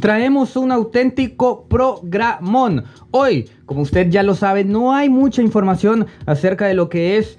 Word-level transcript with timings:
traemos 0.00 0.56
un 0.56 0.72
auténtico 0.72 1.66
programón. 1.68 2.84
Hoy, 3.10 3.48
como 3.66 3.82
usted 3.82 4.10
ya 4.10 4.22
lo 4.22 4.34
sabe, 4.34 4.64
no 4.64 4.92
hay 4.92 5.08
mucha 5.08 5.42
información 5.42 6.06
acerca 6.26 6.66
de 6.66 6.74
lo 6.74 6.88
que 6.88 7.18
es 7.18 7.38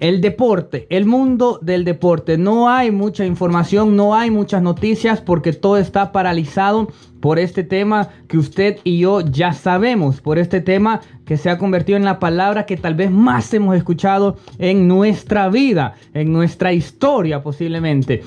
el 0.00 0.22
deporte, 0.22 0.86
el 0.90 1.04
mundo 1.04 1.58
del 1.62 1.84
deporte. 1.84 2.38
No 2.38 2.68
hay 2.70 2.90
mucha 2.90 3.24
información, 3.26 3.96
no 3.96 4.14
hay 4.14 4.30
muchas 4.30 4.62
noticias 4.62 5.20
porque 5.20 5.52
todo 5.52 5.76
está 5.76 6.10
paralizado 6.10 6.88
por 7.20 7.38
este 7.38 7.64
tema 7.64 8.08
que 8.26 8.38
usted 8.38 8.78
y 8.82 9.00
yo 9.00 9.20
ya 9.20 9.52
sabemos, 9.52 10.22
por 10.22 10.38
este 10.38 10.62
tema 10.62 11.02
que 11.26 11.36
se 11.36 11.50
ha 11.50 11.58
convertido 11.58 11.98
en 11.98 12.04
la 12.04 12.18
palabra 12.18 12.64
que 12.64 12.78
tal 12.78 12.94
vez 12.94 13.10
más 13.10 13.52
hemos 13.52 13.76
escuchado 13.76 14.38
en 14.58 14.88
nuestra 14.88 15.50
vida, 15.50 15.94
en 16.14 16.32
nuestra 16.32 16.72
historia 16.72 17.42
posiblemente. 17.42 18.22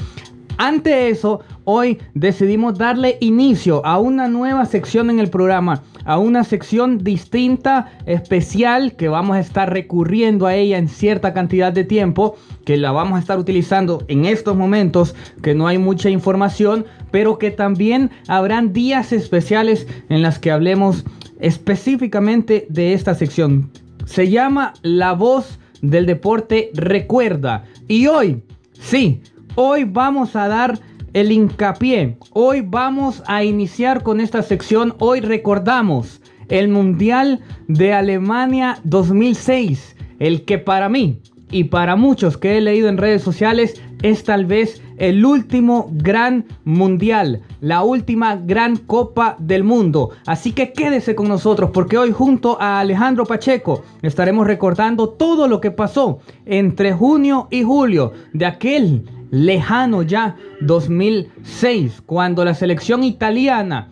Ante 0.58 1.10
eso, 1.10 1.42
hoy 1.64 2.00
decidimos 2.14 2.78
darle 2.78 3.18
inicio 3.22 3.84
a 3.86 4.00
una 4.00 4.28
nueva 4.28 4.66
sección 4.66 5.10
en 5.10 5.20
el 5.20 5.30
programa, 5.30 5.82
a 6.06 6.20
una 6.20 6.44
sección 6.44 7.00
distinta, 7.00 7.92
especial, 8.06 8.96
que 8.96 9.08
vamos 9.08 9.36
a 9.36 9.40
estar 9.40 9.72
recurriendo 9.74 10.46
a 10.46 10.56
ella 10.56 10.78
en 10.78 10.90
cierta 10.90 11.34
cantidad 11.34 11.74
de 11.74 11.84
tiempo, 11.84 12.36
que 12.66 12.78
la 12.78 12.92
vamos 12.92 13.18
a 13.18 13.20
estar 13.20 13.40
utilizando 13.40 14.04
en 14.08 14.26
estos 14.26 14.56
momentos, 14.56 15.16
que 15.42 15.56
no 15.56 15.68
hay 15.68 15.80
mucha 15.80 16.10
información, 16.10 16.86
pero 17.12 17.40
que 17.40 17.52
también 17.52 18.12
habrán 18.28 18.74
días 18.74 19.12
especiales 19.12 19.88
en 20.10 20.22
las 20.22 20.40
que 20.40 20.52
hablemos 20.52 21.04
específicamente 21.40 22.68
de 22.70 22.94
esta 22.94 23.16
sección. 23.16 23.72
Se 24.06 24.30
llama 24.30 24.74
La 24.84 25.14
voz 25.14 25.60
del 25.82 26.06
deporte 26.06 26.72
recuerda. 26.74 27.66
Y 27.88 28.08
hoy, 28.08 28.44
sí, 28.74 29.22
Hoy 29.56 29.84
vamos 29.84 30.36
a 30.36 30.48
dar 30.48 30.80
el 31.14 31.32
hincapié. 31.32 32.18
Hoy 32.32 32.62
vamos 32.62 33.22
a 33.28 33.44
iniciar 33.44 34.02
con 34.02 34.20
esta 34.20 34.42
sección. 34.42 34.96
Hoy 34.98 35.20
recordamos 35.20 36.22
el 36.50 36.70
Mundial 36.70 37.40
de 37.68 37.94
Alemania 37.94 38.80
2006. 38.84 39.96
El 40.18 40.44
que 40.46 40.58
para 40.58 40.90
mí 40.90 41.20
y 41.52 41.66
para 41.66 41.96
muchos 41.96 42.36
que 42.36 42.58
he 42.58 42.62
leído 42.62 42.90
en 42.90 42.98
redes 42.98 43.22
sociales 43.22 43.80
es 44.02 44.24
tal 44.24 44.48
vez 44.48 44.82
el 44.98 45.24
último 45.24 45.88
gran 45.92 46.46
mundial, 46.64 47.44
la 47.62 47.84
última 47.84 48.36
gran 48.36 48.78
copa 48.78 49.36
del 49.38 49.64
mundo. 49.64 50.10
Así 50.26 50.52
que 50.52 50.74
quédese 50.74 51.14
con 51.14 51.28
nosotros 51.28 51.70
porque 51.72 52.00
hoy 52.00 52.12
junto 52.12 52.60
a 52.60 52.80
Alejandro 52.80 53.24
Pacheco 53.26 53.84
estaremos 54.02 54.48
recordando 54.48 55.10
todo 55.10 55.48
lo 55.48 55.62
que 55.62 55.70
pasó 55.70 56.20
entre 56.48 56.92
junio 56.92 57.48
y 57.52 57.62
julio 57.62 58.14
de 58.34 58.48
aquel 58.48 59.06
lejano 59.34 60.04
ya 60.04 60.36
2006 60.62 62.04
cuando 62.06 62.46
la 62.46 62.54
selección 62.54 63.04
italiana 63.04 63.88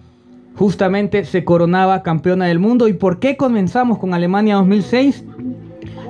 justamente 0.56 1.26
se 1.26 1.44
coronaba 1.44 2.04
campeona 2.04 2.46
del 2.46 2.60
mundo. 2.60 2.88
¿Y 2.88 2.94
por 2.94 3.20
qué 3.20 3.38
comenzamos 3.38 3.98
con 3.98 4.14
Alemania 4.14 4.56
2006? 4.58 5.26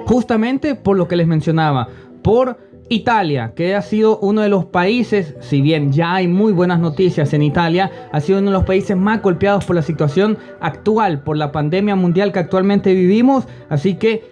Justamente 0.05 0.75
por 0.75 0.97
lo 0.97 1.07
que 1.07 1.15
les 1.15 1.27
mencionaba, 1.27 1.87
por 2.21 2.57
Italia, 2.89 3.53
que 3.55 3.73
ha 3.73 3.81
sido 3.81 4.19
uno 4.19 4.41
de 4.41 4.49
los 4.49 4.65
países, 4.65 5.35
si 5.39 5.61
bien 5.61 5.93
ya 5.93 6.15
hay 6.15 6.27
muy 6.27 6.51
buenas 6.51 6.81
noticias 6.81 7.31
en 7.33 7.41
Italia, 7.41 7.89
ha 8.11 8.19
sido 8.19 8.39
uno 8.39 8.51
de 8.51 8.57
los 8.57 8.65
países 8.65 8.97
más 8.97 9.21
golpeados 9.21 9.63
por 9.63 9.77
la 9.77 9.81
situación 9.81 10.37
actual, 10.59 11.23
por 11.23 11.37
la 11.37 11.53
pandemia 11.53 11.95
mundial 11.95 12.33
que 12.33 12.39
actualmente 12.39 12.93
vivimos. 12.93 13.47
Así 13.69 13.93
que 13.93 14.30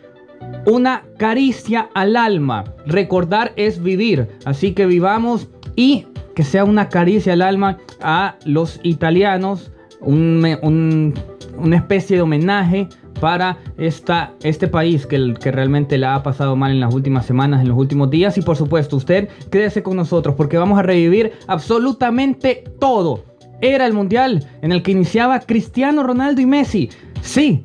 una 0.66 1.04
caricia 1.18 1.90
al 1.94 2.16
alma. 2.16 2.64
Recordar 2.86 3.54
es 3.56 3.82
vivir. 3.82 4.28
Así 4.46 4.74
que 4.74 4.86
vivamos 4.86 5.48
y 5.76 6.08
que 6.36 6.44
sea 6.44 6.64
una 6.64 6.90
caricia 6.90 7.34
al 7.34 7.42
alma 7.42 7.78
a 8.02 8.36
los 8.46 8.80
italianos, 8.84 9.72
una 10.02 11.76
especie 11.76 12.16
de 12.16 12.22
homenaje 12.22 12.88
para 13.20 13.58
esta, 13.78 14.34
este 14.44 14.68
país 14.68 15.06
que, 15.06 15.34
que 15.34 15.52
realmente 15.52 15.98
la 15.98 16.16
ha 16.16 16.24
pasado 16.24 16.56
mal 16.56 16.72
en 16.72 16.80
las 16.80 16.94
últimas 16.94 17.26
semanas, 17.26 17.62
en 17.62 17.70
los 17.70 17.78
últimos 17.78 18.10
días. 18.10 18.38
Y 18.38 18.42
por 18.42 18.56
supuesto, 18.56 18.96
usted 18.96 19.28
quédese 19.52 19.84
con 19.84 19.98
nosotros 19.98 20.36
porque 20.36 20.58
vamos 20.58 20.80
a 20.80 20.84
revivir 20.84 21.34
absolutamente 21.48 22.64
todo. 22.80 23.26
Era 23.62 23.86
el 23.86 23.94
mundial 23.94 24.48
en 24.62 24.72
el 24.72 24.82
que 24.84 24.92
iniciaba 24.92 25.42
Cristiano 25.42 26.04
Ronaldo 26.04 26.42
y 26.42 26.46
Messi. 26.46 26.90
Sí, 27.22 27.64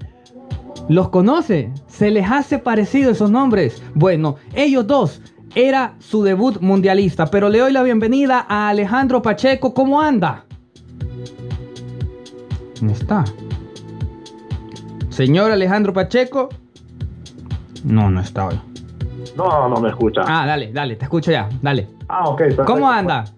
los 0.89 1.09
conoce, 1.09 1.73
se 1.87 2.11
les 2.11 2.31
hace 2.31 2.59
parecido 2.59 3.11
esos 3.11 3.31
nombres. 3.31 3.83
Bueno, 3.95 4.37
ellos 4.55 4.87
dos 4.87 5.21
era 5.55 5.95
su 5.99 6.23
debut 6.23 6.61
mundialista, 6.61 7.27
pero 7.27 7.49
le 7.49 7.61
doy 7.61 7.73
la 7.73 7.83
bienvenida 7.83 8.45
a 8.49 8.69
Alejandro 8.69 9.23
Pacheco. 9.23 9.73
¿Cómo 9.73 10.01
anda? 10.01 10.45
está? 12.91 13.25
Señor 15.09 15.51
Alejandro 15.51 15.93
Pacheco. 15.93 16.49
No, 17.85 18.11
no 18.11 18.21
está 18.21 18.49
hoy. 18.49 18.61
No, 19.37 19.69
no 19.69 19.81
me 19.81 19.89
escucha. 19.89 20.23
Ah, 20.27 20.47
dale, 20.47 20.73
dale, 20.73 20.97
te 20.97 21.05
escucho 21.05 21.31
ya, 21.31 21.49
dale. 21.63 21.89
Ah, 22.09 22.29
ok. 22.29 22.39
Perfecto. 22.39 22.65
¿Cómo 22.65 22.91
anda? 22.91 23.25
Pues 23.25 23.35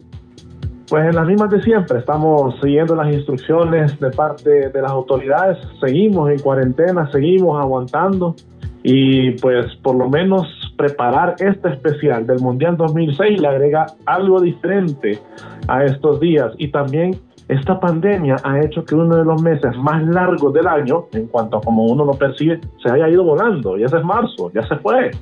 en 0.93 1.15
las 1.15 1.27
mismas 1.27 1.51
de 1.51 1.63
siempre, 1.63 1.99
estamos 1.99 2.55
siguiendo 2.63 2.95
las 2.95 3.13
instrucciones 3.13 3.99
de 3.99 4.11
parte 4.11 4.69
de 4.71 4.83
las 4.83 4.91
autoridades, 4.91 5.59
seguimos 5.81 6.31
en 6.31 6.39
cuarentena, 6.39 7.11
seguimos 7.11 7.61
aguantando 7.61 8.37
y 8.83 9.33
pues 9.33 9.67
por 9.83 9.97
lo 9.97 10.09
menos 10.09 10.47
preparar 10.77 11.35
este 11.41 11.71
especial 11.71 12.27
del 12.27 12.39
Mundial 12.39 12.77
2006 12.77 13.41
le 13.41 13.49
agrega 13.49 13.87
algo 14.05 14.41
diferente 14.41 15.19
a 15.67 15.85
estos 15.85 16.21
días 16.21 16.53
y 16.59 16.69
también 16.69 17.19
esta 17.49 17.79
pandemia 17.79 18.37
ha 18.43 18.61
hecho 18.61 18.85
que 18.85 18.95
uno 18.95 19.17
de 19.17 19.25
los 19.25 19.41
meses 19.41 19.77
más 19.77 20.03
largos 20.03 20.53
del 20.53 20.67
año, 20.67 21.07
en 21.13 21.27
cuanto 21.27 21.59
a 21.59 21.61
como 21.61 21.85
uno 21.85 22.05
lo 22.05 22.15
percibe, 22.15 22.61
se 22.83 22.91
haya 22.91 23.09
ido 23.09 23.23
volando. 23.23 23.77
Ya 23.79 23.87
es 23.87 24.05
marzo, 24.05 24.51
ya 24.53 24.67
se 24.67 24.75
fue. 24.77 25.13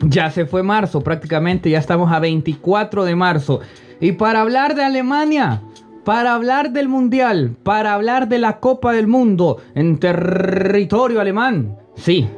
Ya 0.00 0.30
se 0.30 0.46
fue 0.46 0.62
marzo, 0.62 1.02
prácticamente, 1.02 1.68
ya 1.68 1.78
estamos 1.78 2.10
a 2.10 2.20
24 2.20 3.04
de 3.04 3.14
marzo. 3.14 3.60
Y 4.04 4.12
para 4.12 4.42
hablar 4.42 4.74
de 4.74 4.84
Alemania, 4.84 5.62
para 6.04 6.34
hablar 6.34 6.72
del 6.72 6.88
Mundial, 6.88 7.56
para 7.62 7.94
hablar 7.94 8.28
de 8.28 8.38
la 8.38 8.60
Copa 8.60 8.92
del 8.92 9.06
Mundo 9.06 9.62
en 9.74 9.98
territorio 9.98 11.22
alemán, 11.22 11.78
sí, 11.96 12.28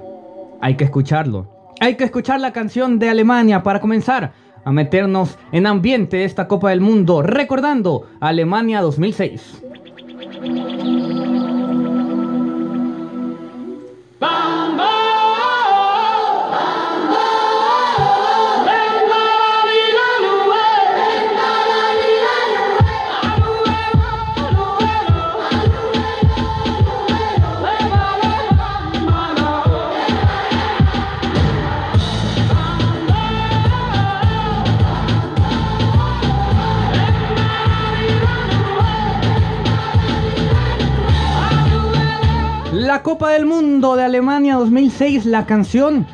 hay 0.61 0.77
que 0.77 0.85
escucharlo. 0.85 1.49
Hay 1.81 1.97
que 1.97 2.05
escuchar 2.05 2.39
la 2.39 2.53
canción 2.53 3.01
de 3.01 3.11
Alemania 3.11 3.65
para 3.65 3.81
comenzar 3.81 4.33
a 4.65 4.71
meternos 4.71 5.39
en 5.51 5.67
ambiente 5.67 6.19
de 6.19 6.25
esta 6.25 6.47
Copa 6.47 6.71
del 6.71 6.83
Mundo, 6.83 7.21
recordando 7.21 8.07
Alemania 8.21 8.81
2006. 8.81 9.63
La 42.97 43.03
Copa 43.03 43.33
del 43.33 43.45
Mundo 43.45 43.95
de 43.95 44.05
Alemania 44.05 44.55
2006, 44.55 45.27
la 45.27 45.45
canción 45.45 46.07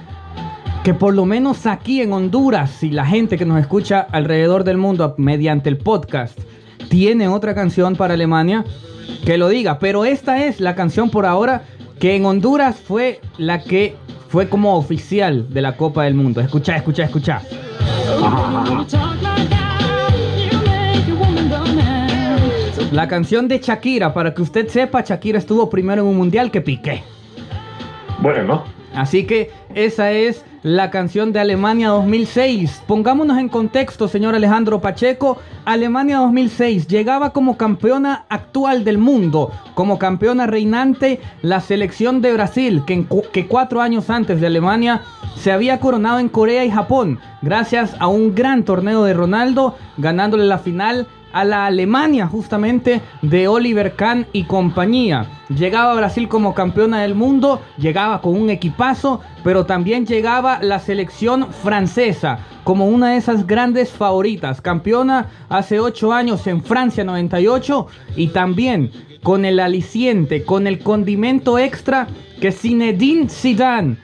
que 0.83 0.95
por 0.95 1.15
lo 1.15 1.25
menos 1.27 1.65
aquí 1.67 2.01
en 2.01 2.13
Honduras 2.13 2.83
y 2.83 2.91
la 2.91 3.07
gente 3.07 3.39
que 3.39 3.45
nos 3.45 3.61
escucha 3.61 4.01
alrededor 4.01 4.65
del 4.65 4.79
mundo 4.79 5.15
mediante 5.17 5.69
el 5.69 5.79
podcast 5.79 6.37
tiene 6.89 7.29
otra 7.29 7.55
canción 7.55 7.95
para 7.95 8.15
Alemania, 8.15 8.65
que 9.25 9.39
lo 9.39 9.49
diga. 9.49 9.79
Pero 9.79 10.05
esta 10.05 10.45
es 10.45 10.59
la 10.59 10.75
canción 10.75 11.09
por 11.09 11.25
ahora 11.25 11.63
que 12.01 12.17
en 12.17 12.27
Honduras 12.27 12.81
fue 12.81 13.21
la 13.39 13.63
que 13.63 13.95
fue 14.29 14.49
como 14.49 14.77
oficial 14.77 15.55
de 15.55 15.63
la 15.63 15.77
Copa 15.77 16.03
del 16.03 16.15
Mundo. 16.15 16.41
Escucha, 16.41 16.75
escucha, 16.75 17.05
escucha. 17.05 17.43
La 22.93 23.09
canción 23.09 23.49
de 23.49 23.59
Shakira, 23.59 24.13
para 24.13 24.35
que 24.35 24.43
usted 24.43 24.69
sepa, 24.69 25.01
Shakira 25.01 25.39
estuvo 25.39 25.71
primero 25.71 26.03
en 26.03 26.09
un 26.09 26.17
mundial 26.19 26.51
que 26.51 26.61
Piqué. 26.61 27.03
Bueno. 28.21 28.65
Así 28.95 29.25
que 29.25 29.51
esa 29.75 30.11
es 30.11 30.45
la 30.63 30.91
canción 30.91 31.33
de 31.33 31.41
Alemania 31.41 31.89
2006. 31.89 32.83
Pongámonos 32.87 33.39
en 33.39 33.49
contexto, 33.49 34.09
señor 34.09 34.35
Alejandro 34.35 34.83
Pacheco. 34.83 35.39
Alemania 35.65 36.19
2006 36.19 36.87
llegaba 36.87 37.31
como 37.31 37.57
campeona 37.57 38.27
actual 38.29 38.85
del 38.85 38.99
mundo, 38.99 39.51
como 39.73 39.99
campeona 39.99 40.47
reinante 40.47 41.19
la 41.41 41.61
selección 41.61 42.21
de 42.21 42.35
Brasil, 42.35 42.83
que, 42.87 43.07
que 43.33 43.47
cuatro 43.47 43.81
años 43.81 44.11
antes 44.11 44.39
de 44.39 44.49
Alemania 44.49 45.01
se 45.35 45.51
había 45.51 45.81
coronado 45.81 46.19
en 46.19 46.29
Corea 46.29 46.63
y 46.67 46.71
Japón, 46.71 47.19
gracias 47.41 47.97
a 47.99 48.07
un 48.09 48.35
gran 48.35 48.65
torneo 48.65 49.03
de 49.05 49.15
Ronaldo, 49.15 49.77
ganándole 49.97 50.45
la 50.45 50.59
final 50.59 51.07
a 51.33 51.45
la 51.45 51.67
Alemania 51.67 52.27
justamente 52.27 53.01
de 53.23 53.49
Oliver 53.49 53.95
Kahn 53.97 54.27
y 54.33 54.45
compañía. 54.45 55.27
Llegaba 55.49 55.93
a 55.93 55.97
Brasil 55.97 56.29
como 56.29 56.55
campeona 56.55 57.03
del 57.03 57.15
mundo, 57.15 57.61
llegaba 57.79 58.21
con 58.21 58.41
un 58.41 58.51
equipazo, 58.51 59.21
pero 59.45 59.67
también 59.67 60.07
llegaba 60.07 60.61
la 60.63 60.79
selección 60.79 61.53
francesa 61.53 62.39
como 62.65 62.87
una 62.87 63.11
de 63.11 63.17
esas 63.17 63.47
grandes 63.47 63.91
favoritas. 63.91 64.61
Campeona 64.61 65.29
hace 65.49 65.81
8 65.81 66.13
años 66.13 66.47
en 66.47 66.63
Francia 66.63 67.05
98 67.05 67.87
y 68.17 68.29
también 68.29 68.91
con 69.23 69.45
el 69.45 69.61
aliciente, 69.61 70.45
con 70.45 70.67
el 70.67 70.81
condimento 70.81 71.59
extra 71.59 72.09
que 72.41 72.51
Zinedine 72.51 73.29
Zidane, 73.29 73.97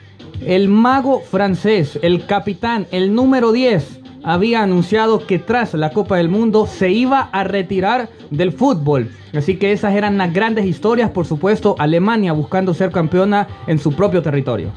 el 0.45 0.69
mago 0.69 1.19
francés, 1.19 1.99
el 2.01 2.25
capitán, 2.25 2.87
el 2.91 3.13
número 3.13 3.51
10, 3.51 3.98
había 4.23 4.63
anunciado 4.63 5.25
que 5.25 5.39
tras 5.39 5.73
la 5.73 5.91
Copa 5.91 6.17
del 6.17 6.29
Mundo 6.29 6.65
se 6.65 6.91
iba 6.91 7.29
a 7.31 7.43
retirar 7.43 8.09
del 8.29 8.51
fútbol. 8.51 9.09
Así 9.35 9.57
que 9.57 9.71
esas 9.71 9.95
eran 9.95 10.17
las 10.17 10.33
grandes 10.33 10.65
historias, 10.65 11.11
por 11.11 11.25
supuesto, 11.25 11.75
Alemania 11.77 12.33
buscando 12.33 12.73
ser 12.73 12.91
campeona 12.91 13.47
en 13.67 13.79
su 13.79 13.95
propio 13.95 14.21
territorio. 14.21 14.69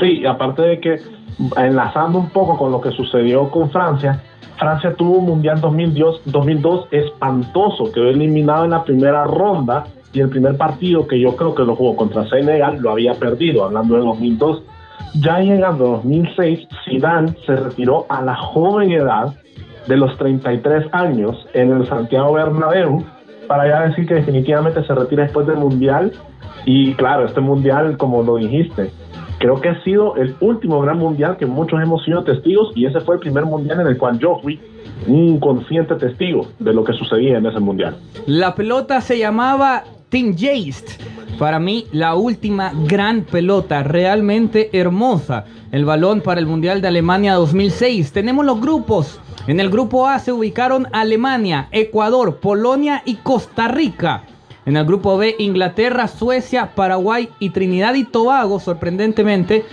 Sí, 0.00 0.24
aparte 0.24 0.62
de 0.62 0.80
que 0.80 1.00
enlazando 1.56 2.18
un 2.18 2.30
poco 2.30 2.56
con 2.56 2.70
lo 2.72 2.80
que 2.80 2.90
sucedió 2.90 3.50
con 3.50 3.70
Francia, 3.70 4.22
Francia 4.58 4.94
tuvo 4.94 5.18
un 5.18 5.26
Mundial 5.26 5.60
2002, 5.60 6.22
2002 6.24 6.88
espantoso, 6.90 7.92
quedó 7.92 8.08
eliminado 8.08 8.64
en 8.64 8.70
la 8.70 8.84
primera 8.84 9.24
ronda 9.24 9.84
y 10.12 10.20
el 10.20 10.30
primer 10.30 10.56
partido 10.56 11.06
que 11.06 11.20
yo 11.20 11.36
creo 11.36 11.54
que 11.54 11.62
lo 11.62 11.76
jugó 11.76 11.94
contra 11.94 12.26
Senegal 12.28 12.78
lo 12.80 12.90
había 12.90 13.14
perdido, 13.14 13.64
hablando 13.64 13.96
de 13.96 14.00
2002 14.00 14.62
ya 15.14 15.40
llegando 15.40 15.84
a 15.84 15.88
2006, 15.96 16.68
Zidane 16.84 17.34
se 17.46 17.56
retiró 17.56 18.06
a 18.08 18.22
la 18.22 18.36
joven 18.36 18.92
edad 18.92 19.34
de 19.86 19.96
los 19.96 20.16
33 20.18 20.86
años 20.92 21.46
en 21.54 21.72
el 21.72 21.86
Santiago 21.86 22.32
Bernabéu 22.32 23.04
para 23.46 23.68
ya 23.68 23.88
decir 23.88 24.06
que 24.06 24.14
definitivamente 24.14 24.84
se 24.84 24.94
retira 24.94 25.22
después 25.24 25.46
del 25.46 25.56
Mundial 25.56 26.12
y 26.64 26.94
claro, 26.94 27.26
este 27.26 27.40
Mundial, 27.40 27.96
como 27.96 28.22
lo 28.22 28.36
dijiste, 28.36 28.90
creo 29.38 29.60
que 29.60 29.68
ha 29.68 29.82
sido 29.84 30.16
el 30.16 30.34
último 30.40 30.80
gran 30.80 30.98
mundial 30.98 31.36
que 31.36 31.46
muchos 31.46 31.80
hemos 31.80 32.04
sido 32.04 32.24
testigos 32.24 32.72
y 32.74 32.86
ese 32.86 33.00
fue 33.00 33.16
el 33.16 33.20
primer 33.20 33.44
mundial 33.44 33.80
en 33.80 33.86
el 33.88 33.98
cual 33.98 34.18
yo 34.18 34.38
fui 34.42 34.60
un 35.06 35.38
consciente 35.38 35.94
testigo 35.96 36.46
de 36.58 36.72
lo 36.72 36.84
que 36.84 36.92
sucedía 36.94 37.38
en 37.38 37.46
ese 37.46 37.60
mundial. 37.60 37.96
La 38.26 38.54
pelota 38.54 39.00
se 39.00 39.18
llamaba 39.18 39.84
Team 40.08 40.34
Jace. 40.34 40.84
Para 41.38 41.58
mí, 41.58 41.86
la 41.92 42.14
última 42.14 42.72
gran 42.86 43.22
pelota, 43.22 43.82
realmente 43.82 44.70
hermosa. 44.72 45.44
El 45.72 45.84
balón 45.84 46.20
para 46.20 46.40
el 46.40 46.46
Mundial 46.46 46.80
de 46.80 46.88
Alemania 46.88 47.34
2006. 47.34 48.12
Tenemos 48.12 48.44
los 48.46 48.60
grupos. 48.60 49.20
En 49.46 49.60
el 49.60 49.68
grupo 49.68 50.08
A 50.08 50.18
se 50.18 50.32
ubicaron 50.32 50.86
Alemania, 50.92 51.68
Ecuador, 51.72 52.36
Polonia 52.36 53.02
y 53.04 53.16
Costa 53.16 53.68
Rica. 53.68 54.24
En 54.64 54.76
el 54.76 54.84
grupo 54.84 55.16
B, 55.16 55.36
Inglaterra, 55.38 56.08
Suecia, 56.08 56.74
Paraguay 56.74 57.28
y 57.38 57.50
Trinidad 57.50 57.94
y 57.94 58.04
Tobago, 58.04 58.58
sorprendentemente. 58.58 59.64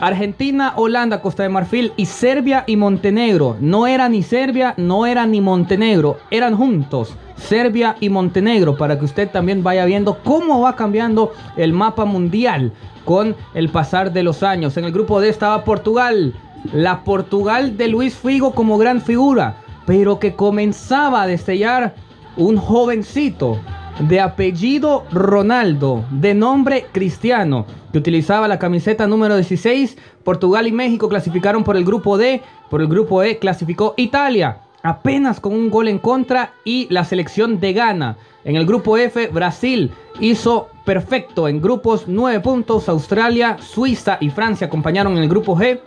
Argentina, 0.00 0.72
Holanda, 0.76 1.20
Costa 1.20 1.42
de 1.42 1.50
Marfil 1.50 1.92
y 1.96 2.06
Serbia 2.06 2.64
y 2.66 2.76
Montenegro. 2.76 3.56
No 3.60 3.86
era 3.86 4.08
ni 4.08 4.22
Serbia, 4.22 4.72
no 4.78 5.04
era 5.04 5.26
ni 5.26 5.42
Montenegro, 5.42 6.16
eran 6.30 6.56
juntos. 6.56 7.14
Serbia 7.36 7.96
y 8.00 8.08
Montenegro, 8.08 8.76
para 8.76 8.98
que 8.98 9.04
usted 9.04 9.28
también 9.30 9.62
vaya 9.62 9.84
viendo 9.84 10.18
cómo 10.24 10.60
va 10.60 10.74
cambiando 10.74 11.32
el 11.56 11.72
mapa 11.72 12.06
mundial 12.06 12.72
con 13.04 13.36
el 13.54 13.68
pasar 13.68 14.12
de 14.12 14.22
los 14.22 14.42
años. 14.42 14.76
En 14.76 14.84
el 14.84 14.92
grupo 14.92 15.20
D 15.20 15.28
estaba 15.28 15.64
Portugal, 15.64 16.34
la 16.72 17.04
Portugal 17.04 17.76
de 17.76 17.88
Luis 17.88 18.14
Figo 18.14 18.54
como 18.54 18.78
gran 18.78 19.02
figura, 19.02 19.56
pero 19.86 20.18
que 20.18 20.34
comenzaba 20.34 21.22
a 21.22 21.26
destellar 21.26 21.94
un 22.36 22.56
jovencito 22.56 23.58
de 24.00 24.20
apellido 24.20 25.04
Ronaldo, 25.12 26.04
de 26.10 26.34
nombre 26.34 26.86
Cristiano, 26.92 27.66
que 27.92 27.98
utilizaba 27.98 28.48
la 28.48 28.58
camiseta 28.58 29.06
número 29.06 29.36
16. 29.36 29.96
Portugal 30.24 30.66
y 30.66 30.72
México 30.72 31.08
clasificaron 31.08 31.64
por 31.64 31.76
el 31.76 31.84
grupo 31.84 32.16
D, 32.16 32.42
por 32.70 32.80
el 32.80 32.88
grupo 32.88 33.22
E 33.22 33.38
clasificó 33.38 33.94
Italia, 33.96 34.58
apenas 34.82 35.40
con 35.40 35.52
un 35.52 35.70
gol 35.70 35.88
en 35.88 35.98
contra 35.98 36.54
y 36.64 36.86
la 36.90 37.04
selección 37.04 37.60
de 37.60 37.72
Ghana. 37.72 38.16
En 38.44 38.56
el 38.56 38.64
grupo 38.64 38.96
F, 38.96 39.28
Brasil 39.28 39.90
hizo 40.18 40.68
perfecto 40.84 41.46
en 41.46 41.60
grupos 41.60 42.04
9 42.06 42.40
puntos. 42.40 42.88
Australia, 42.88 43.58
Suiza 43.60 44.16
y 44.20 44.30
Francia 44.30 44.66
acompañaron 44.66 45.16
en 45.16 45.24
el 45.24 45.28
grupo 45.28 45.56
G. 45.56 45.80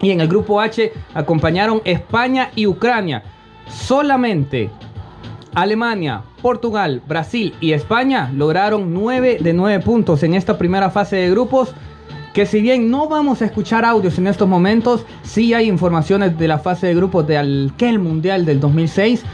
Y 0.00 0.10
en 0.10 0.20
el 0.20 0.28
grupo 0.28 0.60
H 0.60 0.92
acompañaron 1.14 1.80
España 1.84 2.50
y 2.54 2.66
Ucrania. 2.66 3.22
Solamente 3.68 4.70
Alemania, 5.56 6.22
Portugal, 6.42 7.00
Brasil 7.08 7.54
y 7.62 7.72
España 7.72 8.30
lograron 8.36 8.92
9 8.92 9.38
de 9.40 9.54
9 9.54 9.82
puntos 9.82 10.22
en 10.22 10.34
esta 10.34 10.58
primera 10.58 10.90
fase 10.90 11.16
de 11.16 11.30
grupos. 11.30 11.72
Que 12.34 12.44
si 12.44 12.60
bien 12.60 12.90
no 12.90 13.08
vamos 13.08 13.40
a 13.40 13.46
escuchar 13.46 13.86
audios 13.86 14.18
en 14.18 14.26
estos 14.26 14.46
momentos, 14.46 15.06
sí 15.22 15.54
hay 15.54 15.66
informaciones 15.66 16.36
de 16.36 16.46
la 16.46 16.58
fase 16.58 16.88
de 16.88 16.94
grupos 16.94 17.26
de 17.26 17.38
aquel 17.38 17.98
Mundial 17.98 18.44
del 18.44 18.60
2006. 18.60 19.24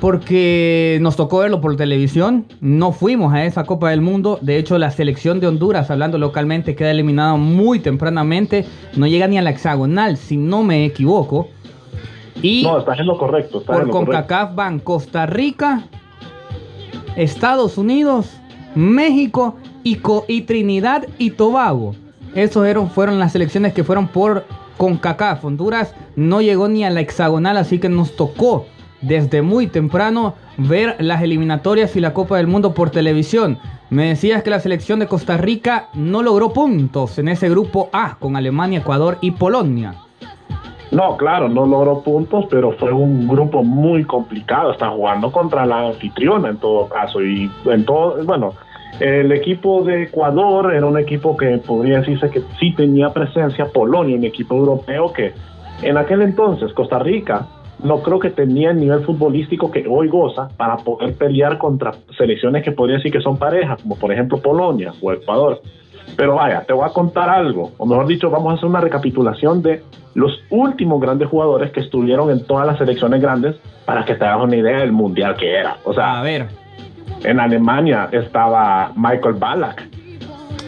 Porque 0.00 0.96
nos 1.02 1.16
tocó 1.16 1.40
verlo 1.40 1.60
por 1.60 1.76
televisión, 1.76 2.46
no 2.60 2.92
fuimos 2.92 3.34
a 3.34 3.44
esa 3.44 3.64
Copa 3.64 3.90
del 3.90 4.00
Mundo. 4.00 4.38
De 4.40 4.56
hecho, 4.56 4.78
la 4.78 4.90
selección 4.90 5.38
de 5.38 5.48
Honduras, 5.48 5.90
hablando 5.90 6.16
localmente, 6.16 6.76
queda 6.76 6.92
eliminada 6.92 7.34
muy 7.34 7.80
tempranamente. 7.80 8.64
No 8.96 9.06
llega 9.06 9.26
ni 9.26 9.36
a 9.36 9.42
la 9.42 9.50
hexagonal, 9.50 10.16
si 10.16 10.38
no 10.38 10.62
me 10.62 10.86
equivoco. 10.86 11.48
Y 12.42 12.62
no, 12.62 12.78
estás 12.78 12.98
en 13.00 13.06
lo 13.06 13.18
correcto. 13.18 13.62
por 13.62 13.90
CONCACAF 13.90 14.54
van 14.54 14.78
Costa 14.78 15.26
Rica, 15.26 15.84
Estados 17.16 17.78
Unidos, 17.78 18.36
México 18.74 19.56
y, 19.82 19.98
y 20.28 20.42
Trinidad 20.42 21.06
y 21.18 21.30
Tobago. 21.30 21.94
Esos 22.34 22.66
eran, 22.66 22.90
fueron 22.90 23.18
las 23.18 23.32
selecciones 23.32 23.72
que 23.72 23.84
fueron 23.84 24.08
por 24.08 24.44
CONCACAF. 24.76 25.44
Honduras 25.44 25.94
no 26.16 26.40
llegó 26.40 26.68
ni 26.68 26.84
a 26.84 26.90
la 26.90 27.00
hexagonal, 27.00 27.56
así 27.56 27.78
que 27.78 27.88
nos 27.88 28.14
tocó 28.14 28.66
desde 29.00 29.42
muy 29.42 29.66
temprano 29.66 30.34
ver 30.56 30.96
las 30.98 31.22
eliminatorias 31.22 31.94
y 31.96 32.00
la 32.00 32.14
Copa 32.14 32.36
del 32.36 32.46
Mundo 32.46 32.74
por 32.74 32.90
televisión. 32.90 33.58
Me 33.90 34.08
decías 34.08 34.42
que 34.42 34.50
la 34.50 34.60
selección 34.60 34.98
de 34.98 35.06
Costa 35.06 35.36
Rica 35.36 35.88
no 35.94 36.22
logró 36.22 36.52
puntos 36.52 37.18
en 37.18 37.28
ese 37.28 37.48
grupo 37.48 37.88
A 37.92 38.16
con 38.18 38.36
Alemania, 38.36 38.80
Ecuador 38.80 39.18
y 39.20 39.32
Polonia. 39.32 39.94
No, 40.90 41.16
claro, 41.16 41.48
no 41.48 41.66
logró 41.66 42.00
puntos, 42.00 42.46
pero 42.50 42.72
fue 42.72 42.92
un 42.92 43.28
grupo 43.28 43.62
muy 43.62 44.04
complicado. 44.04 44.72
Está 44.72 44.90
jugando 44.90 45.30
contra 45.30 45.66
la 45.66 45.88
anfitriona 45.88 46.48
en 46.48 46.56
todo 46.58 46.88
caso. 46.88 47.22
Y 47.22 47.50
en 47.66 47.84
todo, 47.84 48.24
bueno, 48.24 48.54
el 49.00 49.30
equipo 49.32 49.84
de 49.84 50.04
Ecuador 50.04 50.74
era 50.74 50.86
un 50.86 50.98
equipo 50.98 51.36
que 51.36 51.58
podría 51.58 51.98
decirse 51.98 52.30
que 52.30 52.42
sí 52.58 52.74
tenía 52.74 53.10
presencia. 53.10 53.66
Polonia, 53.66 54.16
un 54.16 54.24
equipo 54.24 54.56
europeo 54.56 55.12
que 55.12 55.34
en 55.82 55.96
aquel 55.96 56.22
entonces 56.22 56.72
Costa 56.72 56.98
Rica 56.98 57.46
no 57.82 58.02
creo 58.02 58.18
que 58.18 58.30
tenía 58.30 58.70
el 58.70 58.80
nivel 58.80 59.04
futbolístico 59.04 59.70
que 59.70 59.86
hoy 59.88 60.08
goza 60.08 60.48
para 60.56 60.76
poder 60.78 61.14
pelear 61.14 61.58
contra 61.58 61.92
selecciones 62.16 62.64
que 62.64 62.72
podría 62.72 62.96
decir 62.96 63.12
que 63.12 63.20
son 63.20 63.36
parejas, 63.36 63.80
como 63.82 63.96
por 63.96 64.12
ejemplo 64.12 64.38
Polonia 64.38 64.92
o 65.00 65.12
Ecuador. 65.12 65.60
Pero 66.16 66.34
vaya, 66.34 66.62
te 66.62 66.72
voy 66.72 66.84
a 66.84 66.92
contar 66.92 67.28
algo, 67.28 67.72
o 67.78 67.86
mejor 67.86 68.06
dicho, 68.06 68.30
vamos 68.30 68.52
a 68.52 68.56
hacer 68.56 68.68
una 68.68 68.80
recapitulación 68.80 69.62
de 69.62 69.82
los 70.14 70.32
últimos 70.50 71.00
grandes 71.00 71.28
jugadores 71.28 71.70
que 71.70 71.80
estuvieron 71.80 72.30
en 72.30 72.44
todas 72.44 72.66
las 72.66 72.78
selecciones 72.78 73.20
grandes 73.20 73.56
para 73.84 74.04
que 74.04 74.14
te 74.14 74.24
hagas 74.24 74.44
una 74.44 74.56
idea 74.56 74.78
del 74.78 74.92
mundial 74.92 75.36
que 75.36 75.54
era. 75.54 75.76
O 75.84 75.94
sea, 75.94 76.18
a 76.18 76.22
ver. 76.22 76.48
En 77.24 77.40
Alemania 77.40 78.08
estaba 78.12 78.92
Michael 78.94 79.34
Ballack, 79.34 79.88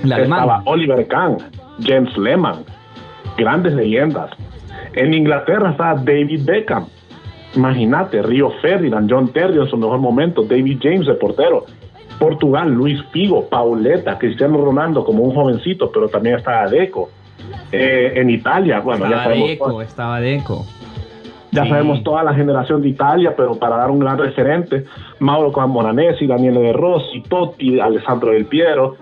estaba 0.04 0.62
Oliver 0.64 1.06
Kahn, 1.06 1.36
James 1.82 2.16
Lehmann, 2.16 2.64
grandes 3.36 3.72
leyendas. 3.74 4.30
En 4.94 5.14
Inglaterra 5.14 5.70
estaba 5.70 5.94
David 5.94 6.42
Beckham, 6.44 6.86
imagínate, 7.54 8.22
Río 8.22 8.50
Ferdinand, 8.62 9.10
John 9.10 9.28
Terry 9.28 9.58
en 9.58 9.68
su 9.68 9.76
mejor 9.76 9.98
momento, 9.98 10.42
David 10.42 10.78
James, 10.82 11.06
el 11.08 11.16
portero. 11.16 11.66
Portugal, 12.20 12.70
Luis 12.70 13.02
Figo, 13.10 13.48
Pauleta, 13.48 14.18
Cristiano 14.18 14.58
Ronaldo 14.58 15.02
como 15.04 15.24
un 15.24 15.34
jovencito, 15.34 15.90
pero 15.90 16.08
también 16.08 16.36
estaba 16.36 16.68
Deco. 16.68 17.08
Eh, 17.72 18.12
en 18.16 18.28
Italia, 18.28 18.80
bueno, 18.80 19.08
ya 19.08 19.24
sabemos. 19.24 19.48
Deco, 19.48 19.82
estaba 19.82 20.20
Deco. 20.20 20.66
Ya 21.50 21.66
sabemos 21.66 22.04
toda 22.04 22.22
la 22.22 22.34
generación 22.34 22.82
de 22.82 22.90
Italia, 22.90 23.34
pero 23.36 23.56
para 23.56 23.76
dar 23.76 23.90
un 23.90 23.98
gran 23.98 24.18
referente, 24.18 24.84
Mauro 25.18 25.50
Moranesi, 25.66 26.26
Daniele 26.26 26.60
De 26.60 26.72
Rossi, 26.72 27.22
Totti, 27.22 27.80
Alessandro 27.80 28.30
Del 28.30 28.44
Piero, 28.44 28.96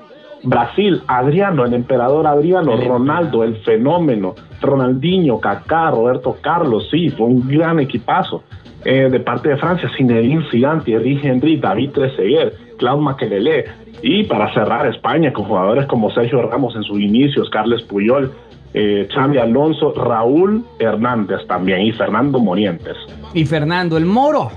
Brasil, 0.45 1.03
Adriano, 1.09 1.65
el 1.67 1.75
emperador 1.75 2.27
Adriano, 2.27 2.77
Ronaldo, 2.77 3.43
el 3.45 3.57
fenómeno, 3.57 4.35
Ronaldinho, 4.63 5.41
Kaká, 5.41 5.91
Roberto 5.91 6.37
Carlos, 6.41 6.89
sí, 6.91 7.11
fue 7.11 7.27
un 7.27 7.47
gran 7.49 7.81
equipazo. 7.81 8.45
Eh, 8.85 9.09
de 9.11 9.21
parte 9.21 9.49
de 9.49 9.57
Francia, 9.57 9.91
Zinedine 9.97 10.49
Zidane, 10.51 10.83
Thierry 10.83 11.21
Henry, 11.23 11.57
David 11.57 11.91
Trezeguet, 11.91 12.68
Claude 12.79 13.03
Makelele. 13.03 13.65
Y 14.03 14.25
para 14.25 14.53
cerrar, 14.55 14.87
España, 14.87 15.33
con 15.33 15.45
jugadores 15.45 15.87
como 15.87 16.11
Sergio 16.11 16.43
Ramos 16.43 16.75
en 16.77 16.83
sus 16.85 16.99
inicios, 16.99 17.51
Carles 17.51 17.83
Puyol, 17.83 18.33
eh, 18.75 19.09
Xavi 19.13 19.39
Alonso, 19.39 19.93
Raúl 19.93 20.65
Hernández 20.79 21.47
también 21.47 21.83
y 21.83 21.93
Fernando 21.93 22.39
Morientes. 22.39 22.97
Y 23.35 23.45
Fernando 23.45 23.97
el 23.97 24.05
Moro. 24.05 24.51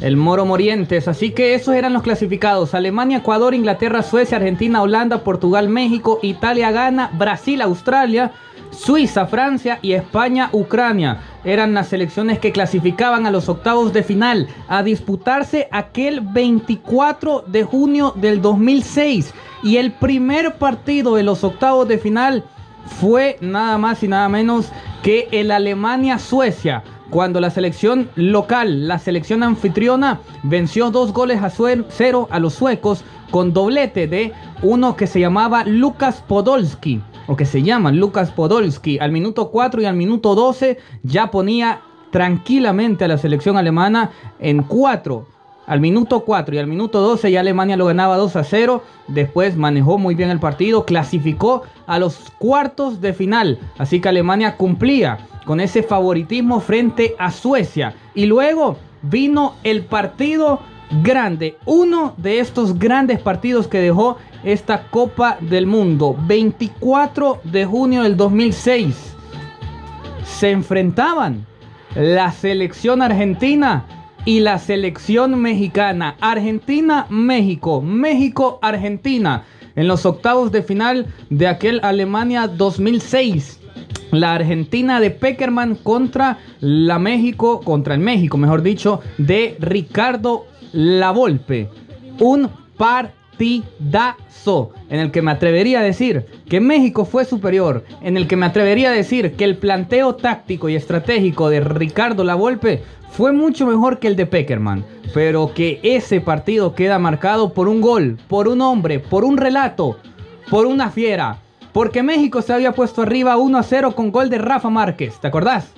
El 0.00 0.16
Moro 0.16 0.44
Morientes. 0.44 1.08
Así 1.08 1.30
que 1.30 1.54
esos 1.54 1.74
eran 1.74 1.92
los 1.92 2.02
clasificados. 2.02 2.74
Alemania, 2.74 3.18
Ecuador, 3.18 3.54
Inglaterra, 3.54 4.02
Suecia, 4.02 4.36
Argentina, 4.36 4.82
Holanda, 4.82 5.24
Portugal, 5.24 5.68
México, 5.68 6.18
Italia, 6.22 6.72
Ghana, 6.72 7.10
Brasil, 7.14 7.62
Australia, 7.62 8.32
Suiza, 8.70 9.26
Francia 9.26 9.78
y 9.80 9.92
España, 9.92 10.50
Ucrania. 10.52 11.20
Eran 11.44 11.74
las 11.74 11.88
selecciones 11.88 12.38
que 12.38 12.52
clasificaban 12.52 13.26
a 13.26 13.30
los 13.30 13.48
octavos 13.48 13.92
de 13.92 14.02
final 14.02 14.48
a 14.68 14.82
disputarse 14.82 15.68
aquel 15.70 16.20
24 16.20 17.44
de 17.46 17.64
junio 17.64 18.14
del 18.16 18.40
2006. 18.40 19.34
Y 19.62 19.76
el 19.76 19.92
primer 19.92 20.54
partido 20.54 21.16
de 21.16 21.22
los 21.22 21.44
octavos 21.44 21.86
de 21.86 21.98
final 21.98 22.44
fue 23.00 23.36
nada 23.40 23.78
más 23.78 24.02
y 24.02 24.08
nada 24.08 24.28
menos 24.28 24.70
que 25.02 25.28
el 25.32 25.50
Alemania-Suecia 25.50 26.82
cuando 27.10 27.40
la 27.40 27.50
selección 27.50 28.10
local, 28.16 28.88
la 28.88 28.98
selección 28.98 29.42
anfitriona, 29.42 30.20
venció 30.42 30.90
dos 30.90 31.12
goles 31.12 31.42
a 31.42 31.50
cero 31.50 32.28
a 32.30 32.40
los 32.40 32.54
suecos 32.54 33.04
con 33.30 33.52
doblete 33.52 34.08
de 34.08 34.32
uno 34.62 34.96
que 34.96 35.06
se 35.06 35.20
llamaba 35.20 35.64
Lucas 35.64 36.24
Podolski, 36.26 37.00
o 37.26 37.36
que 37.36 37.44
se 37.44 37.62
llama 37.62 37.92
Lucas 37.92 38.30
Podolski. 38.30 38.98
Al 38.98 39.12
minuto 39.12 39.50
4 39.50 39.82
y 39.82 39.84
al 39.86 39.96
minuto 39.96 40.34
12 40.34 40.78
ya 41.02 41.30
ponía 41.30 41.80
tranquilamente 42.10 43.04
a 43.04 43.08
la 43.08 43.18
selección 43.18 43.56
alemana 43.56 44.10
en 44.38 44.62
4 44.62 45.34
al 45.66 45.80
minuto 45.80 46.20
4 46.20 46.54
y 46.54 46.58
al 46.58 46.66
minuto 46.66 47.00
12 47.00 47.30
ya 47.30 47.40
Alemania 47.40 47.76
lo 47.76 47.86
ganaba 47.86 48.16
2 48.16 48.36
a 48.36 48.44
0. 48.44 48.82
Después 49.08 49.56
manejó 49.56 49.98
muy 49.98 50.14
bien 50.14 50.30
el 50.30 50.40
partido, 50.40 50.84
clasificó 50.84 51.62
a 51.86 51.98
los 51.98 52.30
cuartos 52.38 53.00
de 53.00 53.12
final. 53.12 53.58
Así 53.78 54.00
que 54.00 54.08
Alemania 54.08 54.56
cumplía 54.56 55.18
con 55.46 55.60
ese 55.60 55.82
favoritismo 55.82 56.60
frente 56.60 57.14
a 57.18 57.30
Suecia. 57.30 57.94
Y 58.14 58.26
luego 58.26 58.76
vino 59.02 59.54
el 59.64 59.84
partido 59.84 60.60
grande, 61.02 61.56
uno 61.64 62.14
de 62.16 62.40
estos 62.40 62.78
grandes 62.78 63.20
partidos 63.20 63.68
que 63.68 63.80
dejó 63.80 64.18
esta 64.42 64.88
Copa 64.88 65.38
del 65.40 65.66
Mundo. 65.66 66.16
24 66.26 67.40
de 67.44 67.64
junio 67.64 68.02
del 68.02 68.16
2006 68.16 69.14
se 70.24 70.50
enfrentaban 70.50 71.46
la 71.94 72.32
selección 72.32 73.02
argentina 73.02 73.86
y 74.24 74.40
la 74.40 74.58
selección 74.58 75.40
mexicana. 75.40 76.16
Argentina-México, 76.20 77.80
México-Argentina 77.82 79.44
en 79.76 79.88
los 79.88 80.06
octavos 80.06 80.52
de 80.52 80.62
final 80.62 81.06
de 81.30 81.48
aquel 81.48 81.80
Alemania 81.82 82.46
2006 82.46 83.60
la 84.10 84.34
Argentina 84.34 85.00
de 85.00 85.10
Peckerman 85.10 85.74
contra 85.74 86.38
la 86.60 86.98
México, 86.98 87.60
contra 87.60 87.94
el 87.94 88.00
México, 88.00 88.36
mejor 88.36 88.62
dicho, 88.62 89.00
de 89.18 89.56
Ricardo 89.58 90.46
Lavolpe. 90.74 91.70
Un 92.18 92.50
partidazo 92.76 94.72
en 94.90 94.98
el 94.98 95.12
que 95.12 95.22
me 95.22 95.30
atrevería 95.30 95.78
a 95.80 95.84
decir 95.84 96.26
que 96.48 96.60
México 96.60 97.04
fue 97.04 97.24
superior, 97.24 97.84
en 98.02 98.16
el 98.16 98.26
que 98.26 98.36
me 98.36 98.46
atrevería 98.46 98.90
a 98.90 98.94
decir 98.94 99.36
que 99.36 99.44
el 99.44 99.56
planteo 99.56 100.16
táctico 100.16 100.68
y 100.68 100.74
estratégico 100.74 101.48
de 101.48 101.60
Ricardo 101.60 102.24
Lavolpe 102.24 102.82
fue 103.10 103.32
mucho 103.32 103.66
mejor 103.66 104.00
que 104.00 104.08
el 104.08 104.16
de 104.16 104.26
Peckerman, 104.26 104.84
pero 105.14 105.54
que 105.54 105.78
ese 105.84 106.20
partido 106.20 106.74
queda 106.74 106.98
marcado 106.98 107.52
por 107.52 107.68
un 107.68 107.80
gol, 107.80 108.18
por 108.26 108.48
un 108.48 108.60
hombre, 108.60 108.98
por 108.98 109.24
un 109.24 109.36
relato, 109.36 109.98
por 110.50 110.66
una 110.66 110.90
fiera, 110.90 111.38
porque 111.72 112.02
México 112.02 112.42
se 112.42 112.52
había 112.52 112.72
puesto 112.72 113.02
arriba 113.02 113.36
1 113.36 113.56
a 113.56 113.62
0 113.62 113.94
con 113.94 114.10
gol 114.10 114.28
de 114.28 114.38
Rafa 114.38 114.70
Márquez, 114.70 115.20
¿te 115.20 115.28
acordás? 115.28 115.72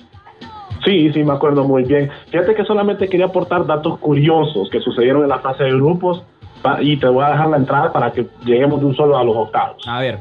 Sí, 0.87 1.11
sí, 1.11 1.21
me 1.21 1.33
acuerdo 1.33 1.65
muy 1.65 1.83
bien. 1.83 2.09
Fíjate 2.29 2.55
que 2.55 2.63
solamente 2.63 3.09
quería 3.09 3.25
aportar 3.25 3.65
datos 3.65 3.99
curiosos 3.99 4.69
que 4.69 4.79
sucedieron 4.79 5.21
en 5.21 5.27
la 5.27 5.39
fase 5.39 5.65
de 5.65 5.71
grupos 5.73 6.23
y 6.79 6.95
te 6.95 7.07
voy 7.07 7.25
a 7.25 7.31
dejar 7.31 7.49
la 7.49 7.57
entrada 7.57 7.91
para 7.91 8.13
que 8.13 8.25
lleguemos 8.45 8.79
de 8.79 8.85
un 8.85 8.95
solo 8.95 9.17
a 9.17 9.23
los 9.23 9.35
octavos. 9.35 9.85
A 9.85 9.99
ver. 9.99 10.19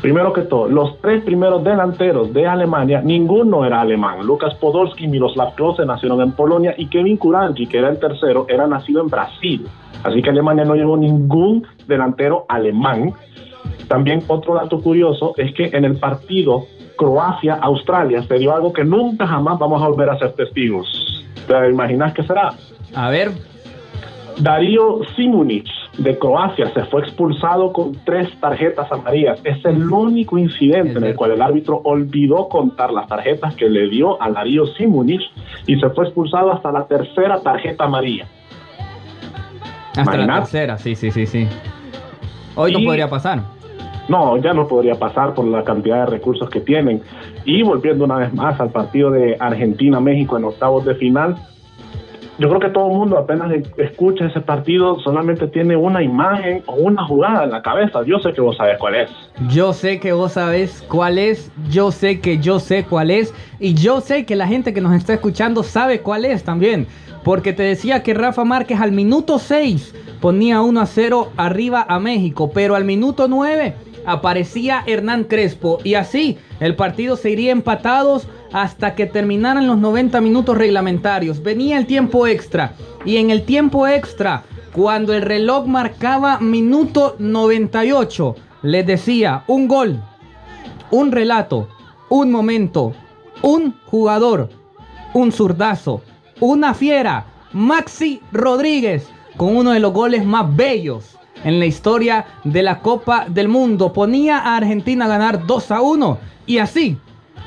Primero 0.00 0.32
que 0.32 0.42
todo, 0.42 0.68
los 0.68 1.00
tres 1.00 1.24
primeros 1.24 1.64
delanteros 1.64 2.32
de 2.32 2.46
Alemania, 2.46 3.00
ninguno 3.02 3.64
era 3.64 3.80
alemán. 3.80 4.24
Lucas 4.24 4.54
Podolski 4.54 5.04
y 5.04 5.08
Miroslav 5.08 5.56
Klose 5.56 5.84
nacieron 5.84 6.20
en 6.20 6.30
Polonia 6.30 6.74
y 6.76 6.86
Kevin 6.86 7.16
Kuranji, 7.16 7.66
que 7.66 7.78
era 7.78 7.88
el 7.88 7.98
tercero, 7.98 8.46
era 8.48 8.68
nacido 8.68 9.00
en 9.00 9.08
Brasil. 9.08 9.66
Así 10.04 10.22
que 10.22 10.30
Alemania 10.30 10.64
no 10.64 10.76
llevó 10.76 10.96
ningún 10.96 11.66
delantero 11.88 12.46
alemán. 12.48 13.14
También 13.88 14.22
otro 14.28 14.54
dato 14.54 14.80
curioso 14.80 15.34
es 15.36 15.52
que 15.54 15.70
en 15.72 15.84
el 15.84 15.96
partido 15.96 16.66
Croacia-Australia 17.02 18.22
se 18.22 18.38
dio 18.38 18.54
algo 18.54 18.72
que 18.72 18.84
nunca 18.84 19.26
jamás 19.26 19.58
vamos 19.58 19.82
a 19.82 19.88
volver 19.88 20.08
a 20.08 20.18
ser 20.18 20.32
testigos. 20.34 20.86
¿Te 21.48 21.68
imaginas 21.68 22.14
qué 22.14 22.22
será? 22.22 22.54
A 22.94 23.10
ver. 23.10 23.32
Darío 24.38 25.00
Simunic 25.16 25.66
de 25.98 26.16
Croacia 26.16 26.72
se 26.72 26.84
fue 26.84 27.02
expulsado 27.02 27.72
con 27.72 27.92
tres 28.04 28.28
tarjetas 28.40 28.90
amarillas. 28.92 29.40
Es 29.42 29.64
el 29.64 29.90
único 29.90 30.38
incidente 30.38 30.96
en 30.96 31.04
el 31.04 31.16
cual 31.16 31.32
el 31.32 31.42
árbitro 31.42 31.80
olvidó 31.82 32.48
contar 32.48 32.92
las 32.92 33.08
tarjetas 33.08 33.56
que 33.56 33.68
le 33.68 33.88
dio 33.88 34.22
a 34.22 34.30
Darío 34.30 34.66
Simunic 34.66 35.22
y 35.66 35.80
se 35.80 35.90
fue 35.90 36.04
expulsado 36.04 36.52
hasta 36.52 36.70
la 36.70 36.86
tercera 36.86 37.40
tarjeta 37.40 37.84
amarilla. 37.84 38.28
Hasta 39.96 40.16
la 40.18 40.34
tercera, 40.36 40.78
sí, 40.78 40.94
sí, 40.94 41.10
sí, 41.10 41.26
sí. 41.26 41.48
Hoy 42.54 42.72
no 42.72 42.78
podría 42.84 43.10
pasar. 43.10 43.40
No, 44.08 44.36
ya 44.38 44.52
no 44.52 44.66
podría 44.66 44.94
pasar 44.94 45.34
por 45.34 45.46
la 45.46 45.62
cantidad 45.64 46.04
de 46.04 46.06
recursos 46.06 46.50
que 46.50 46.60
tienen. 46.60 47.02
Y 47.44 47.62
volviendo 47.62 48.04
una 48.04 48.16
vez 48.16 48.34
más 48.34 48.60
al 48.60 48.70
partido 48.70 49.10
de 49.10 49.36
Argentina-México 49.38 50.36
en 50.36 50.44
octavos 50.44 50.84
de 50.84 50.94
final, 50.96 51.36
yo 52.38 52.48
creo 52.48 52.60
que 52.60 52.70
todo 52.70 52.88
el 52.88 52.96
mundo 52.96 53.18
apenas 53.18 53.52
escucha 53.76 54.26
ese 54.26 54.40
partido 54.40 54.98
solamente 55.00 55.46
tiene 55.48 55.76
una 55.76 56.02
imagen 56.02 56.62
o 56.66 56.74
una 56.74 57.06
jugada 57.06 57.44
en 57.44 57.50
la 57.50 57.62
cabeza. 57.62 58.02
Yo 58.04 58.18
sé 58.18 58.32
que 58.32 58.40
vos 58.40 58.56
sabés 58.56 58.78
cuál 58.78 58.94
es. 58.94 59.10
Yo 59.48 59.72
sé 59.72 60.00
que 60.00 60.12
vos 60.12 60.32
sabés 60.32 60.82
cuál 60.88 61.18
es. 61.18 61.52
Yo 61.70 61.92
sé 61.92 62.20
que 62.20 62.38
yo 62.38 62.58
sé 62.58 62.84
cuál 62.84 63.10
es. 63.10 63.34
Y 63.60 63.74
yo 63.74 64.00
sé 64.00 64.24
que 64.24 64.34
la 64.34 64.48
gente 64.48 64.72
que 64.72 64.80
nos 64.80 64.94
está 64.94 65.12
escuchando 65.12 65.62
sabe 65.62 66.00
cuál 66.00 66.24
es 66.24 66.42
también. 66.42 66.86
Porque 67.22 67.52
te 67.52 67.62
decía 67.62 68.02
que 68.02 68.14
Rafa 68.14 68.44
Márquez 68.44 68.80
al 68.80 68.92
minuto 68.92 69.38
6 69.38 69.94
ponía 70.20 70.62
1 70.62 70.80
a 70.80 70.86
0 70.86 71.28
arriba 71.36 71.84
a 71.86 72.00
México. 72.00 72.50
Pero 72.52 72.74
al 72.74 72.84
minuto 72.84 73.28
9 73.28 73.74
aparecía 74.06 74.82
Hernán 74.86 75.24
Crespo 75.24 75.78
y 75.84 75.94
así 75.94 76.38
el 76.60 76.76
partido 76.76 77.16
se 77.16 77.30
iría 77.30 77.52
empatados 77.52 78.26
hasta 78.52 78.94
que 78.94 79.06
terminaran 79.06 79.66
los 79.66 79.78
90 79.78 80.20
minutos 80.20 80.56
reglamentarios. 80.56 81.42
Venía 81.42 81.78
el 81.78 81.86
tiempo 81.86 82.26
extra 82.26 82.74
y 83.04 83.16
en 83.16 83.30
el 83.30 83.42
tiempo 83.42 83.86
extra, 83.86 84.44
cuando 84.72 85.12
el 85.14 85.22
reloj 85.22 85.66
marcaba 85.66 86.38
minuto 86.38 87.16
98, 87.18 88.36
les 88.62 88.86
decía 88.86 89.44
un 89.46 89.68
gol, 89.68 90.02
un 90.90 91.12
relato, 91.12 91.68
un 92.08 92.30
momento, 92.30 92.94
un 93.42 93.74
jugador, 93.86 94.50
un 95.14 95.32
zurdazo, 95.32 96.02
una 96.40 96.74
fiera, 96.74 97.26
Maxi 97.52 98.20
Rodríguez, 98.32 99.08
con 99.36 99.56
uno 99.56 99.72
de 99.72 99.80
los 99.80 99.92
goles 99.92 100.24
más 100.24 100.54
bellos 100.54 101.18
en 101.44 101.58
la 101.58 101.66
historia 101.66 102.26
de 102.44 102.62
la 102.62 102.80
Copa 102.80 103.26
del 103.28 103.48
Mundo. 103.48 103.92
Ponía 103.92 104.38
a 104.38 104.56
Argentina 104.56 105.04
a 105.04 105.08
ganar 105.08 105.46
2 105.46 105.70
a 105.70 105.80
1 105.80 106.18
y 106.46 106.58
así, 106.58 106.98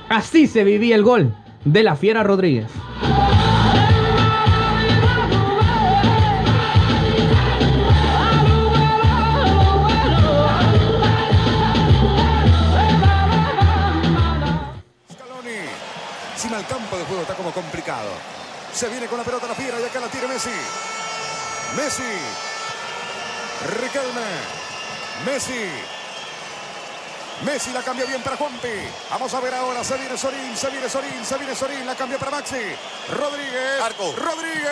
así 0.10 0.47
se 0.47 0.63
vivía 0.63 0.95
el 0.95 1.03
gol 1.03 1.36
de 1.63 1.84
la 1.84 1.95
Fiera 1.95 2.23
Rodríguez. 2.23 2.67
Está 17.21 17.34
como 17.34 17.51
complicado. 17.51 18.10
Se 18.71 18.88
viene 18.88 19.08
con 19.08 19.17
la 19.17 19.23
pelota 19.23 19.47
la 19.47 19.55
fiera 19.55 19.79
y 19.79 19.84
acá 19.84 19.99
la 19.99 20.08
tira 20.08 20.27
Messi. 20.27 20.51
Messi 21.75 22.03
Riquelme. 23.63 24.25
Messi. 25.25 25.69
Messi 27.43 27.71
la 27.73 27.81
cambia 27.81 28.05
bien 28.05 28.21
para 28.21 28.37
Juanpi. 28.37 28.87
Vamos 29.09 29.33
a 29.33 29.39
ver 29.39 29.53
ahora. 29.53 29.83
Se 29.83 29.97
viene 29.97 30.17
Sorín, 30.17 30.55
se 30.55 30.69
viene 30.69 30.89
Sorín, 30.89 31.25
se 31.25 31.37
viene 31.37 31.55
Sorín. 31.55 31.85
La 31.85 31.95
cambia 31.95 32.17
para 32.17 32.31
Maxi. 32.31 32.75
Rodríguez. 33.11 33.81
Arco. 33.81 34.13
Rodríguez. 34.17 34.65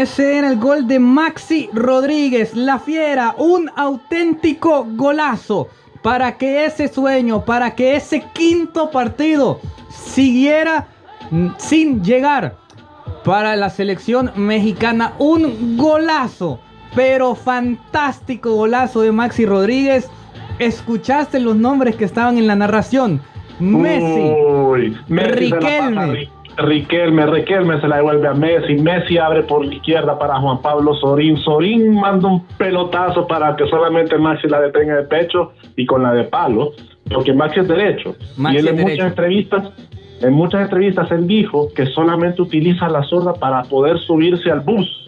Ese 0.00 0.38
era 0.38 0.48
el 0.48 0.60
gol 0.60 0.86
de 0.86 1.00
Maxi 1.00 1.68
Rodríguez, 1.72 2.54
la 2.54 2.78
fiera, 2.78 3.34
un 3.36 3.68
auténtico 3.74 4.86
golazo 4.92 5.66
para 6.02 6.38
que 6.38 6.66
ese 6.66 6.86
sueño, 6.86 7.44
para 7.44 7.74
que 7.74 7.96
ese 7.96 8.22
quinto 8.32 8.92
partido 8.92 9.58
siguiera 9.90 10.86
sin 11.56 12.04
llegar 12.04 12.58
para 13.24 13.56
la 13.56 13.70
selección 13.70 14.30
mexicana. 14.36 15.14
Un 15.18 15.76
golazo, 15.76 16.60
pero 16.94 17.34
fantástico 17.34 18.54
golazo 18.54 19.00
de 19.00 19.10
Maxi 19.10 19.46
Rodríguez. 19.46 20.08
Escuchaste 20.60 21.40
los 21.40 21.56
nombres 21.56 21.96
que 21.96 22.04
estaban 22.04 22.38
en 22.38 22.46
la 22.46 22.54
narración. 22.54 23.20
Messi, 23.58 24.94
Riquelme. 25.08 26.30
Riquelme, 26.58 27.24
Riquelme 27.26 27.80
se 27.80 27.86
la 27.86 27.96
devuelve 27.96 28.26
a 28.26 28.34
Messi, 28.34 28.74
Messi 28.74 29.16
abre 29.16 29.44
por 29.44 29.64
la 29.64 29.74
izquierda 29.74 30.18
para 30.18 30.40
Juan 30.40 30.60
Pablo 30.60 30.94
Sorín, 30.94 31.36
Sorín 31.36 31.94
manda 31.94 32.28
un 32.28 32.46
pelotazo 32.58 33.26
para 33.26 33.54
que 33.54 33.66
solamente 33.68 34.18
Maxi 34.18 34.48
la 34.48 34.60
detenga 34.60 34.96
de 34.96 35.02
pecho 35.04 35.52
y 35.76 35.86
con 35.86 36.02
la 36.02 36.12
de 36.12 36.24
palo, 36.24 36.72
porque 37.12 37.32
Maxi 37.32 37.60
es 37.60 37.68
derecho. 37.68 38.16
y 38.50 38.56
él 38.56 38.68
en 38.68 38.76
muchas 38.80 39.06
entrevistas 39.06 39.72
en 40.20 40.32
muchas 40.32 40.62
entrevistas 40.62 41.10
él 41.12 41.28
dijo 41.28 41.68
que 41.74 41.86
solamente 41.86 42.42
utiliza 42.42 42.88
la 42.88 43.04
zurda 43.04 43.34
para 43.34 43.62
poder 43.62 43.98
subirse 44.00 44.50
al 44.50 44.60
bus. 44.60 45.07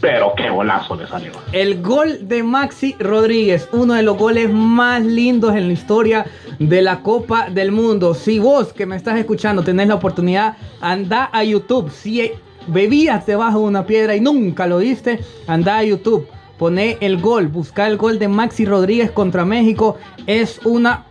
Pero 0.00 0.32
qué 0.34 0.48
golazo 0.48 0.96
le 0.96 1.06
salió. 1.06 1.32
El 1.52 1.82
gol 1.82 2.26
de 2.26 2.42
Maxi 2.42 2.96
Rodríguez, 2.98 3.68
uno 3.72 3.94
de 3.94 4.02
los 4.02 4.16
goles 4.16 4.50
más 4.50 5.04
lindos 5.04 5.54
en 5.54 5.66
la 5.66 5.72
historia 5.74 6.26
de 6.58 6.80
la 6.80 7.02
Copa 7.02 7.50
del 7.50 7.70
Mundo. 7.70 8.14
Si 8.14 8.38
vos 8.38 8.72
que 8.72 8.86
me 8.86 8.96
estás 8.96 9.18
escuchando 9.18 9.62
tenés 9.62 9.88
la 9.88 9.96
oportunidad, 9.96 10.56
anda 10.80 11.28
a 11.32 11.44
YouTube. 11.44 11.90
Si 11.90 12.32
bebías 12.66 13.26
debajo 13.26 13.60
de 13.60 13.64
una 13.64 13.84
piedra 13.84 14.16
y 14.16 14.20
nunca 14.20 14.66
lo 14.66 14.78
viste, 14.78 15.20
anda 15.46 15.78
a 15.78 15.84
YouTube. 15.84 16.26
Pone 16.58 16.98
el 17.00 17.20
gol, 17.20 17.48
busca 17.48 17.86
el 17.86 17.96
gol 17.96 18.18
de 18.18 18.28
Maxi 18.28 18.64
Rodríguez 18.64 19.10
contra 19.10 19.44
México. 19.44 19.96
Es 20.26 20.60
una 20.64 21.06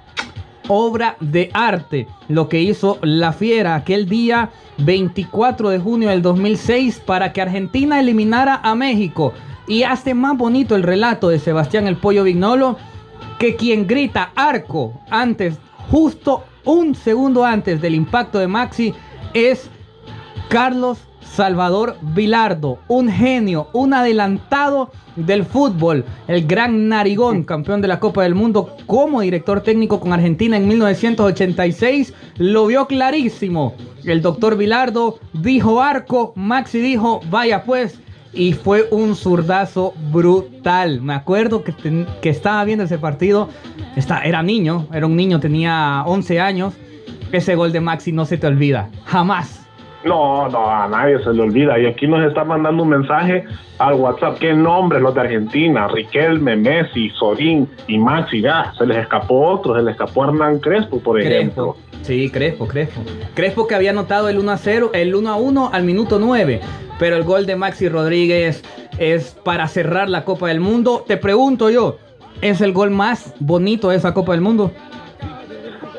obra 0.69 1.17
de 1.19 1.49
arte 1.53 2.07
lo 2.29 2.47
que 2.47 2.61
hizo 2.61 2.99
la 3.01 3.33
Fiera 3.33 3.75
aquel 3.75 4.07
día 4.07 4.51
24 4.77 5.69
de 5.69 5.79
junio 5.79 6.09
del 6.09 6.21
2006 6.21 7.01
para 7.05 7.33
que 7.33 7.41
Argentina 7.41 7.99
eliminara 7.99 8.61
a 8.63 8.75
México. 8.75 9.33
Y 9.67 9.83
hace 9.83 10.13
más 10.13 10.37
bonito 10.37 10.75
el 10.75 10.83
relato 10.83 11.29
de 11.29 11.39
Sebastián 11.39 11.87
el 11.87 11.97
Pollo 11.97 12.23
Vignolo 12.23 12.77
que 13.39 13.55
quien 13.55 13.87
grita 13.87 14.31
arco 14.35 14.93
antes, 15.09 15.57
justo 15.89 16.43
un 16.65 16.93
segundo 16.93 17.43
antes 17.45 17.81
del 17.81 17.95
impacto 17.95 18.37
de 18.37 18.47
Maxi, 18.47 18.93
es 19.33 19.69
Carlos 20.49 20.99
Salvador 21.35 21.97
Vilardo, 22.01 22.79
un 22.87 23.09
genio, 23.09 23.69
un 23.73 23.93
adelantado 23.93 24.91
del 25.15 25.45
fútbol, 25.45 26.05
el 26.27 26.47
gran 26.47 26.89
Narigón, 26.89 27.43
campeón 27.43 27.81
de 27.81 27.87
la 27.87 27.99
Copa 27.99 28.23
del 28.23 28.35
Mundo 28.35 28.75
como 28.85 29.21
director 29.21 29.61
técnico 29.61 29.99
con 29.99 30.11
Argentina 30.11 30.57
en 30.57 30.67
1986, 30.67 32.13
lo 32.37 32.67
vio 32.67 32.87
clarísimo. 32.87 33.75
El 34.03 34.21
doctor 34.21 34.57
Vilardo 34.57 35.19
dijo 35.33 35.81
arco, 35.81 36.33
Maxi 36.35 36.79
dijo 36.79 37.21
vaya 37.29 37.63
pues, 37.63 37.99
y 38.33 38.53
fue 38.53 38.87
un 38.91 39.15
zurdazo 39.15 39.93
brutal. 40.11 41.01
Me 41.01 41.13
acuerdo 41.13 41.63
que, 41.63 41.73
que 42.21 42.29
estaba 42.29 42.63
viendo 42.63 42.85
ese 42.85 42.97
partido, 42.97 43.49
está, 43.95 44.23
era 44.23 44.41
niño, 44.43 44.87
era 44.93 45.05
un 45.05 45.15
niño, 45.15 45.39
tenía 45.39 46.03
11 46.05 46.39
años. 46.39 46.73
Ese 47.31 47.55
gol 47.55 47.71
de 47.71 47.79
Maxi 47.79 48.11
no 48.11 48.25
se 48.25 48.37
te 48.37 48.47
olvida, 48.47 48.89
jamás. 49.05 49.68
No, 50.05 50.47
no, 50.47 50.69
a 50.69 50.87
nadie 50.87 51.21
se 51.23 51.33
le 51.33 51.41
olvida. 51.41 51.77
Y 51.77 51.85
aquí 51.85 52.07
nos 52.07 52.25
está 52.25 52.43
mandando 52.43 52.83
un 52.83 52.89
mensaje 52.89 53.43
al 53.79 53.95
WhatsApp. 53.95 54.37
¿Qué 54.39 54.53
nombres 54.53 55.01
los 55.01 55.13
de 55.13 55.21
Argentina? 55.21 55.87
Riquelme, 55.87 56.55
Messi, 56.55 57.09
Sorín 57.11 57.67
y 57.87 57.97
Maxi. 57.97 58.41
Ya, 58.41 58.73
se 58.77 58.85
les 58.85 58.97
escapó 58.97 59.47
otro, 59.47 59.75
se 59.75 59.81
les 59.81 59.93
escapó 59.93 60.25
Hernán 60.25 60.59
Crespo, 60.59 60.99
por 60.99 61.19
ejemplo. 61.19 61.75
Sí, 62.03 62.29
Crespo, 62.29 62.67
Crespo. 62.67 63.01
Crespo 63.33 63.67
que 63.67 63.75
había 63.75 63.91
anotado 63.91 64.29
el 64.29 64.39
1 64.39 64.51
a 64.51 64.57
0, 64.57 64.91
el 64.93 65.13
1 65.13 65.29
a 65.29 65.35
1 65.35 65.69
al 65.73 65.83
minuto 65.83 66.17
9. 66.19 66.61
Pero 66.97 67.15
el 67.15 67.23
gol 67.23 67.45
de 67.45 67.55
Maxi 67.55 67.89
Rodríguez 67.89 68.63
es 68.97 69.31
para 69.43 69.67
cerrar 69.67 70.09
la 70.09 70.23
Copa 70.23 70.47
del 70.47 70.59
Mundo. 70.59 71.03
Te 71.05 71.17
pregunto 71.17 71.69
yo, 71.69 71.97
¿es 72.41 72.61
el 72.61 72.71
gol 72.71 72.89
más 72.89 73.33
bonito 73.39 73.89
de 73.89 73.97
esa 73.97 74.13
Copa 74.13 74.31
del 74.31 74.41
Mundo? 74.41 74.71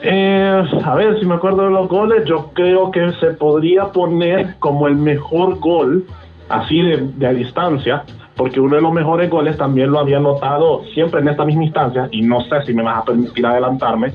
Eh, 0.02 0.62
a 0.84 0.94
ver 0.94 1.18
si 1.20 1.26
me 1.26 1.34
acuerdo 1.34 1.64
de 1.64 1.70
los 1.70 1.88
goles, 1.88 2.24
yo 2.26 2.50
creo 2.54 2.90
que 2.90 3.12
se 3.20 3.28
podría 3.34 3.86
poner 3.86 4.56
como 4.58 4.86
el 4.86 4.96
mejor 4.96 5.58
gol, 5.58 6.06
así 6.48 6.80
de, 6.80 7.26
a 7.26 7.32
distancia, 7.32 8.04
porque 8.36 8.60
uno 8.60 8.76
de 8.76 8.82
los 8.82 8.92
mejores 8.92 9.28
goles 9.28 9.56
también 9.58 9.90
lo 9.90 9.98
había 9.98 10.18
notado 10.18 10.84
siempre 10.94 11.20
en 11.20 11.28
esta 11.28 11.44
misma 11.44 11.64
instancia, 11.64 12.08
y 12.10 12.22
no 12.22 12.40
sé 12.42 12.62
si 12.66 12.72
me 12.72 12.82
vas 12.82 13.02
a 13.02 13.04
permitir 13.04 13.44
adelantarme, 13.44 14.12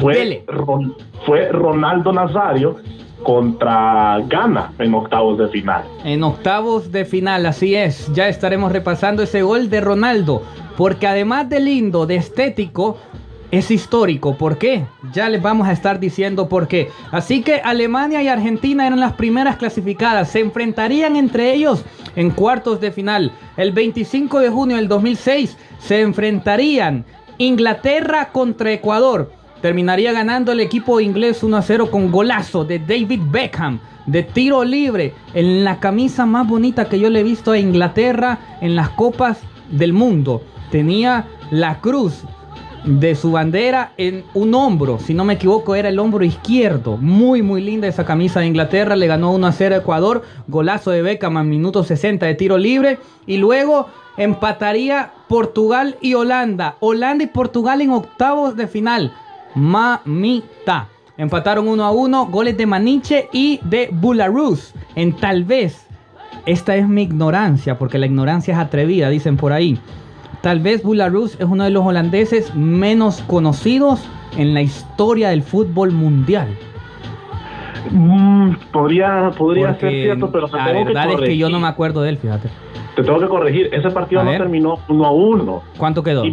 fue, 0.00 0.44
fue 1.26 1.48
Ronaldo 1.48 2.12
Nazario 2.12 2.76
contra 3.24 4.20
Ghana 4.28 4.72
en 4.78 4.94
octavos 4.94 5.38
de 5.38 5.48
final. 5.48 5.82
En 6.04 6.22
octavos 6.22 6.92
de 6.92 7.04
final, 7.04 7.46
así 7.46 7.74
es, 7.74 8.12
ya 8.12 8.28
estaremos 8.28 8.70
repasando 8.70 9.24
ese 9.24 9.42
gol 9.42 9.68
de 9.68 9.80
Ronaldo, 9.80 10.42
porque 10.76 11.08
además 11.08 11.48
de 11.48 11.58
lindo, 11.58 12.06
de 12.06 12.16
estético, 12.16 12.98
es 13.58 13.70
histórico. 13.70 14.36
¿Por 14.36 14.58
qué? 14.58 14.86
Ya 15.12 15.28
les 15.28 15.40
vamos 15.40 15.68
a 15.68 15.72
estar 15.72 16.00
diciendo 16.00 16.48
por 16.48 16.66
qué. 16.66 16.90
Así 17.10 17.42
que 17.42 17.56
Alemania 17.56 18.22
y 18.22 18.28
Argentina 18.28 18.86
eran 18.86 19.00
las 19.00 19.12
primeras 19.12 19.56
clasificadas. 19.56 20.30
Se 20.30 20.40
enfrentarían 20.40 21.16
entre 21.16 21.54
ellos 21.54 21.84
en 22.16 22.30
cuartos 22.30 22.80
de 22.80 22.90
final. 22.90 23.32
El 23.56 23.72
25 23.72 24.40
de 24.40 24.48
junio 24.50 24.76
del 24.76 24.88
2006 24.88 25.56
se 25.78 26.00
enfrentarían 26.00 27.04
Inglaterra 27.38 28.30
contra 28.32 28.72
Ecuador. 28.72 29.32
Terminaría 29.60 30.12
ganando 30.12 30.52
el 30.52 30.60
equipo 30.60 31.00
inglés 31.00 31.42
1 31.42 31.56
a 31.56 31.62
0 31.62 31.90
con 31.90 32.10
golazo 32.10 32.64
de 32.64 32.80
David 32.80 33.22
Beckham 33.30 33.80
de 34.06 34.22
tiro 34.22 34.64
libre 34.64 35.14
en 35.32 35.64
la 35.64 35.80
camisa 35.80 36.26
más 36.26 36.46
bonita 36.46 36.88
que 36.88 36.98
yo 36.98 37.08
le 37.08 37.20
he 37.20 37.24
visto 37.24 37.52
a 37.52 37.58
Inglaterra 37.58 38.58
en 38.60 38.76
las 38.76 38.90
copas 38.90 39.40
del 39.70 39.92
mundo. 39.92 40.42
Tenía 40.70 41.26
la 41.50 41.80
cruz 41.80 42.24
de 42.84 43.14
su 43.14 43.32
bandera 43.32 43.92
en 43.96 44.24
un 44.34 44.54
hombro, 44.54 44.98
si 44.98 45.14
no 45.14 45.24
me 45.24 45.34
equivoco 45.34 45.74
era 45.74 45.88
el 45.88 45.98
hombro 45.98 46.24
izquierdo. 46.24 46.96
Muy 46.96 47.42
muy 47.42 47.62
linda 47.62 47.88
esa 47.88 48.04
camisa 48.04 48.40
de 48.40 48.46
Inglaterra, 48.46 48.96
le 48.96 49.06
ganó 49.06 49.32
1 49.32 49.46
a 49.46 49.52
0 49.52 49.74
a 49.74 49.78
Ecuador, 49.78 50.22
golazo 50.46 50.90
de 50.90 51.02
Beckham 51.02 51.38
en 51.38 51.48
minuto 51.48 51.82
60 51.82 52.26
de 52.26 52.34
tiro 52.34 52.58
libre 52.58 52.98
y 53.26 53.38
luego 53.38 53.88
empataría 54.16 55.12
Portugal 55.28 55.96
y 56.00 56.14
Holanda. 56.14 56.76
Holanda 56.80 57.24
y 57.24 57.28
Portugal 57.28 57.80
en 57.80 57.90
octavos 57.90 58.56
de 58.56 58.68
final. 58.68 59.12
Mamita. 59.54 60.88
Empataron 61.16 61.68
1 61.68 61.84
a 61.84 61.90
1, 61.92 62.26
goles 62.26 62.56
de 62.56 62.66
Maniche 62.66 63.28
y 63.32 63.60
de 63.64 63.88
Bularus. 63.92 64.74
En 64.96 65.14
tal 65.16 65.44
vez, 65.44 65.86
esta 66.44 66.74
es 66.74 66.88
mi 66.88 67.02
ignorancia, 67.02 67.78
porque 67.78 67.98
la 67.98 68.06
ignorancia 68.06 68.52
es 68.54 68.60
atrevida, 68.60 69.08
dicen 69.08 69.36
por 69.36 69.52
ahí. 69.52 69.78
Tal 70.44 70.60
vez 70.60 70.82
Bularus 70.82 71.40
es 71.40 71.46
uno 71.46 71.64
de 71.64 71.70
los 71.70 71.86
holandeses 71.86 72.54
menos 72.54 73.22
conocidos 73.22 74.06
en 74.36 74.52
la 74.52 74.60
historia 74.60 75.30
del 75.30 75.42
fútbol 75.42 75.90
mundial. 75.90 76.48
Mm, 77.90 78.50
podría 78.70 79.30
podría 79.38 79.74
ser 79.76 79.90
cierto, 79.90 80.30
pero 80.30 80.46
la 80.48 80.66
verdad 80.66 81.12
es 81.12 81.20
que 81.20 81.38
yo 81.38 81.48
no 81.48 81.60
me 81.60 81.66
acuerdo 81.66 82.02
de 82.02 82.10
él, 82.10 82.18
fíjate. 82.18 82.50
Te 82.94 83.02
tengo 83.02 83.20
que 83.20 83.28
corregir, 83.28 83.70
ese 83.72 83.90
partido 83.90 84.22
no 84.22 84.32
terminó 84.32 84.80
1 84.86 85.06
a 85.06 85.12
1. 85.12 85.62
¿Cuánto 85.78 86.02
quedó? 86.02 86.24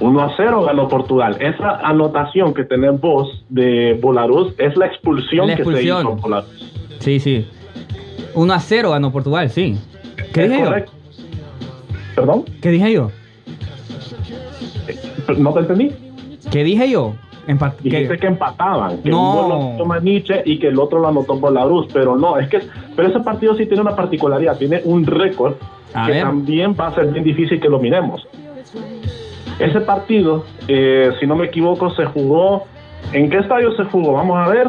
1 0.00 0.20
a 0.20 0.32
0 0.36 0.64
ganó 0.64 0.88
Portugal. 0.88 1.36
Esa 1.38 1.76
anotación 1.84 2.52
que 2.52 2.64
tenés 2.64 3.00
vos 3.00 3.44
de 3.48 3.96
Bularus 4.02 4.54
es 4.58 4.76
la 4.76 4.86
expulsión, 4.86 5.46
que 5.54 5.64
se 5.64 5.84
hizo 5.84 6.16
Sí, 6.98 7.20
sí. 7.20 7.46
1 8.34 8.52
a 8.52 8.58
0 8.58 8.90
ganó 8.90 9.12
Portugal, 9.12 9.50
sí. 9.50 9.78
¿Qué 10.34 10.48
dije 10.48 10.64
yo? 10.64 10.72
¿Perdón? 12.16 12.44
¿Qué 12.60 12.70
dije 12.70 12.92
yo? 12.92 13.12
¿No 15.38 15.52
te 15.52 15.60
entendí? 15.60 15.92
¿Qué 16.50 16.64
dije 16.64 16.90
yo? 16.90 17.14
Dijiste 17.82 18.18
que 18.18 18.26
empataban, 18.26 19.02
que 19.02 19.10
no. 19.10 19.32
uno 19.32 19.48
lo 19.48 19.54
anotó 19.54 19.84
Maniche 19.84 20.42
y 20.44 20.58
que 20.58 20.68
el 20.68 20.78
otro 20.78 21.00
lo 21.00 21.08
anotó 21.08 21.40
por 21.40 21.52
la 21.52 21.64
Luz, 21.64 21.86
pero 21.92 22.16
no, 22.16 22.38
es 22.38 22.48
que 22.48 22.60
pero 22.94 23.08
ese 23.08 23.20
partido 23.20 23.56
sí 23.56 23.66
tiene 23.66 23.80
una 23.80 23.96
particularidad, 23.96 24.56
tiene 24.56 24.82
un 24.84 25.04
récord 25.04 25.54
que 26.06 26.20
también 26.20 26.76
va 26.78 26.88
a 26.88 26.94
ser 26.94 27.06
bien 27.06 27.24
difícil 27.24 27.60
que 27.60 27.68
lo 27.68 27.78
miremos. 27.80 28.26
Ese 29.58 29.80
partido, 29.80 30.44
eh, 30.68 31.10
si 31.18 31.26
no 31.26 31.36
me 31.36 31.46
equivoco, 31.46 31.90
se 31.90 32.04
jugó. 32.06 32.64
¿En 33.12 33.28
qué 33.28 33.38
estadio 33.38 33.74
se 33.76 33.84
jugó? 33.84 34.12
Vamos 34.12 34.38
a 34.38 34.48
ver. 34.48 34.68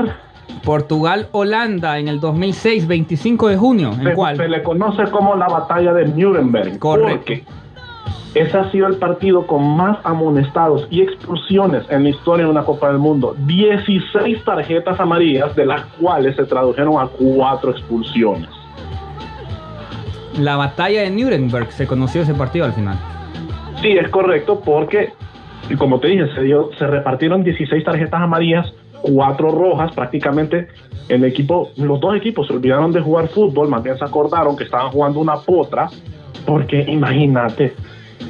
Portugal-Holanda 0.63 2.00
en 2.00 2.08
el 2.08 2.19
2006, 2.19 2.88
25 2.88 3.47
de 3.50 3.58
junio. 3.58 3.91
¿En 3.91 4.04
se, 4.04 4.13
cuál? 4.13 4.38
se 4.38 4.47
le 4.47 4.63
conoce 4.63 5.04
como 5.12 5.36
la 5.36 5.47
batalla 5.47 5.93
de 5.93 6.08
Nuremberg. 6.08 6.80
Correcto. 6.80 7.34
Ese 8.34 8.58
ha 8.58 8.72
sido 8.72 8.88
el 8.88 8.96
partido 8.96 9.46
con 9.46 9.76
más 9.76 9.98
amonestados 10.06 10.88
y 10.89 11.02
expulsiones 11.02 11.84
en 11.89 12.04
la 12.04 12.10
historia 12.10 12.46
de 12.46 12.52
una 12.52 12.63
Copa 12.63 12.88
del 12.88 12.98
Mundo. 12.98 13.36
16 13.39 14.44
tarjetas 14.46 14.98
amarillas, 15.02 15.54
de 15.56 15.65
las 15.65 15.84
cuales 16.00 16.38
se 16.38 16.46
tradujeron 16.46 16.98
a 16.98 17.08
4 17.08 17.72
expulsiones. 17.72 18.50
La 20.39 20.56
batalla 20.56 21.02
de 21.02 21.10
Nuremberg 21.10 21.72
se 21.74 21.86
conoció 21.86 22.22
ese 22.22 22.34
partido 22.34 22.63
al 22.63 22.72
final. 22.72 22.98
Sí, 23.82 23.91
es 23.91 24.08
correcto, 24.10 24.62
porque, 24.63 25.12
como 25.78 26.00
te 26.00 26.08
dije, 26.08 26.34
se, 26.34 26.44
dio, 26.44 26.70
se 26.80 26.88
repartieron 26.88 27.44
16 27.44 27.84
tarjetas 27.84 28.22
amarillas, 28.22 28.72
4 29.02 29.52
rojas, 29.52 29.91
prácticamente 29.94 30.70
el 31.10 31.26
equipo, 31.26 31.72
los 31.76 32.00
dos 32.00 32.15
equipos 32.15 32.48
se 32.48 32.54
olvidaron 32.54 32.94
de 32.94 33.02
jugar 33.02 33.28
fútbol, 33.28 33.67
más 33.67 33.84
bien 33.84 33.98
se 33.98 34.06
acordaron 34.06 34.56
que 34.56 34.63
estaban 34.63 34.89
jugando 34.91 35.20
una 35.20 35.36
potra, 35.36 35.89
porque 36.46 36.86
imagínate, 36.88 37.74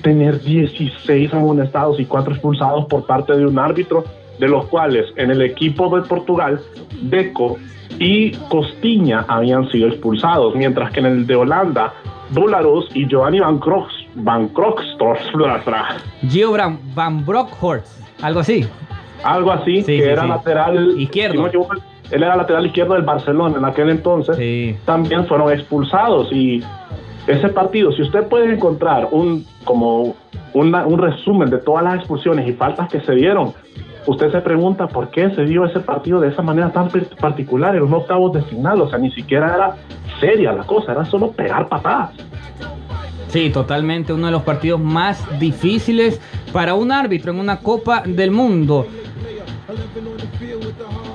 tener 0.02 0.42
16 0.42 1.34
amonestados 1.34 2.00
y 2.00 2.06
4 2.06 2.34
expulsados 2.34 2.86
por 2.86 3.06
parte 3.06 3.34
de 3.36 3.46
un 3.46 3.58
árbitro, 3.60 4.04
de 4.40 4.48
los 4.48 4.66
cuales 4.68 5.06
en 5.18 5.32
el 5.32 5.42
equipo 5.42 5.96
de 5.96 6.02
Portugal, 6.08 6.60
Deco 7.02 7.58
y 8.00 8.32
Costiña 8.50 9.26
habían 9.28 9.70
sido 9.70 9.88
expulsados, 9.90 10.56
mientras 10.56 10.92
que 10.92 11.00
en 11.02 11.06
el 11.06 11.28
de 11.28 11.36
Holanda, 11.36 11.94
Bularus 12.32 12.88
y 12.96 13.08
Giovanni 13.08 13.40
Van 13.40 13.60
Crox, 13.60 13.94
Van 14.16 14.50
Gio 16.30 16.52
Van 16.96 17.26
Brockhorst, 17.26 18.00
algo 18.22 18.40
así. 18.40 18.66
algo 19.24 19.52
así, 19.52 19.82
Sí, 19.82 19.98
que 19.98 20.04
sí, 20.04 20.10
era 20.10 20.24
sí. 20.24 20.28
lateral 20.30 21.00
Izquierdo. 21.00 21.50
si 21.52 21.58
él 22.12 22.24
era 22.24 22.36
lateral 22.36 22.66
izquierdo 22.66 22.94
del 22.96 23.04
Barcelona 23.04 23.58
en 23.58 23.66
aquel 23.66 23.90
entonces. 23.90 24.36
Sí. 24.36 24.76
También 24.86 25.26
fueron 25.28 25.52
expulsados 25.52 26.32
y 26.32 26.62
ese 27.28 27.50
partido, 27.50 27.92
si 27.92 28.02
usted 28.02 28.28
puede 28.28 28.54
encontrar 28.54 29.10
un 29.12 29.46
como 29.64 30.16
un 30.54 30.98
resumen 30.98 31.50
de 31.50 31.60
todas 31.60 31.84
las 31.84 31.96
expulsiones 31.96 32.48
y 32.48 32.54
faltas 32.54 32.90
que 32.90 33.00
se 33.02 33.14
dieron, 33.14 33.54
usted 34.06 34.32
se 34.32 34.42
pregunta 34.42 34.88
por 34.88 35.10
qué 35.10 35.30
se 35.34 35.46
dio 35.46 35.66
ese 35.66 35.80
partido 35.80 36.20
de 36.20 36.30
esa 36.30 36.42
manera 36.42 36.72
tan 36.72 36.90
particular 37.20 37.76
en 37.76 37.84
un 37.84 37.94
octavos 37.94 38.34
de 38.34 38.42
final, 38.44 38.82
o 38.82 38.90
sea, 38.90 39.00
ni 39.00 39.12
siquiera 39.12 39.54
era 39.54 39.76
seria 40.20 40.52
la 40.52 40.64
cosa, 40.64 40.92
era 40.92 41.06
solo 41.06 41.32
pegar 41.32 41.70
patadas. 41.70 42.12
Sí, 43.28 43.50
totalmente 43.50 44.12
uno 44.12 44.26
de 44.26 44.34
los 44.34 44.44
partidos 44.44 44.82
más 44.82 45.24
difíciles 45.40 46.20
para 46.52 46.74
un 46.74 46.92
árbitro 46.92 47.32
en 47.32 47.40
una 47.40 47.60
Copa 47.60 48.04
del 48.06 48.32
Mundo. 48.32 48.86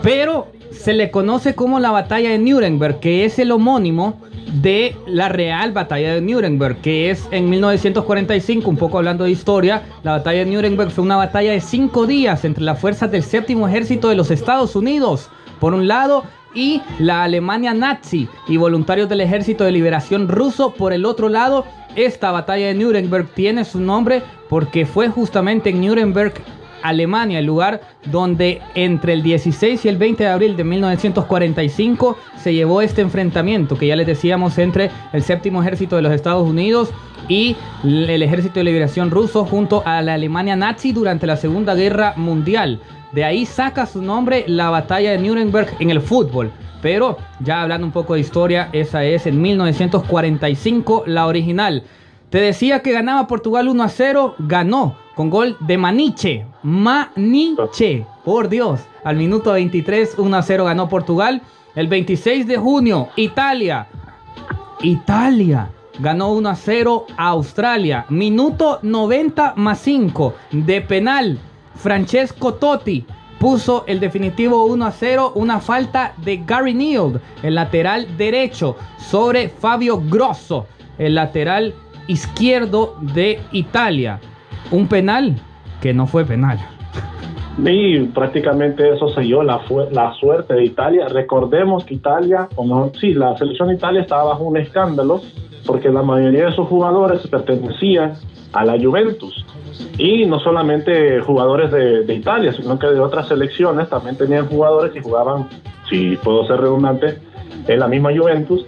Pero 0.03 0.49
se 0.71 0.95
le 0.95 1.11
conoce 1.11 1.55
como 1.55 1.79
la 1.79 1.91
batalla 1.91 2.31
de 2.31 2.39
Nuremberg, 2.39 3.01
que 3.01 3.27
es 3.27 3.39
el 3.39 3.53
homónimo 3.53 4.23
de 4.53 4.97
la 5.07 5.29
real 5.29 5.73
batalla 5.73 6.15
de 6.15 6.21
Nuremberg, 6.21 6.81
que 6.81 7.11
es 7.11 7.27
en 7.31 7.51
1945, 7.51 8.69
un 8.69 8.77
poco 8.77 8.99
hablando 8.99 9.25
de 9.25 9.31
historia, 9.31 9.83
la 10.03 10.13
batalla 10.13 10.45
de 10.45 10.51
Nuremberg 10.51 10.91
fue 10.91 11.05
una 11.05 11.17
batalla 11.17 11.53
de 11.53 11.61
cinco 11.61 12.07
días 12.07 12.45
entre 12.45 12.65
las 12.65 12.79
fuerzas 12.79 13.11
del 13.11 13.23
séptimo 13.23 13.69
ejército 13.69 14.09
de 14.09 14.15
los 14.15 14.31
Estados 14.31 14.77
Unidos, 14.77 15.29
por 15.61 15.75
un 15.75 15.89
lado, 15.89 16.25
y 16.55 16.81
la 16.99 17.23
Alemania 17.23 17.75
nazi 17.75 18.29
y 18.49 18.57
voluntarios 18.57 19.09
del 19.09 19.21
ejército 19.21 19.65
de 19.65 19.73
liberación 19.73 20.27
ruso 20.27 20.73
por 20.73 20.93
el 20.93 21.05
otro 21.05 21.29
lado. 21.29 21.67
Esta 21.95 22.33
batalla 22.33 22.69
de 22.69 22.75
Nuremberg 22.75 23.29
tiene 23.35 23.65
su 23.65 23.79
nombre 23.79 24.23
porque 24.49 24.87
fue 24.87 25.09
justamente 25.09 25.71
en 25.71 25.83
Nuremberg 25.83 26.35
Alemania, 26.83 27.39
el 27.39 27.47
lugar 27.47 27.81
donde 28.07 28.61
entre 28.75 29.13
el 29.13 29.23
16 29.23 29.85
y 29.85 29.89
el 29.89 29.97
20 29.97 30.25
de 30.25 30.31
abril 30.31 30.57
de 30.57 30.65
1945 30.65 32.17
se 32.37 32.55
llevó 32.55 32.83
este 32.83 33.03
enfrentamiento 33.03 33.77
que 33.77 33.87
ya 33.87 33.97
les 33.97 34.07
decíamos 34.07 34.59
entre 34.59 34.91
el 35.13 35.23
séptimo 35.23 35.63
ejército 35.63 35.97
de 35.97 36.03
los 36.03 36.13
Estados 36.13 36.49
Unidos 36.49 36.91
y 37.29 37.57
el 37.85 38.23
ejército 38.23 38.61
de 38.61 38.65
liberación 38.65 39.11
ruso 39.11 39.45
junto 39.45 39.83
a 39.85 40.01
la 40.03 40.15
Alemania 40.15 40.57
nazi 40.57 40.93
durante 40.93 41.27
la 41.27 41.37
Segunda 41.37 41.75
Guerra 41.75 42.15
Mundial. 42.17 42.81
De 43.13 43.25
ahí 43.25 43.47
saca 43.47 43.87
su 43.87 44.03
nombre 44.03 44.45
la 44.47 44.71
batalla 44.71 45.13
de 45.13 45.19
Nuremberg 45.19 45.75
en 45.79 45.91
el 45.91 46.01
fútbol. 46.01 46.53
Pero 46.83 47.17
ya 47.41 47.63
hablando 47.63 47.87
un 47.87 47.93
poco 47.93 48.15
de 48.15 48.21
historia, 48.21 48.69
esa 48.73 49.05
es 49.05 49.27
en 49.27 49.41
1945 49.41 51.05
la 51.07 51.27
original. 51.27 51.83
Te 52.31 52.39
decía 52.39 52.81
que 52.81 52.93
ganaba 52.93 53.27
Portugal 53.27 53.69
1 53.69 53.83
a 53.83 53.89
0, 53.89 54.35
ganó 54.39 54.97
con 55.17 55.31
gol 55.31 55.57
de 55.61 55.79
Maniche. 55.79 56.47
Maniche, 56.63 58.07
por 58.25 58.49
Dios. 58.49 58.81
Al 59.03 59.17
minuto 59.17 59.53
23, 59.53 60.19
1 60.19 60.37
a 60.37 60.43
0 60.43 60.65
ganó 60.67 60.89
Portugal. 60.89 61.43
El 61.75 61.89
26 61.89 62.47
de 62.47 62.59
junio, 62.59 63.09
Italia. 63.17 63.89
Italia 64.83 65.71
ganó 65.99 66.33
1 66.33 66.49
a 66.51 66.55
0 66.55 67.07
a 67.17 67.29
Australia. 67.29 68.05
Minuto 68.11 68.79
90 68.83 69.55
más 69.57 69.81
5 69.81 70.35
de 70.53 70.83
penal. 70.83 71.39
Francesco 71.75 72.55
Totti 72.55 73.07
puso 73.39 73.85
el 73.87 74.01
definitivo 74.01 74.67
1 74.67 74.85
a 74.85 74.93
0. 74.93 75.33
Una 75.35 75.61
falta 75.61 76.13
de 76.19 76.43
Gary 76.45 76.75
Neal, 76.75 77.23
el 77.43 77.55
lateral 77.55 78.19
derecho, 78.19 78.77
sobre 78.99 79.49
Fabio 79.49 79.99
Grosso, 79.99 80.67
el 80.99 81.15
lateral 81.15 81.75
izquierdo 82.07 82.97
de 83.01 83.41
Italia. 83.53 84.21
Un 84.71 84.89
penal 84.89 85.37
que 85.81 85.95
no 85.95 86.07
fue 86.07 86.25
penal. 86.25 86.59
Y 87.59 88.01
prácticamente 88.09 88.93
eso 88.93 89.09
selló 89.09 89.43
la, 89.43 89.61
la 89.91 90.13
suerte 90.15 90.55
de 90.55 90.65
Italia. 90.65 91.09
Recordemos 91.09 91.85
que 91.85 91.95
Italia, 91.95 92.49
o 92.57 92.67
no, 92.67 92.93
sí, 93.01 93.15
la 93.15 93.37
selección 93.39 93.69
de 93.69 93.75
Italia 93.75 94.03
estaba 94.03 94.25
bajo 94.25 94.45
un 94.45 94.59
escándalo 94.59 95.23
porque 95.65 95.89
la 95.89 96.03
mayoría 96.03 96.47
de 96.47 96.53
sus 96.53 96.69
jugadores 96.69 97.27
pertenecían 97.27 98.15
a 98.53 98.65
la 98.65 98.79
Juventus. 98.79 99.45
Y 99.99 100.27
no 100.27 100.39
solamente 100.39 101.21
jugadores 101.21 101.71
de, 101.71 102.05
de 102.05 102.15
Italia, 102.15 102.53
sino 102.53 102.79
que 102.79 102.87
de 102.87 103.01
otras 103.01 103.29
selecciones 103.29 103.89
también 103.89 104.17
tenían 104.17 104.47
jugadores 104.47 104.93
que 104.93 105.03
jugaban, 105.03 105.49
si 105.89 106.17
puedo 106.17 106.47
ser 106.47 106.61
redundante, 106.61 107.19
en 107.67 107.81
la 107.81 107.89
misma 107.89 108.11
Juventus. 108.17 108.65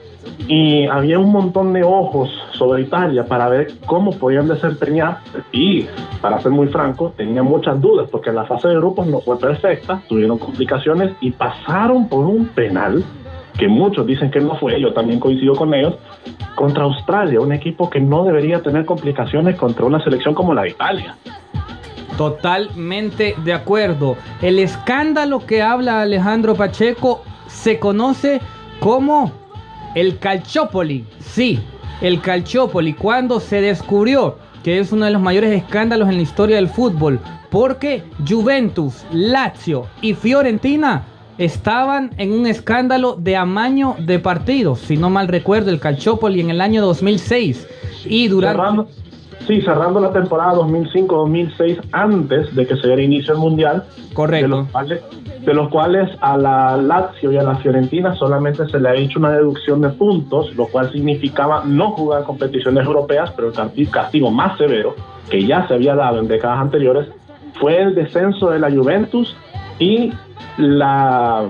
Y 0.46 0.86
había 0.86 1.18
un 1.18 1.30
montón 1.30 1.72
de 1.72 1.82
ojos 1.82 2.30
sobre 2.52 2.82
Italia 2.82 3.24
para 3.24 3.48
ver 3.48 3.72
cómo 3.86 4.12
podían 4.12 4.48
desempeñar. 4.48 5.18
Y, 5.52 5.86
para 6.20 6.40
ser 6.40 6.52
muy 6.52 6.68
franco, 6.68 7.12
tenía 7.16 7.42
muchas 7.42 7.80
dudas 7.80 8.08
porque 8.10 8.32
la 8.32 8.44
fase 8.44 8.68
de 8.68 8.76
grupos 8.76 9.06
no 9.06 9.20
fue 9.20 9.38
perfecta, 9.38 10.02
tuvieron 10.08 10.38
complicaciones 10.38 11.12
y 11.20 11.30
pasaron 11.32 12.08
por 12.08 12.24
un 12.26 12.46
penal 12.48 13.04
que 13.58 13.68
muchos 13.68 14.06
dicen 14.06 14.30
que 14.30 14.40
no 14.40 14.54
fue, 14.56 14.80
yo 14.80 14.92
también 14.92 15.18
coincido 15.18 15.54
con 15.54 15.74
ellos, 15.74 15.94
contra 16.54 16.84
Australia, 16.84 17.40
un 17.40 17.52
equipo 17.52 17.90
que 17.90 18.00
no 18.00 18.24
debería 18.24 18.62
tener 18.62 18.84
complicaciones 18.84 19.56
contra 19.56 19.84
una 19.84 20.02
selección 20.02 20.34
como 20.34 20.54
la 20.54 20.62
de 20.62 20.70
Italia. 20.70 21.16
Totalmente 22.16 23.34
de 23.44 23.52
acuerdo. 23.52 24.16
El 24.42 24.58
escándalo 24.58 25.44
que 25.44 25.62
habla 25.62 26.02
Alejandro 26.02 26.54
Pacheco 26.54 27.22
se 27.46 27.78
conoce 27.78 28.40
como 28.80 29.32
el 30.00 30.18
Calciopoli. 30.18 31.04
Sí, 31.18 31.58
el 32.00 32.20
Calciopoli. 32.20 32.92
Cuando 32.94 33.40
se 33.40 33.60
descubrió 33.60 34.36
que 34.62 34.78
es 34.78 34.92
uno 34.92 35.06
de 35.06 35.10
los 35.10 35.22
mayores 35.22 35.50
escándalos 35.50 36.08
en 36.08 36.16
la 36.16 36.22
historia 36.22 36.56
del 36.56 36.68
fútbol. 36.68 37.20
Porque 37.50 38.04
Juventus, 38.28 39.04
Lazio 39.10 39.86
y 40.02 40.14
Fiorentina 40.14 41.04
estaban 41.38 42.10
en 42.18 42.32
un 42.32 42.46
escándalo 42.46 43.16
de 43.18 43.36
amaño 43.36 43.96
de 43.98 44.18
partidos. 44.18 44.80
Si 44.80 44.96
no 44.96 45.10
mal 45.10 45.28
recuerdo, 45.28 45.70
el 45.70 45.80
Calciopoli 45.80 46.40
en 46.40 46.50
el 46.50 46.60
año 46.60 46.82
2006. 46.82 47.66
Y 48.04 48.28
durante... 48.28 48.90
sí, 49.48 49.60
cerrando 49.62 49.98
la 49.98 50.12
temporada 50.12 50.52
2005-2006, 50.54 51.80
antes 51.92 52.54
de 52.54 52.66
que 52.66 52.76
se 52.76 52.86
diera 52.86 53.02
inicio 53.02 53.32
el 53.34 53.40
Mundial, 53.40 53.82
Correcto. 54.14 54.44
de 54.46 54.48
los, 54.48 54.68
cuales, 54.70 55.02
de 55.44 55.54
los 55.54 55.68
cuales 55.70 56.10
a 56.20 56.36
la 56.36 56.76
Lazio 56.76 57.32
y 57.32 57.38
a 57.38 57.42
la 57.42 57.56
Fiorentina 57.56 58.14
solamente 58.14 58.68
se 58.68 58.78
le 58.78 58.88
ha 58.90 58.94
hecho 58.94 59.18
una 59.18 59.32
deducción 59.32 59.80
de 59.80 59.88
puntos, 59.88 60.54
lo 60.54 60.66
cual 60.66 60.92
significaba 60.92 61.62
no 61.64 61.90
jugar 61.92 62.22
competiciones 62.24 62.84
europeas, 62.86 63.32
pero 63.34 63.48
el 63.48 63.54
casti- 63.54 63.90
castigo 63.90 64.30
más 64.30 64.56
severo 64.58 64.94
que 65.30 65.44
ya 65.44 65.66
se 65.66 65.74
había 65.74 65.94
dado 65.96 66.20
en 66.20 66.28
décadas 66.28 66.60
anteriores 66.60 67.08
fue 67.58 67.80
el 67.82 67.94
descenso 67.94 68.50
de 68.50 68.58
la 68.60 68.70
Juventus 68.70 69.34
y 69.78 70.12
la 70.58 71.44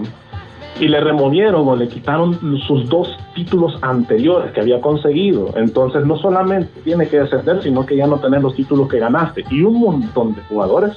y 0.80 0.88
le 0.88 1.00
removieron 1.00 1.66
o 1.68 1.76
le 1.76 1.88
quitaron 1.88 2.38
sus 2.66 2.88
dos 2.88 3.08
títulos 3.34 3.78
anteriores 3.82 4.52
que 4.52 4.60
había 4.60 4.80
conseguido. 4.80 5.50
Entonces 5.56 6.04
no 6.06 6.16
solamente 6.16 6.80
tiene 6.82 7.08
que 7.08 7.20
descender, 7.20 7.62
sino 7.62 7.84
que 7.84 7.96
ya 7.96 8.06
no 8.06 8.18
tener 8.18 8.42
los 8.42 8.54
títulos 8.54 8.88
que 8.88 8.98
ganaste. 8.98 9.44
Y 9.50 9.62
un 9.62 9.80
montón 9.80 10.34
de 10.34 10.42
jugadores 10.42 10.96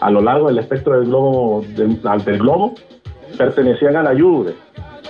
a 0.00 0.10
lo 0.10 0.20
largo 0.20 0.48
del 0.48 0.58
espectro 0.58 0.98
del 0.98 1.08
globo, 1.08 1.64
del, 1.76 2.00
del 2.24 2.38
globo 2.38 2.74
pertenecían 3.38 3.96
a 3.96 4.02
la 4.02 4.18
Juve. 4.18 4.54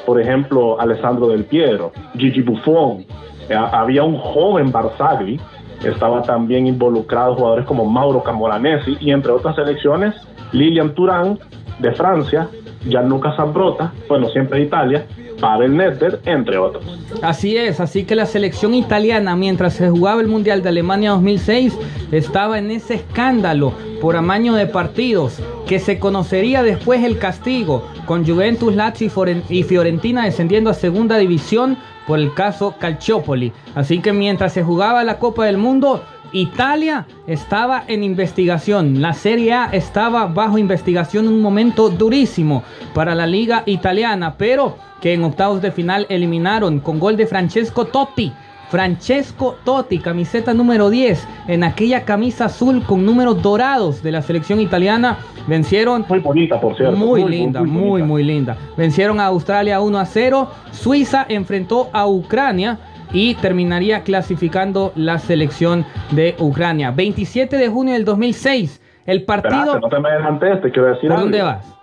Por 0.05 0.21
ejemplo, 0.21 0.81
Alessandro 0.81 1.29
Del 1.29 1.45
Piero, 1.45 1.93
Gigi 2.17 2.43
Buffon, 2.43 3.05
eh, 3.49 3.55
había 3.55 4.03
un 4.05 4.19
joven 4.19 4.71
Barzagli, 4.71 5.41
estaba 5.85 6.23
también 6.23 6.67
involucrado 6.67 7.35
jugadores 7.35 7.67
como 7.67 7.85
Mauro 7.85 8.23
Camoranesi 8.23 8.97
y 9.01 9.11
entre 9.11 9.33
otras 9.33 9.57
selecciones, 9.57 10.15
Lilian 10.53 10.95
Turán 10.95 11.39
de 11.79 11.93
Francia, 11.93 12.49
Gianluca 12.87 13.35
Zambrota, 13.37 13.93
bueno, 14.09 14.29
siempre 14.31 14.59
de 14.59 14.67
Italia, 14.67 15.07
Pavel 15.41 15.77
Nedved, 15.77 16.21
entre 16.25 16.57
otros. 16.59 16.85
Así 17.23 17.57
es, 17.57 17.81
así 17.81 18.05
que 18.05 18.15
la 18.15 18.27
selección 18.27 18.75
italiana, 18.75 19.35
mientras 19.37 19.75
se 19.75 19.91
jugaba 19.91 20.21
el 20.21 20.29
Mundial 20.29 20.63
de 20.63 20.69
Alemania 20.69 21.11
2006, 21.11 21.77
estaba 22.13 22.59
en 22.59 22.71
ese 22.71 22.95
escándalo 22.95 23.73
por 24.01 24.17
amaño 24.17 24.55
de 24.55 24.67
partidos, 24.67 25.41
que 25.67 25.79
se 25.79 25.99
conocería 25.99 26.63
después 26.63 27.05
el 27.05 27.19
castigo, 27.19 27.85
con 28.07 28.27
Juventus, 28.27 28.75
Lazio 28.75 29.11
y 29.49 29.63
Fiorentina 29.63 30.25
descendiendo 30.25 30.71
a 30.71 30.75
segunda 30.75 31.19
división 31.19 31.77
por 32.07 32.19
el 32.19 32.35
caso 32.35 32.75
Calciopoli. 32.79 33.53
Así 33.75 34.01
que 34.01 34.13
mientras 34.13 34.53
se 34.53 34.63
jugaba 34.63 35.05
la 35.05 35.19
Copa 35.19 35.47
del 35.47 35.57
Mundo, 35.57 36.03
Italia 36.33 37.07
estaba 37.27 37.85
en 37.87 38.03
investigación, 38.03 39.03
la 39.03 39.13
Serie 39.13 39.53
A 39.53 39.65
estaba 39.67 40.27
bajo 40.27 40.59
investigación, 40.59 41.29
un 41.29 41.43
momento 41.43 41.91
durísimo 41.91 42.63
para 42.95 43.15
la 43.15 43.27
liga 43.27 43.63
italiana, 43.67 44.37
pero 44.39 44.77
que 45.01 45.13
en 45.13 45.25
octavos 45.25 45.61
de 45.61 45.73
final 45.73 46.07
eliminaron 46.09 46.81
con 46.81 46.99
gol 46.99 47.17
de 47.17 47.27
Francesco 47.27 47.87
Totti. 47.87 48.33
Francesco 48.71 49.57
Totti, 49.65 49.99
camiseta 49.99 50.55
número 50.55 50.89
10, 50.89 51.29
en 51.49 51.63
aquella 51.63 52.07
camisa 52.07 52.47
azul 52.47 52.83
con 52.83 53.05
números 53.05 53.43
dorados 53.43 54.03
de 54.03 54.13
la 54.13 54.23
selección 54.23 54.63
italiana, 54.63 55.19
vencieron 55.47 56.07
Muy 56.09 56.21
bonita, 56.21 56.59
por 56.59 56.75
cierto. 56.75 56.97
muy, 56.97 57.23
linda, 57.25 57.63
muy, 57.63 58.03
muy 58.03 58.23
linda. 58.23 58.57
Vencieron 58.79 59.21
a 59.21 59.27
Australia 59.27 59.83
1 59.83 59.99
a 59.99 60.07
0. 60.07 60.49
Suiza 60.71 61.27
enfrentó 61.29 61.91
a 61.93 62.07
Ucrania 62.07 62.79
y 63.13 63.35
terminaría 63.35 64.03
clasificando 64.03 64.93
la 64.95 65.19
selección 65.19 65.85
de 66.11 66.35
Ucrania. 66.39 66.91
27 66.91 67.57
de 67.57 67.69
junio 67.69 67.95
del 67.95 68.05
2006. 68.05 68.81
El 69.07 69.25
partido. 69.25 69.75
Espérate, 69.75 69.81
no 69.81 69.89
te 69.89 70.01
me 70.01 70.09
adelantes, 70.09 70.63
te 70.63 70.71
quiero 70.71 70.89
decir 70.89 71.09
¿Por 71.09 71.13
algo. 71.13 71.23
dónde 71.23 71.43
vas? 71.43 71.79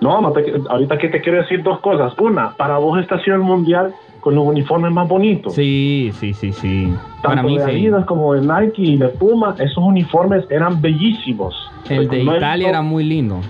No, 0.00 0.20
no 0.20 0.32
te, 0.32 0.52
ahorita 0.68 0.98
que 0.98 1.08
te 1.08 1.20
quiero 1.20 1.38
decir 1.42 1.62
dos 1.62 1.78
cosas. 1.80 2.12
Una, 2.18 2.50
para 2.56 2.78
vos 2.78 3.00
esta 3.00 3.14
ha 3.14 3.22
sido 3.22 3.36
el 3.36 3.42
mundial 3.42 3.94
con 4.20 4.34
los 4.34 4.44
uniformes 4.44 4.92
más 4.92 5.08
bonitos. 5.08 5.54
Sí, 5.54 6.10
sí, 6.14 6.34
sí, 6.34 6.52
sí. 6.52 6.92
Para 7.22 7.36
Tanto 7.36 7.50
mí 7.50 7.58
de 7.58 7.64
sí. 7.64 7.70
Adidas 7.70 8.04
como 8.06 8.34
de 8.34 8.40
Nike 8.40 8.82
y 8.82 8.96
de 8.96 9.08
Puma, 9.08 9.54
esos 9.58 9.78
uniformes 9.78 10.44
eran 10.50 10.80
bellísimos. 10.80 11.54
El 11.88 12.08
de 12.08 12.22
Italia 12.22 12.68
era 12.68 12.82
muy 12.82 13.04
lindo. 13.04 13.40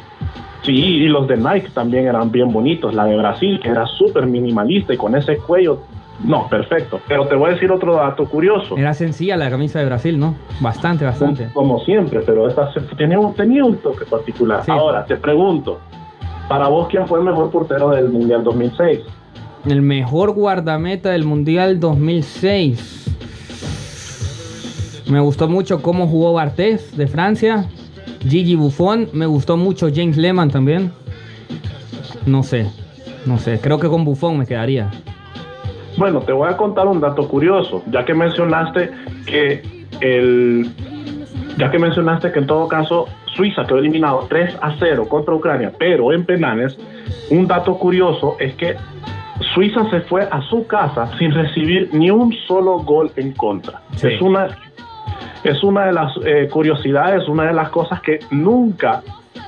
Sí, 0.63 0.73
y 0.73 1.09
los 1.09 1.27
de 1.27 1.39
Nike 1.39 1.69
también 1.75 2.07
eran 2.07 2.31
bien 2.31 2.53
bonitos. 2.53 2.95
La 2.95 3.05
de 3.07 3.17
Brasil, 3.17 3.59
que 3.63 3.69
era 3.69 3.87
súper 3.87 4.27
minimalista 4.27 4.93
y 4.93 4.97
con 4.97 5.17
ese 5.17 5.39
cuello. 5.39 5.81
No, 6.25 6.49
perfecto. 6.49 7.01
Pero 7.09 7.27
te 7.27 7.35
voy 7.35 7.51
a 7.51 7.55
decir 7.55 7.71
otro 7.73 7.97
dato 7.97 8.25
curioso. 8.27 8.77
Era 8.77 8.95
sencilla 8.95 9.37
la 9.37 9.51
camisa 9.51 9.81
de 9.81 9.87
Brasil, 9.87 10.19
¿no? 10.19 10.37
Bastante, 10.61 11.05
bastante. 11.05 11.49
Como 11.53 11.81
siempre, 11.81 12.21
pero 12.25 12.47
esta 12.49 12.71
tenía, 12.97 13.19
un- 13.19 13.35
tenía 13.35 13.65
un 13.65 13.77
toque 13.79 14.05
particular. 14.05 14.65
Sí. 14.65 14.71
Ahora, 14.71 15.05
te 15.05 15.17
pregunto, 15.17 15.81
para 16.49 16.69
vos, 16.69 16.87
¿quién 16.89 17.09
fue 17.09 17.19
el 17.19 17.25
mejor 17.25 17.51
portero 17.51 17.91
del 17.91 18.09
Mundial 18.09 18.45
2006? 18.45 19.01
El 19.67 19.83
mejor 19.83 20.33
guardameta 20.33 21.11
del 21.11 21.25
Mundial 21.25 21.81
2006. 21.81 22.99
Me 25.11 25.21
gustó 25.21 25.49
mucho 25.49 25.83
cómo 25.83 26.07
jugó 26.07 26.33
Bartés 26.35 26.97
de 26.97 27.07
Francia. 27.07 27.67
Gigi 28.27 28.55
Buffon. 28.55 29.09
Me 29.13 29.27
gustó 29.27 29.57
mucho 29.57 29.89
James 29.95 30.17
Lehmann 30.17 30.51
también. 30.51 30.93
No 32.27 32.43
sé. 32.43 32.67
No 33.27 33.39
sé. 33.39 33.59
Creo 33.61 33.79
que 33.79 33.89
con 33.89 34.05
Buffon 34.05 34.39
me 34.39 34.47
quedaría. 34.47 34.91
Bueno, 36.03 36.19
te 36.23 36.33
voy 36.33 36.49
a 36.49 36.57
contar 36.57 36.89
un 36.89 37.01
dato 37.01 37.29
curioso, 37.29 37.85
ya 37.87 38.05
que 38.05 38.13
mencionaste 38.13 38.91
que 39.25 39.63
el 40.01 40.69
ya 41.57 41.71
que 41.71 41.79
mencionaste 41.79 42.33
que 42.33 42.41
en 42.41 42.49
todo 42.49 42.67
caso 42.67 43.07
Suiza 43.27 43.65
quedó 43.65 43.79
eliminado 43.79 44.27
3 44.29 44.59
a 44.61 44.75
0 44.81 45.07
contra 45.09 45.33
Ucrania, 45.33 45.71
pero 45.79 46.13
en 46.13 46.25
penales, 46.27 46.77
un 47.31 47.47
dato 47.47 47.79
curioso 47.79 48.35
es 48.41 48.53
que 48.57 48.75
Suiza 49.55 49.89
se 49.91 50.01
fue 50.01 50.23
a 50.29 50.43
su 50.51 50.67
casa 50.67 51.09
sin 51.21 51.31
recibir 51.31 51.91
ni 51.93 52.11
un 52.11 52.35
solo 52.49 52.79
gol 52.79 53.13
en 53.15 53.31
contra. 53.31 53.83
Sí. 53.95 54.09
Es 54.09 54.21
una 54.21 54.49
es 55.45 55.63
una 55.63 55.87
de 55.87 55.93
las 55.93 56.13
eh, 56.27 56.49
curiosidades, 56.51 57.29
una 57.29 57.45
de 57.45 57.53
las 57.53 57.69
cosas 57.69 58.01
que 58.01 58.19
nunca 58.33 59.05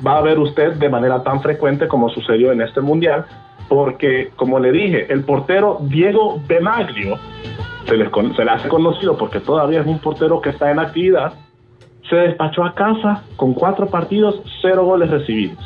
va 0.06 0.18
a 0.18 0.22
ver 0.22 0.38
usted 0.38 0.74
de 0.74 0.88
manera 0.88 1.20
tan 1.24 1.42
frecuente 1.42 1.88
como 1.88 2.10
sucedió 2.10 2.52
en 2.52 2.60
este 2.60 2.80
mundial, 2.80 3.24
porque 3.68 4.30
como 4.36 4.58
le 4.58 4.72
dije, 4.72 5.12
el 5.12 5.24
portero 5.24 5.78
Diego 5.82 6.40
Benaglio 6.46 7.18
se 7.86 7.96
le, 7.96 8.10
con- 8.10 8.34
se 8.34 8.44
le 8.44 8.50
hace 8.50 8.68
conocido 8.68 9.16
porque 9.16 9.40
todavía 9.40 9.80
es 9.80 9.86
un 9.86 9.98
portero 9.98 10.40
que 10.40 10.50
está 10.50 10.70
en 10.70 10.78
actividad, 10.78 11.32
se 12.08 12.16
despachó 12.16 12.64
a 12.64 12.74
casa 12.74 13.22
con 13.36 13.54
cuatro 13.54 13.86
partidos, 13.86 14.40
cero 14.62 14.84
goles 14.84 15.10
recibidos. 15.10 15.58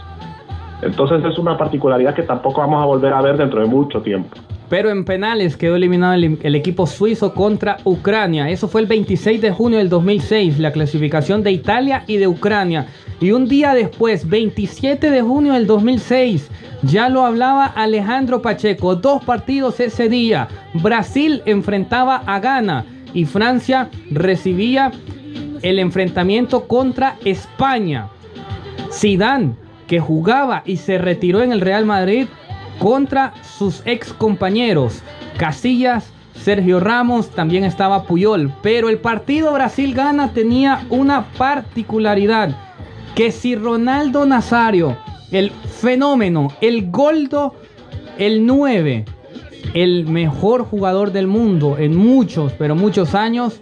Entonces 0.83 1.25
es 1.25 1.39
una 1.39 1.57
particularidad 1.59 2.15
que 2.15 2.23
tampoco 2.23 2.61
vamos 2.61 2.81
a 2.83 2.87
volver 2.87 3.13
a 3.13 3.21
ver 3.21 3.37
dentro 3.37 3.61
de 3.61 3.67
mucho 3.67 4.01
tiempo. 4.01 4.37
Pero 4.69 4.91
en 4.91 5.05
penales 5.05 5.57
quedó 5.57 5.77
eliminado 5.77 6.15
el, 6.15 6.55
equipo 6.55 6.87
suizo 6.87 7.33
contra 7.33 7.79
Ucrania. 7.85 8.51
Eso 8.51 8.69
fue 8.69 8.83
el 8.83 8.87
26 8.87 9.41
de 9.41 9.51
junio 9.51 9.79
del 9.79 9.89
2006, 9.89 10.59
la 10.59 10.73
clasificación 10.73 11.43
de 11.43 11.53
Italia 11.53 12.05
y 12.07 12.19
de 12.19 12.27
Ucrania. 12.27 12.87
Y 13.21 13.33
un 13.33 13.49
día 13.49 13.75
después, 13.75 14.29
27 14.29 15.11
de 15.11 15.23
junio 15.23 15.55
del 15.55 15.67
2006, 15.67 16.49
ya 16.83 17.09
lo 17.09 17.25
hablaba 17.25 17.67
Alejandro 17.67 18.43
Pacheco. 18.43 18.95
Dos 18.95 19.25
partidos 19.25 19.81
ese 19.81 20.09
día. 20.09 20.49
Brasil 20.75 21.43
enfrentaba 21.47 22.23
a 22.27 22.39
Ghana 22.39 22.85
y 23.15 23.25
Francia 23.25 23.89
recibía 24.11 24.93
el 25.63 25.79
enfrentamiento 25.79 26.69
contra 26.69 27.17
España. 27.25 28.09
Zidane, 28.93 29.55
que 29.87 29.99
jugaba 29.99 30.63
y 30.65 30.77
se 30.77 30.99
retiró 30.99 31.43
en 31.43 31.53
el 31.53 31.61
Real 31.61 31.87
Madrid 31.87 32.27
contra 32.79 33.35
sus 33.43 33.83
ex 33.85 34.13
compañeros 34.13 35.03
Casillas, 35.39 36.13
Sergio 36.35 36.81
Ramos, 36.81 37.31
también 37.31 37.65
estaba 37.65 38.03
Puyol. 38.03 38.53
Pero 38.61 38.89
el 38.89 38.99
partido 38.99 39.53
Brasil-Gana 39.53 40.33
tenía 40.33 40.85
una 40.91 41.29
particularidad, 41.39 42.57
que 43.15 43.31
si 43.31 43.55
Ronaldo 43.55 44.27
Nazario, 44.27 44.97
el 45.31 45.51
fenómeno, 45.51 46.49
el 46.61 46.91
goldo, 46.91 47.55
el 48.19 48.47
9, 48.47 49.05
el 49.75 50.07
mejor 50.07 50.65
jugador 50.65 51.13
del 51.13 51.29
mundo 51.29 51.77
en 51.79 51.97
muchos, 51.97 52.53
pero 52.53 52.75
muchos 52.75 53.15
años, 53.15 53.61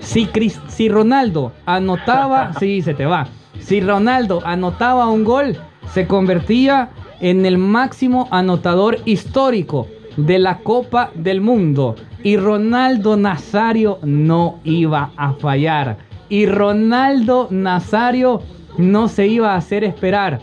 si 0.00 0.88
Ronaldo 0.88 1.52
anotaba, 1.66 2.52
sí, 2.58 2.80
se 2.80 2.94
te 2.94 3.04
va. 3.04 3.28
Si 3.60 3.80
Ronaldo 3.80 4.40
anotaba 4.44 5.10
un 5.10 5.24
gol, 5.24 5.58
se 5.92 6.06
convertía 6.06 6.90
en 7.20 7.46
el 7.46 7.58
máximo 7.58 8.28
anotador 8.30 8.98
histórico 9.04 9.86
de 10.16 10.38
la 10.38 10.58
Copa 10.58 11.10
del 11.14 11.40
Mundo. 11.40 11.94
Y 12.22 12.36
Ronaldo 12.36 13.16
Nazario 13.16 13.98
no 14.02 14.60
iba 14.64 15.12
a 15.16 15.34
fallar. 15.34 15.98
Y 16.28 16.46
Ronaldo 16.46 17.48
Nazario 17.50 18.42
no 18.76 19.08
se 19.08 19.26
iba 19.26 19.52
a 19.52 19.56
hacer 19.56 19.84
esperar. 19.84 20.40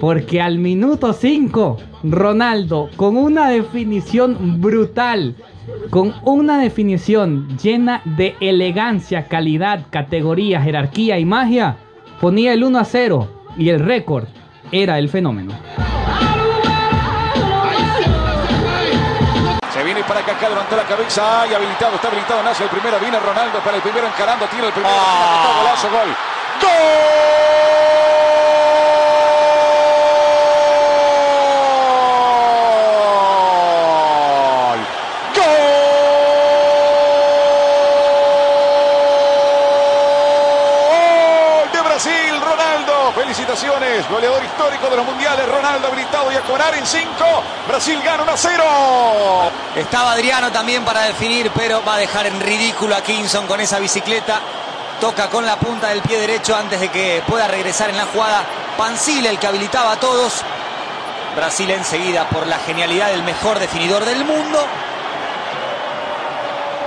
Porque 0.00 0.40
al 0.40 0.58
minuto 0.58 1.12
5, 1.12 1.76
Ronaldo, 2.04 2.88
con 2.96 3.16
una 3.16 3.50
definición 3.50 4.60
brutal, 4.60 5.34
con 5.90 6.14
una 6.24 6.58
definición 6.58 7.58
llena 7.58 8.00
de 8.04 8.36
elegancia, 8.40 9.24
calidad, 9.26 9.86
categoría, 9.90 10.62
jerarquía 10.62 11.18
y 11.18 11.24
magia, 11.24 11.76
ponía 12.20 12.52
el 12.52 12.64
1 12.64 12.78
a 12.78 12.84
0 12.84 13.28
y 13.56 13.70
el 13.70 13.80
récord 13.80 14.26
era 14.70 14.98
el 14.98 15.08
fenómeno. 15.08 15.52
Acá, 20.30 20.48
levantó 20.48 20.76
la 20.76 20.84
cabeza. 20.84 21.42
Ay, 21.42 21.54
habilitado, 21.54 21.94
está 21.96 22.08
habilitado. 22.08 22.42
Nace 22.42 22.64
el 22.64 22.70
primero. 22.70 22.98
Viene 23.00 23.18
Ronaldo 23.18 23.60
para 23.60 23.76
el 23.76 23.82
primero 23.82 24.06
encarando. 24.06 24.46
Tira 24.46 24.66
el 24.66 24.72
primero. 24.72 24.94
Ah. 24.94 25.54
Golazo, 25.58 25.90
gol. 25.90 26.14
¡Gol! 26.60 26.68
¡Gol 41.58 41.72
de 41.72 41.80
Brasil! 41.80 42.40
Ronaldo. 42.40 43.12
Felicitaciones. 43.14 44.08
Goleador 44.10 44.42
histórico 44.58 44.90
de 44.90 44.96
los 44.96 45.06
mundiales. 45.06 45.48
Ronaldo 45.48 45.86
habilitado 45.86 46.32
y 46.32 46.34
a 46.34 46.40
cobrar 46.40 46.74
en 46.74 46.84
5. 46.84 47.08
Brasil 47.68 48.00
gana 48.04 48.24
1 48.24 48.32
a 48.32 48.36
0. 48.36 48.64
Estaba 49.76 50.12
Adriano 50.12 50.50
también 50.50 50.84
para 50.84 51.02
definir, 51.02 51.50
pero 51.54 51.80
va 51.86 51.94
a 51.94 51.98
dejar 51.98 52.26
en 52.26 52.40
ridículo 52.40 52.96
a 52.96 53.00
Kingston 53.00 53.46
con 53.46 53.60
esa 53.60 53.78
bicicleta. 53.78 54.40
Toca 55.00 55.28
con 55.28 55.46
la 55.46 55.56
punta 55.56 55.90
del 55.90 56.02
pie 56.02 56.18
derecho 56.18 56.56
antes 56.56 56.80
de 56.80 56.88
que 56.88 57.22
pueda 57.28 57.46
regresar 57.46 57.88
en 57.90 57.96
la 57.96 58.06
jugada. 58.06 58.42
Pancile, 58.76 59.30
el 59.30 59.38
que 59.38 59.46
habilitaba 59.46 59.92
a 59.92 60.00
todos. 60.00 60.42
Brasil 61.36 61.70
enseguida, 61.70 62.28
por 62.28 62.44
la 62.48 62.58
genialidad 62.58 63.10
del 63.10 63.22
mejor 63.22 63.60
definidor 63.60 64.04
del 64.04 64.24
mundo, 64.24 64.58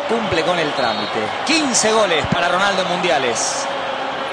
cumple 0.10 0.44
con 0.44 0.60
el 0.60 0.74
trámite. 0.74 1.20
15 1.46 1.94
goles 1.94 2.26
para 2.26 2.50
Ronaldo 2.50 2.82
en 2.82 2.88
mundiales. 2.90 3.66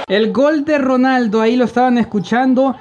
El 0.09 0.33
gol 0.33 0.65
de 0.65 0.79
Ronaldo, 0.79 1.41
ahí 1.41 1.55
lo 1.55 1.67
estaban 1.67 1.99
escuchando. 1.99 2.75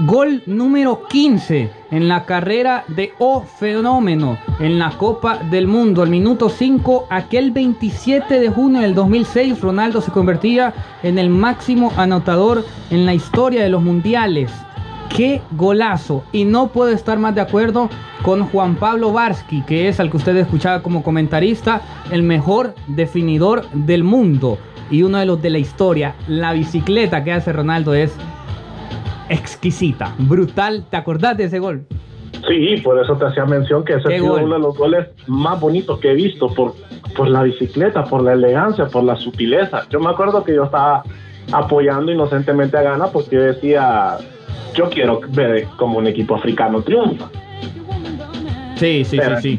Gol 0.00 0.42
número 0.44 1.04
15 1.08 1.70
en 1.90 2.06
la 2.06 2.26
carrera 2.26 2.84
de 2.86 3.14
O 3.18 3.40
Fenómeno 3.40 4.36
en 4.60 4.78
la 4.78 4.90
Copa 4.90 5.38
del 5.38 5.66
Mundo. 5.66 6.02
Al 6.02 6.10
minuto 6.10 6.50
5, 6.50 7.06
aquel 7.08 7.50
27 7.50 8.38
de 8.38 8.50
junio 8.50 8.82
del 8.82 8.94
2006, 8.94 9.58
Ronaldo 9.62 10.02
se 10.02 10.12
convertía 10.12 10.74
en 11.02 11.18
el 11.18 11.30
máximo 11.30 11.94
anotador 11.96 12.62
en 12.90 13.06
la 13.06 13.14
historia 13.14 13.62
de 13.62 13.70
los 13.70 13.82
mundiales. 13.82 14.52
¡Qué 15.08 15.40
golazo! 15.52 16.24
Y 16.30 16.44
no 16.44 16.68
puedo 16.68 16.90
estar 16.90 17.18
más 17.18 17.34
de 17.34 17.40
acuerdo 17.40 17.88
con 18.22 18.44
Juan 18.48 18.74
Pablo 18.74 19.14
Varsky, 19.14 19.62
que 19.62 19.88
es 19.88 19.98
al 19.98 20.10
que 20.10 20.18
usted 20.18 20.36
escuchaba 20.36 20.82
como 20.82 21.02
comentarista, 21.02 21.80
el 22.10 22.22
mejor 22.22 22.74
definidor 22.86 23.66
del 23.72 24.04
mundo 24.04 24.58
y 24.90 25.04
uno 25.04 25.16
de 25.16 25.24
los 25.24 25.40
de 25.40 25.48
la 25.48 25.58
historia. 25.58 26.14
La 26.28 26.52
bicicleta 26.52 27.24
que 27.24 27.32
hace 27.32 27.50
Ronaldo 27.54 27.94
es 27.94 28.12
exquisita, 29.28 30.14
brutal. 30.18 30.84
¿Te 30.90 30.96
acordás 30.96 31.36
de 31.36 31.44
ese 31.44 31.58
gol? 31.58 31.86
Sí, 32.48 32.76
por 32.82 33.02
eso 33.02 33.16
te 33.16 33.24
hacía 33.26 33.44
mención 33.44 33.84
que 33.84 33.94
ese 33.94 34.08
ha 34.08 34.18
sido 34.18 34.34
uno 34.34 34.54
de 34.54 34.60
los 34.60 34.76
goles 34.76 35.08
más 35.26 35.58
bonitos 35.60 35.98
que 35.98 36.12
he 36.12 36.14
visto 36.14 36.48
por, 36.48 36.74
por 37.16 37.28
la 37.28 37.42
bicicleta, 37.42 38.04
por 38.04 38.22
la 38.22 38.34
elegancia, 38.34 38.86
por 38.86 39.04
la 39.04 39.16
sutileza. 39.16 39.82
Yo 39.90 40.00
me 40.00 40.10
acuerdo 40.10 40.44
que 40.44 40.54
yo 40.54 40.64
estaba 40.64 41.02
apoyando 41.52 42.12
inocentemente 42.12 42.76
a 42.76 42.82
Ghana 42.82 43.06
porque 43.06 43.36
yo 43.36 43.42
decía, 43.42 44.18
yo 44.74 44.90
quiero 44.90 45.20
ver 45.30 45.66
como 45.76 45.98
un 45.98 46.06
equipo 46.06 46.36
africano 46.36 46.82
triunfa. 46.82 47.28
Sí, 48.76 49.04
sí, 49.06 49.18
sí. 49.40 49.58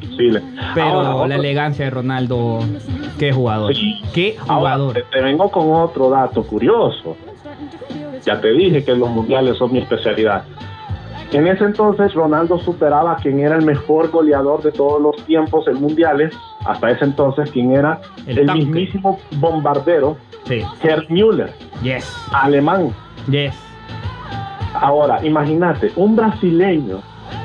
Pero 0.76 0.86
Ahora, 0.86 1.28
la 1.28 1.36
elegancia 1.36 1.86
de 1.86 1.91
Ronaldo, 1.91 2.59
qué 3.18 3.34
jugador. 3.34 3.76
Sí. 3.76 3.95
Qué 4.13 4.36
ahora, 4.41 4.76
jugador. 4.76 4.93
te, 4.93 5.01
te 5.01 5.22
vengo 5.22 5.49
con 5.49 5.74
otro 5.74 6.11
dato 6.11 6.43
curioso. 6.43 7.18
Ya 8.26 8.39
te 8.41 8.51
dije 8.51 8.84
que 8.84 8.95
los 8.95 9.09
mundiales 9.09 9.57
son 9.57 9.72
mi 9.74 9.80
especialidad. 9.80 10.43
En 11.34 11.45
ese 11.47 11.65
entonces 11.65 12.13
Ronaldo 12.13 12.57
superaba 12.59 13.11
a 13.13 13.15
quien 13.18 13.39
era 13.41 13.57
el 13.57 13.65
mejor 13.65 14.09
goleador 14.11 14.63
de 14.63 14.72
todos 14.72 15.01
los 15.01 15.15
tiempos 15.26 15.68
en 15.68 15.82
mundiales, 15.82 16.34
hasta 16.65 16.89
ese 16.91 17.03
entonces 17.03 17.51
quien 17.51 17.74
era 17.74 17.99
El 18.26 18.49
mismísimo 18.53 19.20
bombardero 19.38 20.15
Sí. 20.45 20.61
Gerd 20.82 21.09
Müller, 21.09 21.51
Yes. 21.84 22.09
alemán. 22.32 22.93
Yes. 23.30 23.53
Ahora, 24.74 25.26
imagínate, 25.26 25.91
un 25.97 26.15
brasileño 26.15 26.99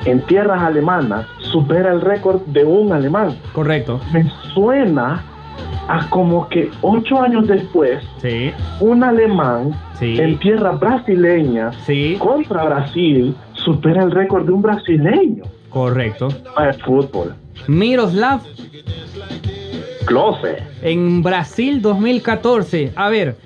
en 0.04 0.20
tierras 0.26 0.62
alemanas 0.62 1.26
supera 1.38 1.90
el 1.92 2.00
récord 2.00 2.42
de 2.46 2.64
un 2.64 2.92
alemán. 2.92 3.36
Correcto. 3.52 4.00
Me 4.12 4.28
suena 4.54 5.24
a 5.88 6.08
como 6.10 6.48
que 6.48 6.70
ocho 6.80 7.20
años 7.20 7.46
después, 7.48 8.02
Sí. 8.18 8.50
un 8.80 9.02
alemán 9.02 9.72
Sí. 9.98 10.18
en 10.18 10.38
tierras 10.38 10.78
brasileñas 10.80 11.76
Sí. 11.86 12.16
contra 12.18 12.64
Brasil 12.64 13.34
supera 13.54 14.02
el 14.02 14.10
récord 14.10 14.46
de 14.46 14.52
un 14.52 14.62
brasileño. 14.62 15.44
Correcto. 15.70 16.28
Es 16.68 16.80
fútbol. 16.82 17.34
Miroslav 17.68 18.40
Close. 20.06 20.56
en 20.82 21.22
Brasil 21.22 21.80
2014. 21.80 22.92
A 22.96 23.08
ver, 23.08 23.36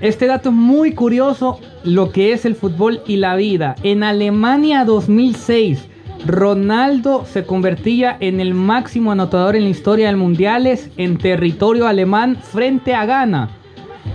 este 0.00 0.26
dato 0.26 0.48
es 0.50 0.54
muy 0.54 0.92
curioso 0.92 1.60
lo 1.84 2.10
que 2.10 2.32
es 2.32 2.44
el 2.44 2.54
fútbol 2.54 3.00
y 3.06 3.16
la 3.16 3.36
vida. 3.36 3.76
En 3.82 4.02
Alemania 4.02 4.84
2006, 4.84 5.88
Ronaldo 6.26 7.24
se 7.26 7.44
convertía 7.44 8.16
en 8.20 8.40
el 8.40 8.54
máximo 8.54 9.12
anotador 9.12 9.56
en 9.56 9.64
la 9.64 9.70
historia 9.70 10.06
del 10.08 10.16
mundiales 10.16 10.90
en 10.96 11.16
territorio 11.16 11.86
alemán 11.86 12.36
frente 12.36 12.94
a 12.94 13.06
Ghana. 13.06 13.50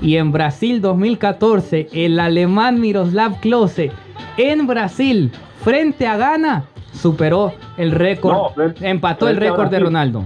Y 0.02 0.18
en 0.18 0.32
Brasil 0.32 0.82
2014, 0.82 1.88
el 1.94 2.20
alemán 2.20 2.80
Miroslav 2.82 3.40
Klose 3.40 3.92
en 4.38 4.68
Brasil 4.68 5.32
frente 5.64 6.06
a 6.08 6.18
Ghana 6.18 6.66
superó 6.92 7.54
el 7.78 7.92
récord, 7.92 8.34
No, 8.34 8.50
frente- 8.50 8.90
empató 8.90 9.28
el 9.30 9.38
frente 9.38 9.52
récord 9.52 9.70
de. 9.72 9.80
Ronaldo. 9.80 10.24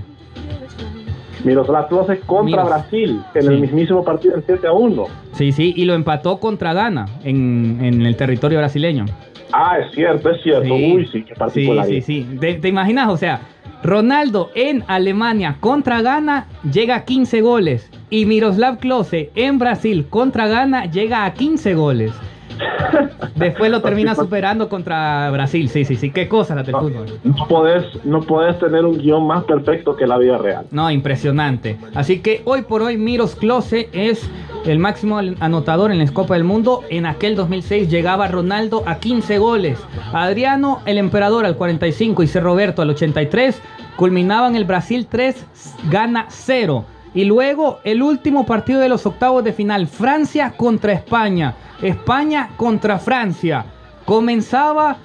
Miroslav 1.43 1.87
Klose 1.87 2.19
contra 2.21 2.63
Miros. 2.63 2.67
Brasil 2.69 3.21
en 3.35 3.41
Sí. 3.41 3.47
el 3.47 3.59
mismísimo 3.61 4.03
partido 4.03 4.33
del 4.35 4.43
7 4.45 4.67
a 4.67 4.71
1. 4.73 5.05
Sí, 5.33 5.51
sí, 5.51 5.73
y 5.77 5.85
lo 5.85 5.93
empató 5.93 6.39
contra 6.39 6.73
Ghana 6.73 7.05
en, 7.23 7.77
en 7.81 8.05
el 8.05 8.15
territorio 8.15 8.57
brasileño. 8.57 9.05
Ah, 9.51 9.77
es 9.79 9.93
cierto, 9.93 10.29
es 10.29 10.41
cierto. 10.43 10.73
Uy, 10.73 11.07
sí, 11.11 11.23
qué 11.23 11.33
sí, 11.33 11.39
particular. 11.39 11.85
sí, 11.85 12.01
sí. 12.01 12.27
¿Te, 12.39 12.55
te 12.55 12.67
imaginas? 12.67 13.09
O 13.09 13.17
sea, 13.17 13.41
Ronaldo 13.83 14.51
en 14.55 14.83
Alemania 14.87 15.57
contra 15.59 16.01
Ghana 16.01 16.47
llega 16.71 16.95
a 16.95 17.05
15 17.05 17.41
goles. 17.41 17.89
Y 18.09 18.25
Miroslav 18.25 18.79
Klose 18.79 19.31
en 19.35 19.59
Brasil 19.59 20.07
contra 20.09 20.47
Ghana 20.47 20.85
llega 20.85 21.25
a 21.25 21.33
15 21.33 21.75
goles. 21.75 22.11
Después 23.35 23.71
lo 23.71 23.81
termina 23.81 24.15
superando 24.15 24.67
contra 24.69 25.29
Brasil. 25.31 25.69
Sí, 25.69 25.85
sí, 25.85 25.95
sí. 25.95 26.11
Qué 26.11 26.27
cosa 26.27 26.55
la 26.55 26.63
del 26.63 26.71
No, 26.73 26.79
fútbol. 26.81 27.19
no 27.23 27.47
podés, 27.47 27.85
no 28.05 28.21
podés 28.21 28.57
tener 28.59 28.85
un 28.85 28.97
guion 28.97 29.25
más 29.27 29.43
perfecto 29.43 29.95
que 29.95 30.07
la 30.07 30.17
vida 30.17 30.37
real. 30.37 30.65
No, 30.71 30.89
impresionante. 30.89 31.77
Así 31.93 32.19
que 32.19 32.41
hoy 32.45 32.63
por 32.63 32.81
hoy 32.81 32.97
Miros 32.97 33.35
Klose 33.35 33.89
es 33.93 34.29
el 34.65 34.79
máximo 34.79 35.19
anotador 35.39 35.91
en 35.91 35.99
la 35.99 36.07
Copa 36.11 36.33
del 36.33 36.43
Mundo. 36.43 36.83
En 36.89 37.05
aquel 37.05 37.35
2006 37.35 37.89
llegaba 37.89 38.27
Ronaldo 38.27 38.83
a 38.85 38.95
15 38.95 39.37
goles. 39.37 39.79
Adriano 40.13 40.81
el 40.85 40.97
Emperador 40.97 41.45
al 41.45 41.55
45 41.55 42.23
y 42.23 42.27
C. 42.27 42.39
Roberto 42.39 42.81
al 42.81 42.89
83. 42.89 43.61
Culminaban 43.95 44.55
el 44.55 44.65
Brasil 44.65 45.07
3, 45.09 45.45
gana 45.89 46.25
0. 46.29 46.85
Y 47.17 47.25
luego 47.25 47.79
el 47.83 48.03
último 48.03 48.45
partido 48.45 48.79
de 48.79 48.89
los 48.89 49.07
octavos 49.07 49.43
de 49.43 49.51
final, 49.51 49.87
Francia 49.87 50.53
contra 50.55 50.93
España. 50.93 51.55
España 51.81 52.49
contra 52.57 52.99
Francia. 52.99 53.65
Comenzaba 54.05 54.97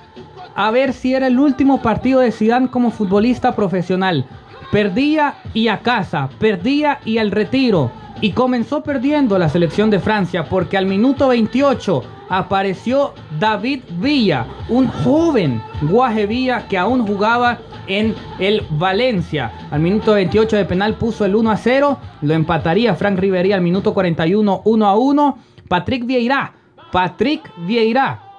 a 0.54 0.70
ver 0.70 0.92
si 0.92 1.14
era 1.14 1.28
el 1.28 1.38
último 1.38 1.80
partido 1.80 2.20
de 2.20 2.30
Zidane 2.30 2.68
como 2.68 2.90
futbolista 2.90 3.56
profesional. 3.56 4.26
Perdía 4.70 5.36
y 5.54 5.68
a 5.68 5.78
casa, 5.78 6.28
perdía 6.38 7.00
y 7.06 7.16
al 7.16 7.30
retiro. 7.30 7.90
Y 8.20 8.32
comenzó 8.32 8.82
perdiendo 8.82 9.38
la 9.38 9.48
selección 9.48 9.90
de 9.90 9.98
Francia 9.98 10.48
porque 10.48 10.76
al 10.76 10.86
minuto 10.86 11.28
28 11.28 12.02
apareció 12.28 13.14
David 13.38 13.82
Villa, 13.98 14.46
un 14.68 14.88
joven 14.88 15.62
Guaje 15.82 16.26
Villa 16.26 16.68
que 16.68 16.78
aún 16.78 17.06
jugaba 17.06 17.58
en 17.86 18.14
el 18.38 18.64
Valencia. 18.70 19.52
Al 19.70 19.80
minuto 19.80 20.12
28 20.12 20.56
de 20.56 20.64
penal 20.64 20.94
puso 20.94 21.24
el 21.24 21.34
1 21.34 21.50
a 21.50 21.56
0, 21.56 21.98
lo 22.22 22.34
empataría 22.34 22.94
Frank 22.94 23.18
Ribery 23.18 23.52
al 23.52 23.60
minuto 23.60 23.92
41 23.92 24.62
1 24.64 24.86
a 24.86 24.96
1. 24.96 25.38
Patrick 25.68 26.06
Vieira, 26.06 26.52
Patrick 26.92 27.50
Vieira 27.66 28.32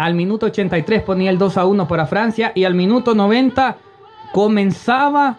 al 0.00 0.14
minuto 0.14 0.46
83 0.46 1.02
ponía 1.02 1.30
el 1.30 1.36
2 1.36 1.58
a 1.58 1.66
1 1.66 1.86
para 1.86 2.06
Francia 2.06 2.52
y 2.54 2.64
al 2.64 2.74
minuto 2.74 3.14
90 3.14 3.76
comenzaba 4.32 5.36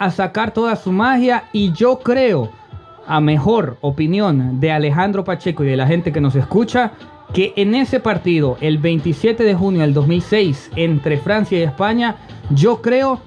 a 0.00 0.10
sacar 0.10 0.52
toda 0.52 0.74
su 0.74 0.90
magia 0.90 1.44
y 1.52 1.72
yo 1.72 2.00
creo, 2.00 2.50
a 3.10 3.20
mejor 3.20 3.76
opinión 3.80 4.60
de 4.60 4.70
Alejandro 4.70 5.24
Pacheco 5.24 5.64
y 5.64 5.66
de 5.66 5.76
la 5.76 5.88
gente 5.88 6.12
que 6.12 6.20
nos 6.20 6.36
escucha, 6.36 6.92
que 7.34 7.52
en 7.56 7.74
ese 7.74 7.98
partido, 7.98 8.56
el 8.60 8.78
27 8.78 9.42
de 9.42 9.52
junio 9.52 9.80
del 9.80 9.92
2006, 9.92 10.70
entre 10.76 11.18
Francia 11.18 11.58
y 11.58 11.62
España, 11.62 12.14
yo 12.50 12.80
creo 12.80 13.20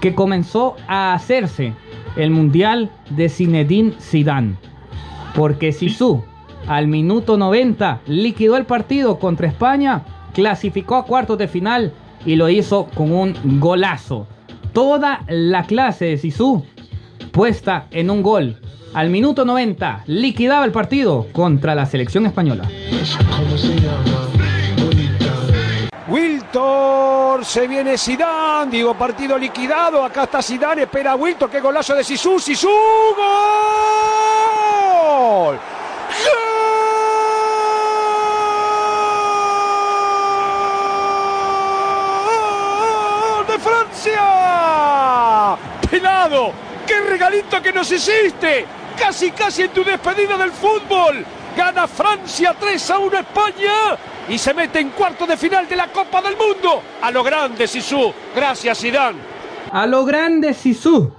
que 0.00 0.16
comenzó 0.16 0.74
a 0.88 1.14
hacerse 1.14 1.74
el 2.16 2.32
Mundial 2.32 2.90
de 3.10 3.28
Zinedine 3.28 3.92
Zidane. 4.00 4.56
Porque 5.36 5.70
Sisu 5.70 6.24
al 6.66 6.88
minuto 6.88 7.36
90 7.36 8.00
liquidó 8.06 8.56
el 8.56 8.66
partido 8.66 9.20
contra 9.20 9.46
España, 9.46 10.02
clasificó 10.34 10.96
a 10.96 11.04
cuartos 11.04 11.38
de 11.38 11.46
final 11.46 11.92
y 12.26 12.34
lo 12.34 12.48
hizo 12.48 12.86
con 12.96 13.12
un 13.12 13.60
golazo. 13.60 14.26
Toda 14.72 15.20
la 15.28 15.62
clase 15.66 16.06
de 16.06 16.18
Sisu 16.18 16.64
puesta 17.30 17.86
en 17.90 18.10
un 18.10 18.22
gol. 18.22 18.56
Al 18.92 19.08
minuto 19.08 19.44
90 19.44 20.04
liquidaba 20.06 20.64
el 20.64 20.72
partido 20.72 21.26
contra 21.32 21.74
la 21.74 21.86
selección 21.86 22.26
española. 22.26 22.68
Wiltor, 26.08 27.44
se 27.44 27.68
viene 27.68 27.96
Zidane, 27.96 28.72
digo 28.72 28.94
partido 28.94 29.38
liquidado, 29.38 30.04
acá 30.04 30.24
está 30.24 30.42
Zidane, 30.42 30.82
espera 30.82 31.12
a 31.12 31.14
Wiltor, 31.14 31.48
qué 31.48 31.60
golazo 31.60 31.94
de 31.94 32.02
Sisu, 32.02 32.40
Sisu, 32.40 32.68
gol. 33.16 35.56
¡Gol 43.36 43.46
de 43.46 43.58
Francia! 43.60 45.56
Pelado, 45.88 46.52
regalito 47.20 47.60
que 47.60 47.70
nos 47.70 47.92
hiciste, 47.92 48.64
casi 48.98 49.30
casi 49.32 49.62
en 49.62 49.70
tu 49.70 49.84
despedida 49.84 50.38
del 50.38 50.52
fútbol. 50.52 51.22
Gana 51.54 51.86
Francia 51.86 52.56
3 52.58 52.90
a 52.90 52.98
1 52.98 53.16
a 53.16 53.20
España 53.20 53.72
y 54.26 54.38
se 54.38 54.54
mete 54.54 54.80
en 54.80 54.88
cuarto 54.90 55.26
de 55.26 55.36
final 55.36 55.68
de 55.68 55.76
la 55.76 55.88
Copa 55.88 56.22
del 56.22 56.34
Mundo. 56.36 56.80
A 57.02 57.10
lo 57.10 57.22
grande, 57.22 57.66
Sisu. 57.66 58.12
Gracias, 58.34 58.78
Zidane. 58.78 59.18
A 59.70 59.86
lo 59.86 60.06
grande 60.06 60.54
Sisu. 60.54 61.12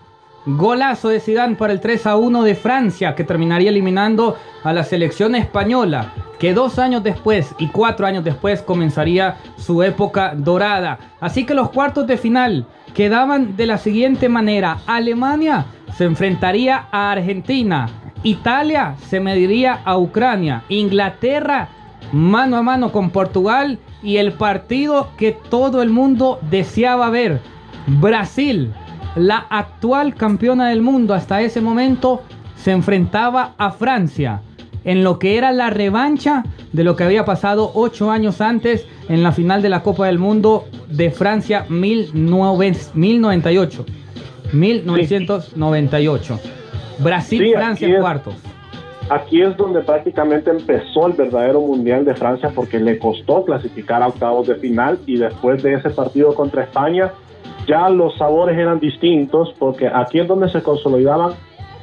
Golazo 0.44 1.10
de 1.10 1.20
Zidane 1.20 1.56
para 1.56 1.72
el 1.72 1.80
3 1.80 2.08
a 2.08 2.16
1 2.16 2.42
de 2.42 2.56
Francia 2.56 3.14
que 3.14 3.24
terminaría 3.24 3.70
eliminando 3.70 4.40
a 4.64 4.74
la 4.74 4.84
selección 4.84 5.36
española 5.36 6.14
que 6.40 6.56
dos 6.56 6.80
años 6.80 7.04
después 7.04 7.54
y 7.60 7.68
cuatro 7.68 8.08
años 8.08 8.24
después 8.24 8.64
comenzaría 8.64 9.38
su 9.58 9.84
época 9.84 10.34
dorada. 10.36 10.98
Así 11.20 11.46
que 11.46 11.54
los 11.54 11.70
cuartos 11.70 12.08
de 12.08 12.18
final 12.18 12.66
quedaban 12.94 13.56
de 13.58 13.66
la 13.66 13.78
siguiente 13.78 14.30
manera. 14.30 14.80
Alemania 14.86 15.66
se 15.98 16.06
enfrentaría 16.06 16.88
a 16.92 17.12
Argentina. 17.12 17.90
Italia 18.24 18.96
se 19.08 19.20
mediría 19.20 19.82
a 19.84 19.98
Ucrania. 19.98 20.64
Inglaterra 20.70 21.70
mano 22.12 22.58
a 22.58 22.62
mano 22.62 22.92
con 22.92 23.10
Portugal. 23.10 23.80
Y 24.04 24.18
el 24.18 24.34
partido 24.34 25.10
que 25.18 25.32
todo 25.32 25.82
el 25.82 25.90
mundo 25.90 26.40
deseaba 26.50 27.10
ver. 27.10 27.42
Brasil, 27.88 28.74
la 29.16 29.46
actual 29.50 30.16
campeona 30.16 30.70
del 30.70 30.82
mundo 30.82 31.14
hasta 31.14 31.42
ese 31.42 31.62
momento, 31.62 32.22
se 32.56 32.72
enfrentaba 32.72 33.54
a 33.58 33.72
Francia 33.72 34.42
en 34.84 35.04
lo 35.04 35.20
que 35.20 35.38
era 35.38 35.52
la 35.52 35.70
revancha 35.70 36.44
de 36.72 36.84
lo 36.84 36.96
que 36.96 37.04
había 37.04 37.26
pasado 37.26 37.72
ocho 37.76 38.10
años 38.12 38.42
antes 38.42 38.88
en 39.10 39.22
la 39.24 39.32
final 39.32 39.62
de 39.62 39.70
la 39.70 39.84
Copa 39.84 40.08
del 40.08 40.18
Mundo 40.20 40.66
de 40.90 41.12
Francia 41.12 41.66
1998. 41.70 43.86
1998. 44.54 46.40
Brasil, 47.00 47.56
Sí, 47.78 47.94
cuartos. 48.00 48.36
Aquí 49.10 49.42
es 49.42 49.58
donde 49.58 49.82
prácticamente 49.82 50.52
empezó 50.52 51.08
el 51.08 51.14
verdadero 51.14 51.60
Mundial 51.60 52.06
de 52.06 52.16
Francia 52.16 52.52
porque 52.54 52.80
le 52.80 52.98
costó 52.98 53.44
clasificar 53.44 54.02
a 54.02 54.08
octavos 54.08 54.48
de 54.48 54.56
final 54.56 55.00
y 55.06 55.18
después 55.18 55.62
de 55.64 55.74
ese 55.74 55.90
partido 55.90 56.34
contra 56.34 56.64
España 56.64 57.12
ya 57.68 57.90
los 57.90 58.18
sabores 58.18 58.58
eran 58.58 58.80
distintos 58.80 59.54
porque 59.60 59.88
aquí 59.88 60.20
es 60.20 60.28
donde 60.28 60.50
se 60.50 60.64
consolidaban 60.64 61.34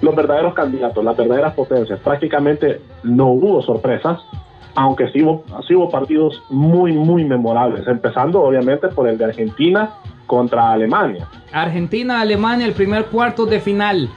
los 0.00 0.14
verdaderos 0.14 0.54
candidatos, 0.54 1.04
las 1.04 1.16
verdaderas 1.16 1.54
potencias. 1.54 1.98
Prácticamente 2.00 2.80
no 3.02 3.28
hubo 3.28 3.62
sorpresas. 3.62 4.20
aunque 4.74 5.08
sí 5.10 5.22
hubo, 5.22 5.90
partidos 5.90 6.40
muy, 6.50 6.92
muy 6.92 7.24
memorables, 7.24 7.86
empezando 7.88 8.40
obviamente 8.42 8.86
por 8.88 9.08
el 9.08 9.18
de 9.18 9.24
Argentina 9.24 9.90
contra 10.26 10.70
Alemania. 10.72 11.26
Argentina-Alemania, 11.52 12.64
el 12.64 12.74
primer 12.74 13.06
cuarto 13.06 13.44
de 13.44 13.58
final. 13.58 14.08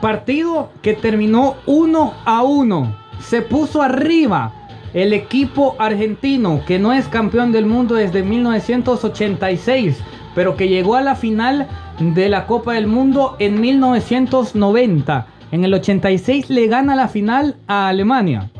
Partido 0.00 0.70
que 0.82 0.94
terminó 0.94 1.54
1 1.66 2.14
a 2.24 2.42
1. 2.42 2.96
Se 3.20 3.42
puso 3.42 3.80
arriba 3.80 4.52
el 4.92 5.12
equipo 5.12 5.76
argentino, 5.78 6.62
que 6.66 6.78
no 6.78 6.92
es 6.92 7.06
campeón 7.06 7.52
del 7.52 7.66
mundo 7.66 7.94
desde 7.94 8.22
1986, 8.22 10.02
pero 10.36 10.54
que 10.56 10.68
llegó 10.68 10.94
a 10.94 11.00
la 11.00 11.16
final 11.16 11.66
de 11.98 12.28
la 12.28 12.46
Copa 12.46 12.74
del 12.74 12.86
Mundo 12.86 13.34
en 13.40 13.60
1990. 13.60 15.26
En 15.50 15.64
el 15.64 15.74
86 15.74 16.50
le 16.50 16.66
gana 16.68 16.94
la 16.94 17.08
final 17.08 17.56
a 17.66 17.88
Alemania. 17.88 18.50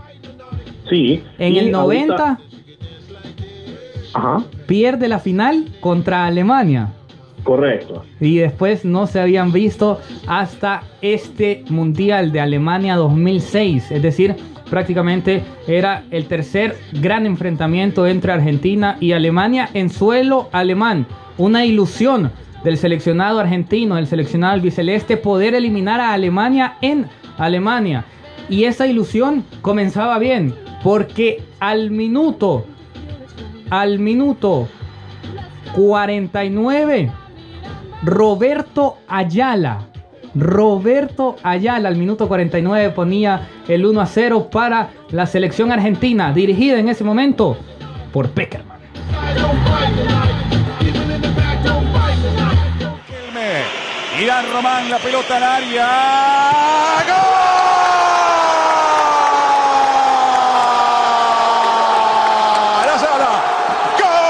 Sí. 0.89 1.23
En 1.39 1.55
el 1.57 1.71
90 1.71 2.15
ahorita- 2.15 2.41
Ajá, 4.15 4.43
pierde 4.67 5.07
la 5.09 5.19
final 5.19 5.67
contra 5.81 6.27
Alemania. 6.27 6.93
correcto. 7.45 8.05
Y 8.21 8.39
después 8.39 8.85
no 8.85 9.07
se 9.07 9.21
habían 9.21 9.53
visto 9.53 10.01
hasta 10.27 10.83
este 11.03 11.63
Mundial 11.69 12.33
de 12.33 12.41
Alemania 12.41 12.97
2006. 12.97 13.91
Es 13.93 14.03
decir, 14.03 14.35
prácticamente 14.71 15.43
era 15.67 16.05
el 16.11 16.27
tercer 16.27 16.77
gran 17.01 17.27
enfrentamiento 17.27 18.07
entre 18.07 18.33
Argentina 18.33 18.97
y 19.01 19.13
Alemania 19.13 19.69
en 19.75 19.91
suelo 19.91 20.49
alemán. 20.53 21.07
Una 21.39 21.65
ilusión 21.65 22.31
del 22.65 22.79
seleccionado 22.79 23.39
argentino, 23.39 23.97
del 23.97 24.07
seleccionado 24.07 24.55
albiceleste, 24.55 25.17
poder 25.17 25.55
eliminar 25.55 26.01
a 26.01 26.13
Alemania 26.13 26.77
en 26.81 27.07
Alemania. 27.39 28.05
Y 28.49 28.65
esa 28.65 28.87
ilusión 28.87 29.45
comenzaba 29.63 30.19
bien, 30.19 30.55
porque 30.83 31.43
al 31.61 31.91
minuto, 31.91 32.65
al 33.71 33.99
minuto 33.99 34.69
49, 35.75 37.11
Roberto 38.03 38.99
Ayala. 39.09 39.89
Roberto 40.37 41.37
Ayala 41.43 41.89
al 41.89 41.97
minuto 41.97 42.29
49 42.29 42.91
ponía 42.91 43.49
el 43.69 43.87
1 43.87 44.01
a 44.01 44.07
0 44.07 44.49
para 44.51 44.91
la 45.11 45.27
selección 45.27 45.73
argentina, 45.73 46.33
dirigida 46.33 46.79
en 46.79 46.89
ese 46.89 47.05
momento 47.05 47.57
por 48.13 48.31
Peckerman. 48.31 48.77
Irán 54.21 54.47
Román, 54.51 54.89
la 54.89 54.97
pelota 54.99 55.37
al 55.37 55.43
área. 55.43 55.87
¡Gol! 57.07 57.37
Ayala. 62.95 63.33
¡Gol! 63.99 64.23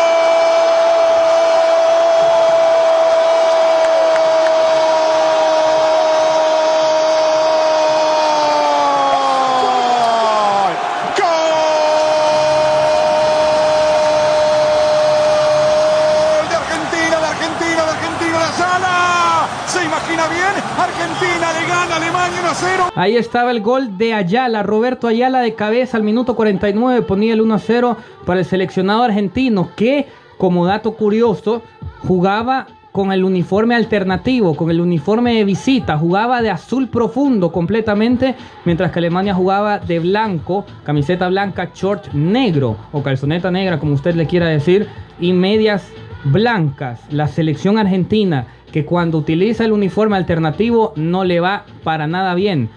¡Gol! 15.17 16.49
De 16.49 16.57
Argentina, 16.57 17.17
de 17.21 17.27
Argentina, 17.27 17.83
de 17.85 17.91
Argentina, 17.91 18.39
la 18.41 18.53
sala. 18.53 19.47
¿Se 19.67 19.85
imagina 19.85 20.27
bien? 20.27 20.55
Argentina 20.79 21.53
le 21.53 21.67
gana 21.67 21.95
a 21.95 21.97
Alemania 21.97 22.41
1 22.41 22.51
a 22.51 22.55
0. 22.55 22.91
Ahí 23.07 23.17
estaba 23.17 23.53
el 23.53 23.61
gol 23.61 23.99
de 23.99 24.15
Ayala, 24.15 24.65
Roberto 24.65 25.07
Ayala 25.07 25.39
de 25.39 25.55
cabeza 25.55 25.97
al 25.97 26.03
minuto 26.03 26.35
49 26.35 27.03
ponía 27.03 27.35
el 27.35 27.41
1 27.41 27.55
a 27.55 27.59
0 27.61 27.97
para 28.25 28.41
el 28.41 28.45
seleccionado 28.45 29.05
argentino 29.05 29.71
que, 29.77 30.07
como 30.39 30.67
dato 30.67 30.97
curioso, 30.97 31.63
jugaba 32.01 32.67
con 32.91 33.13
el 33.13 33.23
uniforme 33.23 33.77
alternativo, 33.77 34.57
con 34.57 34.73
el 34.73 34.81
uniforme 34.81 35.37
de 35.37 35.45
visita, 35.45 35.97
jugaba 35.97 36.43
de 36.43 36.51
azul 36.51 36.89
profundo 36.89 37.53
completamente, 37.53 38.35
mientras 38.65 38.91
que 38.91 38.99
Alemania 38.99 39.35
jugaba 39.35 39.79
de 39.79 40.01
blanco, 40.01 40.67
camiseta 40.83 41.29
blanca, 41.29 41.71
short 41.73 42.13
negro 42.13 42.77
o 42.91 43.05
calzoneta 43.05 43.53
negra, 43.53 43.79
como 43.79 43.95
usted 43.95 44.17
le 44.17 44.27
quiera 44.27 44.49
decir, 44.49 44.89
y 45.21 45.33
medias 45.33 45.93
blancas. 46.25 47.03
La 47.13 47.29
selección 47.29 47.79
argentina 47.79 48.49
que 48.73 48.85
cuando 48.85 49.19
utiliza 49.19 49.65
el 49.65 49.71
uniforme 49.71 50.17
alternativo 50.17 50.93
no 50.97 51.23
le 51.23 51.39
va 51.39 51.67
para 51.85 52.09
nada 52.09 52.35
bien 52.35 52.69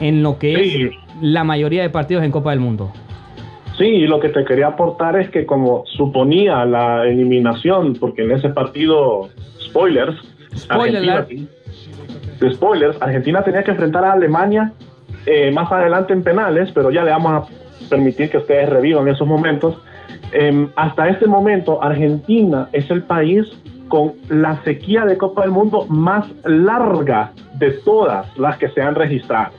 en 0.00 0.22
lo 0.22 0.38
que 0.38 0.54
Sí. 0.56 0.82
es 0.82 0.90
la 1.22 1.44
mayoría 1.44 1.82
de 1.82 1.90
partidos 1.90 2.24
en 2.24 2.30
Copa 2.30 2.50
del 2.50 2.60
Mundo. 2.60 2.92
Sí, 3.78 3.84
y 3.84 4.06
lo 4.06 4.20
que 4.20 4.30
te 4.30 4.44
quería 4.44 4.68
aportar 4.68 5.18
es 5.20 5.28
que 5.30 5.44
como 5.44 5.84
suponía 5.86 6.64
la 6.64 7.04
eliminación, 7.06 7.94
porque 7.94 8.22
en 8.22 8.30
ese 8.32 8.48
partido, 8.48 9.28
spoilers, 9.60 10.16
Spoiler 10.56 11.10
Argentina, 11.10 11.48
de 12.40 12.52
spoilers, 12.54 13.02
Argentina 13.02 13.42
tenía 13.42 13.62
que 13.62 13.72
enfrentar 13.72 14.04
a 14.04 14.12
Alemania 14.12 14.72
eh, 15.26 15.50
más 15.50 15.70
adelante 15.70 16.14
en 16.14 16.22
penales, 16.22 16.70
pero 16.72 16.90
ya 16.90 17.04
le 17.04 17.10
vamos 17.10 17.32
a 17.32 17.88
permitir 17.90 18.30
que 18.30 18.38
ustedes 18.38 18.68
revivan 18.68 19.08
esos 19.08 19.26
momentos. 19.26 19.76
Em, 20.32 20.68
hasta 20.76 21.08
este 21.08 21.26
momento, 21.26 21.82
Argentina 21.82 22.68
es 22.72 22.90
el 22.90 23.02
país 23.02 23.44
con 23.88 24.14
la 24.28 24.62
sequía 24.64 25.04
de 25.04 25.16
Copa 25.18 25.42
del 25.42 25.50
Mundo 25.50 25.86
más 25.88 26.26
larga 26.44 27.32
de 27.58 27.72
todas 27.84 28.26
las 28.38 28.56
que 28.56 28.68
se 28.70 28.80
han 28.80 28.94
registrado. 28.94 29.52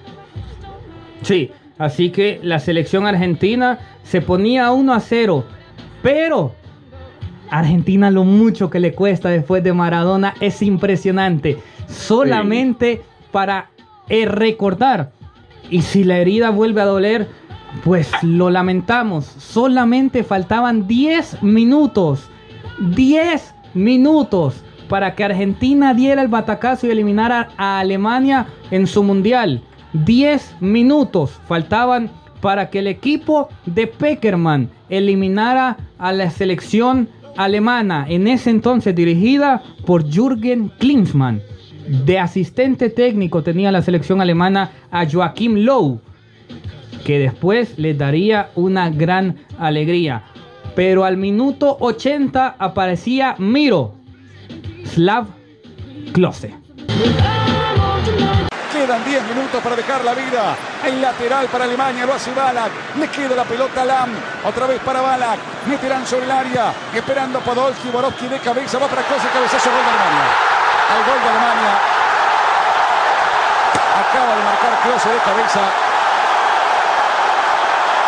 Sí, 1.28 1.52
así 1.78 2.10
que 2.10 2.40
la 2.42 2.60
selección 2.60 3.06
argentina 3.06 3.80
se 4.04 4.22
ponía 4.22 4.72
1 4.72 4.94
a 4.94 5.00
0, 5.02 5.44
pero 6.02 6.54
Argentina 7.50 8.10
lo 8.12 8.24
mucho 8.24 8.70
que 8.70 8.80
le 8.80 8.94
cuesta 8.94 9.28
después 9.28 9.62
de 9.62 9.74
Maradona 9.74 10.36
es 10.40 10.62
impresionante. 10.62 11.58
Solamente 11.90 13.02
para 13.34 13.72
eh, 14.08 14.26
recordar. 14.26 15.12
Y 15.70 15.82
si 15.82 16.06
la 16.06 16.18
herida 16.18 16.50
vuelve 16.50 16.80
a 16.80 16.86
doler, 16.86 17.28
pues 17.84 18.10
lo 18.22 18.50
lamentamos. 18.50 19.26
Solamente 19.26 20.24
faltaban 20.24 20.88
10 20.88 21.44
minutos. 21.44 22.30
10 22.96 23.54
minutos 23.74 24.64
para 24.88 25.14
que 25.14 25.26
Argentina 25.26 25.94
diera 25.94 26.22
el 26.22 26.30
batacazo 26.30 26.88
y 26.88 26.92
eliminara 26.92 27.50
a 27.58 27.80
Alemania 27.80 28.48
en 28.72 28.88
su 28.88 29.04
mundial. 29.04 29.62
10 30.06 30.58
minutos 30.62 31.40
faltaban 31.48 32.10
para 32.42 32.70
que 32.70 32.80
el 32.80 32.88
equipo 32.88 33.50
de 33.66 33.88
Peckerman 33.88 34.70
eliminara 34.90 35.78
a 35.98 36.14
la 36.14 36.30
selección 36.30 37.10
alemana, 37.36 38.06
en 38.10 38.28
ese 38.28 38.50
entonces 38.50 38.96
dirigida 38.96 39.64
por 39.86 40.10
Jürgen 40.10 40.70
Klinsmann. 40.80 41.42
De 42.06 42.20
asistente 42.20 42.90
técnico 42.90 43.44
tenía 43.44 43.72
la 43.72 43.82
selección 43.82 44.20
alemana 44.22 44.72
a 44.92 45.10
Joachim 45.10 45.56
Low, 45.56 46.02
que 47.06 47.20
después 47.20 47.78
les 47.78 47.98
daría 47.98 48.50
una 48.56 48.90
gran 48.90 49.38
alegría. 49.58 50.24
Pero 50.76 51.06
al 51.06 51.18
minuto 51.18 51.78
80 51.80 52.56
aparecía 52.60 53.36
Miro, 53.40 53.96
Slav 54.84 55.28
Klose. 56.12 56.54
Quedan 58.78 59.04
10 59.04 59.24
minutos 59.34 59.60
para 59.64 59.76
dejar 59.76 60.06
la 60.06 60.14
vida. 60.14 60.56
El 60.86 61.02
lateral 61.02 61.48
para 61.48 61.64
Alemania 61.64 62.06
lo 62.06 62.14
hace 62.14 62.32
Balak. 62.32 62.72
Le 63.00 63.08
queda 63.08 63.36
la 63.36 63.44
pelota 63.44 63.82
a 63.82 63.86
Lam. 63.86 64.12
Otra 64.46 64.68
vez 64.68 64.80
para 64.82 65.02
Balak. 65.02 65.40
Meterán 65.66 66.06
sobre 66.06 66.26
el 66.26 66.32
área. 66.32 66.72
Esperando 66.94 67.40
a 67.40 67.42
Podolski. 67.42 67.90
Borowski 67.90 68.28
de 68.28 68.38
cabeza. 68.38 68.78
Va 68.78 68.88
para 68.88 69.02
Klose. 69.02 69.28
Cabezazo. 69.34 69.72
Gol 69.72 69.82
de 69.82 69.90
Alemania. 69.90 70.30
Al 70.94 71.04
gol 71.10 71.20
de 71.24 71.28
Alemania. 71.28 71.74
Acaba 73.98 74.36
de 74.38 74.44
marcar 74.46 74.80
Klose 74.84 75.10
de 75.10 75.20
cabeza. 75.26 75.62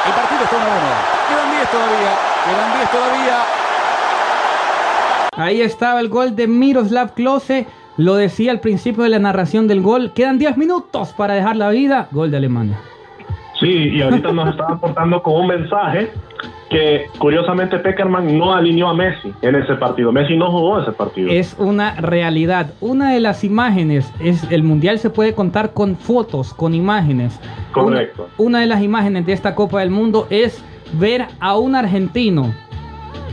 El 0.06 0.14
partido 0.14 0.44
está 0.44 0.56
1 0.56 0.66
a 0.66 0.70
1. 0.70 0.78
Quedan 1.30 1.52
10 1.52 1.72
todavía. 1.72 2.14
Quedan 2.46 2.74
10 2.78 2.92
todavía. 2.92 3.38
Ahí 5.36 5.62
estaba 5.64 6.00
el 6.00 6.10
gol 6.10 6.36
de 6.36 6.46
Miroslav 6.46 7.16
Klose. 7.16 7.66
Lo 8.00 8.16
decía 8.16 8.52
al 8.52 8.62
principio 8.62 9.04
de 9.04 9.10
la 9.10 9.20
narración 9.20 9.68
del 9.68 9.82
gol. 9.82 10.14
Quedan 10.14 10.40
10 10.40 10.56
minutos 10.56 11.12
para 11.18 11.34
dejar 11.34 11.58
la 11.58 11.70
vida. 11.70 12.08
Gol 12.12 12.32
de 12.32 12.38
Alemania. 12.38 12.80
Sí, 13.60 13.68
y 13.68 14.02
ahorita 14.02 14.32
nos 14.32 14.52
están 14.52 14.72
aportando 14.72 15.22
con 15.22 15.42
un 15.42 15.48
mensaje 15.48 16.10
que 16.70 17.08
curiosamente 17.18 17.78
Peckerman 17.78 18.38
no 18.38 18.54
alineó 18.54 18.88
a 18.88 18.94
Messi 18.94 19.34
en 19.42 19.56
ese 19.56 19.76
partido. 19.76 20.14
Messi 20.14 20.38
no 20.38 20.50
jugó 20.50 20.80
ese 20.80 20.94
partido. 20.94 21.30
Es 21.30 21.58
una 21.60 21.96
realidad. 21.96 22.72
Una 22.80 23.12
de 23.12 23.20
las 23.20 23.44
imágenes 23.44 24.10
es 24.22 24.50
el 24.50 24.64
mundial 24.64 25.00
se 25.00 25.10
puede 25.10 25.34
contar 25.34 25.74
con 25.74 25.98
fotos, 25.98 26.54
con 26.54 26.74
imágenes. 26.74 27.38
Correcto. 27.74 28.30
Una, 28.38 28.48
una 28.48 28.62
de 28.62 28.68
las 28.68 28.82
imágenes 28.82 29.26
de 29.26 29.34
esta 29.34 29.56
Copa 29.56 29.82
del 29.82 29.90
Mundo 29.90 30.26
es 30.30 30.64
ver 30.94 31.26
a 31.42 31.58
un 31.58 31.76
argentino 31.76 32.54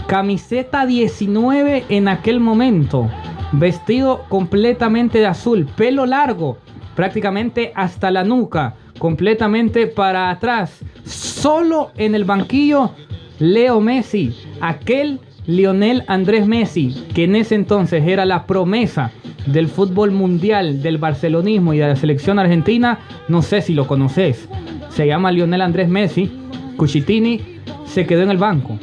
camiseta 0.08 0.86
19 0.86 1.84
en 1.88 2.08
aquel 2.08 2.40
momento, 2.40 3.08
vestido 3.52 4.24
completamente 4.28 5.18
de 5.18 5.26
azul, 5.26 5.66
pelo 5.76 6.06
largo, 6.06 6.58
prácticamente 6.94 7.72
hasta 7.74 8.10
la 8.10 8.24
nuca, 8.24 8.74
completamente 8.98 9.86
para 9.86 10.30
atrás. 10.30 10.80
Solo 11.04 11.92
en 11.96 12.14
el 12.14 12.24
banquillo 12.24 12.90
Leo 13.38 13.80
Messi, 13.80 14.34
aquel 14.60 15.20
Lionel 15.46 16.02
Andrés 16.08 16.46
Messi, 16.46 17.06
que 17.14 17.24
en 17.24 17.36
ese 17.36 17.54
entonces 17.54 18.06
era 18.06 18.24
la 18.24 18.46
promesa 18.46 19.12
del 19.46 19.68
fútbol 19.68 20.10
mundial, 20.10 20.82
del 20.82 20.98
barcelonismo 20.98 21.72
y 21.72 21.78
de 21.78 21.86
la 21.88 21.96
selección 21.96 22.38
argentina, 22.38 22.98
no 23.28 23.42
sé 23.42 23.60
si 23.62 23.74
lo 23.74 23.86
conoces. 23.86 24.48
Se 24.88 25.06
llama 25.06 25.30
Lionel 25.30 25.60
Andrés 25.62 25.88
Messi. 25.88 26.30
Cuchitini 26.76 27.40
se 27.84 28.06
quedó 28.06 28.22
en 28.22 28.30
el 28.30 28.38
banco. 28.38 28.78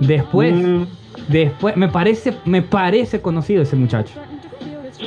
Después, 0.00 0.54
Mm. 0.54 0.82
Después, 1.28 1.76
me 1.76 1.88
parece, 1.88 2.34
me 2.44 2.62
parece 2.62 3.20
conocido 3.20 3.62
ese 3.62 3.76
muchacho. 3.76 4.14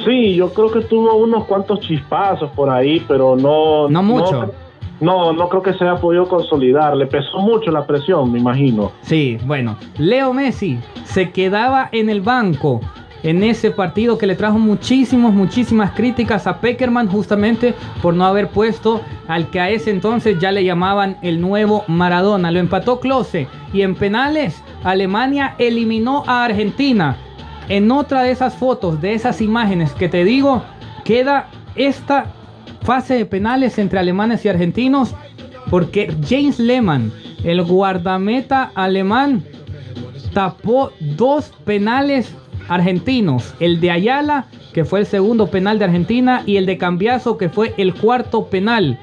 Sí, 0.06 0.36
yo 0.36 0.54
creo 0.54 0.72
que 0.72 0.82
tuvo 0.82 1.16
unos 1.16 1.46
cuantos 1.46 1.80
chispazos 1.82 2.52
por 2.52 2.70
ahí, 2.70 3.04
pero 3.08 3.36
no... 3.36 3.90
No 3.90 4.04
mucho. 4.04 4.54
No, 5.00 5.32
no 5.32 5.48
creo 5.48 5.62
que 5.62 5.74
se 5.74 5.84
haya 5.86 6.00
podido 6.00 6.28
consolidar. 6.28 6.96
Le 6.96 7.08
pesó 7.08 7.40
mucho 7.40 7.72
la 7.72 7.86
presión, 7.86 8.32
me 8.32 8.40
imagino. 8.40 8.92
Sí, 9.02 9.38
bueno, 9.46 9.78
Leo 9.98 10.34
Messi 10.34 10.78
se 11.06 11.32
quedaba 11.32 11.90
en 11.92 12.10
el 12.10 12.22
banco 12.22 12.82
en 13.24 13.44
ese 13.44 13.72
partido 13.72 14.18
que 14.18 14.28
le 14.28 14.36
trajo 14.36 14.58
muchísimos, 14.60 15.34
muchísimas 15.34 15.92
críticas 15.92 16.48
a 16.48 16.60
Peckerman 16.62 17.10
justamente 17.10 17.74
por 18.02 18.14
no 18.14 18.26
haber 18.26 18.50
puesto 18.50 19.02
al 19.28 19.50
que 19.50 19.60
a 19.60 19.70
ese 19.70 19.92
entonces 19.92 20.40
ya 20.40 20.52
le 20.52 20.64
llamaban 20.64 21.18
el 21.22 21.42
nuevo 21.42 21.84
Maradona. 21.88 22.52
Lo 22.52 22.60
empató 22.60 23.00
Klose 23.00 23.48
y 23.74 23.82
en 23.82 23.96
penales 23.96 24.64
Alemania 24.84 25.56
eliminó 25.58 26.24
a 26.28 26.46
Argentina. 26.46 27.18
En 27.68 27.92
otra 27.92 28.24
de 28.24 28.32
esas 28.32 28.56
fotos, 28.56 29.00
de 29.02 29.14
esas 29.14 29.42
imágenes 29.42 29.92
que 29.94 30.10
te 30.10 30.24
digo, 30.24 30.64
queda 31.04 31.50
esta 31.76 32.34
fase 32.82 33.16
de 33.16 33.26
penales 33.26 33.78
entre 33.78 34.00
alemanes 34.00 34.44
y 34.46 34.50
argentinos 34.50 35.14
porque 35.70 36.12
James 36.28 36.58
Lehmann, 36.60 37.12
el 37.44 37.64
guardameta 37.64 38.72
alemán, 38.74 39.44
tapó 40.34 40.92
dos 41.00 41.52
penales 41.66 42.34
argentinos. 42.70 43.54
El 43.60 43.82
de 43.82 43.92
Ayala, 43.92 44.46
que 44.74 44.86
fue 44.86 45.00
el 45.00 45.06
segundo 45.06 45.48
penal 45.48 45.80
de 45.80 45.86
Argentina, 45.86 46.44
y 46.46 46.58
el 46.58 46.66
de 46.66 46.78
Cambiaso, 46.78 47.38
que 47.38 47.50
fue 47.50 47.74
el 47.78 47.94
cuarto 47.94 48.46
penal. 48.46 48.98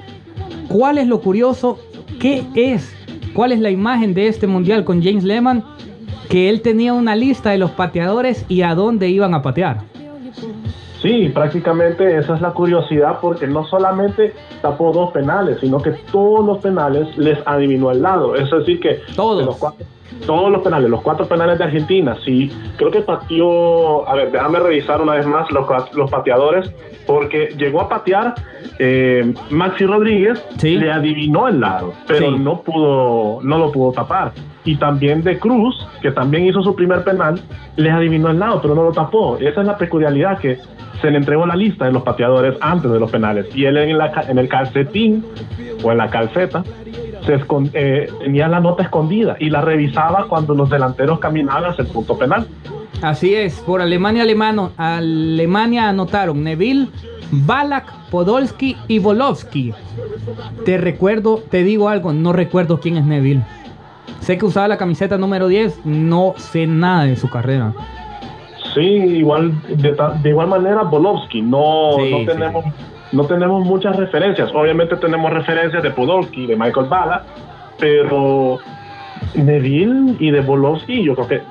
¿Cuál 0.69 0.97
es 0.97 1.07
lo 1.07 1.21
curioso? 1.21 1.79
¿Qué 2.19 2.43
es? 2.55 2.93
¿Cuál 3.33 3.51
es 3.51 3.59
la 3.59 3.69
imagen 3.69 4.13
de 4.13 4.27
este 4.27 4.47
mundial 4.47 4.83
con 4.83 5.03
James 5.03 5.23
Lehmann? 5.23 5.63
Que 6.29 6.49
él 6.49 6.61
tenía 6.61 6.93
una 6.93 7.15
lista 7.15 7.51
de 7.51 7.57
los 7.57 7.71
pateadores 7.71 8.45
y 8.49 8.61
a 8.63 8.73
dónde 8.75 9.09
iban 9.09 9.33
a 9.33 9.41
patear. 9.41 9.81
Sí, 11.01 11.29
prácticamente 11.33 12.17
esa 12.17 12.35
es 12.35 12.41
la 12.41 12.51
curiosidad 12.51 13.19
porque 13.21 13.45
no 13.47 13.63
solamente 13.65 14.33
tapó 14.61 14.91
dos 14.91 15.11
penales, 15.11 15.59
sino 15.61 15.79
que 15.79 15.91
todos 16.11 16.43
los 16.45 16.57
penales 16.57 17.15
les 17.17 17.37
adivinó 17.45 17.91
el 17.91 18.01
lado. 18.01 18.35
Es 18.35 18.49
decir, 18.49 18.79
que 18.79 18.99
Todos. 19.15 19.39
de 19.39 19.45
los 19.45 19.55
cuatro- 19.57 19.85
todos 20.25 20.51
los 20.51 20.61
penales, 20.61 20.89
los 20.89 21.01
cuatro 21.01 21.25
penales 21.27 21.57
de 21.57 21.63
Argentina, 21.65 22.15
sí, 22.25 22.51
creo 22.77 22.91
que 22.91 23.01
pateó, 23.01 24.07
a 24.07 24.15
ver, 24.15 24.31
déjame 24.31 24.59
revisar 24.59 25.01
una 25.01 25.13
vez 25.15 25.25
más 25.25 25.51
los, 25.51 25.67
los 25.95 26.09
pateadores, 26.09 26.71
porque 27.05 27.49
llegó 27.57 27.81
a 27.81 27.89
patear 27.89 28.33
eh, 28.79 29.33
Maxi 29.49 29.85
Rodríguez, 29.85 30.43
Sí. 30.57 30.77
le 30.77 30.91
adivinó 30.91 31.47
el 31.47 31.59
lado, 31.59 31.93
pero 32.07 32.31
Sí. 32.31 32.37
no 32.39 32.61
pudo, 32.61 33.39
no 33.43 33.57
lo 33.57 33.71
pudo 33.71 33.91
tapar. 33.93 34.31
Y 34.65 34.75
también 34.75 35.23
de 35.23 35.39
Cruz, 35.39 35.75
que 36.01 36.11
también 36.11 36.45
hizo 36.45 36.61
su 36.61 36.75
primer 36.75 37.03
penal, 37.03 37.39
les 37.77 37.93
adivinó 37.93 38.29
el 38.29 38.39
lado, 38.39 38.61
pero 38.61 38.75
no 38.75 38.83
lo 38.83 38.91
tapó. 38.91 39.37
Esa 39.37 39.61
es 39.61 39.67
la 39.67 39.77
peculiaridad 39.77 40.39
que 40.39 40.57
se 41.01 41.09
le 41.09 41.17
entregó 41.17 41.45
la 41.45 41.55
lista 41.55 41.85
de 41.85 41.93
los 41.93 42.03
pateadores 42.03 42.57
antes 42.59 42.91
de 42.91 42.99
los 42.99 43.09
penales. 43.09 43.47
Y 43.55 43.63
él 43.65 43.77
en, 43.77 43.97
la 43.97 44.11
en 44.27 44.37
el 44.37 44.49
calcetín 44.49 45.23
o 45.83 45.91
en 45.91 45.97
la 45.99 46.09
calceta 46.09 46.63
se 47.27 47.39
eh, 47.73 48.09
tenía 48.19 48.47
la 48.47 48.59
nota 48.59 48.83
escondida 48.83 49.35
y 49.39 49.49
la 49.49 49.61
revisaba 49.61 50.27
cuando 50.27 50.55
los 50.55 50.69
delanteros 50.69 51.19
caminaban 51.19 51.65
hacia 51.65 51.83
el 51.83 51.89
punto 51.89 52.17
penal. 52.17 52.47
Así 53.01 53.35
es, 53.35 53.59
por 53.59 53.81
Alemania, 53.81 54.23
alemano, 54.23 54.71
Alemania 54.77 55.89
anotaron 55.89 56.43
Neville, 56.43 56.87
Balak, 57.31 58.09
Podolski 58.09 58.77
y 58.87 58.99
Volovsky. 58.99 59.73
Te 60.65 60.77
recuerdo, 60.77 61.43
te 61.51 61.63
digo 61.63 61.89
algo, 61.89 62.13
no 62.13 62.33
recuerdo 62.33 62.79
quién 62.79 62.97
es 62.97 63.05
Neville. 63.05 63.43
Sé 64.21 64.37
que 64.37 64.45
usaba 64.45 64.67
la 64.67 64.77
camiseta 64.77 65.17
número 65.17 65.47
10, 65.47 65.85
no 65.85 66.33
sé 66.37 66.65
nada 66.65 67.03
de 67.03 67.17
su 67.17 67.29
carrera. 67.29 67.73
Sí, 68.73 68.81
igual 68.81 69.53
de, 69.67 69.95
de 70.21 70.29
igual 70.29 70.47
manera 70.47 70.83
Bolovsky, 70.83 71.41
no, 71.41 71.97
Sí, 71.97 72.11
no 72.11 72.61
sí. 72.61 72.69
No 73.11 73.23
tenemos 73.25 73.65
muchas 73.65 73.95
referencias. 73.95 74.49
Obviamente 74.53 74.95
tenemos 74.97 75.31
referencias 75.31 75.81
de 75.83 75.91
Podolski, 75.91 76.45
de 76.45 76.55
Michael 76.55 76.87
Bala, 76.87 77.23
pero 77.79 78.59
Neville 79.35 80.15
y 80.19 80.31
de 80.31 80.41
Bolovsky, 80.41 81.03
yo 81.03 81.15
creo 81.15 81.27
que 81.27 81.41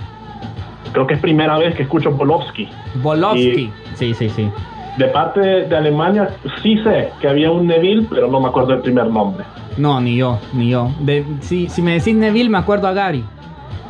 creo 0.92 1.06
que 1.06 1.14
es 1.14 1.20
primera 1.20 1.58
vez 1.58 1.74
que 1.74 1.82
escucho 1.82 2.10
Bolovsky. 2.10 2.68
Volovsky. 3.02 3.70
Sí, 3.94 4.14
sí, 4.14 4.28
sí. 4.28 4.50
De 4.98 5.06
parte 5.08 5.40
de, 5.40 5.68
de 5.68 5.76
Alemania 5.76 6.30
sí 6.62 6.78
sé 6.82 7.10
que 7.20 7.28
había 7.28 7.50
un 7.50 7.66
Neville, 7.66 8.06
pero 8.08 8.28
no 8.28 8.40
me 8.40 8.48
acuerdo 8.48 8.72
el 8.74 8.80
primer 8.80 9.06
nombre. 9.08 9.44
No, 9.76 10.00
ni 10.00 10.16
yo, 10.16 10.38
ni 10.54 10.70
yo. 10.70 10.90
De- 11.00 11.24
si, 11.40 11.68
si 11.68 11.82
me 11.82 11.92
decís 11.94 12.14
Neville, 12.14 12.48
me 12.48 12.58
acuerdo 12.58 12.88
a 12.88 12.92
Gary. 12.94 13.22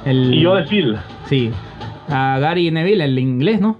El, 0.04 0.34
Y 0.34 0.40
yo 0.40 0.54
de 0.56 0.64
Phil. 0.64 0.96
Sí, 1.26 1.52
a 2.08 2.38
Gary 2.40 2.70
Neville, 2.72 3.04
el 3.04 3.18
inglés, 3.18 3.60
¿no? 3.60 3.76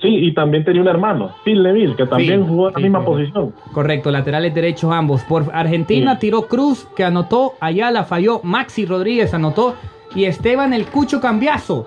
Sí, 0.00 0.08
y 0.08 0.32
también 0.32 0.64
tenía 0.64 0.80
un 0.80 0.88
hermano, 0.88 1.30
Phil 1.44 1.62
Neville, 1.62 1.94
que 1.94 2.06
también 2.06 2.40
Sí, 2.42 2.48
jugó 2.48 2.68
en 2.68 2.72
la 2.72 2.78
sí, 2.78 2.82
misma 2.84 3.04
posición. 3.04 3.54
Correcto, 3.72 4.10
laterales 4.10 4.54
derechos 4.54 4.90
ambos. 4.92 5.22
Por 5.24 5.50
Argentina 5.52 6.14
Sí. 6.14 6.20
tiró 6.20 6.42
Cruz, 6.48 6.86
que 6.96 7.04
anotó, 7.04 7.54
Ayala 7.60 8.04
falló, 8.04 8.40
Maxi 8.42 8.86
Rodríguez 8.86 9.34
anotó 9.34 9.74
y 10.14 10.24
Esteban 10.24 10.72
el 10.72 10.86
Cucho 10.86 11.20
Cambiazo. 11.20 11.86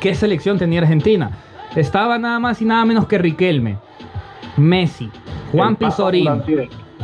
¿Qué 0.00 0.14
selección 0.16 0.58
tenía 0.58 0.80
Argentina? 0.80 1.30
Estaba 1.76 2.18
nada 2.18 2.38
más 2.40 2.60
y 2.60 2.64
nada 2.64 2.84
menos 2.84 3.06
que 3.06 3.16
Riquelme, 3.18 3.76
Messi, 4.56 5.08
Juan 5.52 5.76
Pizorín. 5.76 6.42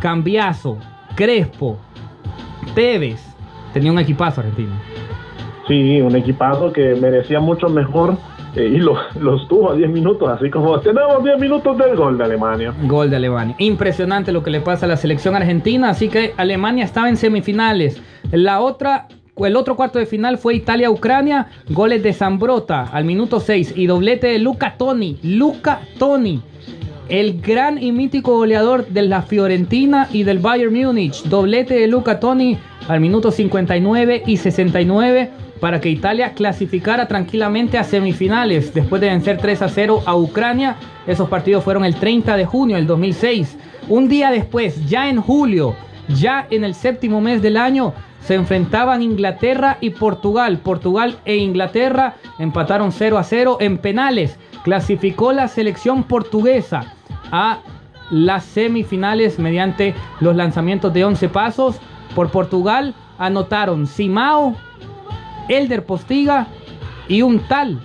Cambiazo, 0.00 0.78
Crespo, 1.14 1.78
Tevez. 2.74 3.22
Tenía 3.72 3.92
un 3.92 3.98
equipazo 3.98 4.40
argentino. 4.40 4.72
Sí, 5.68 6.00
un 6.00 6.16
equipazo 6.16 6.72
que 6.72 6.94
merecía 6.96 7.38
mucho 7.38 7.68
mejor 7.68 8.16
y 8.54 8.76
lo- 8.78 8.96
los 9.20 9.48
tuvo 9.48 9.70
a 9.72 9.74
10 9.74 9.88
minutos, 9.90 10.28
así 10.28 10.50
como 10.50 10.78
tenemos 10.80 11.22
10 11.24 11.38
minutos 11.38 11.76
del 11.78 11.96
gol 11.96 12.18
de 12.18 12.24
Alemania. 12.24 12.74
Gol 12.84 13.08
de 13.10 13.16
Alemania. 13.16 13.54
Impresionante 13.58 14.30
lo 14.32 14.42
que 14.42 14.50
le 14.50 14.60
pasa 14.60 14.86
a 14.86 14.88
la 14.88 14.96
selección 14.96 15.34
argentina. 15.34 15.88
Así 15.90 16.08
que 16.08 16.34
Alemania 16.36 16.84
estaba 16.84 17.08
en 17.08 17.16
semifinales. 17.16 18.00
La 18.30 18.60
otra, 18.60 19.08
el 19.38 19.56
otro 19.56 19.74
cuarto 19.76 19.98
de 19.98 20.06
final 20.06 20.36
fue 20.38 20.54
Italia-Ucrania. 20.54 21.48
Goles 21.70 22.02
de 22.02 22.12
Zambrota 22.12 22.82
al 22.92 23.04
minuto 23.04 23.40
6 23.40 23.72
y 23.76 23.86
doblete 23.86 24.26
de 24.26 24.38
Luca 24.38 24.74
Toni. 24.76 25.18
Luca 25.22 25.80
Toni. 25.98 26.42
El 27.08 27.40
gran 27.40 27.82
y 27.82 27.92
mítico 27.92 28.36
goleador 28.36 28.86
de 28.86 29.02
la 29.02 29.22
Fiorentina 29.22 30.08
y 30.12 30.22
del 30.22 30.38
Bayern 30.38 30.72
Múnich. 30.72 31.22
Doblete 31.24 31.74
de 31.74 31.86
Luca 31.88 32.20
Toni 32.20 32.58
al 32.88 33.00
minuto 33.00 33.30
59 33.30 34.22
y 34.26 34.36
69 34.36 35.30
para 35.62 35.80
que 35.80 35.88
Italia 35.88 36.32
clasificara 36.32 37.06
tranquilamente 37.06 37.78
a 37.78 37.84
semifinales 37.84 38.74
después 38.74 39.00
de 39.00 39.10
vencer 39.10 39.38
3 39.38 39.62
a 39.62 39.68
0 39.68 40.02
a 40.06 40.16
Ucrania. 40.16 40.74
Esos 41.06 41.28
partidos 41.28 41.62
fueron 41.62 41.84
el 41.84 41.94
30 41.94 42.36
de 42.36 42.44
junio 42.44 42.74
del 42.74 42.88
2006. 42.88 43.56
Un 43.86 44.08
día 44.08 44.32
después, 44.32 44.88
ya 44.88 45.08
en 45.08 45.20
julio, 45.20 45.76
ya 46.08 46.48
en 46.50 46.64
el 46.64 46.74
séptimo 46.74 47.20
mes 47.20 47.42
del 47.42 47.56
año, 47.56 47.94
se 48.22 48.34
enfrentaban 48.34 49.02
Inglaterra 49.02 49.78
y 49.80 49.90
Portugal. 49.90 50.58
Portugal 50.58 51.18
e 51.24 51.36
Inglaterra 51.36 52.16
empataron 52.40 52.90
0 52.90 53.16
a 53.16 53.22
0 53.22 53.58
en 53.60 53.78
penales. 53.78 54.40
Clasificó 54.64 55.32
la 55.32 55.46
selección 55.46 56.02
portuguesa 56.02 56.92
a 57.30 57.60
las 58.10 58.42
semifinales 58.42 59.38
mediante 59.38 59.94
los 60.18 60.34
lanzamientos 60.34 60.92
de 60.92 61.04
11 61.04 61.28
pasos. 61.28 61.80
Por 62.16 62.32
Portugal 62.32 62.96
anotaron 63.16 63.86
Simao, 63.86 64.56
Elder 65.48 65.84
Postiga 65.84 66.48
y 67.08 67.22
un 67.22 67.40
tal 67.40 67.80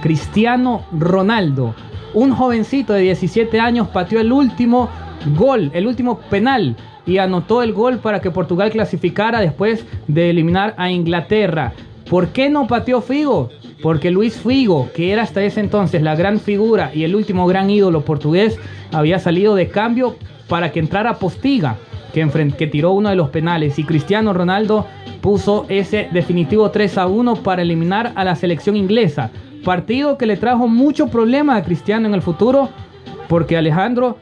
Cristiano 0.00 0.84
Ronaldo. 0.92 1.74
Un 2.14 2.32
jovencito 2.32 2.92
de 2.92 3.02
17 3.02 3.60
años 3.60 3.88
pateó 3.88 4.20
el 4.20 4.32
último 4.32 4.88
gol, 5.36 5.70
el 5.74 5.86
último 5.86 6.18
penal 6.18 6.76
y 7.06 7.18
anotó 7.18 7.62
el 7.62 7.72
gol 7.72 7.98
para 7.98 8.20
que 8.20 8.30
Portugal 8.30 8.70
clasificara 8.70 9.40
después 9.40 9.84
de 10.06 10.30
eliminar 10.30 10.74
a 10.76 10.90
Inglaterra. 10.90 11.72
¿Por 12.08 12.28
qué 12.28 12.50
no 12.50 12.66
pateó 12.66 13.00
Figo? 13.00 13.50
Porque 13.82 14.10
Luis 14.10 14.36
Figo, 14.36 14.90
que 14.94 15.12
era 15.12 15.22
hasta 15.22 15.42
ese 15.42 15.60
entonces 15.60 16.02
la 16.02 16.16
gran 16.16 16.40
figura 16.40 16.90
y 16.94 17.04
el 17.04 17.14
último 17.14 17.46
gran 17.46 17.70
ídolo 17.70 18.04
portugués, 18.04 18.58
había 18.92 19.18
salido 19.18 19.54
de 19.54 19.68
cambio 19.68 20.16
para 20.48 20.72
que 20.72 20.80
entrara 20.80 21.18
Postiga, 21.18 21.78
que, 22.10 22.66
tiró 22.66 22.92
uno 22.92 23.08
de 23.08 23.16
los 23.16 23.30
penales. 23.30 23.78
Y 23.78 23.84
Cristiano 23.84 24.32
Ronaldo 24.32 24.86
puso 25.20 25.66
ese 25.68 26.08
definitivo 26.12 26.70
3 26.70 26.98
a 26.98 27.06
1 27.06 27.36
para 27.36 27.62
eliminar 27.62 28.12
a 28.14 28.24
la 28.24 28.36
selección 28.36 28.76
inglesa. 28.76 29.30
Partido 29.64 30.16
que 30.16 30.26
le 30.26 30.36
trajo 30.36 30.68
mucho 30.68 31.08
problema 31.08 31.56
a 31.56 31.62
Cristiano 31.62 32.06
en 32.08 32.14
el 32.14 32.22
futuro, 32.22 32.70
porque 33.28 33.56
Alejandro 33.56 34.18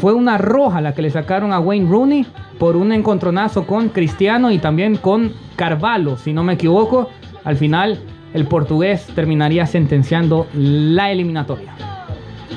fue 0.00 0.14
una 0.14 0.38
roja 0.38 0.80
la 0.80 0.94
que 0.94 1.02
le 1.02 1.10
sacaron 1.10 1.52
a 1.52 1.60
Wayne 1.60 1.90
Rooney 1.90 2.26
por 2.58 2.76
un 2.76 2.92
encontronazo 2.92 3.66
con 3.66 3.88
Cristiano 3.88 4.50
y 4.50 4.58
también 4.58 4.96
con 4.96 5.32
Carvalho, 5.56 6.16
si 6.16 6.32
no 6.32 6.44
me 6.44 6.54
equivoco. 6.54 7.10
Al 7.44 7.56
final, 7.56 7.98
el 8.34 8.46
portugués 8.46 9.06
terminaría 9.14 9.66
sentenciando 9.66 10.46
la 10.54 11.10
eliminatoria. 11.10 11.74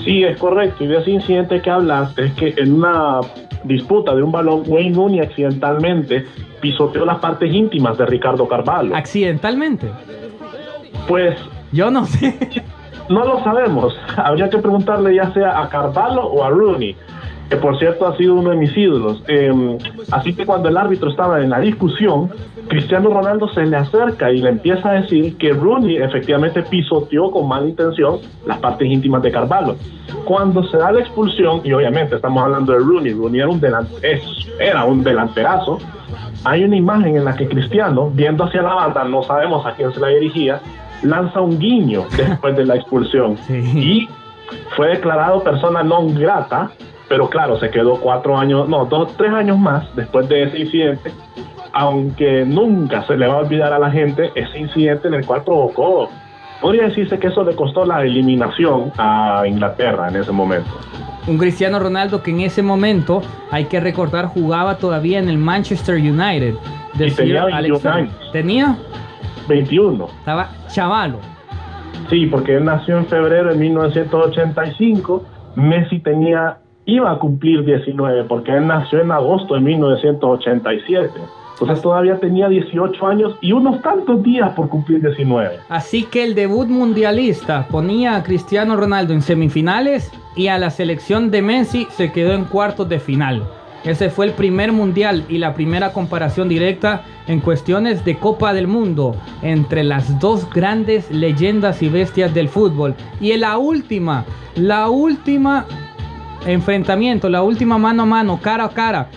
Sí, 0.03 0.23
es 0.23 0.37
correcto. 0.37 0.83
Y 0.83 0.87
de 0.87 0.99
ese 0.99 1.11
incidente 1.11 1.61
que 1.61 1.69
hablaste, 1.69 2.25
es 2.25 2.33
que 2.33 2.53
en 2.57 2.73
una 2.73 3.21
disputa 3.65 4.15
de 4.15 4.23
un 4.23 4.31
balón, 4.31 4.63
Wayne 4.67 4.95
Rooney 4.95 5.19
accidentalmente 5.19 6.25
pisoteó 6.61 7.05
las 7.05 7.19
partes 7.19 7.53
íntimas 7.53 7.97
de 7.97 8.05
Ricardo 8.05 8.47
Carvalho. 8.47 8.95
¿Accidentalmente? 8.95 9.89
Pues 11.07 11.37
Yo 11.71 11.91
no 11.91 12.05
sé. 12.05 12.37
no 13.09 13.25
lo 13.25 13.43
sabemos. 13.43 13.93
Habría 14.17 14.49
que 14.49 14.57
preguntarle 14.57 15.15
ya 15.15 15.31
sea 15.33 15.61
a 15.61 15.69
Carvalho 15.69 16.21
o 16.25 16.43
a 16.43 16.49
Rooney, 16.49 16.95
que 17.49 17.57
por 17.57 17.77
cierto 17.77 18.07
ha 18.07 18.15
sido 18.17 18.35
uno 18.35 18.51
de 18.51 18.55
mis 18.57 18.75
ídolos. 18.75 19.21
Eh, 19.27 19.77
así 20.11 20.33
que 20.33 20.45
cuando 20.45 20.69
el 20.69 20.77
árbitro 20.77 21.09
estaba 21.09 21.41
en 21.41 21.49
la 21.49 21.59
discusión, 21.59 22.29
Cristiano 22.67 23.09
Ronaldo 23.11 23.47
se 23.49 23.65
le 23.65 23.77
acerca 23.77 24.31
y 24.31 24.37
le 24.41 24.49
empieza 24.49 24.89
a 24.89 24.93
decir 25.01 25.37
que 25.37 25.53
Rooney 25.53 25.97
efectivamente 25.97 26.63
pisoteó 26.63 27.29
con 27.31 27.47
mala 27.47 27.67
intención 27.67 28.19
las 28.45 28.57
partes 28.57 28.87
íntimas 28.89 29.21
de 29.21 29.31
Carvalho. 29.31 29.75
Cuando 30.25 30.63
se 30.63 30.77
da 30.77 30.91
la 30.91 30.99
expulsión, 31.01 31.61
y 31.63 31.71
obviamente 31.73 32.15
estamos 32.15 32.43
hablando 32.43 32.73
de 32.73 32.79
Rooney, 32.79 33.13
Rooney 33.13 33.39
era 33.41 33.49
un, 33.49 33.61
es- 34.01 34.47
era 34.59 34.83
un 34.85 35.03
delanterazo, 35.03 35.77
hay 36.43 36.63
una 36.63 36.75
imagen 36.75 37.15
en 37.17 37.25
la 37.25 37.35
que 37.35 37.47
Cristiano, 37.47 38.09
viendo 38.13 38.43
hacia 38.45 38.61
la 38.61 38.73
banda, 38.73 39.03
no 39.03 39.21
sabemos 39.23 39.65
a 39.65 39.71
quién 39.73 39.93
se 39.93 39.99
la 39.99 40.07
dirigía, 40.09 40.59
lanza 41.03 41.41
un 41.41 41.59
guiño 41.59 42.05
después 42.17 42.55
de 42.55 42.65
la 42.65 42.75
expulsión. 42.75 43.37
Sí. 43.47 43.53
Y 43.75 44.09
fue 44.75 44.89
declarado 44.89 45.41
persona 45.43 45.81
non 45.83 46.13
grata, 46.13 46.71
pero 47.09 47.29
claro, 47.29 47.57
se 47.59 47.69
quedó 47.69 47.99
cuatro 47.99 48.37
años, 48.37 48.67
no, 48.69 48.85
dos, 48.85 49.15
tres 49.17 49.31
años 49.31 49.57
más 49.57 49.85
después 49.95 50.27
de 50.29 50.43
ese 50.43 50.59
incidente, 50.59 51.11
aunque 51.75 52.45
nunca 52.45 53.05
se 53.05 53.17
le 53.17 53.27
va 53.27 53.33
a 53.33 53.37
olvidar 53.39 53.73
a 53.73 53.79
la 53.79 53.91
gente 53.91 54.31
ese 54.33 54.57
incidente 54.57 55.09
en 55.09 55.15
el 55.15 55.25
cual 55.25 55.43
provocó, 55.43 56.09
podría 56.61 56.83
decirse 56.83 57.19
que 57.19 57.27
eso 57.27 57.43
le 57.43 57.53
costó 57.53 57.85
la 57.85 58.01
eliminación 58.01 58.93
a 58.97 59.43
Inglaterra 59.45 60.07
en 60.07 60.15
ese 60.15 60.31
momento. 60.31 60.69
Un 61.27 61.37
Cristiano 61.37 61.77
Ronaldo 61.77 62.23
que 62.23 62.31
en 62.31 62.39
ese 62.39 62.63
momento, 62.63 63.21
hay 63.51 63.65
que 63.65 63.81
recordar, 63.81 64.27
jugaba 64.27 64.77
todavía 64.77 65.19
en 65.19 65.27
el 65.27 65.37
Manchester 65.37 65.95
United. 65.95 66.55
del 66.93 67.09
Y 67.09 67.11
tenía 67.11 67.43
Sir 67.43 67.51
21 67.51 67.55
Alex 67.55 67.85
años. 67.85 68.31
Tenía, 68.31 68.77
21. 69.49 70.05
estaba 70.05 70.49
chavalo. 70.67 71.17
Sí, 72.09 72.27
porque 72.27 72.55
él 72.55 72.63
nació 72.63 72.99
en 72.99 73.05
febrero 73.07 73.49
de 73.49 73.57
1985. 73.57 75.25
Messi 75.55 75.99
tenía, 75.99 76.59
iba 76.85 77.11
a 77.11 77.19
cumplir 77.19 77.65
19, 77.65 78.23
porque 78.29 78.55
él 78.55 78.65
nació 78.65 79.01
en 79.01 79.11
agosto 79.11 79.55
de 79.55 79.59
1987. 79.59 81.11
Entonces 81.59 81.81
todavía 81.81 82.19
tenía 82.19 82.49
18 82.49 83.07
años 83.07 83.35
y 83.39 83.53
unos 83.53 83.81
tantos 83.81 84.21
días 84.21 84.51
por 84.53 84.67
cumplir 84.67 84.99
19. 85.01 85.59
Así 85.69 86.03
que 86.03 86.25
el 86.25 86.35
debut 86.35 86.67
mundialista 86.67 87.65
ponía 87.69 88.17
a 88.17 88.23
Cristiano 88.23 88.75
Ronaldo 88.75 89.13
en 89.13 89.21
semifinales 89.21 90.11
y 90.35 90.47
a 90.47 90.57
la 90.57 90.69
selección 90.69 91.31
de 91.31 91.41
Messi 91.41 91.87
se 91.91 92.11
quedó 92.11 92.33
en 92.33 92.43
cuartos 92.43 92.89
de 92.89 92.99
final. 92.99 93.43
Ese 93.85 94.09
fue 94.09 94.25
el 94.25 94.33
primer 94.33 94.73
mundial 94.73 95.23
y 95.29 95.37
la 95.37 95.53
primera 95.53 95.93
comparación 95.93 96.49
directa 96.49 97.03
en 97.27 97.39
cuestiones 97.39 98.03
de 98.03 98.17
Copa 98.17 98.53
del 98.53 98.67
Mundo 98.67 99.15
entre 99.41 99.83
las 99.83 100.19
dos 100.19 100.49
grandes 100.49 101.09
leyendas 101.09 101.81
y 101.81 101.87
bestias 101.87 102.33
del 102.33 102.49
fútbol. 102.49 102.95
Y 103.21 103.31
en 103.31 103.41
la 103.41 103.57
última, 103.57 104.25
la 104.55 104.89
última 104.89 105.65
enfrentamiento, 106.45 107.29
la 107.29 107.43
última 107.43 107.77
mano 107.77 108.03
a 108.03 108.05
mano, 108.05 108.39
cara 108.41 108.65
a 108.65 108.69
cara 108.69 109.07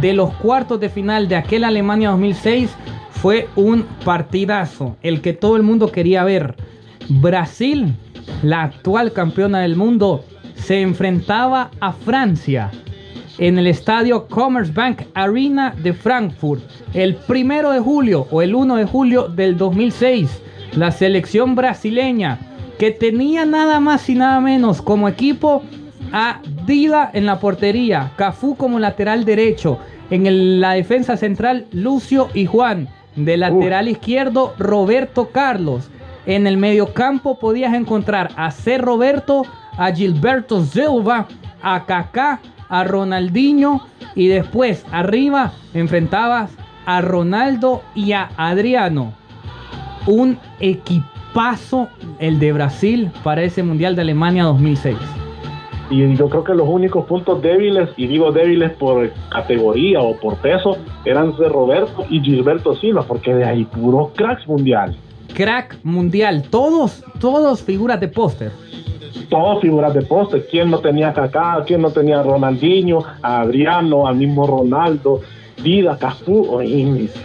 de 0.00 0.12
los 0.12 0.32
cuartos 0.34 0.80
de 0.80 0.88
final 0.88 1.28
de 1.28 1.36
aquel 1.36 1.64
Alemania 1.64 2.10
2006 2.10 2.70
fue 3.10 3.48
un 3.56 3.84
partidazo, 4.04 4.96
el 5.02 5.20
que 5.20 5.32
todo 5.32 5.56
el 5.56 5.62
mundo 5.62 5.90
quería 5.90 6.24
ver. 6.24 6.54
Brasil, 7.08 7.94
la 8.42 8.62
actual 8.62 9.12
campeona 9.12 9.60
del 9.60 9.76
mundo, 9.76 10.24
se 10.54 10.80
enfrentaba 10.80 11.70
a 11.80 11.92
Francia 11.92 12.70
en 13.38 13.58
el 13.58 13.66
estadio 13.66 14.26
Commerzbank 14.28 15.02
Arena 15.14 15.74
de 15.82 15.92
Frankfurt 15.92 16.62
el 16.94 17.14
primero 17.14 17.70
de 17.70 17.80
julio 17.80 18.26
o 18.30 18.42
el 18.42 18.54
1 18.54 18.76
de 18.76 18.84
julio 18.86 19.28
del 19.28 19.56
2006. 19.56 20.42
La 20.74 20.90
selección 20.90 21.54
brasileña 21.54 22.38
que 22.78 22.90
tenía 22.90 23.44
nada 23.44 23.80
más 23.80 24.08
y 24.08 24.14
nada 24.14 24.40
menos 24.40 24.82
como 24.82 25.08
equipo 25.08 25.62
a 26.18 26.40
Dida 26.64 27.10
en 27.12 27.26
la 27.26 27.38
portería, 27.40 28.12
Cafú 28.16 28.56
como 28.56 28.78
lateral 28.78 29.26
derecho, 29.26 29.78
en 30.08 30.24
el- 30.26 30.62
la 30.62 30.70
defensa 30.72 31.18
central 31.18 31.66
Lucio 31.72 32.28
y 32.32 32.46
Juan, 32.46 32.88
de 33.16 33.36
lateral 33.36 33.86
izquierdo 33.88 34.54
Roberto 34.58 35.28
Carlos. 35.28 35.90
En 36.24 36.46
el 36.46 36.56
mediocampo 36.56 37.38
podías 37.38 37.74
encontrar 37.74 38.30
a 38.36 38.50
C. 38.50 38.78
Roberto, 38.78 39.42
a 39.76 39.92
Gilberto 39.92 40.64
Silva, 40.64 41.26
a 41.62 41.84
Kaká, 41.84 42.40
a 42.70 42.82
Ronaldinho 42.84 43.82
y 44.14 44.28
después 44.28 44.86
arriba 44.92 45.52
enfrentabas 45.74 46.50
a 46.86 47.02
Ronaldo 47.02 47.82
y 47.94 48.12
a 48.12 48.30
Adriano. 48.38 49.12
Un 50.06 50.38
equipazo 50.60 51.88
el 52.18 52.38
de 52.38 52.52
Brasil 52.54 53.10
para 53.22 53.42
ese 53.42 53.62
Mundial 53.62 53.94
de 53.96 54.00
Alemania 54.02 54.44
2006. 54.44 54.96
Y 55.88 56.16
yo 56.16 56.28
creo 56.28 56.42
que 56.42 56.54
los 56.54 56.68
únicos 56.68 57.06
puntos 57.06 57.40
débiles, 57.42 57.90
y 57.96 58.06
digo 58.06 58.32
débiles 58.32 58.72
por 58.72 59.10
categoría 59.30 60.00
o 60.00 60.16
por 60.16 60.36
peso, 60.36 60.76
eran 61.04 61.36
de 61.36 61.48
Roberto 61.48 62.04
y 62.10 62.20
Gilberto 62.20 62.74
Silva, 62.74 63.04
porque 63.06 63.34
de 63.34 63.44
ahí 63.44 63.64
puro 63.64 64.10
cracks 64.14 64.46
mundial. 64.48 64.96
Crack 65.34 65.78
mundial, 65.82 66.44
todos, 66.50 67.04
todos 67.20 67.62
figuras 67.62 68.00
de 68.00 68.08
póster. 68.08 68.52
Todos 69.28 69.60
figuras 69.60 69.92
de 69.92 70.02
poste. 70.02 70.46
¿Quién 70.50 70.70
no 70.70 70.78
tenía 70.78 71.12
Kaká? 71.12 71.62
¿Quién 71.66 71.82
no 71.82 71.90
tenía 71.90 72.22
Ronaldinho? 72.22 73.00
A 73.22 73.42
Adriano, 73.42 74.06
al 74.06 74.16
mismo 74.16 74.46
Ronaldo, 74.46 75.20
Vida, 75.62 75.98
Cafú. 75.98 76.58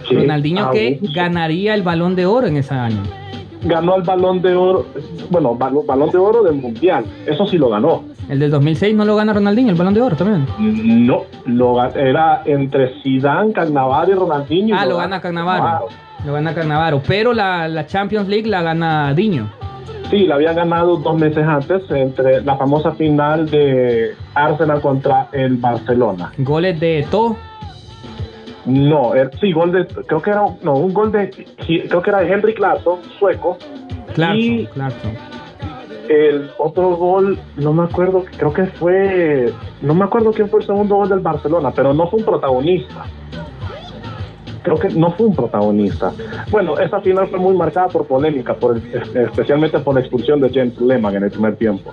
Ronaldinho 0.10 0.72
que 0.72 1.00
ganaría 1.16 1.74
el 1.74 1.84
balón 1.84 2.16
de 2.16 2.26
oro 2.26 2.48
en 2.48 2.58
ese 2.58 2.74
año. 2.74 3.02
ganó 3.64 3.96
el 3.96 4.04
balón 4.04 4.42
de 4.42 4.56
oro, 4.56 4.88
bueno, 5.30 5.56
balón 5.56 6.10
de 6.10 6.18
oro 6.18 6.44
del 6.44 6.56
mundial. 6.56 7.06
Eso 7.26 7.46
sí 7.46 7.58
lo 7.58 7.70
ganó. 7.70 8.04
El 8.30 8.40
del 8.40 8.52
2006 8.52 8.96
no 8.96 9.04
lo 9.06 9.16
gana 9.16 9.34
Ronaldinho, 9.34 9.72
el 9.72 9.76
balón 9.78 9.94
de 9.94 10.02
oro 10.02 10.16
también. 10.16 10.48
No, 11.06 11.24
lo, 11.46 11.84
era 11.96 12.44
entre 12.46 13.02
Zidane, 13.02 13.52
Cannavaro 13.52 14.12
y 14.12 14.16
Ronaldinho. 14.16 14.76
Ah, 14.80 14.86
lo 14.86 14.98
gana 14.98 15.20
Cannavaro. 15.22 15.88
Lo 16.26 16.34
gana 16.34 16.54
Cannavaro. 16.54 17.02
Pero 17.08 17.34
la, 17.34 17.68
la 17.68 17.86
Champions 17.88 18.28
League 18.30 18.48
la 18.48 18.62
gana 18.62 19.14
Diño. 19.14 19.52
Sí, 20.10 20.26
la 20.28 20.36
había 20.36 20.54
ganado 20.54 20.98
dos 20.98 21.18
meses 21.18 21.44
antes, 21.46 21.84
entre 21.90 22.42
la 22.44 22.58
famosa 22.58 22.92
final 22.92 23.50
de 23.50 24.12
Arsenal 24.34 24.82
contra 24.82 25.30
el 25.32 25.56
Barcelona. 25.58 26.32
Goles 26.38 26.80
de 26.80 27.06
To. 27.10 27.36
No, 28.66 29.16
er- 29.16 29.32
sí, 29.40 29.52
gol 29.54 29.72
de, 29.72 29.88
creo 29.88 30.22
que 30.22 30.30
era, 30.30 30.44
no, 30.62 30.74
un 30.74 30.94
gol 30.94 31.12
de, 31.12 31.32
creo 31.88 32.02
que 32.02 32.10
era 32.10 32.22
Henry 32.22 32.54
Clarkson, 32.54 33.00
sueco. 33.18 33.58
Clarkson, 34.14 34.38
Y 34.40 34.66
Clarkson. 34.68 35.12
El 36.10 36.50
otro 36.58 36.96
gol, 36.96 37.40
no 37.58 37.74
me 37.74 37.84
acuerdo, 37.84 38.24
creo 38.38 38.54
que 38.54 38.66
fue, 38.66 39.52
no 39.82 39.94
me 39.94 40.04
acuerdo 40.06 40.32
quién 40.32 40.50
fue 40.50 40.60
el 40.62 40.66
segundo 40.66 40.96
gol 40.96 41.10
del 41.10 41.20
Barcelona, 41.20 41.72
pero 41.76 41.94
no 41.94 42.08
fue 42.10 42.20
un 42.20 42.26
protagonista. 42.26 43.06
Creo 44.64 44.78
que 44.78 44.90
no 44.90 45.12
fue 45.14 45.26
un 45.28 45.36
protagonista. 45.36 46.12
Bueno, 46.52 46.78
esa 46.78 47.02
final 47.02 47.28
fue 47.30 47.40
muy 47.40 47.56
marcada 47.56 47.88
por 47.88 48.06
polémica, 48.06 48.54
por 48.54 48.78
el- 48.78 49.18
especialmente 49.18 49.80
por 49.80 49.96
la 49.96 50.02
expulsión 50.02 50.40
de 50.40 50.50
James 50.54 50.80
Lehmann 50.80 51.16
en 51.16 51.24
el 51.24 51.32
primer 51.32 51.56
tiempo. 51.56 51.92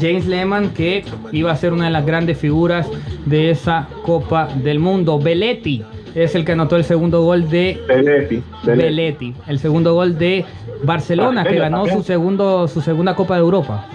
James 0.00 0.26
Lehmann, 0.26 0.70
que 0.70 1.04
iba 1.32 1.50
a 1.50 1.56
ser 1.56 1.72
una 1.72 1.86
de 1.86 1.90
las 1.90 2.06
grandes 2.06 2.38
figuras 2.38 2.88
de 3.24 3.50
esa 3.50 3.88
Copa 4.04 4.48
del 4.62 4.78
Mundo. 4.78 5.18
Belletti 5.18 5.82
es 6.24 6.34
el 6.34 6.44
que 6.44 6.52
anotó 6.52 6.76
el 6.76 6.84
segundo 6.84 7.22
gol 7.22 7.48
de 7.50 7.78
Belletti. 7.86 8.42
Belletti. 8.64 8.82
Belletti, 8.82 9.34
el 9.48 9.58
segundo 9.58 9.94
gol 9.94 10.18
de 10.18 10.44
Barcelona, 10.82 11.44
que 11.44 11.56
ganó 11.56 11.78
también. 11.78 11.98
su 11.98 12.02
segundo 12.04 12.68
su 12.68 12.80
segunda 12.80 13.14
Copa 13.14 13.34
de 13.34 13.40
Europa 13.40 13.86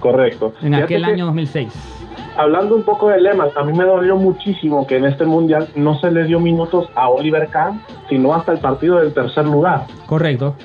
Correcto. 0.00 0.52
en 0.62 0.68
Fíjate 0.74 0.84
aquel 0.84 1.04
que, 1.04 1.10
año 1.12 1.26
2006. 1.26 1.68
Hablando 2.36 2.74
un 2.74 2.82
poco 2.82 3.08
de 3.08 3.20
Lehmann, 3.20 3.50
a 3.54 3.62
mí 3.64 3.72
me 3.72 3.84
dolió 3.84 4.16
muchísimo 4.16 4.86
que 4.86 4.96
en 4.96 5.04
este 5.04 5.24
mundial 5.26 5.68
no 5.76 5.98
se 6.00 6.10
le 6.10 6.24
dio 6.24 6.40
minutos 6.40 6.88
a 6.94 7.08
Oliver 7.08 7.48
Kahn, 7.48 7.80
sino 8.08 8.34
hasta 8.34 8.52
el 8.52 8.58
partido 8.58 8.98
del 8.98 9.12
tercer 9.12 9.44
lugar. 9.44 9.84
Correcto. 10.06 10.56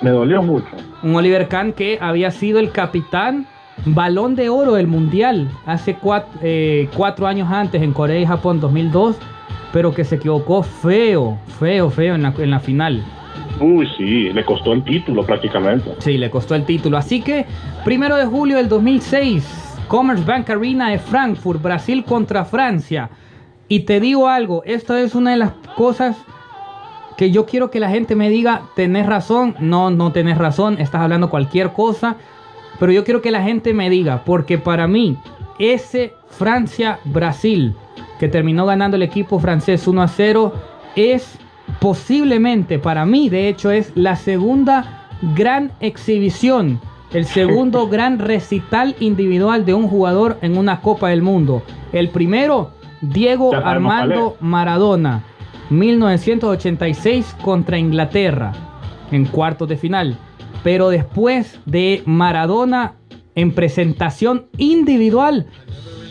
Me 0.00 0.10
dolió 0.10 0.42
mucho. 0.42 0.68
Un 1.02 1.14
Oliver 1.14 1.46
Kahn 1.48 1.72
que 1.72 1.98
había 2.00 2.30
sido 2.30 2.58
el 2.58 2.72
capitán 2.72 3.46
balón 3.84 4.34
de 4.34 4.48
oro 4.48 4.74
del 4.74 4.86
mundial 4.86 5.48
hace 5.66 5.94
cuatro, 5.94 6.30
eh, 6.42 6.88
cuatro 6.96 7.26
años 7.26 7.48
antes 7.50 7.82
en 7.82 7.92
Corea 7.92 8.18
y 8.18 8.26
Japón 8.26 8.60
2002, 8.60 9.16
pero 9.72 9.92
que 9.92 10.04
se 10.04 10.16
equivocó 10.16 10.62
feo, 10.62 11.38
feo, 11.58 11.90
feo 11.90 12.14
en 12.14 12.22
la, 12.22 12.34
en 12.38 12.50
la 12.50 12.60
final. 12.60 13.02
Uy, 13.60 13.88
sí, 13.96 14.32
le 14.32 14.44
costó 14.44 14.72
el 14.72 14.82
título 14.84 15.24
prácticamente. 15.24 15.94
Sí, 15.98 16.18
le 16.18 16.30
costó 16.30 16.54
el 16.54 16.64
título. 16.64 16.96
Así 16.96 17.22
que, 17.22 17.46
primero 17.84 18.16
de 18.16 18.26
julio 18.26 18.56
del 18.56 18.68
2006, 18.68 19.72
Commerce 19.88 20.24
Bank 20.24 20.48
Arena 20.50 20.90
de 20.90 20.98
Frankfurt, 20.98 21.62
Brasil 21.62 22.04
contra 22.04 22.44
Francia. 22.44 23.10
Y 23.68 23.80
te 23.80 24.00
digo 24.00 24.28
algo, 24.28 24.62
esta 24.64 25.00
es 25.00 25.14
una 25.14 25.30
de 25.32 25.36
las 25.38 25.52
cosas 25.76 26.16
que 27.16 27.30
yo 27.30 27.46
quiero 27.46 27.70
que 27.70 27.80
la 27.80 27.90
gente 27.90 28.16
me 28.16 28.30
diga, 28.30 28.62
tenés 28.74 29.06
razón, 29.06 29.54
no, 29.60 29.90
no 29.90 30.12
tenés 30.12 30.38
razón, 30.38 30.78
estás 30.80 31.02
hablando 31.02 31.30
cualquier 31.30 31.72
cosa, 31.72 32.16
pero 32.80 32.92
yo 32.92 33.04
quiero 33.04 33.22
que 33.22 33.30
la 33.30 33.42
gente 33.42 33.74
me 33.74 33.90
diga, 33.90 34.24
porque 34.24 34.58
para 34.58 34.88
mí, 34.88 35.16
ese 35.62 36.14
Francia-Brasil, 36.28 37.74
que 38.18 38.28
terminó 38.28 38.66
ganando 38.66 38.96
el 38.96 39.02
equipo 39.02 39.38
francés 39.38 39.86
1 39.86 40.02
a 40.02 40.08
0, 40.08 40.52
es 40.96 41.38
posiblemente, 41.80 42.78
para 42.78 43.06
mí, 43.06 43.28
de 43.28 43.48
hecho, 43.48 43.70
es 43.70 43.92
la 43.94 44.16
segunda 44.16 45.08
gran 45.34 45.72
exhibición, 45.80 46.80
el 47.12 47.26
segundo 47.26 47.88
gran 47.90 48.18
recital 48.18 48.96
individual 49.00 49.64
de 49.64 49.74
un 49.74 49.88
jugador 49.88 50.38
en 50.42 50.58
una 50.58 50.80
Copa 50.80 51.10
del 51.10 51.22
Mundo. 51.22 51.62
El 51.92 52.08
primero, 52.08 52.72
Diego 53.00 53.54
Armando 53.54 54.36
Maradona 54.40 55.24
1986 55.70 57.36
contra 57.42 57.78
Inglaterra 57.78 58.52
en 59.10 59.26
cuartos 59.26 59.68
de 59.68 59.76
final. 59.76 60.16
Pero 60.62 60.90
después 60.90 61.60
de 61.66 62.02
Maradona 62.06 62.94
en 63.34 63.52
presentación 63.52 64.46
individual, 64.58 65.46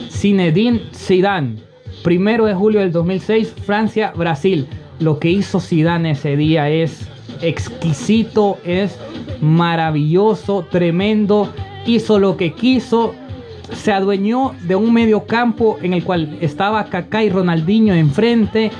Zinedine 0.09 0.81
Zidane. 0.93 1.57
Primero 2.03 2.45
de 2.45 2.53
julio 2.53 2.79
del 2.79 2.91
2006, 2.91 3.53
Francia-Brasil. 3.65 4.67
Lo 4.99 5.19
que 5.19 5.29
hizo 5.29 5.59
Zidane 5.59 6.11
ese 6.11 6.35
día 6.35 6.69
es 6.69 7.07
exquisito, 7.41 8.57
es 8.63 8.97
maravilloso, 9.41 10.65
tremendo. 10.69 11.51
Hizo 11.85 12.19
lo 12.19 12.37
que 12.37 12.53
quiso, 12.53 13.13
se 13.73 13.91
adueñó 13.91 14.53
de 14.67 14.75
un 14.75 14.93
medio 14.93 15.25
campo 15.25 15.77
en 15.81 15.93
el 15.93 16.03
cual 16.03 16.37
estaba 16.41 16.85
Kaká 16.85 17.23
y 17.23 17.29
Ronaldinho 17.29 17.93
enfrente 17.93 18.71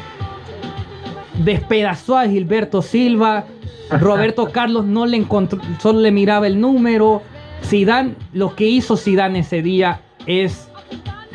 despedazó 1.44 2.18
a 2.18 2.28
Gilberto 2.28 2.82
Silva. 2.82 3.46
Roberto 3.90 4.50
Carlos 4.52 4.86
no 4.86 5.06
le 5.06 5.18
encontró, 5.18 5.60
solo 5.80 6.00
le 6.00 6.12
miraba 6.12 6.48
el 6.48 6.60
número. 6.60 7.22
Zidane, 7.64 8.16
lo 8.34 8.56
que 8.56 8.66
hizo 8.66 8.98
Zidane 8.98 9.40
ese 9.40 9.62
día 9.62 10.02
es 10.26 10.70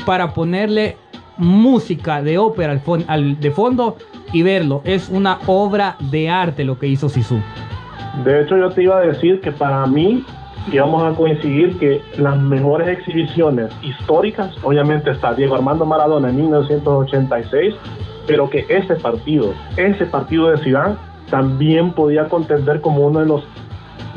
para 0.04 0.34
ponerle 0.34 0.96
música 1.36 2.22
de 2.22 2.38
ópera 2.38 2.74
de 2.76 3.50
fondo 3.50 3.96
y 4.32 4.42
verlo. 4.42 4.82
Es 4.84 5.08
una 5.08 5.38
obra 5.46 5.96
de 6.10 6.28
arte 6.28 6.64
lo 6.64 6.78
que 6.78 6.86
hizo 6.86 7.08
Sisu. 7.08 7.38
De 8.24 8.42
hecho, 8.42 8.56
yo 8.56 8.70
te 8.70 8.82
iba 8.82 8.98
a 8.98 9.00
decir 9.00 9.40
que 9.40 9.52
para 9.52 9.86
mí 9.86 10.24
íbamos 10.72 11.02
a 11.02 11.16
coincidir 11.16 11.78
que 11.78 12.00
las 12.18 12.38
mejores 12.38 12.88
exhibiciones 12.88 13.70
históricas, 13.82 14.54
obviamente 14.62 15.10
está 15.10 15.34
Diego 15.34 15.54
Armando 15.54 15.84
Maradona 15.84 16.30
en 16.30 16.36
1986 16.36 17.74
pero 18.26 18.50
que 18.50 18.66
ese 18.68 18.96
partido, 18.96 19.54
ese 19.76 20.06
partido 20.06 20.50
de 20.50 20.58
Zidane 20.58 20.96
también 21.30 21.92
podía 21.92 22.28
contender 22.28 22.80
como 22.80 23.06
uno 23.06 23.20
de 23.20 23.26
los 23.26 23.44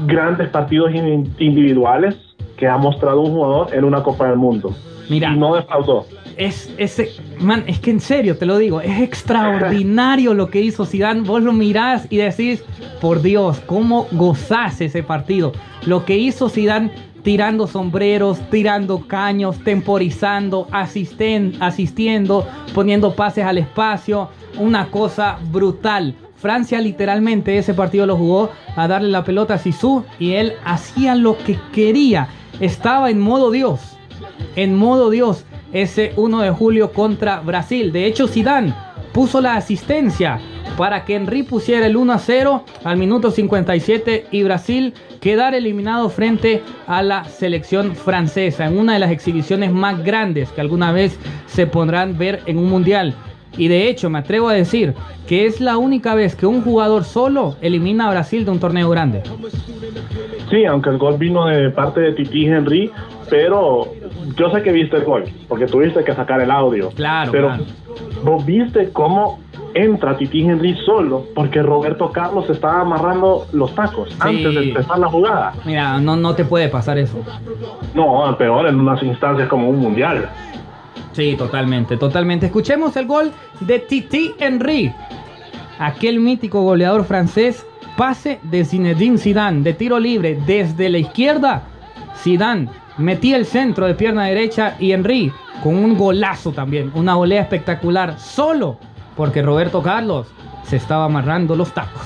grandes 0.06 0.50
partidos 0.50 0.92
individuales 0.94 2.16
que 2.58 2.68
ha 2.68 2.78
mostrado 2.78 3.22
un 3.22 3.32
jugador 3.32 3.74
en 3.74 3.84
una 3.84 4.04
Copa 4.04 4.28
del 4.28 4.38
Mundo. 4.38 4.76
Mira, 5.10 5.34
y 5.34 5.38
no 5.38 5.56
defraudó. 5.56 6.06
Es, 6.38 6.74
ese, 6.78 7.10
man, 7.40 7.64
es 7.68 7.80
que 7.80 7.92
en 7.92 8.00
serio 8.00 8.38
te 8.38 8.46
lo 8.46 8.58
digo, 8.58 8.80
es 8.80 9.02
extraordinario 9.02 10.34
lo 10.34 10.50
que 10.50 10.62
hizo 10.62 10.86
Zidane. 10.86 11.22
Vos 11.22 11.42
lo 11.42 11.52
mirás 11.52 12.08
y 12.10 12.18
decís, 12.18 12.64
por 13.02 13.22
Dios, 13.22 13.60
cómo 13.66 14.08
gozás 14.12 14.80
ese 14.82 15.04
partido. 15.04 15.52
Lo 15.86 16.06
que 16.06 16.18
hizo 16.18 16.48
Zidane 16.48 16.92
tirando 17.24 17.68
sombreros, 17.68 18.40
tirando 18.50 19.06
caños, 19.08 19.60
temporizando, 19.64 20.68
asisten, 20.72 21.56
asistiendo, 21.60 22.48
poniendo 22.74 23.16
pases 23.16 23.46
al 23.46 23.58
espacio. 23.58 24.30
Una 24.58 24.88
cosa 24.88 25.38
brutal. 25.52 26.16
Francia 26.40 26.80
literalmente 26.80 27.58
ese 27.58 27.74
partido 27.74 28.06
lo 28.06 28.16
jugó 28.16 28.50
a 28.76 28.88
darle 28.88 29.10
la 29.10 29.26
pelota 29.26 29.56
a 29.56 29.58
Sisu 29.58 30.06
y 30.20 30.34
él 30.34 30.54
hacía 30.64 31.16
lo 31.16 31.38
que 31.38 31.60
quería. 31.74 32.30
Estaba 32.62 33.10
en 33.10 33.20
modo 33.20 33.52
Dios. 33.52 33.98
En 34.56 34.76
modo 34.76 35.10
Dios. 35.10 35.46
Ese 35.74 36.14
1 36.16 36.42
de 36.42 36.52
julio 36.52 36.94
contra 36.94 37.42
Brasil. 37.42 37.92
De 37.92 38.06
hecho, 38.06 38.28
Zidane 38.28 38.74
puso 39.12 39.42
la 39.42 39.56
asistencia 39.56 40.40
para 40.78 41.04
que 41.04 41.16
Henry 41.16 41.44
pusiera 41.44 41.86
el 41.86 41.98
1 41.98 42.14
a 42.14 42.20
0 42.20 42.64
al 42.86 42.98
minuto 42.98 43.32
57 43.32 44.28
y 44.32 44.44
Brasil 44.44 44.94
quedara 45.20 45.58
eliminado 45.58 46.10
frente 46.10 46.64
a 46.88 47.04
la 47.04 47.26
selección 47.26 47.96
francesa 47.96 48.66
en 48.66 48.80
una 48.80 48.94
de 48.94 49.00
las 49.00 49.12
exhibiciones 49.12 49.74
más 49.74 50.02
grandes 50.04 50.50
que 50.52 50.62
alguna 50.62 50.94
vez 50.94 51.20
se 51.48 51.68
podrán 51.68 52.18
ver 52.18 52.42
en 52.46 52.58
un 52.58 52.70
mundial. 52.70 53.14
Y 53.58 53.68
de 53.68 53.90
hecho 53.90 54.10
me 54.10 54.20
atrevo 54.20 54.50
a 54.50 54.54
decir 54.54 54.94
que 55.28 55.46
es 55.46 55.60
la 55.62 55.78
única 55.78 56.16
vez 56.16 56.36
que 56.36 56.46
un 56.46 56.62
jugador 56.62 57.04
solo 57.04 57.56
elimina 57.62 58.08
a 58.08 58.12
Brasil 58.12 58.46
de 58.46 58.52
un 58.52 58.60
torneo 58.60 58.90
grande. 58.90 59.24
Sí, 60.50 60.66
aunque 60.66 60.90
el 60.90 60.98
gol 60.98 61.18
vino 61.18 61.46
de 61.46 61.70
parte 61.70 62.00
de 62.02 62.14
Titi 62.14 62.46
Henry, 62.46 62.92
pero 63.30 63.88
yo 64.36 64.50
sé 64.52 64.64
que 64.64 64.72
viste 64.72 64.98
el 64.98 65.04
gol, 65.04 65.26
porque 65.48 65.68
tuviste 65.68 66.04
que 66.04 66.16
sacar 66.16 66.42
el 66.42 66.50
audio. 66.50 66.90
Claro, 66.92 67.32
pero 67.32 67.52
vos 68.24 68.46
viste 68.46 68.90
cómo 68.92 69.40
entra 69.74 70.18
Titi 70.18 70.42
Henry 70.42 70.76
solo 70.86 71.26
porque 71.36 71.62
Roberto 71.62 72.12
Carlos 72.12 72.50
estaba 72.50 72.82
amarrando 72.82 73.46
los 73.52 73.74
tacos 73.76 74.16
antes 74.20 74.56
de 74.56 74.70
empezar 74.70 75.00
la 75.00 75.08
jugada. 75.08 75.54
Mira, 75.66 76.00
no, 76.00 76.16
no 76.16 76.36
te 76.36 76.46
puede 76.46 76.70
pasar 76.70 76.98
eso. 76.98 77.18
No, 77.94 78.36
peor 78.38 78.68
en 78.68 78.80
unas 78.80 79.02
instancias 79.04 79.48
como 79.48 79.70
un 79.70 79.80
mundial. 79.80 80.30
Sí, 81.14 81.36
totalmente, 81.38 81.98
totalmente. 81.98 82.48
Escuchemos 82.48 82.96
el 82.96 83.08
gol 83.08 83.32
de 83.62 83.80
Titi 83.80 84.34
Henry, 84.40 84.94
aquel 85.80 86.20
mítico 86.20 86.62
goleador 86.62 87.06
francés. 87.06 87.66
Pase 87.98 88.40
de 88.44 88.64
Zinedine 88.64 89.18
Zidane 89.18 89.62
de 89.62 89.74
tiro 89.74 90.00
libre 90.00 90.40
desde 90.46 90.88
la 90.88 91.00
izquierda. 91.00 91.64
Zidane 92.16 92.70
metía 92.98 93.36
el 93.36 93.46
centro 93.46 93.88
de 93.88 93.94
pierna 93.94 94.26
derecha 94.26 94.78
y 94.80 94.94
Henry 94.94 95.34
con 95.62 95.76
un 95.76 95.98
golazo 95.98 96.54
también, 96.54 96.92
una 96.96 97.16
volea 97.16 97.42
espectacular, 97.42 98.18
solo 98.18 98.78
porque 99.18 99.42
Roberto 99.42 99.82
Carlos 99.82 100.28
se 100.64 100.78
estaba 100.78 101.06
amarrando 101.06 101.56
los 101.56 101.74
tacos. 101.74 102.04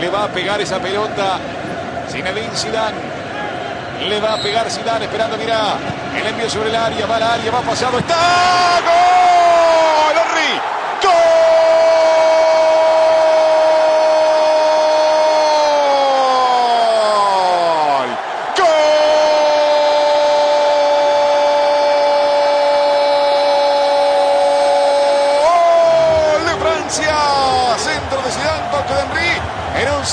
Le 0.00 0.08
va 0.08 0.24
a 0.24 0.28
pegar 0.28 0.60
esa 0.60 0.80
pelota 0.80 1.38
Zinedine 2.08 2.54
Zidane. 2.54 3.11
Le 4.08 4.20
va 4.20 4.34
a 4.34 4.38
pegar 4.38 4.70
Zidane 4.70 5.04
esperando, 5.04 5.36
mira, 5.36 5.78
el 6.16 6.26
envío 6.26 6.50
sobre 6.50 6.70
el 6.70 6.76
área, 6.76 7.06
va 7.06 7.16
al 7.16 7.22
área, 7.22 7.50
va 7.50 7.60
pasado, 7.62 7.98
está 7.98 8.80
gol, 8.84 10.16
Henry, 10.16 10.60
gol. 11.02 11.52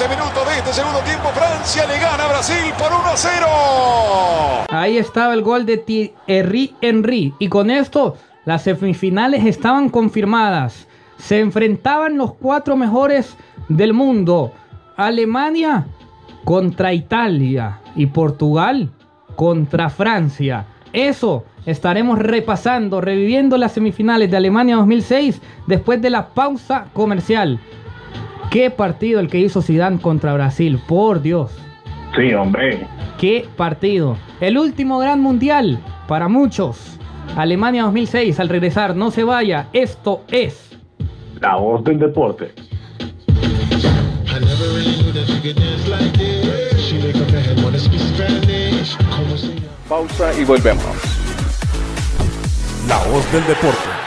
minutos 0.07 0.47
de 0.47 0.57
este 0.57 0.73
segundo 0.73 0.99
tiempo, 1.01 1.29
Francia 1.29 1.85
le 1.85 1.99
gana 1.99 2.23
a 2.23 2.27
Brasil 2.27 2.73
por 2.77 2.91
1 2.91 3.09
a 3.09 3.17
0. 3.17 4.65
Ahí 4.89 4.97
estaba 4.97 5.35
el 5.35 5.43
gol 5.43 5.67
de 5.67 5.77
Thierry 5.77 6.73
Henry. 6.81 7.31
Y 7.37 7.47
con 7.47 7.69
esto, 7.69 8.17
las 8.45 8.63
semifinales 8.63 9.45
estaban 9.45 9.89
confirmadas. 9.89 10.87
Se 11.19 11.39
enfrentaban 11.39 12.17
los 12.17 12.33
cuatro 12.33 12.75
mejores 12.75 13.37
del 13.67 13.93
mundo. 13.93 14.51
Alemania 14.97 15.85
contra 16.43 16.91
Italia 16.91 17.81
y 17.95 18.07
Portugal 18.07 18.89
contra 19.35 19.91
Francia. 19.91 20.65
Eso 20.91 21.45
estaremos 21.67 22.17
repasando, 22.17 22.99
reviviendo 22.99 23.59
las 23.59 23.73
semifinales 23.73 24.31
de 24.31 24.37
Alemania 24.37 24.77
2006 24.77 25.39
después 25.67 26.01
de 26.01 26.09
la 26.09 26.29
pausa 26.29 26.87
comercial. 26.93 27.59
Qué 28.49 28.71
partido 28.71 29.19
el 29.19 29.29
que 29.29 29.37
hizo 29.37 29.61
Zidane 29.61 30.01
contra 30.01 30.33
Brasil, 30.33 30.81
por 30.87 31.21
Dios. 31.21 31.68
Sí, 32.16 32.34
hombre. 32.34 32.88
Qué 33.18 33.47
partido. 33.55 34.18
El 34.39 34.57
último 34.57 34.99
gran 34.99 35.22
mundial 35.22 35.80
para 36.07 36.28
muchos. 36.28 36.97
Alemania 37.36 37.84
2006, 37.84 38.39
al 38.39 38.49
regresar, 38.49 38.95
no 38.95 39.12
se 39.12 39.24
vaya. 39.24 39.68
Esto 39.74 40.24
es 40.30 40.78
La 41.39 41.55
voz 41.55 41.84
del 41.84 41.99
deporte. 41.99 42.53
Pausa 49.88 50.39
y 50.39 50.45
volvemos. 50.45 50.84
La 52.88 52.97
voz 53.05 53.32
del 53.32 53.45
deporte. 53.45 53.98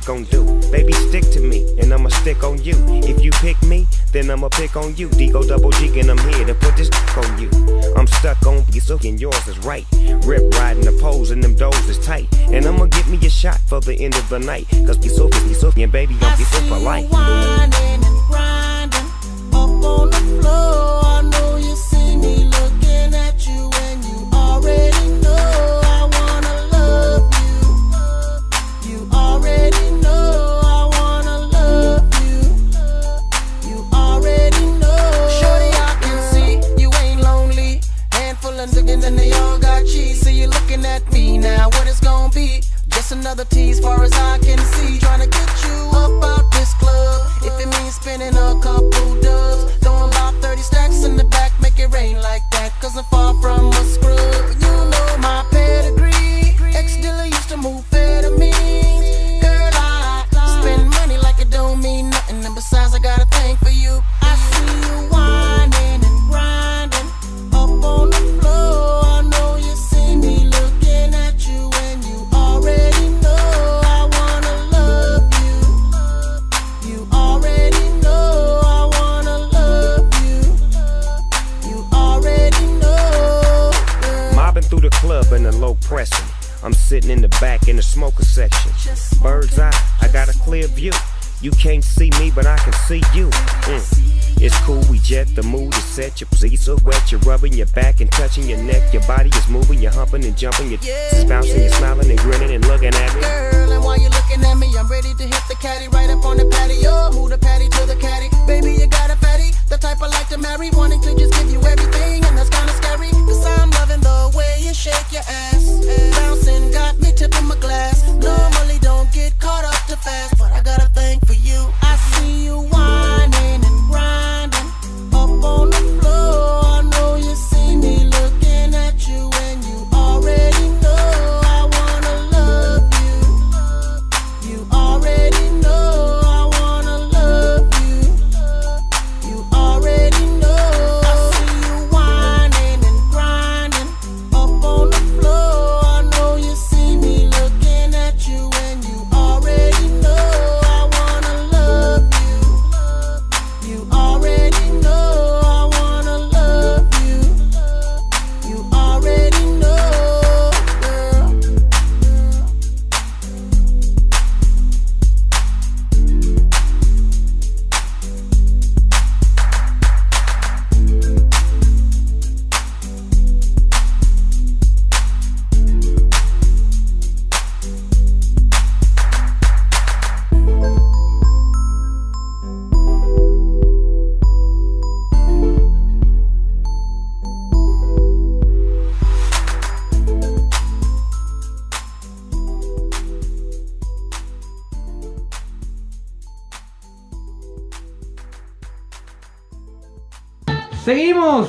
it 0.00 0.06
gon' 0.06 0.24
do. 0.24 0.44
Baby, 0.70 0.92
stick 0.92 1.24
to 1.32 1.40
me, 1.40 1.66
and 1.78 1.92
I'ma 1.92 2.08
stick 2.08 2.42
on 2.44 2.62
you. 2.62 2.74
If 3.04 3.22
you 3.22 3.30
pick 3.32 3.60
me, 3.62 3.86
then 4.12 4.30
I'ma 4.30 4.48
pick 4.48 4.76
on 4.76 4.96
you. 4.96 5.08
Digo 5.08 5.46
double 5.46 5.70
G, 5.72 6.00
and 6.00 6.10
I'm 6.10 6.18
here 6.30 6.46
to 6.46 6.54
put 6.54 6.76
this 6.76 6.90
on 7.16 7.38
you. 7.38 7.50
I'm 7.96 8.06
stuck 8.06 8.44
on 8.46 8.64
you, 8.72 8.80
so 8.80 8.98
and 9.04 9.20
yours 9.20 9.48
is 9.48 9.58
right. 9.60 9.86
Rip 10.24 10.52
riding 10.54 10.84
the 10.84 10.96
poles, 11.00 11.30
and 11.30 11.42
them 11.42 11.54
doors 11.54 11.88
is 11.88 11.98
tight. 12.04 12.28
And 12.50 12.66
I'ma 12.66 12.86
get 12.86 13.06
me 13.08 13.18
a 13.26 13.30
shot 13.30 13.60
for 13.66 13.80
the 13.80 13.94
end 13.94 14.14
of 14.16 14.28
the 14.28 14.38
night. 14.38 14.68
Cause 14.86 14.98
be 14.98 15.08
so, 15.08 15.28
be 15.28 15.54
so, 15.54 15.72
and 15.76 15.92
baby, 15.92 16.16
I'm 16.20 16.38
be 16.38 16.44
so 16.44 16.60
for 16.66 16.78
life. 16.78 17.79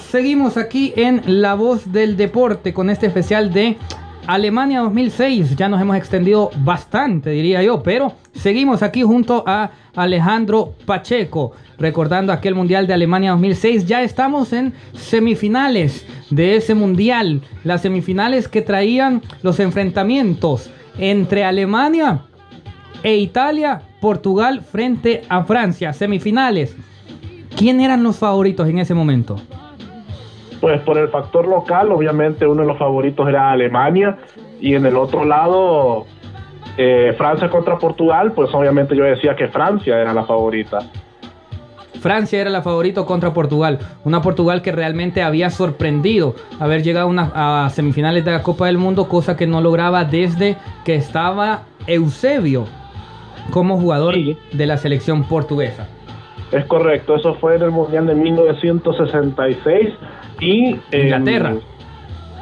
Seguimos, 0.09 0.57
aquí 0.57 0.93
en 0.97 1.21
La 1.25 1.55
Voz 1.55 1.93
del 1.93 2.17
Deporte 2.17 2.73
con 2.73 2.89
este 2.89 3.07
especial 3.07 3.53
de 3.53 3.77
Alemania 4.27 4.81
2006. 4.81 5.55
Ya 5.55 5.69
nos 5.69 5.81
hemos 5.81 5.95
extendido 5.95 6.51
bastante, 6.57 7.29
diría 7.29 7.63
yo, 7.63 7.81
pero 7.81 8.13
seguimos 8.33 8.83
aquí 8.83 9.03
junto 9.03 9.45
a 9.47 9.71
Alejandro 9.95 10.73
Pacheco, 10.85 11.53
recordando 11.77 12.33
aquel 12.33 12.53
Mundial 12.53 12.85
de 12.85 12.93
Alemania 12.93 13.31
2006. 13.31 13.85
Ya 13.85 14.03
estamos 14.03 14.51
en 14.51 14.73
semifinales 14.93 16.05
de 16.29 16.57
ese 16.57 16.75
Mundial, 16.75 17.41
las 17.63 17.81
semifinales 17.81 18.49
que 18.49 18.61
traían 18.61 19.21
los 19.41 19.59
enfrentamientos 19.61 20.69
entre 20.97 21.45
Alemania 21.45 22.25
e 23.03 23.15
Italia, 23.15 23.81
Portugal 24.01 24.63
frente 24.69 25.23
a 25.29 25.45
Francia, 25.45 25.93
semifinales. 25.93 26.75
¿Quién 27.55 27.79
eran 27.79 28.03
los 28.03 28.17
favoritos 28.17 28.67
en 28.67 28.79
ese 28.79 28.93
momento? 28.93 29.37
pues 30.61 30.79
por 30.81 30.97
el 30.99 31.09
factor 31.09 31.47
local, 31.47 31.91
obviamente 31.91 32.45
uno 32.45 32.61
de 32.61 32.67
los 32.67 32.77
favoritos 32.77 33.27
era 33.27 33.51
Alemania 33.51 34.17
y 34.61 34.75
en 34.75 34.85
el 34.85 34.95
otro 34.95 35.25
lado 35.25 36.05
eh, 36.77 37.13
Francia 37.17 37.49
contra 37.49 37.77
Portugal, 37.79 38.31
pues 38.33 38.53
obviamente 38.53 38.95
yo 38.95 39.03
decía 39.03 39.35
que 39.35 39.47
Francia 39.47 39.99
era 39.99 40.13
la 40.13 40.23
favorita. 40.23 40.79
Francia 41.99 42.41
era 42.41 42.49
la 42.49 42.61
favorita 42.61 43.03
contra 43.05 43.33
Portugal, 43.33 43.79
una 44.03 44.21
Portugal 44.21 44.61
que 44.61 44.71
realmente 44.71 45.21
había 45.23 45.49
sorprendido 45.49 46.35
haber 46.59 46.83
llegado 46.83 47.07
una, 47.07 47.31
a 47.65 47.69
semifinales 47.69 48.23
de 48.23 48.31
la 48.31 48.43
Copa 48.43 48.67
del 48.67 48.77
Mundo, 48.77 49.07
cosa 49.07 49.35
que 49.35 49.47
no 49.47 49.61
lograba 49.61 50.05
desde 50.05 50.57
que 50.85 50.95
estaba 50.95 51.63
Eusebio 51.87 52.65
como 53.51 53.77
jugador 53.79 54.15
de 54.15 54.65
la 54.65 54.77
selección 54.77 55.23
portuguesa. 55.23 55.87
Es 56.51 56.65
correcto, 56.65 57.15
eso 57.15 57.35
fue 57.35 57.55
en 57.55 57.63
el 57.63 57.71
Mundial 57.71 58.07
de 58.07 58.15
1966 58.15 59.93
y, 60.41 60.75
eh, 60.91 61.03
Inglaterra. 61.03 61.55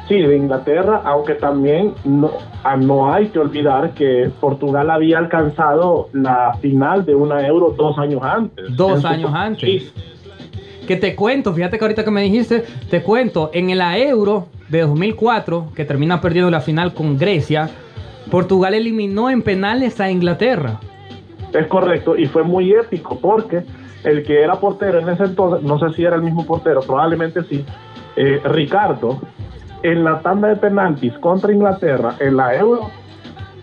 Sí, 0.08 0.16
de 0.16 0.36
Inglaterra, 0.36 1.02
aunque 1.04 1.34
también 1.34 1.94
no, 2.04 2.32
ah, 2.64 2.76
no 2.76 3.12
hay 3.12 3.28
que 3.28 3.38
olvidar 3.38 3.92
que 3.92 4.28
Portugal 4.40 4.90
había 4.90 5.18
alcanzado 5.18 6.08
la 6.12 6.54
final 6.60 7.04
de 7.04 7.14
una 7.14 7.46
euro 7.46 7.72
dos 7.78 7.96
años 7.96 8.20
antes. 8.20 8.76
Dos 8.76 9.04
años 9.04 9.30
antes. 9.32 9.92
Que 10.88 10.96
te 10.96 11.14
cuento, 11.14 11.54
fíjate 11.54 11.78
que 11.78 11.84
ahorita 11.84 12.04
que 12.04 12.10
me 12.10 12.22
dijiste, 12.22 12.64
te 12.90 13.02
cuento, 13.02 13.50
en 13.54 13.78
la 13.78 13.96
euro 13.98 14.48
de 14.68 14.80
2004, 14.80 15.68
que 15.76 15.84
termina 15.84 16.20
perdiendo 16.20 16.50
la 16.50 16.60
final 16.60 16.92
con 16.92 17.16
Grecia, 17.16 17.70
Portugal 18.32 18.74
eliminó 18.74 19.30
en 19.30 19.42
penales 19.42 20.00
a 20.00 20.10
Inglaterra. 20.10 20.80
Es 21.52 21.68
correcto, 21.68 22.16
y 22.16 22.26
fue 22.26 22.42
muy 22.42 22.72
épico 22.72 23.16
porque 23.20 23.62
el 24.04 24.24
que 24.24 24.42
era 24.42 24.54
portero 24.56 24.98
en 24.98 25.08
ese 25.08 25.24
entonces, 25.24 25.62
no 25.62 25.78
sé 25.78 25.94
si 25.94 26.04
era 26.04 26.16
el 26.16 26.22
mismo 26.22 26.46
portero, 26.46 26.80
probablemente 26.80 27.42
sí, 27.44 27.64
eh, 28.16 28.40
Ricardo, 28.44 29.20
en 29.82 30.04
la 30.04 30.20
tanda 30.20 30.48
de 30.48 30.56
penaltis 30.56 31.16
contra 31.18 31.52
Inglaterra 31.52 32.14
en 32.20 32.36
la 32.36 32.54
Euro, 32.54 32.90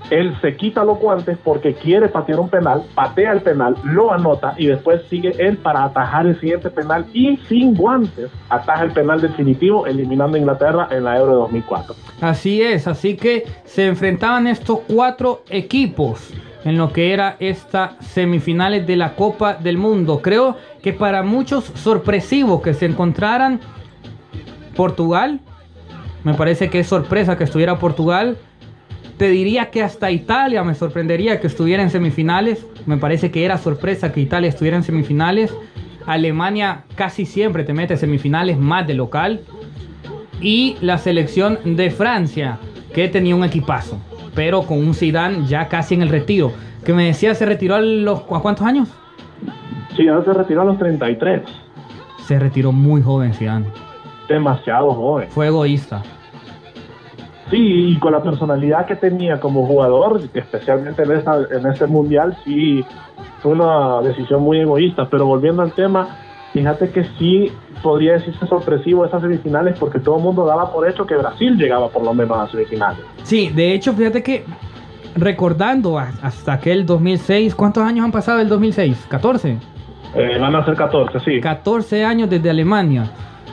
él 0.09 0.35
se 0.41 0.55
quita 0.55 0.85
los 0.85 0.99
guantes 0.99 1.37
porque 1.43 1.73
quiere 1.73 2.07
patear 2.07 2.39
un 2.39 2.49
penal, 2.49 2.83
patea 2.95 3.33
el 3.33 3.41
penal, 3.41 3.75
lo 3.83 4.13
anota 4.13 4.53
y 4.57 4.67
después 4.67 5.01
sigue 5.09 5.33
él 5.37 5.57
para 5.57 5.83
atajar 5.83 6.25
el 6.25 6.39
siguiente 6.39 6.69
penal 6.69 7.05
y 7.13 7.37
sin 7.49 7.75
guantes 7.75 8.31
ataja 8.49 8.85
el 8.85 8.91
penal 8.91 9.19
definitivo 9.19 9.85
eliminando 9.85 10.37
a 10.37 10.39
Inglaterra 10.39 10.87
en 10.91 11.03
la 11.03 11.17
Euro 11.17 11.31
de 11.33 11.37
2004. 11.39 11.95
Así 12.21 12.61
es, 12.61 12.87
así 12.87 13.17
que 13.17 13.45
se 13.65 13.85
enfrentaban 13.85 14.47
estos 14.47 14.79
cuatro 14.87 15.43
equipos 15.49 16.33
en 16.67 16.77
lo 16.77 16.91
que 16.91 17.13
era 17.13 17.37
esta 17.39 17.95
semifinales 18.01 18.85
de 18.85 18.97
la 18.97 19.15
Copa 19.15 19.53
del 19.53 19.77
Mundo. 19.77 20.21
Creo 20.21 20.57
que 20.83 20.91
para 20.91 21.23
muchos 21.23 21.71
sorpresivo 21.75 22.61
que 22.61 22.73
se 22.73 22.85
encontraran 22.85 23.61
Portugal. 24.75 25.39
Me 26.25 26.33
parece 26.33 26.69
que 26.69 26.79
es 26.79 26.87
sorpresa 26.87 27.37
que 27.37 27.45
estuviera 27.45 27.79
Portugal. 27.79 28.37
Te 29.15 29.29
diría 29.29 29.69
que 29.69 29.81
hasta 29.81 30.11
Italia 30.11 30.61
me 30.65 30.75
sorprendería 30.75 31.39
que 31.39 31.47
estuviera 31.47 31.81
en 31.81 31.89
semifinales. 31.89 32.65
Me 32.85 32.97
parece 32.97 33.31
que 33.31 33.45
era 33.45 33.57
sorpresa 33.57 34.11
que 34.11 34.19
Italia 34.19 34.49
estuviera 34.49 34.75
en 34.75 34.83
semifinales. 34.83 35.55
Alemania 36.05 36.83
casi 36.95 37.25
siempre 37.25 37.63
te 37.63 37.73
mete 37.73 37.95
semifinales 37.95 38.57
más 38.57 38.85
de 38.85 38.93
local. 38.93 39.39
Y 40.41 40.75
la 40.81 40.97
selección 40.97 41.59
de 41.63 41.91
Francia, 41.91 42.59
que 42.93 43.07
tenía 43.07 43.37
un 43.37 43.45
equipazo, 43.45 44.01
pero 44.37 44.61
con 44.61 44.77
un 44.77 44.93
Zidane 44.93 45.47
ya 45.47 45.67
casi 45.67 45.95
en 45.95 46.03
el 46.03 46.09
retiro. 46.09 46.51
Que 46.85 46.93
me 46.93 47.07
decía 47.07 47.33
se 47.33 47.43
retiró 47.43 47.73
a 47.73 47.81
los 47.81 48.19
¿a 48.19 48.39
cuántos 48.39 48.67
años? 48.67 48.87
Sí, 49.95 50.05
ya 50.05 50.23
se 50.23 50.31
retiró 50.31 50.61
a 50.61 50.65
los 50.65 50.77
33, 50.77 51.41
Se 52.19 52.37
retiró 52.37 52.71
muy 52.71 53.01
joven 53.01 53.33
Zidane. 53.33 53.65
demasiado 54.29 54.93
joven. 54.93 55.27
Fue 55.31 55.47
egoísta. 55.47 56.03
Sí, 57.49 57.57
y 57.57 57.97
con 57.97 58.11
la 58.11 58.21
personalidad 58.21 58.85
que 58.85 58.95
tenía 58.95 59.39
como 59.39 59.65
jugador, 59.65 60.21
especialmente 60.33 61.01
en, 61.01 61.13
esta, 61.13 61.39
en 61.49 61.65
este 61.65 61.87
mundial, 61.87 62.37
sí 62.43 62.85
fue 63.41 63.53
una 63.53 64.01
decisión 64.07 64.43
muy 64.43 64.59
egoísta. 64.59 65.09
Pero 65.09 65.25
volviendo 65.25 65.63
al 65.63 65.71
tema, 65.71 66.09
fíjate 66.53 66.89
que 66.91 67.03
sí 67.19 67.51
podría 67.83 68.13
decirse 68.13 68.45
sorpresivo 68.47 69.05
esas 69.05 69.21
semifinales 69.21 69.77
porque 69.79 69.99
todo 69.99 70.17
el 70.17 70.23
mundo 70.23 70.45
daba 70.45 70.71
por 70.71 70.87
hecho 70.89 71.05
que 71.05 71.15
Brasil 71.15 71.55
llegaba 71.57 71.89
por 71.89 72.03
lo 72.03 72.13
menos 72.13 72.37
a 72.37 72.49
semifinales. 72.49 73.01
Sí, 73.23 73.49
de 73.49 73.73
hecho, 73.73 73.93
fíjate 73.93 74.23
que 74.23 74.43
recordando 75.15 75.97
hasta 75.99 76.53
aquel 76.53 76.85
2006, 76.85 77.55
¿cuántos 77.55 77.83
años 77.83 78.05
han 78.05 78.11
pasado 78.11 78.39
del 78.39 78.49
2006? 78.49 79.07
14. 79.09 79.57
Eh, 80.15 80.37
van 80.39 80.55
a 80.55 80.65
ser 80.65 80.75
14, 80.75 81.19
sí. 81.19 81.41
14 81.41 82.03
años 82.05 82.29
desde 82.29 82.49
Alemania. 82.49 83.11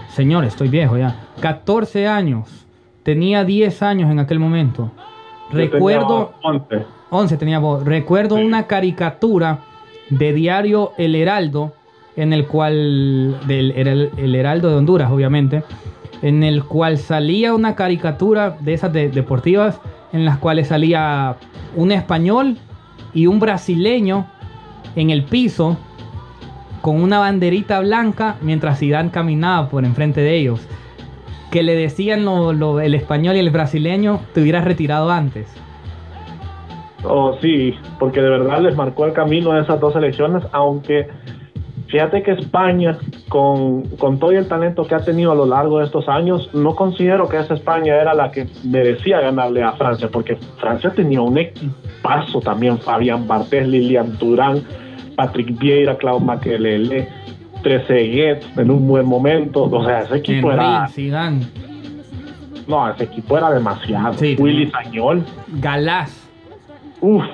Señor, 0.09 0.45
estoy 0.45 0.69
viejo 0.69 0.97
ya. 0.97 1.17
14 1.41 2.07
años. 2.07 2.67
Tenía 3.03 3.45
10 3.45 3.83
años 3.83 4.11
en 4.11 4.19
aquel 4.19 4.39
momento. 4.39 4.91
Yo 5.51 5.57
tenía 5.59 5.71
Recuerdo 5.73 6.33
11. 6.43 6.87
11 7.11 7.37
tenía 7.37 7.59
voz. 7.59 7.85
Recuerdo 7.85 8.37
Sí. 8.37 8.45
una 8.45 8.67
caricatura 8.67 9.59
de 10.11 10.33
diario 10.33 10.93
El 10.97 11.15
Heraldo, 11.15 11.73
en 12.17 12.33
el 12.33 12.47
cual, 12.47 13.37
era 13.49 13.93
el, 13.93 14.35
Heraldo 14.35 14.71
de 14.71 14.77
Honduras, 14.77 15.11
obviamente, 15.11 15.63
en 16.23 16.43
el 16.43 16.65
cual 16.65 16.99
salía 16.99 17.55
una 17.55 17.75
caricatura 17.75 18.57
de 18.61 18.75
esas 18.75 18.93
de- 18.93 19.09
deportivas, 19.11 19.81
en 20.13 20.25
las 20.25 20.39
cuales 20.39 20.69
salía 20.69 21.37
un 21.75 21.91
español 21.93 22.57
y 23.13 23.27
un 23.27 23.41
brasileño 23.41 24.27
en 24.97 25.11
el 25.11 25.25
piso 25.25 25.77
con 26.83 27.03
una 27.03 27.19
banderita 27.19 27.81
blanca 27.81 28.37
mientras 28.43 28.79
Zidane 28.79 29.11
caminaba 29.11 29.69
por 29.69 29.85
enfrente 29.85 30.21
de 30.21 30.37
ellos. 30.37 30.61
Que 31.51 31.63
le 31.63 31.75
decían 31.75 32.25
lo- 32.25 32.81
el 32.81 32.95
español 32.95 33.37
y 33.37 33.41
el 33.41 33.51
brasileño, 33.51 34.21
te 34.33 34.41
hubieras 34.43 34.65
retirado 34.65 35.11
antes. 35.11 35.47
Oh, 37.05 37.37
sí, 37.43 37.75
porque 37.99 38.23
de 38.23 38.31
verdad 38.31 38.61
les 38.63 38.77
marcó 38.77 39.05
el 39.05 39.13
camino 39.13 39.53
a 39.53 39.61
esas 39.61 39.79
dos 39.79 39.95
elecciones, 39.95 40.43
aunque 40.53 41.09
fíjate 41.95 42.25
que 42.25 42.33
España, 42.33 42.99
con, 43.29 43.83
con 43.99 44.19
todo 44.19 44.33
el 44.33 44.49
talento 44.49 44.85
que 44.85 44.97
ha 44.97 45.05
tenido 45.05 45.31
a 45.31 45.37
lo 45.37 45.47
largo 45.47 45.79
de 45.79 45.85
estos 45.85 46.09
años, 46.09 46.51
no 46.53 46.75
considero 46.75 47.29
que 47.29 47.39
esa 47.39 47.55
España 47.55 47.95
era 47.95 48.13
la 48.15 48.33
que 48.33 48.49
merecía 48.65 49.21
ganarle 49.21 49.63
a 49.63 49.75
Francia, 49.75 50.09
porque 50.11 50.35
Francia 50.59 50.91
tenía 50.91 51.21
un 51.21 51.39
equipazo 51.39 52.41
también, 52.41 52.81
Fabián 52.81 53.29
Bartés, 53.29 53.69
Lilian 53.69 54.19
Turán, 54.19 54.65
Patrick 55.15 55.57
Vieira, 55.57 55.97
Claude 55.97 56.25
Makelele, 56.25 57.09
Trezeguet 57.63 58.45
en 58.59 58.73
un 58.73 58.89
buen 58.89 59.07
momento, 59.07 59.63
o 59.63 59.85
sea, 59.85 60.01
ese 60.01 60.17
equipo 60.17 60.51
Henry, 60.51 60.65
era, 60.65 60.89
Zidane, 60.89 61.47
no, 62.67 62.91
ese 62.91 63.05
equipo 63.05 63.39
era 63.39 63.53
demasiado, 63.53 64.15
Sí, 64.15 64.35
Willy 64.37 64.69
Sañol, 64.69 65.25
Galás, 65.61 66.29
uff, 67.01 67.25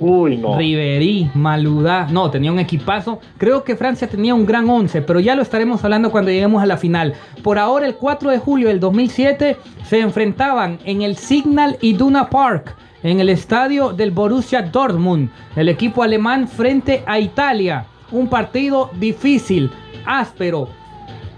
uy. 0.00 0.42
Riverí, 0.56 1.30
Maludá. 1.34 2.08
No, 2.10 2.30
tenía 2.30 2.52
un 2.52 2.58
equipazo. 2.58 3.20
Creo 3.36 3.64
que 3.64 3.76
Francia 3.76 4.08
tenía 4.08 4.34
un 4.34 4.46
gran 4.46 4.68
11, 4.68 5.02
pero 5.02 5.20
ya 5.20 5.34
lo 5.34 5.42
estaremos 5.42 5.82
hablando 5.84 6.10
cuando 6.10 6.30
lleguemos 6.30 6.62
a 6.62 6.66
la 6.66 6.76
final. 6.76 7.14
Por 7.42 7.58
ahora, 7.58 7.86
el 7.86 7.96
4 7.96 8.30
de 8.30 8.38
julio 8.38 8.68
del 8.68 8.80
2007, 8.80 9.56
se 9.84 10.00
enfrentaban 10.00 10.78
en 10.84 11.02
el 11.02 11.16
Signal 11.16 11.78
Iduna 11.80 12.28
Park, 12.30 12.76
en 13.02 13.20
el 13.20 13.28
estadio 13.28 13.92
del 13.92 14.10
Borussia 14.10 14.62
Dortmund, 14.62 15.30
el 15.56 15.68
equipo 15.68 16.02
alemán 16.02 16.48
frente 16.48 17.02
a 17.06 17.18
Italia. 17.18 17.86
Un 18.10 18.28
partido 18.28 18.90
difícil, 18.98 19.70
áspero, 20.04 20.68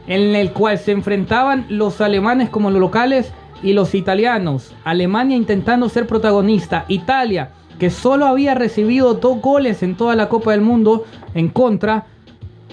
en 0.06 0.34
el 0.34 0.52
cual 0.52 0.78
se 0.78 0.92
enfrentaban 0.92 1.66
los 1.68 2.00
alemanes 2.00 2.48
como 2.48 2.70
los 2.70 2.80
locales 2.80 3.32
y 3.62 3.72
los 3.72 3.94
italianos. 3.94 4.74
Alemania 4.84 5.36
intentando 5.36 5.88
ser 5.88 6.06
protagonista. 6.06 6.84
Italia, 6.88 7.50
que 7.80 7.88
solo 7.88 8.26
había 8.26 8.54
recibido 8.54 9.14
dos 9.14 9.40
goles 9.40 9.82
en 9.82 9.96
toda 9.96 10.14
la 10.14 10.28
Copa 10.28 10.50
del 10.50 10.60
Mundo 10.60 11.06
en 11.32 11.48
contra, 11.48 12.06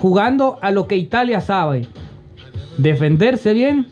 jugando 0.02 0.60
a 0.62 0.70
lo 0.70 0.86
que 0.86 0.98
Italia 0.98 1.40
sabe. 1.40 1.88
Defenderse 2.78 3.54
bien, 3.54 3.88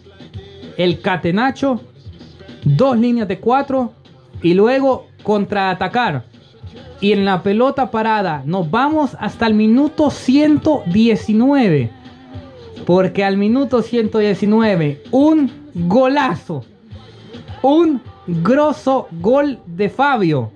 el 0.76 1.00
catenacho, 1.00 1.80
dos 2.66 2.98
líneas 2.98 3.30
de 3.30 3.40
cuatro 3.40 3.94
y 4.44 4.56
luego 4.56 5.08
contraatacar. 5.24 6.26
Y 7.00 7.14
en 7.14 7.24
la 7.24 7.42
pelota 7.42 7.92
parada 7.92 8.44
nos 8.46 8.70
vamos 8.70 9.16
hasta 9.18 9.48
el 9.48 9.54
minuto 9.54 10.10
119. 10.10 11.92
Porque 12.86 13.24
al 13.24 13.38
minuto 13.38 13.82
119, 13.82 15.04
un 15.12 15.50
golazo. 15.74 16.66
Un 17.62 18.02
grosso 18.28 19.08
gol 19.22 19.60
de 19.66 19.90
Fabio. 19.90 20.52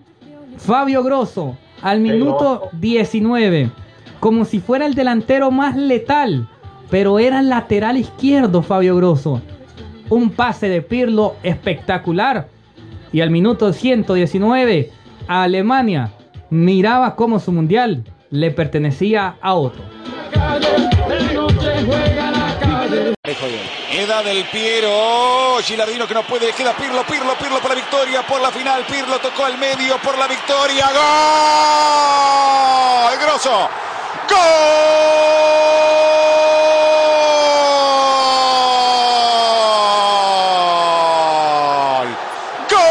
Fabio 0.60 1.03
Grosso. 1.03 1.57
Al 1.81 2.02
minuto 2.02 2.69
19. 2.73 3.72
Como 4.19 4.45
si 4.45 4.60
fuera 4.60 4.86
el 4.86 4.94
delantero 4.94 5.49
más 5.49 5.76
letal. 5.76 6.48
Pero 6.90 7.19
era 7.19 7.40
el 7.40 7.49
lateral 7.49 7.98
izquierdo 7.98 8.61
Fabio 8.61 8.95
Grosso. 8.95 9.41
Un 10.10 10.30
pase 10.30 10.68
de 10.69 10.81
Pirlo 10.81 11.36
espectacular. 11.44 12.49
Y 13.11 13.22
al 13.22 13.31
minuto 13.31 13.73
119, 13.73 14.91
a 15.27 15.44
Alemania 15.44 16.11
miraba 16.49 17.15
como 17.15 17.40
su 17.40 17.52
mundial 17.52 18.03
le 18.30 18.52
pertenecía 18.52 19.36
a 19.41 19.53
otro. 19.56 19.81
Queda 23.91 24.24
del 24.24 24.45
Piero. 24.45 25.60
Gilardino 25.61 26.07
que 26.07 26.14
no 26.14 26.24
puede. 26.24 26.52
Queda 26.53 26.74
Pirlo, 26.76 27.03
Pirlo, 27.03 27.36
Pirlo 27.38 27.60
por 27.60 27.70
la 27.70 27.76
victoria. 27.76 28.26
Por 28.26 28.41
la 28.41 28.52
final. 28.52 28.86
Pirlo 28.86 29.20
tocó 29.20 29.45
al 29.45 29.57
medio 29.57 29.98
por 29.99 30.18
la 30.18 30.28
victoria. 30.28 30.88
¡Gol! 30.88 30.99
Grosso. 33.20 33.70
¡Gol! 34.30 34.40
¡Gol! 42.70 42.90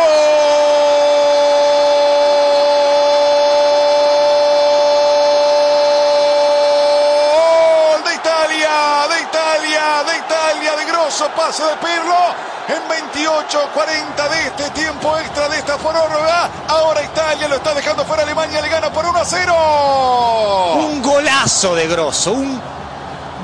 De 8.05 8.15
Italia, 8.15 9.07
de 9.09 9.21
Italia, 9.21 10.05
de 10.05 10.17
Italia, 10.19 10.77
de 10.77 10.85
grosso 10.85 11.29
pase 11.37 11.65
de 11.65 11.77
Pirlo 11.77 12.35
en 12.69 12.87
28, 12.89 13.71
40 13.73 14.29
de 14.29 14.47
este 14.47 14.71
tiempo 14.71 15.17
extra 15.19 15.49
de 15.49 15.57
esta 15.59 15.79
prórroga. 15.79 16.51
Ahora 16.69 17.03
Italia 17.03 17.49
lo 17.49 17.57
está 17.57 17.73
dejando 17.75 18.05
fuera. 18.05 18.23
Alemania 18.23 18.61
le 18.61 18.69
gana 18.69 18.93
por 18.93 19.07
1 19.07 19.19
a 19.19 19.25
0. 19.25 20.75
Un 20.77 21.01
golazo 21.49 21.75
de 21.75 21.89
Grosso, 21.89 22.33
un 22.35 22.61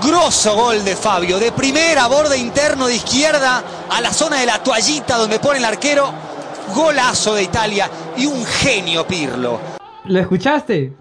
grosso 0.02 0.54
gol 0.54 0.84
de 0.84 0.94
Fabio. 0.94 1.38
De 1.38 1.50
primera, 1.52 2.06
borde 2.06 2.36
interno 2.36 2.86
de 2.86 2.96
izquierda 2.96 3.62
a 3.88 4.00
la 4.02 4.12
zona 4.12 4.40
de 4.40 4.44
la 4.44 4.62
toallita 4.62 5.16
donde 5.16 5.38
pone 5.38 5.58
el 5.58 5.64
arquero. 5.64 6.12
Golazo 6.74 7.34
de 7.34 7.44
Italia 7.44 7.88
y 8.14 8.26
un 8.26 8.44
genio 8.44 9.06
Pirlo. 9.06 9.58
¿Lo 10.04 10.20
escuchaste? 10.20 10.92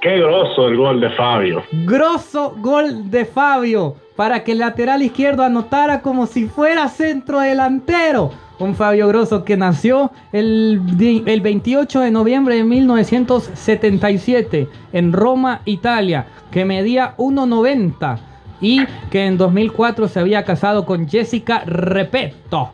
Qué 0.00 0.18
grosso 0.18 0.68
el 0.68 0.78
gol 0.78 0.98
de 0.98 1.10
Fabio. 1.10 1.62
Grosso 1.72 2.54
gol 2.56 3.10
de 3.10 3.26
Fabio 3.26 3.96
para 4.16 4.42
que 4.44 4.52
el 4.52 4.60
lateral 4.60 5.02
izquierdo 5.02 5.42
anotara 5.42 6.00
como 6.00 6.26
si 6.26 6.46
fuera 6.46 6.88
centro 6.88 7.40
delantero. 7.40 8.30
Un 8.58 8.74
Fabio 8.74 9.08
Grosso 9.08 9.44
que 9.44 9.56
nació 9.56 10.10
el, 10.32 10.82
el 11.26 11.40
28 11.40 12.00
de 12.00 12.10
noviembre 12.10 12.56
de 12.56 12.64
1977 12.64 14.68
en 14.92 15.12
Roma, 15.12 15.60
Italia, 15.64 16.26
que 16.50 16.64
medía 16.64 17.14
1,90 17.18 18.18
y 18.60 18.84
que 19.10 19.26
en 19.26 19.38
2004 19.38 20.08
se 20.08 20.18
había 20.18 20.44
casado 20.44 20.84
con 20.84 21.08
Jessica 21.08 21.62
Repetto. 21.64 22.70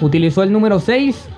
Utilizó 0.00 0.42
el 0.42 0.52
número 0.52 0.80
6 0.80 1.28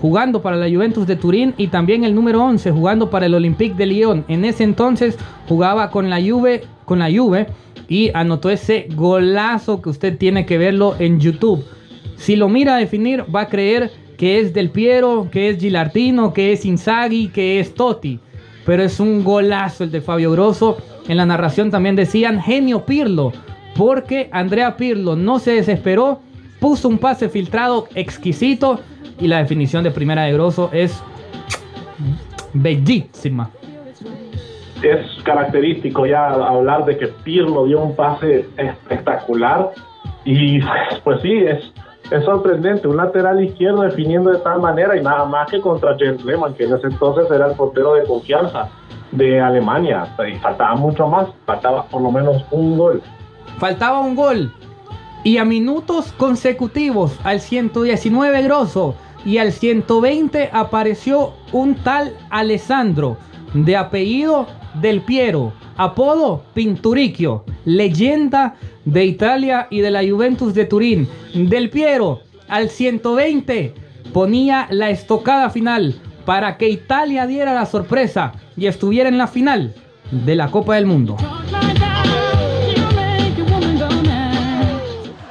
jugando 0.00 0.42
para 0.42 0.56
la 0.56 0.68
Juventus 0.68 1.06
de 1.06 1.16
Turín 1.16 1.54
y 1.56 1.68
también 1.68 2.04
el 2.04 2.14
número 2.14 2.42
11 2.42 2.70
jugando 2.72 3.08
para 3.08 3.26
el 3.26 3.34
Olympique 3.34 3.76
de 3.76 3.86
Lyon. 3.86 4.24
En 4.28 4.44
ese 4.44 4.64
entonces 4.64 5.16
jugaba 5.48 5.90
con 5.90 6.10
la 6.10 6.20
Juve, 6.20 6.64
con 6.84 6.98
la 6.98 7.10
Juve 7.10 7.46
y 7.88 8.10
anotó 8.14 8.50
ese 8.50 8.88
golazo 8.94 9.80
que 9.80 9.90
usted 9.90 10.18
tiene 10.18 10.44
que 10.44 10.58
verlo 10.58 10.96
en 10.98 11.20
YouTube. 11.20 11.64
Si 12.22 12.36
lo 12.36 12.48
mira 12.48 12.76
a 12.76 12.78
definir 12.78 13.24
va 13.34 13.40
a 13.40 13.48
creer 13.48 13.90
que 14.16 14.38
es 14.38 14.54
Del 14.54 14.70
Piero, 14.70 15.26
que 15.32 15.48
es 15.48 15.58
Gilardino, 15.58 16.32
que 16.32 16.52
es 16.52 16.64
Inzaghi, 16.64 17.26
que 17.26 17.58
es 17.58 17.74
Totti. 17.74 18.20
Pero 18.64 18.84
es 18.84 19.00
un 19.00 19.24
golazo 19.24 19.82
el 19.82 19.90
de 19.90 20.00
Fabio 20.00 20.30
Grosso. 20.30 20.76
En 21.08 21.16
la 21.16 21.26
narración 21.26 21.72
también 21.72 21.96
decían 21.96 22.40
genio 22.40 22.86
Pirlo, 22.86 23.32
porque 23.76 24.28
Andrea 24.30 24.76
Pirlo 24.76 25.16
no 25.16 25.40
se 25.40 25.54
desesperó, 25.54 26.20
puso 26.60 26.88
un 26.88 26.98
pase 26.98 27.28
filtrado 27.28 27.88
exquisito 27.96 28.78
y 29.18 29.26
la 29.26 29.38
definición 29.38 29.82
de 29.82 29.90
primera 29.90 30.22
de 30.22 30.34
Grosso 30.34 30.70
es 30.72 31.02
bellísima. 32.52 33.50
Es 34.80 35.24
característico 35.24 36.06
ya 36.06 36.28
hablar 36.28 36.84
de 36.84 36.98
que 36.98 37.08
Pirlo 37.08 37.66
dio 37.66 37.80
un 37.80 37.96
pase 37.96 38.46
espectacular 38.56 39.72
y 40.24 40.60
pues 41.02 41.20
sí, 41.20 41.32
es, 41.32 41.71
es 42.12 42.24
sorprendente, 42.24 42.86
un 42.88 42.96
lateral 42.96 43.42
izquierdo 43.42 43.82
definiendo 43.82 44.30
de 44.30 44.38
tal 44.38 44.60
manera 44.60 44.96
y 44.96 45.02
nada 45.02 45.24
más 45.24 45.50
que 45.50 45.60
contra 45.60 45.96
Jens 45.96 46.24
Lehmann, 46.24 46.54
que 46.54 46.64
en 46.64 46.74
ese 46.74 46.88
entonces 46.88 47.30
era 47.30 47.48
el 47.48 47.56
portero 47.56 47.94
de 47.94 48.04
confianza 48.04 48.68
de 49.12 49.40
Alemania. 49.40 50.14
Y 50.30 50.36
faltaba 50.38 50.74
mucho 50.74 51.06
más, 51.06 51.28
faltaba 51.46 51.84
por 51.84 52.02
lo 52.02 52.10
menos 52.10 52.44
un 52.50 52.76
gol. 52.76 53.02
Faltaba 53.58 54.00
un 54.00 54.14
gol. 54.14 54.52
Y 55.24 55.38
a 55.38 55.44
minutos 55.44 56.12
consecutivos, 56.12 57.18
al 57.24 57.40
119 57.40 58.42
Grosso 58.42 58.94
y 59.24 59.38
al 59.38 59.52
120 59.52 60.50
apareció 60.52 61.32
un 61.52 61.76
tal 61.76 62.12
Alessandro, 62.30 63.16
de 63.54 63.76
apellido 63.76 64.46
Del 64.74 65.00
Piero, 65.00 65.52
apodo 65.76 66.44
Pinturicchio, 66.54 67.44
leyenda 67.64 68.56
de 68.84 69.04
Italia 69.04 69.68
y 69.70 69.80
de 69.80 69.90
la 69.90 70.02
Juventus 70.02 70.54
de 70.54 70.64
Turín. 70.64 71.08
Del 71.34 71.70
Piero, 71.70 72.20
al 72.48 72.68
120, 72.68 73.74
ponía 74.12 74.66
la 74.70 74.90
estocada 74.90 75.50
final 75.50 76.00
para 76.24 76.56
que 76.56 76.68
Italia 76.68 77.26
diera 77.26 77.54
la 77.54 77.66
sorpresa 77.66 78.32
y 78.56 78.66
estuviera 78.66 79.08
en 79.08 79.18
la 79.18 79.26
final 79.26 79.74
de 80.10 80.36
la 80.36 80.50
Copa 80.50 80.74
del 80.74 80.86
Mundo. 80.86 81.16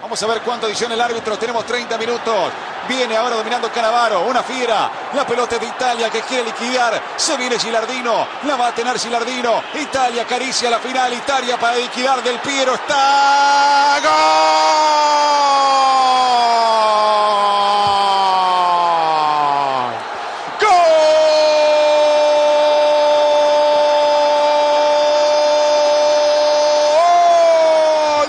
Vamos 0.01 0.23
a 0.23 0.27
ver 0.27 0.41
cuánto 0.43 0.65
adiciona 0.65 0.95
el 0.95 1.01
árbitro. 1.01 1.37
Tenemos 1.37 1.65
30 1.65 1.97
minutos. 1.97 2.70
Viene 2.91 3.15
ahora 3.15 3.37
dominando 3.37 3.71
Canavaro. 3.71 4.23
Una 4.23 4.43
fiera. 4.43 4.91
La 5.13 5.25
pelota 5.25 5.57
de 5.57 5.65
Italia 5.65 6.09
que 6.09 6.19
quiere 6.23 6.43
liquidar. 6.43 7.01
Se 7.15 7.37
viene 7.37 7.57
Gilardino. 7.57 8.27
La 8.43 8.57
va 8.57 8.67
a 8.67 8.75
tener 8.75 8.99
Gilardino. 8.99 9.63
Italia 9.75 10.23
acaricia 10.23 10.69
la 10.69 10.79
final. 10.79 11.13
Italia 11.13 11.57
para 11.57 11.77
liquidar 11.77 12.21
del 12.21 12.37
Piero. 12.39 12.73
Está. 12.75 13.97
¡Gol! 14.03 14.11
¡Gol! 20.59 20.71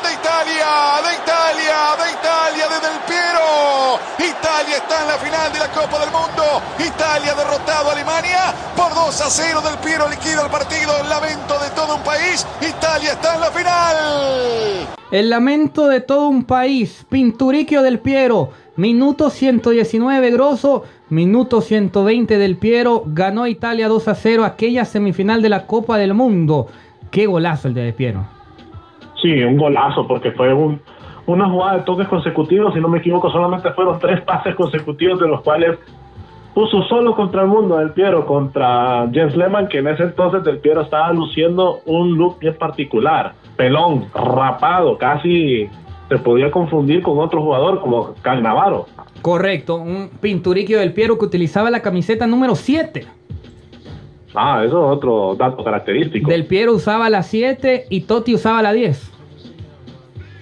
De 0.03 0.13
Italia, 0.13 1.01
de 1.03 1.15
Italia, 1.15 1.97
de 1.99 2.11
Italia, 2.13 2.69
de 2.69 2.79
Del 2.79 2.99
Piero. 3.01 3.99
Italia 4.19 4.77
está 4.77 5.01
en 5.03 5.09
la 5.09 5.19
final 5.19 5.53
de 5.53 5.59
la 5.59 5.69
Copa 5.69 5.99
del 5.99 6.11
Mundo. 6.11 6.63
Italia 6.79 7.35
derrotado 7.35 7.91
a 7.91 7.93
Alemania 7.93 8.55
por 8.77 8.95
2 8.95 9.11
a 9.23 9.31
0. 9.31 9.61
Del 9.62 9.78
Piero 9.78 10.09
liquida 10.11 10.44
el 10.44 10.51
partido. 10.51 10.90
El 11.01 11.09
lamento 11.09 11.55
de 11.62 11.70
todo 11.74 11.97
un 11.97 12.03
país. 12.03 12.47
Italia 12.61 13.12
está 13.12 13.35
en 13.36 13.40
la 13.40 13.51
final. 13.51 13.97
El 15.11 15.31
lamento 15.31 15.86
de 15.86 16.01
todo 16.01 16.28
un 16.28 16.44
país. 16.44 17.07
Pinturicchio 17.09 17.82
del 17.82 18.01
Piero. 18.01 18.51
Minuto 18.77 19.31
119 19.31 20.31
Grosso. 20.32 20.85
Minuto 21.09 21.61
120 21.61 22.36
del 22.36 22.57
Piero. 22.57 23.05
Ganó 23.07 23.47
Italia 23.47 23.89
2 23.89 24.09
a 24.09 24.15
0 24.15 24.44
aquella 24.44 24.85
semifinal 24.85 25.40
de 25.40 25.51
la 25.51 25.66
Copa 25.66 25.99
del 25.99 26.15
Mundo. 26.15 26.66
Qué 27.11 27.27
golazo 27.27 27.69
el 27.69 27.74
de 27.74 27.82
Del 27.82 27.94
Piero. 27.94 28.24
Sí, 29.20 29.31
un 29.44 29.57
golazo, 29.57 30.07
porque 30.09 30.32
fue 30.32 30.53
un, 30.53 30.81
una 31.27 31.49
jugada 31.49 31.78
de 31.78 31.85
toques 31.85 32.09
consecutivos, 32.09 32.74
si 32.74 32.81
no 32.81 32.89
me 32.89 32.99
equivoco, 32.99 33.31
solamente 33.31 33.70
fueron 33.73 34.01
tres 34.01 34.20
pases 34.23 34.57
consecutivos, 34.57 35.20
de 35.20 35.28
los 35.28 35.43
cuales 35.43 35.78
puso 36.55 36.83
solo 36.85 37.15
contra 37.15 37.43
el 37.43 37.49
mundo 37.49 37.79
Del 37.79 37.93
Piero, 37.93 38.27
contra 38.27 39.09
Jens 39.12 39.37
Lehmann, 39.37 39.69
que 39.69 39.79
en 39.79 39.89
ese 39.89 40.05
entonces 40.05 40.45
Del 40.45 40.59
Piero 40.59 40.83
estaba 40.83 41.12
luciendo 41.12 41.81
un 41.87 42.16
look 42.16 42.39
bien 42.41 42.55
particular, 42.55 43.35
pelón, 43.57 44.07
rapado, 44.15 44.99
casi 44.99 45.69
se 46.09 46.19
podía 46.19 46.51
confundir 46.51 47.03
con 47.03 47.19
otro 47.19 47.43
jugador 47.43 47.81
como 47.81 48.15
Cagnavaro. 48.20 48.87
Correcto, 49.23 49.77
un 49.77 50.11
Pinturicchio 50.20 50.79
del 50.79 50.93
Piero 50.93 51.19
que 51.19 51.24
utilizaba 51.24 51.70
la 51.70 51.81
camiseta 51.81 52.27
número 52.27 52.55
7. 52.55 53.07
Ah, 54.35 54.62
eso 54.65 54.87
es 54.91 54.97
otro 54.97 55.35
dato 55.37 55.62
característico. 55.62 56.31
Del 56.31 56.47
Piero 56.47 56.73
usaba 56.73 57.09
la 57.11 57.23
7 57.23 57.87
y 57.89 58.03
Totti 58.03 58.35
usaba 58.35 58.62
la 58.62 58.73
10. 58.73 59.11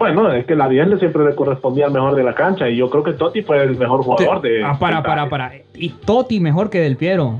Bueno, 0.00 0.32
es 0.32 0.46
que 0.46 0.56
la 0.56 0.66
10 0.68 0.88
le 0.88 0.98
siempre 0.98 1.24
le 1.26 1.34
correspondía 1.36 1.84
al 1.86 1.92
mejor 1.92 2.14
de 2.16 2.24
la 2.24 2.34
cancha 2.34 2.68
y 2.68 2.76
yo 2.76 2.88
creo 2.88 3.04
que 3.04 3.12
Totti 3.12 3.42
fue 3.42 3.62
el 3.62 3.76
mejor 3.76 4.02
jugador 4.02 4.40
de... 4.40 4.64
Ah, 4.64 4.76
para, 4.80 5.02
para, 5.02 5.28
para. 5.28 5.52
Y 5.74 5.90
Totti 5.90 6.40
mejor 6.40 6.70
que 6.70 6.80
Del 6.80 6.96
Piero. 6.96 7.38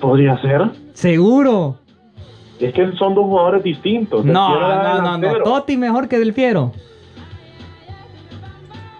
Podría 0.00 0.40
ser. 0.42 0.62
Seguro. 0.92 1.76
Es 2.60 2.72
que 2.74 2.90
son 2.98 3.14
dos 3.14 3.24
jugadores 3.26 3.62
distintos. 3.62 4.24
Del 4.24 4.32
No, 4.32 4.58
no, 4.60 5.02
no, 5.02 5.18
no. 5.18 5.42
Totti 5.44 5.76
mejor 5.76 6.08
que 6.08 6.18
Del 6.18 6.32
Piero. 6.34 6.72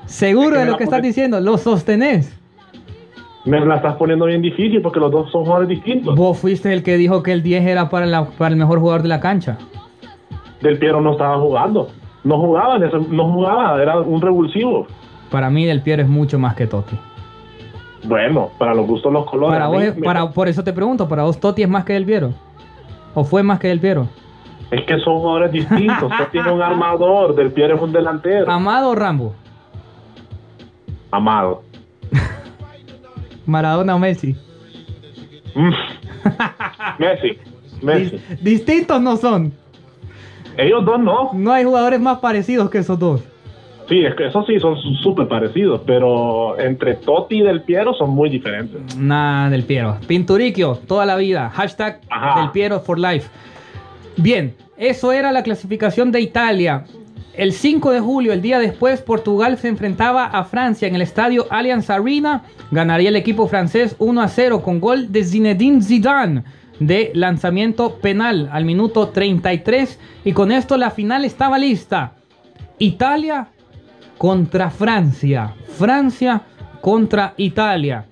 Seguro 0.07 0.51
Es 0.51 0.53
que 0.53 0.59
de 0.61 0.71
lo 0.71 0.77
que 0.77 0.85
estás 0.85 1.03
diciendo. 1.03 1.41
Lo 1.41 1.59
sostenés. 1.59 2.33
Me 3.45 3.59
la 3.65 3.77
estás 3.77 3.97
poniendo 3.97 4.27
bien 4.27 4.43
difícil 4.43 4.81
porque 4.83 4.99
los 5.01 5.11
dos 5.11 5.31
son 5.31 5.43
jugadores 5.45 5.69
distintos. 5.69 6.15
Vos 6.17 6.39
fuiste 6.39 6.73
el 6.73 6.83
que 6.83 6.97
dijo 6.97 7.23
que 7.23 7.33
el 7.33 7.43
10 7.43 7.65
era 7.67 7.89
para, 7.89 8.07
la- 8.07 8.25
para 8.27 8.51
el 8.53 8.57
mejor 8.57 8.79
jugador 8.81 9.03
de 9.03 9.09
la 9.09 9.21
cancha. 9.21 9.59
Del 10.61 10.79
Piero 10.79 11.01
no 11.01 11.13
estaba 11.13 11.39
jugando. 11.39 11.89
No 12.25 12.39
jugaba, 12.39 12.79
no 12.79 13.33
jugaba, 13.33 13.81
era 13.81 13.99
un 14.01 14.21
revulsivo. 14.21 14.87
Para 15.31 15.51
mí 15.51 15.65
Del 15.65 15.83
Piero 15.83 16.03
es 16.03 16.09
mucho 16.09 16.39
más 16.39 16.55
que 16.55 16.67
Totti. 16.67 16.97
Bueno, 18.05 18.51
para 18.59 18.75
los 18.75 18.87
gustos 18.87 19.13
los 19.13 19.27
colores. 19.27 19.55
Para 19.55 19.69
vos, 19.69 19.79
mí 19.79 19.85
es- 19.85 19.97
me- 19.97 20.05
para, 20.05 20.31
por 20.31 20.49
eso 20.49 20.63
te 20.65 20.73
pregunto, 20.73 21.09
¿para 21.09 21.23
vos 21.25 21.39
Totti 21.41 21.63
es 21.63 21.69
más 21.69 21.85
que 21.85 21.93
Del 21.95 22.05
Piero? 22.05 22.33
¿O 23.15 23.25
fue 23.25 23.43
más 23.43 23.59
que 23.59 23.69
Del 23.69 23.81
Piero? 23.81 24.09
Es 24.71 24.83
que 24.85 24.99
son 25.01 25.19
jugadores 25.19 25.53
distintos. 25.53 26.03
Usted 26.11 26.29
tiene 26.33 26.51
un 26.53 26.63
armador, 26.63 27.35
Del 27.35 27.53
Piero 27.53 27.77
es 27.77 27.83
un 27.83 27.93
delantero. 27.93 28.51
¿Amado 28.51 28.91
o 28.91 28.95
Rambo? 28.95 29.35
Amado. 31.11 31.63
Maradona 33.47 33.95
o 33.95 33.99
Messi. 33.99 34.37
Mm. 35.55 35.71
Messi. 36.99 37.39
Messi. 37.83 38.17
Dis- 38.17 38.41
distintos 38.43 39.01
no 39.01 39.17
son. 39.17 39.53
Ellos 40.57 40.85
dos 40.85 40.99
no. 41.01 41.31
No 41.35 41.53
hay 41.53 41.65
jugadores 41.65 42.01
más 42.01 42.19
parecidos 42.19 42.71
que 42.71 42.79
esos 42.79 42.99
dos. 42.99 43.23
Sí, 43.89 44.05
es 44.05 44.15
que 44.17 44.27
esos 44.27 44.45
sí 44.47 44.59
son 44.59 44.77
súper 45.03 45.29
parecidos, 45.29 45.81
pero 45.87 46.59
entre 46.59 46.95
Totti 46.95 47.37
y 47.37 47.43
Del 47.43 47.63
Piero 47.63 47.95
son 47.95 48.11
muy 48.11 48.29
diferentes. 48.29 48.97
Nada 48.97 49.49
del 49.49 49.63
Piero. 49.63 49.99
Pinturicchio, 50.09 50.81
toda 50.89 51.07
la 51.07 51.15
vida. 51.17 51.51
Hashtag 51.51 52.01
Ajá. 52.11 52.41
del 52.41 52.51
Piero 52.51 52.81
for 52.81 52.99
life. 52.99 53.29
Bien, 54.17 54.55
eso 54.77 55.13
era 55.13 55.31
la 55.31 55.45
clasificación 55.45 56.11
de 56.11 56.21
Italia. 56.21 56.85
El 57.35 57.53
5 57.53 57.93
de 57.93 58.01
julio, 58.01 58.33
el 58.33 58.41
día 58.43 58.59
después, 58.59 59.03
Portugal 59.03 59.59
se 59.59 59.69
enfrentaba 59.69 60.25
a 60.25 60.43
Francia 60.45 60.89
en 60.89 60.95
el 60.97 61.03
estadio 61.03 61.47
Allianz 61.51 61.91
Arena. 61.91 62.43
Ganaría 62.73 63.11
el 63.11 63.17
equipo 63.17 63.47
francés 63.47 63.95
1 63.99 64.21
a 64.23 64.27
0 64.29 64.63
con 64.63 64.81
gol 64.81 65.13
de 65.13 65.23
Zinedine 65.23 65.83
Zidane 65.83 66.43
de 66.81 67.11
lanzamiento 67.15 67.97
penal 67.97 68.49
al 68.53 68.65
minuto 68.65 69.09
33. 69.09 69.99
Y 70.25 70.33
con 70.33 70.53
esto 70.53 70.77
la 70.77 70.91
final 70.91 71.25
estaba 71.25 71.59
lista. 71.59 72.15
Italia 72.79 73.49
contra 74.19 74.71
Francia. 74.71 75.55
Francia 75.77 76.43
contra 76.81 77.35
Italia. 77.37 78.07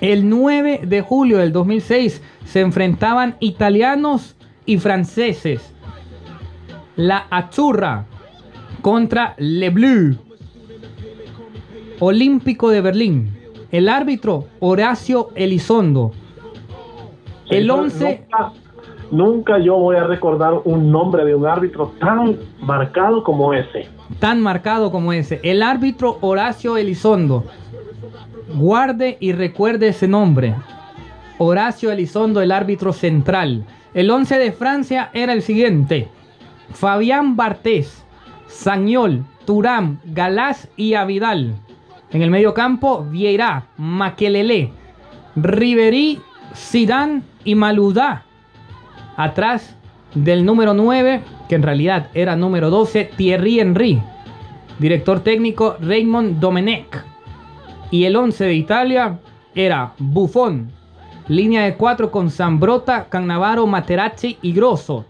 El 0.00 0.28
9 0.28 0.80
de 0.84 1.00
julio 1.00 1.38
del 1.38 1.52
2006 1.52 2.22
se 2.44 2.60
enfrentaban 2.60 3.36
italianos 3.40 4.36
y 4.66 4.78
franceses. 4.78 5.74
La 6.96 7.26
Azzurra 7.30 8.06
contra 8.82 9.34
Le 9.38 9.70
Bleu. 9.70 10.16
Olímpico 11.98 12.70
de 12.70 12.80
Berlín. 12.80 13.36
El 13.70 13.88
árbitro 13.88 14.48
Horacio 14.58 15.30
Elizondo. 15.34 16.12
El 17.50 17.64
Eso 17.64 17.74
11 17.74 18.26
Nunca, 18.30 18.52
nunca 19.10 19.58
yo 19.58 19.76
voy 19.76 19.96
a 19.96 20.04
recordar 20.04 20.54
un 20.64 20.90
nombre 20.90 21.24
de 21.24 21.34
un 21.34 21.46
árbitro 21.46 21.92
tan 22.00 22.38
marcado 22.60 23.22
como 23.24 23.52
ese. 23.52 23.88
tan 24.18 24.40
marcado 24.40 24.90
como 24.90 25.12
ese. 25.12 25.40
El 25.42 25.62
árbitro 25.62 26.18
Horacio 26.20 26.76
Elizondo. 26.76 27.44
Guarde 28.54 29.16
y 29.20 29.32
recuerde 29.32 29.88
ese 29.88 30.08
nombre. 30.08 30.54
Horacio 31.38 31.90
Elizondo, 31.90 32.42
el 32.42 32.52
árbitro 32.52 32.92
central. 32.92 33.64
El 33.94 34.10
11 34.10 34.38
de 34.38 34.52
Francia 34.52 35.10
era 35.12 35.32
el 35.32 35.42
siguiente. 35.42 36.08
Fabián 36.72 37.36
Bartés, 37.36 38.04
Sañol, 38.46 39.24
Turán, 39.44 40.00
Galás 40.04 40.68
y 40.76 40.94
Avidal. 40.94 41.54
En 42.10 42.22
el 42.22 42.30
medio 42.30 42.54
campo, 42.54 43.04
Vieira, 43.08 43.66
Maquelele, 43.76 44.72
Riverí, 45.36 46.20
Zidane 46.54 47.22
y 47.44 47.54
Maludá. 47.54 48.24
Atrás 49.16 49.76
del 50.14 50.44
número 50.44 50.74
9, 50.74 51.22
que 51.48 51.54
en 51.54 51.62
realidad 51.62 52.08
era 52.14 52.36
número 52.36 52.70
12, 52.70 53.10
Thierry 53.16 53.60
Henry. 53.60 54.02
Director 54.78 55.20
técnico 55.20 55.76
Raymond 55.80 56.40
Domenech. 56.40 57.04
Y 57.90 58.04
el 58.04 58.16
11 58.16 58.44
de 58.44 58.54
Italia 58.54 59.18
era 59.54 59.92
Buffon. 59.98 60.70
Línea 61.28 61.64
de 61.64 61.76
4 61.76 62.10
con 62.10 62.30
Zambrota, 62.30 63.06
Cannavaro, 63.08 63.66
Materazzi 63.66 64.38
y 64.42 64.52
Grosso. 64.52 65.04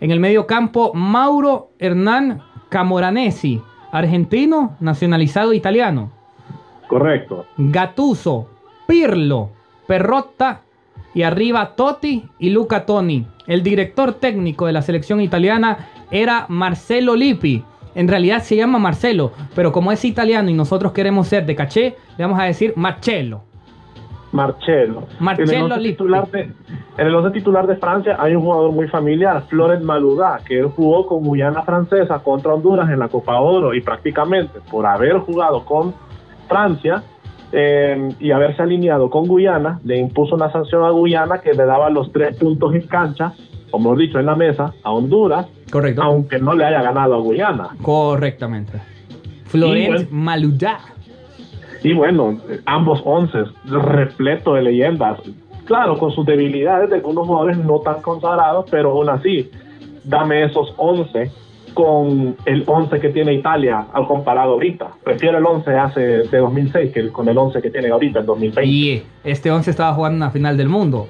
En 0.00 0.10
el 0.10 0.20
medio 0.20 0.46
campo, 0.46 0.92
Mauro 0.94 1.70
Hernán 1.78 2.42
Camoranesi, 2.68 3.60
argentino, 3.92 4.76
nacionalizado 4.80 5.52
italiano. 5.52 6.12
Correcto. 6.88 7.46
Gattuso, 7.56 8.48
Pirlo, 8.86 9.50
Perrotta 9.88 10.60
y 11.14 11.22
arriba 11.22 11.74
Totti 11.74 12.28
y 12.38 12.50
Luca 12.50 12.84
Toni. 12.84 13.26
El 13.46 13.62
director 13.62 14.12
técnico 14.12 14.66
de 14.66 14.74
la 14.74 14.82
selección 14.82 15.22
italiana 15.22 15.88
era 16.10 16.44
Marcelo 16.48 17.16
Lippi. 17.16 17.64
En 17.94 18.06
realidad 18.06 18.42
se 18.42 18.54
llama 18.54 18.78
Marcelo, 18.78 19.32
pero 19.56 19.72
como 19.72 19.90
es 19.90 20.04
italiano 20.04 20.50
y 20.50 20.52
nosotros 20.52 20.92
queremos 20.92 21.26
ser 21.26 21.46
de 21.46 21.56
caché, 21.56 21.96
le 22.18 22.24
vamos 22.24 22.38
a 22.38 22.44
decir 22.44 22.74
Marcello. 22.76 23.40
Marcelo. 24.30 25.06
Marcelo 25.20 25.52
en 25.52 25.56
el, 25.56 25.62
once 25.62 25.80
Lippi. 25.80 25.92
titular 25.94 26.28
de, 26.28 26.40
en 26.98 27.06
el 27.06 27.14
once 27.14 27.30
titular 27.30 27.66
de 27.66 27.76
Francia 27.76 28.16
hay 28.20 28.34
un 28.34 28.42
jugador 28.42 28.72
muy 28.72 28.88
familiar, 28.88 29.42
Florent 29.48 29.82
Maludá, 29.82 30.40
que 30.46 30.58
él 30.58 30.66
jugó 30.66 31.06
con 31.06 31.24
Guyana 31.24 31.62
Francesa 31.62 32.18
contra 32.18 32.52
Honduras 32.52 32.90
en 32.90 32.98
la 32.98 33.08
Copa 33.08 33.40
Oro 33.40 33.72
y 33.72 33.80
prácticamente 33.80 34.60
por 34.70 34.84
haber 34.84 35.16
jugado 35.20 35.64
con 35.64 35.94
Francia 36.46 37.02
eh, 37.52 38.12
y 38.20 38.30
haberse 38.30 38.62
alineado 38.62 39.08
con 39.10 39.26
Guyana, 39.26 39.80
le 39.84 39.98
impuso 39.98 40.34
una 40.34 40.52
sanción 40.52 40.84
a 40.84 40.90
Guyana 40.90 41.38
que 41.38 41.52
le 41.54 41.64
daba 41.64 41.90
los 41.90 42.12
tres 42.12 42.36
puntos 42.36 42.74
en 42.74 42.82
cancha, 42.82 43.32
como 43.70 43.94
he 43.94 43.98
dicho 43.98 44.18
en 44.18 44.26
la 44.26 44.36
mesa, 44.36 44.74
a 44.82 44.92
Honduras, 44.92 45.46
Correcto. 45.70 46.02
aunque 46.02 46.38
no 46.38 46.54
le 46.54 46.64
haya 46.64 46.82
ganado 46.82 47.14
a 47.14 47.18
Guyana. 47.18 47.70
Correctamente. 47.82 48.80
Florent 49.46 49.88
bueno. 49.88 50.08
Maludá. 50.10 50.78
Y 51.82 51.94
bueno, 51.94 52.38
ambos 52.66 53.00
once, 53.04 53.38
repleto 53.64 54.54
de 54.54 54.62
leyendas. 54.62 55.20
Claro, 55.64 55.98
con 55.98 56.10
sus 56.12 56.26
debilidades 56.26 56.90
de 56.90 56.96
algunos 56.96 57.26
jugadores 57.26 57.58
no 57.58 57.78
tan 57.80 58.02
consagrados, 58.02 58.66
pero 58.70 58.90
aún 58.90 59.08
así, 59.10 59.50
dame 60.04 60.44
esos 60.44 60.74
11 60.76 61.30
con 61.74 62.36
el 62.44 62.64
11 62.66 63.00
que 63.00 63.08
tiene 63.10 63.34
Italia 63.34 63.86
al 63.92 64.06
comparado 64.06 64.52
ahorita. 64.52 64.88
Prefiero 65.04 65.38
el 65.38 65.46
11 65.46 65.70
hace 65.72 66.00
de 66.00 66.38
2006 66.38 66.92
que 66.92 67.00
el- 67.00 67.12
con 67.12 67.28
el 67.28 67.36
11 67.38 67.60
que 67.62 67.70
tiene 67.70 67.88
ahorita, 67.88 68.20
el 68.20 68.26
2020. 68.26 68.64
Y 68.70 69.02
este 69.24 69.50
11 69.50 69.70
estaba 69.70 69.94
jugando 69.94 70.16
una 70.16 70.30
final 70.30 70.56
del 70.56 70.68
mundo. 70.68 71.08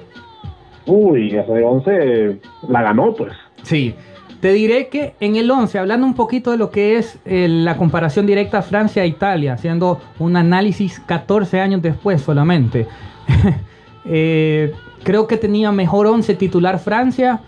Uy, 0.85 1.35
ese 1.35 1.63
11 1.63 2.39
la 2.67 2.81
ganó, 2.81 3.13
pues. 3.13 3.33
Sí. 3.63 3.93
Te 4.39 4.53
diré 4.53 4.87
que 4.87 5.15
en 5.19 5.35
el 5.35 5.51
11, 5.51 5.77
hablando 5.79 6.05
un 6.05 6.13
poquito 6.15 6.51
de 6.51 6.57
lo 6.57 6.71
que 6.71 6.95
es 6.97 7.19
eh, 7.25 7.47
la 7.49 7.75
comparación 7.75 8.25
directa 8.25 8.61
Francia-Italia, 8.61 9.53
haciendo 9.53 9.99
un 10.17 10.37
análisis 10.37 11.01
14 11.01 11.59
años 11.59 11.81
después 11.81 12.21
solamente, 12.21 12.87
eh, 14.05 14.73
creo 15.03 15.27
que 15.27 15.37
tenía 15.37 15.71
mejor 15.71 16.07
11 16.07 16.35
titular 16.35 16.79
Francia, 16.79 17.41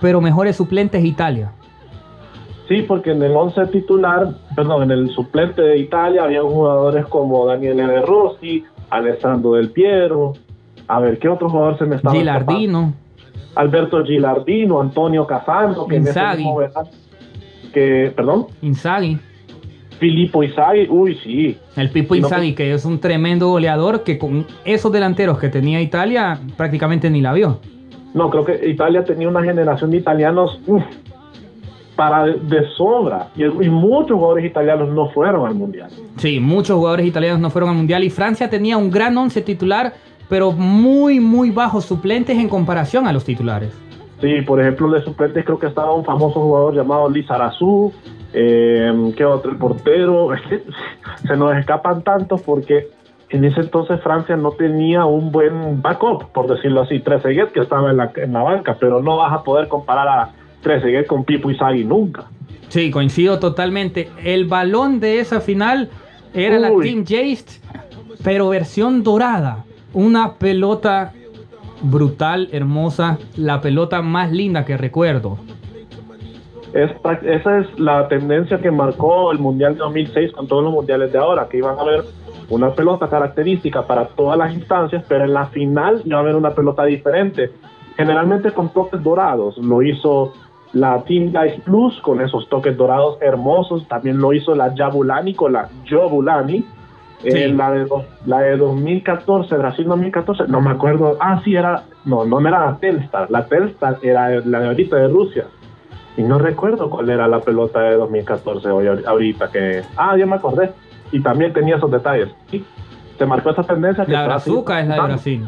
pero 0.00 0.20
mejores 0.20 0.56
suplentes 0.56 1.02
Italia. 1.04 1.52
Sí, 2.68 2.82
porque 2.82 3.10
en 3.10 3.22
el 3.22 3.32
11 3.36 3.66
titular, 3.66 4.28
perdón, 4.56 4.84
en 4.84 4.90
el 4.92 5.10
suplente 5.10 5.60
de 5.60 5.76
Italia 5.78 6.24
había 6.24 6.40
jugadores 6.42 7.04
como 7.06 7.46
Daniele 7.46 7.86
De 7.86 8.00
Rossi, 8.00 8.64
Alessandro 8.90 9.52
Del 9.52 9.70
Piero. 9.70 10.32
A 10.88 11.00
ver, 11.00 11.18
¿qué 11.18 11.28
otro 11.28 11.48
jugador 11.50 11.76
se 11.78 11.84
me 11.84 11.96
estaba 11.96 12.16
escapando? 12.16 12.52
Gilardino, 12.52 12.92
Alberto 13.54 14.02
Gilardino, 14.04 14.80
Antonio 14.80 15.26
Casano, 15.26 15.86
que 15.86 15.96
en 15.96 16.02
ese 16.02 16.18
Inzaghi. 16.20 16.44
que, 17.72 18.12
perdón, 18.16 18.46
Inzaghi, 18.62 19.18
Filippo 19.98 20.42
Inzaghi, 20.42 20.86
uy, 20.88 21.14
sí, 21.22 21.56
el 21.76 21.90
Pipo 21.90 22.14
no- 22.14 22.20
Inzaghi, 22.22 22.54
que 22.54 22.72
es 22.72 22.84
un 22.84 22.98
tremendo 22.98 23.48
goleador 23.48 24.02
que 24.04 24.18
con 24.18 24.46
esos 24.64 24.90
delanteros 24.92 25.38
que 25.38 25.48
tenía 25.48 25.80
Italia 25.80 26.38
prácticamente 26.56 27.10
ni 27.10 27.20
la 27.20 27.32
vio. 27.32 27.60
no, 28.14 28.30
creo 28.30 28.44
que 28.44 28.68
Italia 28.68 29.04
tenía 29.04 29.28
una 29.28 29.42
generación 29.42 29.90
de 29.90 29.98
italianos 29.98 30.60
uf, 30.66 30.82
para 31.96 32.26
de, 32.26 32.68
sobra, 32.76 33.28
y, 33.36 33.44
y 33.44 33.68
muchos 33.68 34.16
jugadores 34.16 34.44
italianos 34.44 34.88
no 34.88 35.08
fueron 35.10 35.46
al 35.46 35.54
Mundial. 35.54 35.90
Sí, 36.16 36.40
muchos 36.40 36.76
jugadores 36.76 37.06
italianos 37.06 37.40
no 37.40 37.50
fueron 37.50 37.70
al 37.70 37.76
mundial 37.76 38.04
y 38.04 38.10
Francia 38.10 38.50
tenía 38.50 38.76
un 38.76 38.90
gran 38.90 39.16
once 39.16 39.40
titular, 39.42 39.92
pero 40.28 40.52
muy, 40.52 41.20
muy 41.20 41.50
bajos 41.50 41.84
suplentes 41.84 42.36
en 42.38 42.48
comparación 42.48 43.06
a 43.06 43.12
los 43.12 43.24
titulares. 43.24 43.72
Sí, 44.20 44.42
por 44.42 44.60
ejemplo, 44.60 44.90
de 44.90 45.02
suplentes 45.02 45.44
creo 45.44 45.58
que 45.58 45.66
estaba 45.66 45.92
un 45.94 46.04
famoso 46.04 46.40
jugador 46.40 46.74
llamado 46.74 47.10
Lizarazu, 47.10 47.92
eh, 48.32 49.12
¿qué 49.16 49.24
otro? 49.24 49.50
El 49.50 49.58
portero, 49.58 50.34
es 50.34 50.40
que 50.48 50.62
se 51.26 51.36
nos 51.36 51.56
escapan 51.56 52.02
tantos 52.02 52.42
porque 52.42 52.88
en 53.28 53.44
ese 53.44 53.60
entonces 53.60 54.00
Francia 54.00 54.36
no 54.36 54.52
tenía 54.52 55.04
un 55.04 55.30
buen 55.30 55.82
backup, 55.82 56.30
por 56.32 56.46
decirlo 56.46 56.82
así, 56.82 57.00
Trezeguet 57.00 57.52
que 57.52 57.60
estaba 57.60 57.90
en 57.90 57.96
la, 57.96 58.12
en 58.16 58.32
la 58.32 58.42
banca, 58.42 58.76
pero 58.78 59.02
no 59.02 59.16
vas 59.16 59.32
a 59.32 59.42
poder 59.42 59.68
comparar 59.68 60.08
a 60.08 60.32
Trezeguet 60.64 61.06
con 61.06 61.22
Pipo 61.22 61.50
Izagui 61.50 61.84
nunca. 61.84 62.24
Sí, 62.68 62.90
coincido 62.90 63.38
totalmente. 63.38 64.10
El 64.24 64.46
balón 64.46 64.98
de 64.98 65.20
esa 65.20 65.40
final 65.40 65.90
era 66.32 66.58
la 66.58 66.72
Uy. 66.72 66.84
Team 66.84 67.04
Jace, 67.04 67.60
pero 68.24 68.48
versión 68.48 69.04
dorada. 69.04 69.64
Una 69.92 70.34
pelota 70.34 71.12
brutal, 71.82 72.48
hermosa, 72.50 73.18
la 73.36 73.60
pelota 73.60 74.02
más 74.02 74.32
linda 74.32 74.64
que 74.64 74.76
recuerdo. 74.76 75.38
Es, 76.72 76.90
esa 77.22 77.58
es 77.60 77.78
la 77.78 78.08
tendencia 78.08 78.58
que 78.58 78.72
marcó 78.72 79.30
el 79.30 79.38
Mundial 79.38 79.74
de 79.74 79.78
2006 79.80 80.32
con 80.32 80.48
todos 80.48 80.64
los 80.64 80.72
mundiales 80.72 81.12
de 81.12 81.18
ahora, 81.18 81.46
que 81.48 81.58
iban 81.58 81.78
a 81.78 81.82
haber 81.82 82.04
una 82.50 82.74
pelota 82.74 83.08
característica 83.08 83.86
para 83.86 84.06
todas 84.06 84.36
las 84.36 84.52
instancias, 84.52 85.04
pero 85.08 85.24
en 85.24 85.34
la 85.34 85.46
final 85.46 86.02
iba 86.04 86.18
a 86.18 86.20
haber 86.20 86.34
una 86.34 86.50
pelota 86.50 86.84
diferente, 86.84 87.52
generalmente 87.96 88.50
con 88.50 88.70
toques 88.70 89.00
dorados. 89.02 89.56
Lo 89.58 89.82
hizo 89.82 90.32
la 90.74 91.02
Team 91.04 91.32
Guys 91.32 91.60
Plus 91.64 91.98
con 92.00 92.20
esos 92.20 92.48
toques 92.48 92.76
dorados 92.76 93.16
hermosos, 93.20 93.86
también 93.88 94.18
lo 94.18 94.32
hizo 94.32 94.54
la 94.54 94.74
Jabulani 94.76 95.34
con 95.34 95.52
la 95.52 95.68
Jobulani. 95.88 96.64
Sí. 97.22 97.28
Eh, 97.28 97.48
la, 97.48 97.70
de, 97.70 97.86
la 98.26 98.40
de 98.40 98.56
2014, 98.58 99.56
Brasil 99.56 99.86
2014, 99.86 100.44
no 100.48 100.60
me 100.60 100.72
acuerdo. 100.72 101.16
Ah, 101.20 101.40
sí, 101.42 101.54
era. 101.54 101.84
No, 102.04 102.26
no 102.26 102.38
era 102.40 102.66
la 102.66 102.76
Telstar. 102.76 103.30
La 103.30 103.46
Telstar 103.46 103.98
era 104.02 104.28
la 104.40 104.60
de 104.60 104.66
ahorita 104.66 104.96
de 104.96 105.08
Rusia. 105.08 105.46
Y 106.16 106.22
no 106.22 106.38
recuerdo 106.38 106.90
cuál 106.90 107.08
era 107.08 107.26
la 107.26 107.40
pelota 107.40 107.80
de 107.80 107.96
2014 107.96 108.68
hoy, 108.68 108.86
ahorita 109.04 109.50
que... 109.50 109.82
Ah, 109.96 110.16
ya 110.16 110.26
me 110.26 110.36
acordé. 110.36 110.70
Y 111.10 111.20
también 111.20 111.52
tenía 111.52 111.76
esos 111.76 111.90
detalles. 111.90 112.28
Sí, 112.50 112.64
se 113.18 113.26
marcó 113.26 113.50
esa 113.50 113.62
tendencia. 113.62 114.04
que 114.04 114.12
La 114.12 114.26
brazuca 114.26 114.80
es 114.80 114.88
la 114.88 114.94
de 114.94 115.00
Brasil. 115.00 115.46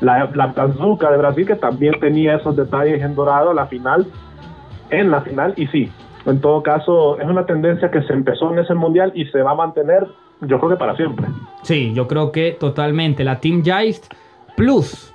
La, 0.00 0.30
la 0.32 0.46
Brazuca 0.46 1.10
de 1.10 1.18
Brasil 1.18 1.46
que 1.46 1.56
también 1.56 1.98
tenía 2.00 2.36
esos 2.36 2.54
detalles 2.54 3.02
en 3.02 3.14
dorado 3.14 3.52
la 3.52 3.66
final. 3.66 4.06
En 4.90 5.10
la 5.10 5.20
final. 5.22 5.54
Y 5.56 5.66
sí, 5.68 5.90
En 6.26 6.40
todo 6.40 6.62
caso, 6.62 7.18
es 7.18 7.26
una 7.26 7.46
tendencia 7.46 7.90
que 7.90 8.02
se 8.02 8.12
empezó 8.12 8.52
en 8.52 8.58
ese 8.58 8.74
mundial 8.74 9.12
y 9.14 9.24
se 9.26 9.40
va 9.42 9.52
a 9.52 9.54
mantener, 9.54 10.06
yo 10.42 10.58
creo 10.58 10.70
que 10.70 10.76
para 10.76 10.94
siempre. 10.96 11.26
Sí, 11.62 11.92
yo 11.94 12.06
creo 12.06 12.32
que 12.32 12.52
totalmente. 12.52 13.24
La 13.24 13.40
Team 13.40 13.62
Geist 13.64 14.12
Plus, 14.56 15.14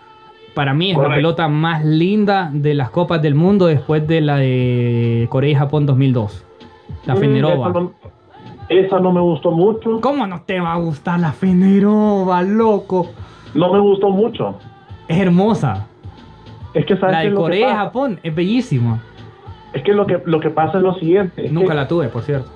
para 0.55 0.73
mí 0.73 0.91
es 0.91 0.97
la 0.97 1.09
pelota 1.09 1.47
más 1.49 1.83
linda 1.85 2.49
de 2.51 2.73
las 2.73 2.89
Copas 2.89 3.21
del 3.21 3.35
Mundo 3.35 3.67
después 3.67 4.07
de 4.07 4.21
la 4.21 4.37
de 4.37 5.27
Corea 5.29 5.51
y 5.51 5.55
Japón 5.55 5.85
2002. 5.85 6.45
La 7.05 7.13
Mm, 7.15 7.17
Fenerova. 7.17 7.69
Esa 7.69 7.79
no, 7.79 7.91
esa 8.69 8.99
no 8.99 9.11
me 9.11 9.21
gustó 9.21 9.51
mucho. 9.51 9.99
¿Cómo 10.01 10.25
no 10.25 10.41
te 10.43 10.59
va 10.59 10.73
a 10.73 10.77
gustar 10.77 11.19
la 11.19 11.31
Fenerova, 11.33 12.41
loco? 12.41 13.07
No 13.53 13.71
me 13.71 13.79
gustó 13.79 14.09
mucho. 14.09 14.57
Es 15.07 15.19
hermosa. 15.19 15.87
Es 16.73 16.85
que 16.85 16.95
sabes 16.97 17.13
La 17.15 17.21
de 17.21 17.29
que 17.29 17.35
Corea 17.35 17.69
y? 17.69 17.75
Japón 17.75 18.19
es 18.23 18.33
bellísima. 18.33 18.99
Es 19.73 19.83
que 19.83 19.93
lo 19.93 20.05
que 20.05 20.21
lo 20.25 20.39
que 20.39 20.49
pasa 20.49 20.77
es 20.77 20.83
lo 20.83 20.93
siguiente. 20.95 21.45
es 21.45 21.51
Nunca 21.51 21.73
la 21.73 21.87
tuve, 21.87 22.07
por 22.07 22.21
cierto. 22.21 22.49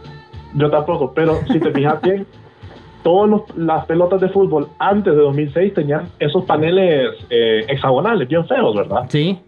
Yo 0.53 0.69
tampoco, 0.69 1.14
pero 1.14 1.39
si 1.52 1.60
te 1.60 1.72
fijas 1.72 2.02
bien, 2.02 2.26
todas 3.03 3.41
las 3.56 3.85
pelotas 3.85 4.22
de 4.22 4.30
fútbol 4.30 4.68
antes 4.80 5.15
de 5.15 5.22
2006 5.22 5.73
tenían 5.73 6.10
esos 6.19 6.45
paneles 6.45 7.11
eh, 7.30 7.65
hexagonales, 7.68 8.27
bien 8.27 8.45
feos, 8.48 8.76
¿verdad? 8.76 9.06
Sí. 9.10 9.39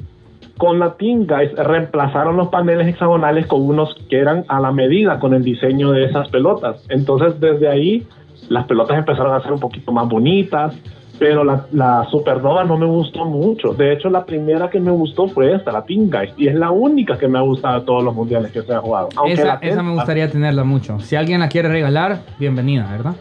Con 0.58 0.80
la 0.80 0.94
Team 0.96 1.26
Guys 1.26 1.54
reemplazaron 1.56 2.36
los 2.36 2.50
paneles 2.50 2.88
hexagonales 2.88 3.48
con 3.48 3.62
unos 3.62 3.96
que 4.10 4.18
eran 4.18 4.44
a 4.50 4.60
la 4.60 4.72
medida 4.72 5.20
con 5.20 5.34
el 5.34 5.44
diseño 5.44 5.92
de 5.92 6.06
esas 6.06 6.30
pelotas. 6.30 6.86
Entonces, 6.90 7.40
desde 7.40 7.70
ahí, 7.70 8.06
las 8.50 8.66
pelotas 8.66 8.98
empezaron 8.98 9.34
a 9.34 9.42
ser 9.42 9.54
un 9.54 9.60
poquito 9.60 9.92
más 9.92 10.08
bonitas, 10.10 10.76
pero 11.20 11.44
la, 11.44 11.66
la 11.74 12.06
Supernova 12.10 12.64
no 12.64 12.78
me 12.78 12.86
gustó 12.86 13.26
mucho. 13.26 13.74
De 13.74 13.92
hecho, 13.94 14.10
la 14.10 14.26
primera 14.26 14.70
que 14.70 14.80
me 14.80 14.92
gustó 14.92 15.28
fue 15.28 15.54
esta, 15.54 15.72
la 15.72 15.84
Team 15.84 16.10
Guys, 16.10 16.34
y 16.38 16.48
es 16.48 16.56
la 16.56 16.72
única 16.72 17.18
que 17.18 17.28
me 17.28 17.38
ha 17.38 17.42
gustado 17.42 17.82
de 17.82 17.86
todos 17.86 18.04
los 18.04 18.16
mundiales 18.16 18.52
que 18.52 18.62
se 18.62 18.74
han 18.74 18.82
jugado. 18.82 19.10
Esa, 19.28 19.46
la 19.46 19.54
esa 19.62 19.84
me 19.84 19.92
gustaría 19.94 20.32
tenerla 20.32 20.64
mucho. 20.64 21.00
Si 21.02 21.16
alguien 21.16 21.42
la 21.42 21.50
quiere 21.50 21.68
regalar, 21.70 22.20
bienvenida, 22.40 22.88
¿verdad? 22.90 23.16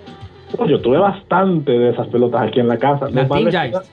Oh, 0.56 0.64
Yo 0.66 0.80
tuve 0.80 0.98
bastante 0.98 1.72
de 1.72 1.90
esas 1.90 2.06
pelotas 2.06 2.42
aquí 2.42 2.60
en 2.60 2.68
la 2.68 2.78
casa. 2.78 3.08
La 3.10 3.26
Geist. 3.26 3.44
vecinos- 3.52 3.90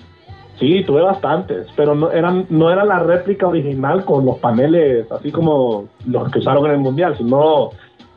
Sí, 0.59 0.83
tuve 0.85 1.01
bastantes, 1.01 1.67
pero 1.75 1.95
no 1.95 2.11
eran 2.11 2.45
no 2.49 2.71
era 2.71 2.85
la 2.85 2.99
réplica 2.99 3.45
original 3.45 4.05
con 4.05 4.25
los 4.25 4.37
paneles 4.37 5.05
así 5.11 5.29
como 5.29 5.83
los 6.07 6.31
que 6.31 6.39
usaron 6.39 6.65
en 6.67 6.71
el 6.71 6.77
mundial, 6.77 7.13
sino 7.17 7.71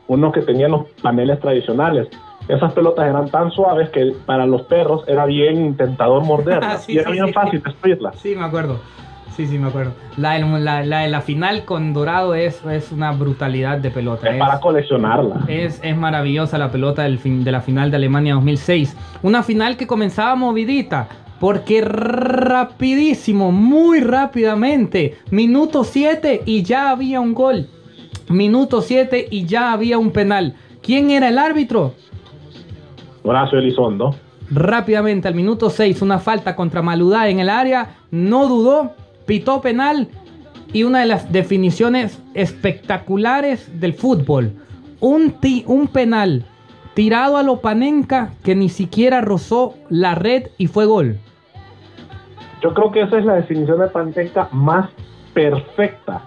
unos 0.07 0.31
que 0.33 0.41
tenían 0.43 0.71
los 0.71 0.85
paneles 1.01 1.37
tradicionales. 1.41 2.07
Esas 2.49 2.73
pelotas 2.73 3.07
eran 3.07 3.29
tan 3.29 3.51
suaves 3.51 3.89
que 3.91 4.11
para 4.25 4.45
los 4.45 4.63
perros 4.63 5.03
era 5.07 5.25
bien 5.25 5.77
tentador 5.77 6.23
morderlas 6.25 6.73
Ah, 6.75 6.77
sí, 6.79 6.93
y 6.93 6.97
era 6.97 7.05
sí, 7.09 7.13
bien 7.13 7.27
sí. 7.27 7.33
fácil 7.33 7.63
destruirlas. 7.63 8.15
Sí, 8.19 8.35
me 8.35 8.43
acuerdo. 8.43 8.79
Sí, 9.37 9.47
sí, 9.47 9.57
me 9.57 9.69
acuerdo. 9.69 9.93
La, 10.17 10.33
del- 10.33 10.65
la, 10.65 10.83
la 10.83 10.99
de 10.99 11.07
la 11.07 11.21
final 11.21 11.63
con 11.63 11.93
Dorado 11.93 12.35
es, 12.35 12.61
es 12.65 12.91
una 12.91 13.11
brutalidad 13.13 13.77
de 13.77 13.89
pelota. 13.89 14.27
Es 14.27 14.33
Es, 14.33 14.39
para 14.39 14.59
coleccionarla. 14.59 15.45
es, 15.47 15.79
es 15.81 15.95
maravillosa 15.95 16.57
la 16.57 16.69
pelota 16.71 17.03
del 17.03 17.19
fin, 17.19 17.45
de 17.45 17.51
la 17.53 17.61
final 17.61 17.89
de 17.89 17.95
Alemania 17.97 18.33
2006. 18.33 18.97
Una 19.23 19.41
final 19.43 19.77
que 19.77 19.87
comenzaba 19.87 20.35
movidita. 20.35 21.07
Porque 21.39 21.79
rapidísimo, 21.81 23.51
muy 23.53 24.01
rápidamente. 24.01 25.17
Minuto 25.31 25.83
7 25.85 26.41
y 26.45 26.63
ya 26.63 26.89
había 26.89 27.21
un 27.21 27.33
gol. 27.33 27.67
Minuto 28.27 28.81
7 28.81 29.27
y 29.31 29.45
ya 29.45 29.71
había 29.71 29.97
un 29.97 30.11
penal. 30.11 30.55
¿Quién 30.81 31.09
era 31.11 31.29
el 31.29 31.37
árbitro? 31.37 31.93
Horacio 33.23 33.59
Elizondo. 33.59 34.15
Rápidamente 34.51 35.27
al 35.27 35.35
minuto 35.35 35.69
6, 35.69 36.01
una 36.01 36.19
falta 36.19 36.55
contra 36.55 36.81
Maludá 36.81 37.29
en 37.29 37.39
el 37.39 37.49
área. 37.49 37.97
No 38.11 38.47
dudó, 38.47 38.93
pitó 39.25 39.61
penal. 39.61 40.07
Y 40.73 40.83
una 40.83 40.99
de 41.01 41.05
las 41.07 41.31
definiciones 41.31 42.21
espectaculares 42.33 43.79
del 43.79 43.93
fútbol. 43.93 44.51
Un, 44.99 45.31
ti- 45.39 45.63
un 45.67 45.87
penal 45.87 46.45
tirado 46.93 47.37
a 47.37 47.43
lo 47.43 47.57
Panenka 47.61 48.31
que 48.43 48.55
ni 48.55 48.69
siquiera 48.69 49.21
rozó 49.21 49.75
la 49.89 50.15
red 50.15 50.47
y 50.57 50.67
fue 50.67 50.85
gol. 50.85 51.17
Yo 52.61 52.73
creo 52.73 52.91
que 52.91 53.01
esa 53.01 53.17
es 53.19 53.25
la 53.25 53.35
definición 53.35 53.79
de 53.79 53.87
Pantenka 53.87 54.49
más 54.51 54.89
perfecta 55.33 56.21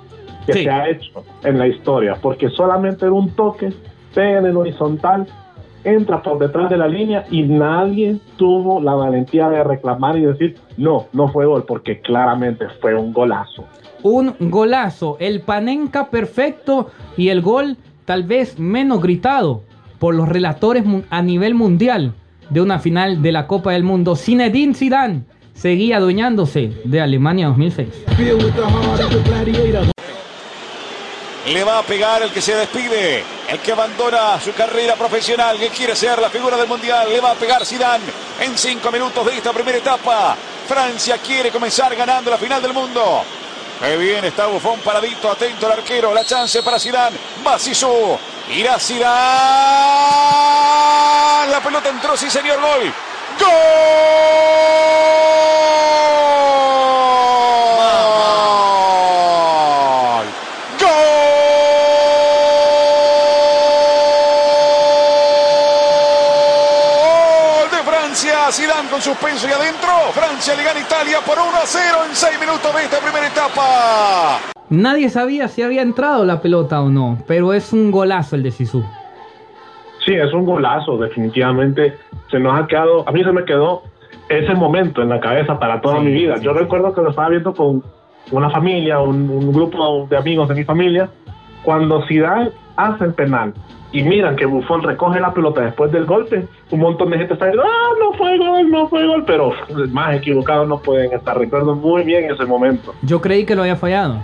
que 0.47 0.53
Sí. 0.55 0.65
se 0.65 0.71
ha 0.71 0.89
hecho 0.89 1.25
en 1.45 1.59
la 1.59 1.67
historia, 1.69 2.17
porque 2.21 2.49
solamente 2.49 3.05
era 3.05 3.13
un 3.15 3.31
toque, 3.31 3.73
pega 4.15 4.39
en 4.39 4.47
el 4.47 4.57
horizontal, 4.57 5.27
entra 5.85 6.23
por 6.23 6.39
detrás 6.39 6.71
de 6.71 6.77
la 6.77 6.89
línea 6.89 7.25
y 7.31 7.43
nadie 7.43 8.19
tuvo 8.37 8.81
la 8.81 8.95
valentía 8.95 9.49
de 9.49 9.65
reclamar 9.65 10.17
y 10.17 10.23
decir, 10.23 10.57
no, 10.77 11.07
no 11.13 11.29
fue 11.29 11.47
gol, 11.47 11.65
porque 11.67 12.01
claramente 12.01 12.67
fue 12.81 12.95
un 12.95 13.13
golazo. 13.13 13.65
Un 14.03 14.35
golazo, 14.41 15.17
el 15.21 15.41
Panenka 15.41 16.11
perfecto 16.11 16.91
y 17.17 17.29
el 17.29 17.41
gol 17.41 17.77
tal 18.05 18.25
vez 18.25 18.59
menos 18.59 19.01
gritado 19.01 19.63
por 19.99 20.15
los 20.15 20.29
relatores 20.29 20.85
a 21.11 21.23
nivel 21.23 21.55
mundial 21.55 22.15
de 22.51 22.61
una 22.61 22.81
final 22.81 23.23
de 23.23 23.33
la 23.33 23.47
Copa 23.47 23.73
del 23.73 23.85
Mundo. 23.85 24.17
Zinedine 24.17 24.75
Zidane 24.75 25.23
seguía 25.55 25.99
adueñándose 25.99 26.73
de 26.85 27.01
Alemania 27.01 27.47
2006. 27.47 28.05
Le 31.47 31.65
va 31.65 31.79
a 31.79 31.83
pegar 31.83 32.23
el 32.23 32.31
que 32.31 32.41
se 32.41 32.55
despide, 32.55 33.25
el 33.49 33.59
que 33.61 33.73
abandona 33.73 34.41
su 34.41 34.53
carrera 34.53 34.95
profesional, 34.95 35.59
que 35.59 35.71
quiere 35.71 35.97
ser 35.97 36.21
la 36.21 36.31
figura 36.31 36.57
del 36.57 36.69
mundial. 36.69 37.11
Le 37.11 37.21
va 37.21 37.33
a 37.33 37.35
pegar 37.35 37.67
Zidane 37.67 38.05
en 38.41 38.57
cinco 38.57 38.93
minutos 38.93 39.27
de 39.27 39.37
esta 39.37 39.53
primera 39.53 39.79
etapa. 39.79 40.37
Francia 40.69 41.19
quiere 41.19 41.51
comenzar 41.51 41.97
ganando 41.97 42.31
la 42.31 42.39
final 42.39 42.63
del 42.63 42.73
mundo. 42.73 43.25
Qué 43.81 43.97
bien 43.97 44.25
está 44.25 44.47
Buffon 44.47 44.79
paradito, 44.81 45.29
atento 45.29 45.67
al 45.67 45.73
arquero. 45.73 46.15
La 46.15 46.25
chance 46.25 46.63
para 46.63 46.79
Zidane. 46.79 47.17
Va 47.45 47.59
Zizou. 47.59 48.17
Irá 48.51 48.79
Zidane. 48.79 49.11
La 51.51 51.61
pelota 51.61 51.89
entró, 51.89 52.17
sí 52.17 52.31
señor, 52.31 52.61
gol. 52.61 52.95
¡Gol! 53.41 53.49
¡Gol 67.63 67.71
de 67.71 67.83
Francia! 67.83 68.53
Zidane 68.53 68.89
con 68.89 69.03
suspenso 69.03 69.49
y 69.49 69.53
adentro. 69.53 70.13
Francia 70.15 70.55
le 70.55 70.63
gana 70.63 70.79
a 70.79 70.83
Italia 70.83 71.21
por 71.35 71.43
1 71.49 71.57
a 71.57 71.65
0 71.67 71.97
en 72.09 72.15
6 72.15 72.41
minutos 72.41 72.75
de 72.75 72.83
esta 72.85 72.99
primera 72.99 73.27
etapa. 73.27 74.39
Nadie 74.69 75.09
sabía 75.09 75.49
si 75.49 75.63
había 75.63 75.83
entrado 75.83 76.25
la 76.25 76.41
pelota 76.41 76.83
o 76.83 76.89
no, 76.91 77.19
pero 77.27 77.53
es 77.55 77.73
un 77.73 77.91
golazo 77.91 78.37
el 78.37 78.43
de 78.43 78.51
Sisu. 78.51 78.83
Sí, 80.05 80.15
es 80.15 80.33
un 80.33 80.45
golazo, 80.45 80.97
definitivamente. 80.99 81.97
Se 82.31 82.39
nos 82.39 82.59
ha 82.61 82.67
quedado, 82.67 83.09
a 83.09 83.13
mí 83.13 83.23
se 83.23 83.33
me 83.33 83.45
quedó 83.45 83.83
ese 84.29 84.55
momento 84.55 85.01
en 85.03 85.09
la 85.11 85.21
cabeza 85.21 85.59
para 85.59 85.81
toda 85.81 85.99
Sí, 86.01 86.05
mi 86.07 86.13
vida. 86.13 86.37
sí, 86.39 86.45
Yo 86.45 86.53
sí. 86.53 86.59
recuerdo 86.59 86.93
que 86.95 87.01
lo 87.03 87.11
estaba 87.11 87.29
viendo 87.29 87.55
con 87.55 87.83
una 88.31 88.51
familia, 88.51 89.01
un, 89.01 89.29
un 89.31 89.53
grupo 89.53 90.07
de 90.11 90.17
amigos 90.17 90.49
de 90.49 90.55
mi 90.55 90.65
familia, 90.65 91.09
cuando 91.65 92.05
Zidane 92.07 92.51
hace 92.77 93.05
el 93.05 93.15
penal 93.15 93.55
y 93.93 94.03
miran 94.03 94.37
que 94.37 94.47
Buffon 94.47 94.83
recoge 94.83 95.21
la 95.21 95.33
pelota 95.33 95.61
después 95.61 95.93
del 95.93 96.07
golpe, 96.07 96.47
un 96.71 96.81
montón 96.81 97.11
de 97.11 97.19
gente 97.19 97.35
está 97.35 97.47
diciendo, 97.47 97.69
ah, 97.71 97.91
no 98.01 98.13
fue 98.17 98.39
gol, 98.39 98.71
no 98.71 98.89
fue 98.89 99.07
gol, 99.07 99.25
pero 99.27 99.53
más 99.91 100.17
equivocados 100.17 100.67
no 100.67 100.79
pueden 100.79 101.13
estar. 101.13 101.39
Recuerdo 101.39 101.75
muy 101.75 102.03
bien 102.03 102.31
ese 102.31 102.45
momento. 102.47 102.95
Yo 103.03 103.21
creí 103.21 103.45
que 103.45 103.55
lo 103.55 103.63
había 103.63 103.77
fallado. 103.77 104.19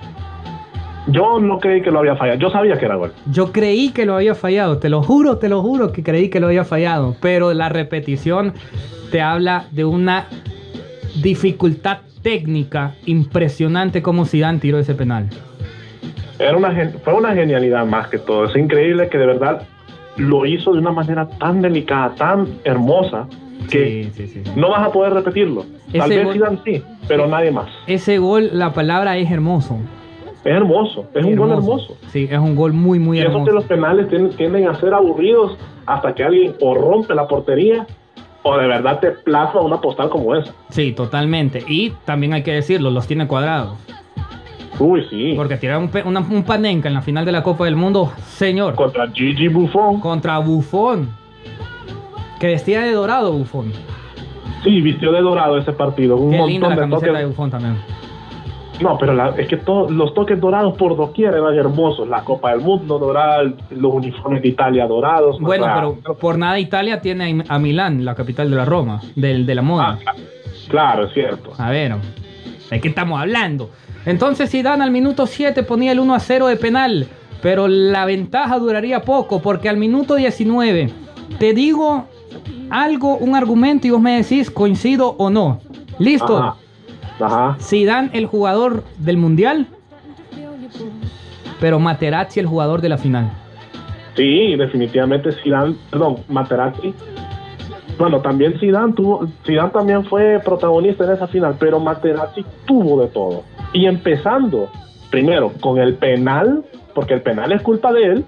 Yo 1.11 1.41
no 1.41 1.59
creí 1.59 1.81
que 1.81 1.91
lo 1.91 2.01
había 2.01 2.17
fallado, 2.17 2.39
yo 2.39 2.51
sabía 2.51 2.79
que 2.79 2.85
era 2.85 2.97
gol. 2.97 3.13
Yo 3.31 3.51
creí 3.51 3.93
que 3.93 4.05
lo 4.05 4.15
había 4.15 4.35
fallado, 4.35 4.79
te 4.79 4.91
lo 4.91 5.03
juro, 5.03 5.39
te 5.39 5.49
lo 5.49 5.63
juro 5.63 5.91
que 5.91 6.03
creí 6.03 6.29
que 6.29 6.39
lo 6.39 6.49
había 6.49 6.65
fallado, 6.65 7.17
pero 7.21 7.55
la 7.55 7.71
repetición 7.71 8.53
te 9.11 9.23
habla 9.23 9.67
de 9.71 9.87
una 9.87 10.27
dificultad 11.23 11.99
técnica 12.23 12.95
impresionante 13.07 14.03
como 14.03 14.27
Zidane 14.27 14.59
tiró 14.59 14.79
ese 14.79 14.95
penal. 14.95 15.31
Era 16.39 16.57
una, 16.57 16.73
fue 17.05 17.15
una 17.15 17.35
genialidad 17.35 17.85
más 17.87 18.09
que 18.09 18.19
todo. 18.19 18.45
Es 18.45 18.57
increíble 18.57 19.09
que 19.09 19.19
de 19.19 19.27
verdad 19.27 19.63
lo 20.17 20.47
hizo 20.47 20.73
de 20.73 20.79
una 20.79 20.93
manera 20.93 21.29
tan 21.29 21.61
delicada, 21.63 22.15
tan 22.15 22.47
hermosa, 22.65 23.27
que 23.71 24.11
Sí, 24.15 24.27
sí, 24.27 24.43
sí. 24.45 24.51
no 24.57 24.71
vas 24.71 24.87
a 24.87 24.93
poder 24.93 25.13
repetirlo. 25.15 25.65
Tal 25.93 26.11
Ese 26.13 26.17
vez 26.17 26.25
gol- 26.25 26.35
Zidane 26.35 26.59
sí, 26.65 26.83
pero 27.07 27.27
nadie 27.27 27.51
más. 27.51 27.69
Ese 27.87 28.19
gol, 28.19 28.51
la 28.53 28.73
palabra 28.73 29.17
es 29.17 29.31
hermoso. 29.31 29.79
Es 30.45 30.55
hermoso, 30.55 31.07
es 31.15 31.25
un 31.25 31.37
gol 31.37 31.51
hermoso. 31.51 31.97
Sí, 32.13 32.29
es 32.31 32.39
un 32.39 32.55
gol 32.55 32.73
muy, 32.73 32.99
muy 32.99 33.19
y 33.19 33.21
eso 33.23 33.31
que 33.31 33.37
los 33.53 33.65
hermoso. 33.65 33.69
penales 33.69 34.09
tienden, 34.09 34.37
tienden 34.37 34.69
a 34.69 34.75
ser 34.79 34.95
aburridos 34.95 35.57
hasta 35.87 36.15
que 36.15 36.23
alguien 36.25 36.55
o 36.61 36.75
rompe 36.75 37.15
la 37.15 37.27
portería 37.27 37.87
o 38.45 38.57
de 38.57 38.67
verdad 38.69 39.01
te 39.01 39.11
plasma 39.11 39.61
una 39.61 39.81
postal 39.81 40.09
como 40.09 40.35
esa. 40.37 40.55
Sí, 40.71 40.93
totalmente. 40.93 41.65
Y 41.67 41.93
también 42.05 42.33
hay 42.35 42.43
que 42.45 42.53
decirlo, 42.53 42.91
los 42.91 43.07
tiene 43.07 43.27
cuadrados. 43.27 43.77
Uy, 44.79 45.05
sí. 45.11 45.33
Porque 45.37 45.57
tirar 45.57 45.79
un, 45.79 45.91
una- 46.05 46.21
un 46.21 46.43
panenca 46.45 46.89
en 46.89 46.95
la 46.95 47.03
final 47.03 47.25
de 47.25 47.33
la 47.33 47.43
Copa 47.43 47.65
del 47.65 47.77
Mundo, 47.77 48.13
señor, 48.27 48.75
Contra 48.75 49.09
Gigi 49.11 49.49
Buffon. 49.49 50.01
contra 50.01 50.39
Buffon. 50.39 51.09
Que 52.39 52.47
vestía 52.49 52.83
de 52.83 52.93
dorado 52.93 53.33
Buffon. 53.33 53.73
Sí, 54.63 54.81
vistió 54.81 55.11
de 55.13 55.21
dorado 55.21 55.59
ese 55.59 55.73
partido. 55.73 56.17
Un 56.17 56.31
Qué 56.31 56.37
montón 56.37 56.51
linda 56.53 56.69
la 56.69 56.75
de 56.77 56.81
camiseta 56.83 57.07
toques. 57.07 57.21
de 57.21 57.27
Buffon 57.27 57.51
también. 57.51 57.77
No, 58.81 58.97
pero 58.97 59.13
la- 59.13 59.31
es 59.37 59.49
que 59.49 59.57
todos 59.57 59.91
los 59.91 60.15
toques 60.15 60.41
dorados 60.41 60.77
por 60.77 60.97
doquier 60.97 61.35
eran 61.35 61.53
hermosos. 61.57 62.07
La 62.09 62.23
Copa 62.23 62.53
del 62.53 62.61
Mundo 62.61 63.01
dorada, 63.01 63.43
los 63.71 63.93
uniformes 63.93 64.41
de 64.43 64.49
Italia 64.51 64.87
dorados. 64.87 65.37
o 65.37 65.41
Bueno, 65.41 65.65
sea, 65.65 65.75
pero 65.75 66.17
por 66.17 66.39
nada 66.39 66.61
Italia 66.61 67.01
tiene 67.01 67.43
a 67.49 67.59
Milán, 67.59 68.05
la 68.05 68.15
capital 68.15 68.49
de 68.49 68.55
la 68.57 68.65
Roma, 68.65 69.01
del, 69.17 69.45
de 69.47 69.55
la 69.57 69.63
moda. 69.63 69.99
ah, 70.07 70.13
claro, 70.69 71.07
es 71.07 71.13
cierto. 71.15 71.51
A 71.59 71.71
ver, 71.71 71.97
¿de 72.71 72.81
qué 72.81 72.87
estamos 72.89 73.21
hablando? 73.21 73.71
Entonces 74.09 74.51
Zidane 74.51 74.83
al 74.83 74.91
minuto 74.91 75.27
7 75.27 75.63
ponía 75.65 75.93
el 75.93 76.01
1 76.01 76.15
a 76.15 76.19
0 76.19 76.47
de 76.47 76.57
penal, 76.57 77.09
pero 77.43 77.69
la 77.69 78.07
ventaja 78.07 78.59
duraría 78.59 79.03
poco 79.03 79.43
porque 79.43 79.69
al 79.69 79.77
minuto 79.77 80.15
19 80.15 80.91
te 81.39 81.53
digo 81.53 82.07
algo, 82.71 83.19
un 83.19 83.37
argumento 83.37 83.87
y 83.87 83.91
vos 83.91 84.01
me 84.01 84.17
decís 84.17 84.51
coincido 84.51 85.15
o 85.19 85.29
no. 85.29 85.61
¿Listo? 85.99 86.39
Ajá. 86.39 86.57
Ajá. 87.21 87.57
Zidane 87.61 88.09
el 88.15 88.25
jugador 88.25 88.83
del 88.97 89.19
mundial, 89.19 89.67
pero 91.61 91.79
Materazzi 91.79 92.41
el 92.41 92.47
jugador 92.47 92.81
de 92.81 92.89
la 92.89 92.97
final. 92.97 93.31
Sí, 94.17 94.57
definitivamente 94.57 95.33
Zidane, 95.43 95.77
perdón, 95.91 96.17
Materazzi. 96.29 96.95
Bueno, 97.99 98.23
también 98.23 98.59
Zidane 98.59 98.95
tuvo, 98.95 99.29
Zidane 99.45 99.69
también 99.69 100.07
fue 100.07 100.41
protagonista 100.43 101.05
en 101.05 101.11
esa 101.11 101.27
final, 101.27 101.57
pero 101.59 101.79
Materazzi 101.79 102.43
tuvo 102.65 103.03
de 103.03 103.09
todo. 103.09 103.45
Y 103.73 103.87
empezando, 103.87 104.71
primero, 105.11 105.53
con 105.61 105.79
el 105.79 105.95
penal, 105.95 106.65
porque 106.95 107.15
el 107.15 107.23
penal 107.23 107.53
es 107.53 107.63
culpa 107.63 107.93
de 107.93 108.05
él, 108.05 108.25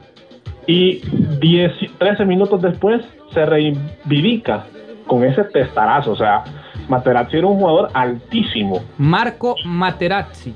y 0.67 1.01
10, 1.41 1.73
13 1.99 2.25
minutos 2.25 2.63
después 2.63 3.03
se 3.33 3.45
reivindica 3.47 4.67
con 5.07 5.25
ese 5.25 5.45
testarazo. 5.45 6.13
O 6.13 6.17
sea, 6.17 6.45
Materazzi 6.89 7.39
era 7.39 7.47
un 7.47 7.59
jugador 7.59 7.89
altísimo 7.95 8.83
Marco 8.99 9.55
Materazzi. 9.65 10.53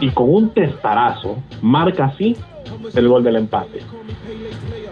y 0.00 0.08
con 0.10 0.32
un 0.32 0.50
testarazo 0.50 1.36
marca 1.60 2.06
así 2.06 2.36
el 2.94 3.08
gol 3.08 3.24
del 3.24 3.36
empate. 3.36 3.80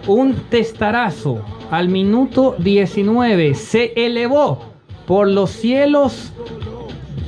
un 0.07 0.35
testarazo 0.49 1.41
al 1.71 1.87
minuto 1.87 2.55
19 2.59 3.53
se 3.55 3.93
elevó 3.95 4.61
por 5.07 5.27
los 5.27 5.51
cielos 5.51 6.33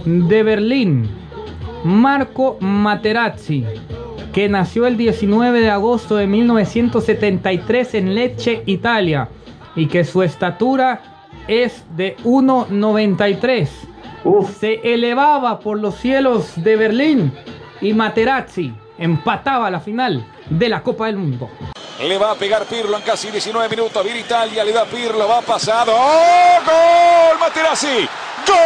de 0.06 0.44
Berlín. 0.44 1.10
Marco 1.84 2.58
Materazzi, 2.60 3.66
que 4.34 4.48
nació 4.50 4.88
el 4.88 4.98
19 4.98 5.62
de 5.62 5.70
agosto 5.70 6.16
de 6.16 6.28
1973 6.28 7.96
en 7.96 8.16
Lecce, 8.16 8.64
Italia, 8.66 9.30
y 9.76 9.88
que 9.88 10.04
su 10.04 10.22
estatura 10.24 11.02
es 11.48 11.84
de 11.96 12.16
1,93. 12.24 13.68
Uf, 14.24 14.58
Se 14.60 14.94
elevaba 14.94 15.60
por 15.60 15.80
los 15.80 15.96
cielos 15.96 16.52
de 16.56 16.76
Berlín 16.76 17.34
y 17.82 17.94
Materazzi 17.94 18.74
empataba 18.98 19.72
la 19.72 19.80
final 19.80 20.26
de 20.50 20.70
la 20.70 20.84
Copa 20.84 21.08
del 21.08 21.18
Mundo. 21.18 21.50
Le 22.00 22.18
va 22.18 22.32
a 22.32 22.36
pegar 22.36 22.66
Pirlo 22.66 22.98
en 22.98 23.04
casi 23.04 23.30
19 23.32 23.70
minutos. 23.70 24.04
Viene 24.04 24.20
Italia, 24.20 24.64
le 24.64 24.72
da 24.72 24.86
Pirlo, 24.86 25.28
va 25.28 25.42
pasado. 25.42 25.94
¡Oh, 25.96 26.60
¡Gol! 26.66 27.40
Materazzi. 27.40 28.08
¡Gol! 28.48 28.58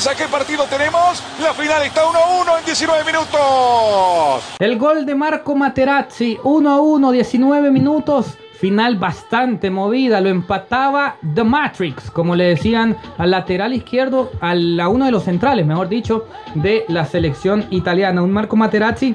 Cabeza. 0.00 0.14
¿Qué 0.16 0.30
partido 0.30 0.64
tenemos? 0.64 1.22
La 1.42 1.52
final 1.52 1.82
está 1.82 2.02
1-1 2.04 2.58
en 2.58 2.64
19 2.64 3.04
minutos. 3.04 4.44
El 4.58 4.78
gol 4.78 5.04
de 5.04 5.14
Marco 5.14 5.54
Materazzi, 5.54 6.38
1 6.42 6.70
a 6.70 6.80
1, 6.80 7.12
19 7.12 7.70
minutos. 7.70 8.38
Final 8.58 8.96
bastante 8.96 9.70
movida, 9.70 10.20
lo 10.20 10.30
empataba 10.30 11.16
The 11.34 11.44
Matrix, 11.44 12.10
como 12.10 12.34
le 12.34 12.44
decían 12.44 12.96
al 13.18 13.30
lateral 13.32 13.74
izquierdo, 13.74 14.30
a 14.40 14.88
uno 14.88 15.04
de 15.04 15.10
los 15.10 15.24
centrales, 15.24 15.66
mejor 15.66 15.88
dicho, 15.88 16.26
de 16.54 16.84
la 16.88 17.04
selección 17.04 17.66
italiana. 17.70 18.22
Un 18.22 18.32
Marco 18.32 18.56
Materazzi 18.56 19.14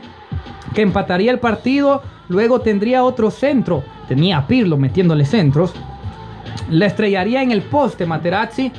que 0.74 0.82
empataría 0.82 1.32
el 1.32 1.40
partido, 1.40 2.04
luego 2.28 2.62
tendría 2.62 3.04
otro 3.04 3.32
centro, 3.32 3.84
tenía 4.08 4.46
Pirlo 4.46 4.78
metiéndole 4.78 5.26
centros, 5.26 5.74
la 6.70 6.86
estrellaría 6.86 7.42
en 7.42 7.52
el 7.52 7.62
poste 7.62 8.06
Materazzi 8.06 8.72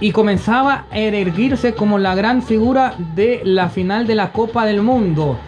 y 0.00 0.12
comenzaba 0.12 0.86
a 0.90 0.98
erguirse 0.98 1.74
como 1.74 1.98
la 1.98 2.14
gran 2.14 2.42
figura 2.42 2.94
de 3.14 3.40
la 3.44 3.68
final 3.68 4.06
de 4.06 4.14
la 4.14 4.32
Copa 4.32 4.66
del 4.66 4.82
Mundo. 4.82 5.38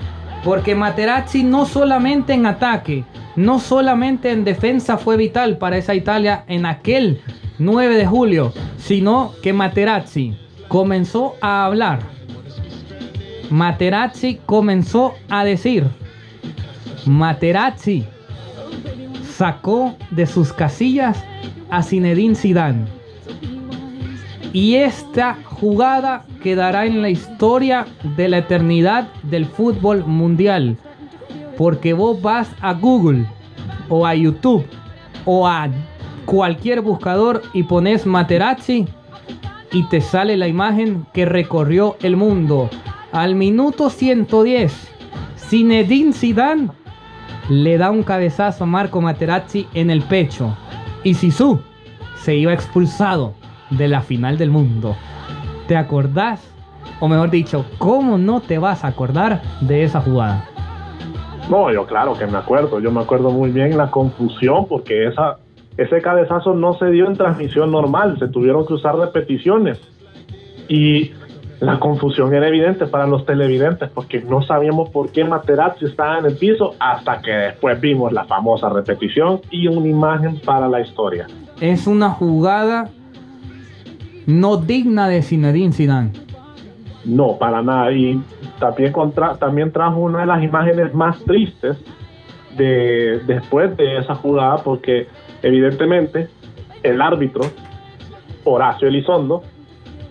Porque 0.45 0.75
Materazzi 0.75 1.43
no 1.43 1.67
solamente 1.67 2.33
en 2.33 2.47
ataque, 2.47 3.05
no 3.37 3.59
solamente 3.59 4.31
en 4.31 4.45
defensa 4.45 4.97
fue 4.97 5.17
vital 5.17 5.59
para 5.59 5.77
esa 5.77 5.95
Italia 5.95 6.45
en 6.49 6.65
aquel 6.65 7.21
9 7.59 7.97
de 7.97 8.07
julio, 8.07 8.53
sino 8.79 9.33
que 9.43 9.53
Materazzi 9.53 10.37
comenzó 10.69 11.35
a 11.41 11.65
hablar. 11.65 12.01
Materazzi 13.51 14.41
comenzó 14.47 15.15
a 15.29 15.45
decir. 15.45 15.87
Materazzi 17.07 18.05
sacó 19.37 19.97
de 20.11 20.27
sus 20.27 20.53
casillas 20.53 21.23
a 21.71 21.83
Zinedine 21.83 22.35
Zidane. 22.35 22.98
Y 24.53 24.77
esta 24.77 25.37
jugada 25.45 26.25
quedará 26.43 26.87
en 26.87 27.03
la 27.03 27.11
historia 27.11 27.87
de 28.17 28.29
la 28.29 28.39
eternidad 28.39 29.09
del 29.25 29.45
fútbol 29.47 30.05
mundial. 30.07 30.79
Porque 31.57 31.93
vos 31.93 32.21
vas 32.23 32.49
a 32.61 32.73
Google 32.73 33.27
o 33.89 34.07
a 34.07 34.15
YouTube 34.15 34.65
o 35.25 35.47
a 35.47 35.69
cualquier 36.25 36.81
buscador 36.81 37.43
y 37.53 37.65
pones 37.65 38.07
Materazzi 38.07 38.87
y 39.73 39.83
te 39.85 40.01
sale 40.01 40.37
la 40.37 40.49
imagen 40.49 41.07
que 41.13 41.27
recorrió 41.27 41.97
el 42.03 42.17
mundo. 42.17 42.71
Al 43.13 43.35
minuto 43.35 43.91
110, 43.91 44.73
Zinedine 45.37 46.13
Zidane 46.13 46.71
le 47.51 47.77
da 47.77 47.91
un 47.91 48.03
cabezazo 48.03 48.65
a 48.65 48.67
Marco 48.67 49.01
Materazzi 49.01 49.67
en 49.75 49.91
el 49.91 50.03
pecho. 50.03 50.57
Y 51.05 51.15
Sisu 51.15 51.61
se 52.23 52.37
iba 52.37 52.53
expulsado 52.53 53.35
de 53.71 53.89
la 53.89 54.01
final 54.01 54.39
del 54.39 54.51
mundo. 54.51 54.97
¿Te 55.67 55.77
acordás? 55.77 56.53
O 57.01 57.09
mejor 57.09 57.31
dicho, 57.31 57.65
¿cómo 57.79 58.19
no 58.19 58.41
te 58.41 58.59
vas 58.59 58.85
a 58.85 58.89
acordar 58.89 59.43
de 59.61 59.85
esa 59.85 60.01
jugada? 60.01 60.45
No, 61.51 61.73
yo 61.73 61.87
claro 61.87 62.15
que 62.15 62.27
me 62.27 62.39
acuerdo, 62.39 62.81
yo 62.81 62.91
me 62.91 63.01
acuerdo 63.01 63.31
muy 63.31 63.51
bien 63.51 63.77
la 63.77 63.91
confusión 63.91 64.67
porque 64.67 65.07
esa, 65.07 65.39
ese 65.77 66.03
cabezazo 66.03 66.55
no 66.55 66.75
se 66.75 66.87
dio 66.91 67.07
en 67.07 67.17
transmisión 67.17 67.73
normal, 67.73 68.19
se 68.19 68.29
tuvieron 68.29 68.67
que 68.67 68.75
usar 68.75 68.97
repeticiones 68.97 69.81
y 70.69 71.13
la 71.61 71.81
confusión 71.81 72.35
era 72.35 72.49
evidente 72.49 72.87
para 72.87 73.07
los 73.07 73.25
televidentes 73.25 73.89
porque 73.91 74.21
no 74.21 74.43
sabíamos 74.43 74.91
por 74.91 75.11
qué 75.11 75.25
Materazzi 75.25 75.87
estaba 75.87 76.19
en 76.19 76.27
el 76.27 76.37
piso 76.37 76.75
hasta 76.79 77.21
que 77.21 77.33
después 77.33 77.81
vimos 77.81 78.13
la 78.13 78.25
famosa 78.25 78.69
repetición 78.69 79.41
y 79.51 79.67
una 79.67 79.89
imagen 79.89 80.41
para 80.45 80.69
la 80.69 80.81
historia. 80.81 81.27
Es 81.61 81.87
una 81.87 82.11
jugada 82.11 82.91
no 84.29 84.59
digna 84.59 85.09
de 85.09 85.23
Zinedine 85.23 85.73
Zidane. 85.73 86.13
No, 87.07 87.39
para 87.39 87.63
nada. 87.63 87.91
Y 87.93 88.21
también, 88.61 88.93
contra, 88.93 89.37
también 89.37 89.73
trajo 89.73 90.01
una 90.01 90.21
de 90.21 90.27
las 90.27 90.43
imágenes 90.43 90.93
más 90.93 91.19
tristes 91.25 91.79
de, 92.55 93.21
después 93.27 93.75
de 93.79 93.97
esa 93.97 94.15
jugada, 94.17 94.59
porque 94.59 95.07
evidentemente 95.43 96.29
el 96.83 97.01
árbitro, 97.01 97.47
Horacio 98.45 98.89
Elizondo, 98.89 99.43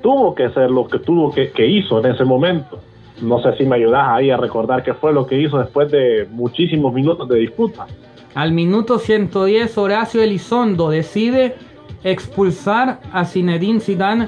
tuvo 0.01 0.33
que 0.33 0.45
hacer 0.45 0.71
lo 0.71 0.87
que 0.87 0.97
tuvo 0.97 1.31
que, 1.31 1.51
que 1.51 1.67
hizo 1.67 2.03
en 2.03 2.11
ese 2.11 2.25
momento. 2.25 2.79
No 3.21 3.39
sé 3.43 3.55
si 3.55 3.65
me 3.65 3.75
ayudas 3.75 4.03
ahí 4.07 4.31
a 4.31 4.37
recordar 4.37 4.81
qué 4.81 4.95
fue 4.95 5.13
lo 5.13 5.27
que 5.27 5.39
hizo 5.39 5.59
después 5.59 5.91
de 5.91 6.27
muchísimos 6.31 6.91
minutos 6.91 7.29
de 7.29 7.37
disputa. 7.37 7.85
Al 8.33 8.51
minuto 8.51 8.97
110, 8.97 9.77
Horacio 9.77 10.23
Elizondo 10.23 10.89
decide 10.89 11.55
expulsar 12.03 12.99
a 13.11 13.25
Zinedine 13.25 13.79
Zidane 13.79 14.27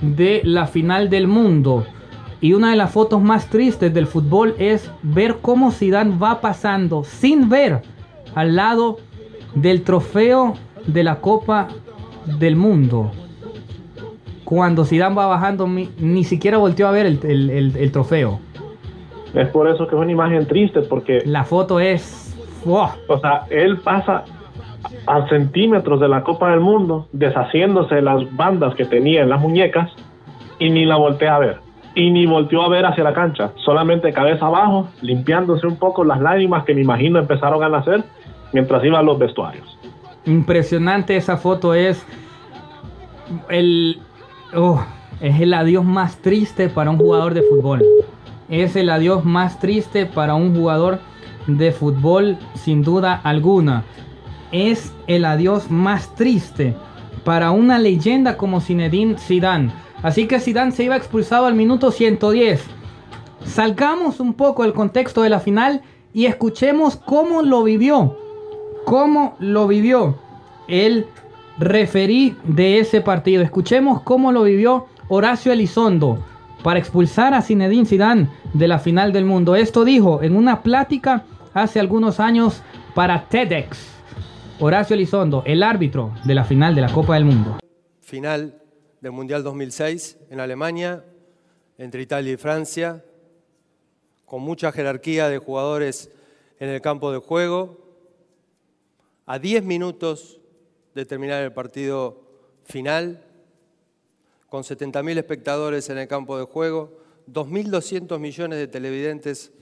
de 0.00 0.40
la 0.44 0.66
final 0.66 1.10
del 1.10 1.26
mundo. 1.26 1.84
Y 2.40 2.54
una 2.54 2.70
de 2.70 2.76
las 2.76 2.90
fotos 2.90 3.20
más 3.22 3.48
tristes 3.48 3.92
del 3.92 4.06
fútbol 4.06 4.54
es 4.58 4.90
ver 5.02 5.36
cómo 5.42 5.70
Zidane 5.72 6.16
va 6.16 6.40
pasando 6.40 7.04
sin 7.04 7.48
ver 7.50 7.82
al 8.34 8.56
lado 8.56 8.98
del 9.54 9.82
trofeo 9.82 10.54
de 10.86 11.04
la 11.04 11.16
Copa 11.20 11.68
del 12.38 12.56
Mundo. 12.56 13.10
Cuando 14.44 14.84
Zidane 14.84 15.14
va 15.14 15.26
bajando, 15.26 15.66
ni, 15.68 16.24
siquiera 16.24 16.58
volteó 16.58 16.88
a 16.88 16.90
ver 16.92 17.06
el, 17.06 17.20
el- 17.24 17.50
el- 17.50 17.76
el 17.76 17.92
trofeo. 17.92 18.40
Es 19.34 19.48
por 19.50 19.68
eso 19.68 19.86
que 19.86 19.94
es 19.94 20.00
una 20.00 20.10
imagen 20.10 20.46
triste, 20.46 20.80
porque 20.80 21.22
La 21.24 21.44
foto 21.44 21.78
es... 21.78 22.34
O 22.64 23.18
sea, 23.20 23.46
él 23.50 23.78
pasa 23.78 24.24
a 25.06 25.28
centímetros 25.28 26.00
de 26.00 26.08
la 26.08 26.22
Copa 26.22 26.50
del 26.50 26.60
Mundo, 26.60 27.08
deshaciéndose 27.12 27.96
de 27.96 28.02
las 28.02 28.36
bandas 28.36 28.74
que 28.74 28.84
tenía 28.84 29.22
en 29.22 29.28
las 29.28 29.40
muñecas 29.40 29.90
y 30.58 30.70
ni 30.70 30.84
la 30.84 30.96
voltea 30.96 31.36
a 31.36 31.38
ver. 31.38 31.70
y 31.92 32.08
ni 32.10 32.24
volteó 32.24 32.62
a 32.62 32.68
ver 32.68 32.86
hacia 32.86 33.02
la 33.02 33.12
cancha, 33.12 33.50
solamente 33.64 34.12
cabeza 34.12 34.46
abajo, 34.46 34.88
limpiándose 35.02 35.66
un 35.66 35.74
poco 35.76 36.04
las 36.04 36.20
lágrimas 36.20 36.64
que 36.64 36.72
me 36.72 36.82
imagino 36.82 37.18
empezaron 37.18 37.64
a 37.64 37.68
nacer 37.68 38.04
mientras 38.52 38.84
iban 38.84 39.04
los 39.04 39.18
vestuarios. 39.18 39.76
Impresionante 40.24 41.16
esa 41.16 41.36
foto 41.36 41.74
es 41.74 42.06
el 43.48 43.98
oh, 44.54 44.84
es 45.20 45.40
el 45.40 45.52
adiós 45.54 45.84
más 45.84 46.18
triste 46.18 46.68
para 46.68 46.90
un 46.90 46.98
jugador 46.98 47.34
de 47.34 47.42
fútbol. 47.42 47.84
Es 48.48 48.76
el 48.76 48.90
adiós 48.90 49.24
más 49.24 49.58
triste 49.60 50.06
para 50.06 50.34
un 50.34 50.54
jugador 50.54 50.98
de 51.46 51.72
fútbol 51.72 52.36
sin 52.54 52.82
duda 52.82 53.20
alguna. 53.22 53.84
Es 54.52 54.92
el 55.06 55.24
adiós 55.24 55.70
más 55.70 56.14
triste 56.14 56.74
para 57.24 57.50
una 57.50 57.78
leyenda 57.78 58.36
como 58.36 58.60
Zinedine 58.60 59.18
Zidane. 59.18 59.72
Así 60.02 60.26
que 60.26 60.40
Zidane 60.40 60.72
se 60.72 60.84
iba 60.84 60.96
expulsado 60.96 61.46
al 61.46 61.54
minuto 61.54 61.90
110. 61.90 62.62
Salgamos 63.44 64.20
un 64.20 64.34
poco 64.34 64.62
del 64.62 64.72
contexto 64.72 65.22
de 65.22 65.30
la 65.30 65.40
final 65.40 65.82
y 66.12 66.26
escuchemos 66.26 66.96
cómo 66.96 67.42
lo 67.42 67.62
vivió. 67.62 68.16
Cómo 68.84 69.36
lo 69.38 69.68
vivió 69.68 70.18
el 70.70 71.06
referí 71.58 72.36
de 72.44 72.78
ese 72.78 73.00
partido. 73.00 73.42
Escuchemos 73.42 74.00
cómo 74.02 74.32
lo 74.32 74.44
vivió 74.44 74.86
Horacio 75.08 75.52
Elizondo 75.52 76.24
para 76.62 76.78
expulsar 76.78 77.34
a 77.34 77.42
Zinedine 77.42 77.86
Zidane 77.86 78.28
de 78.54 78.68
la 78.68 78.78
final 78.78 79.12
del 79.12 79.24
mundo. 79.24 79.56
Esto 79.56 79.84
dijo 79.84 80.22
en 80.22 80.36
una 80.36 80.62
plática 80.62 81.24
hace 81.52 81.80
algunos 81.80 82.20
años 82.20 82.62
para 82.94 83.24
TEDx. 83.24 83.99
Horacio 84.62 84.92
Elizondo, 84.92 85.42
el 85.46 85.62
árbitro 85.62 86.12
de 86.26 86.34
la 86.34 86.44
final 86.44 86.74
de 86.74 86.82
la 86.82 86.92
Copa 86.92 87.14
del 87.14 87.24
Mundo. 87.24 87.58
final 88.02 88.60
del 89.00 89.10
Mundial 89.10 89.42
2006 89.42 90.18
en 90.28 90.38
Alemania, 90.38 91.02
entre 91.78 92.02
Italia 92.02 92.34
y 92.34 92.36
Francia, 92.36 93.02
con 94.26 94.42
mucha 94.42 94.70
jerarquía 94.70 95.30
de 95.30 95.38
jugadores 95.38 96.10
en 96.58 96.68
el 96.68 96.82
campo 96.82 97.10
de 97.10 97.20
juego, 97.20 97.78
a 99.24 99.38
10 99.38 99.64
minutos 99.64 100.42
de 100.94 101.06
terminar 101.06 101.42
el 101.42 101.54
partido 101.54 102.20
final, 102.64 103.24
con 104.50 104.62
70.000 104.62 105.16
espectadores 105.16 105.88
en 105.88 105.96
el 105.96 106.06
campo 106.06 106.36
de 106.36 106.44
juego, 106.44 106.98
2.200 107.32 108.18
millones 108.18 108.58
de 108.58 108.68
televidentes 108.68 109.52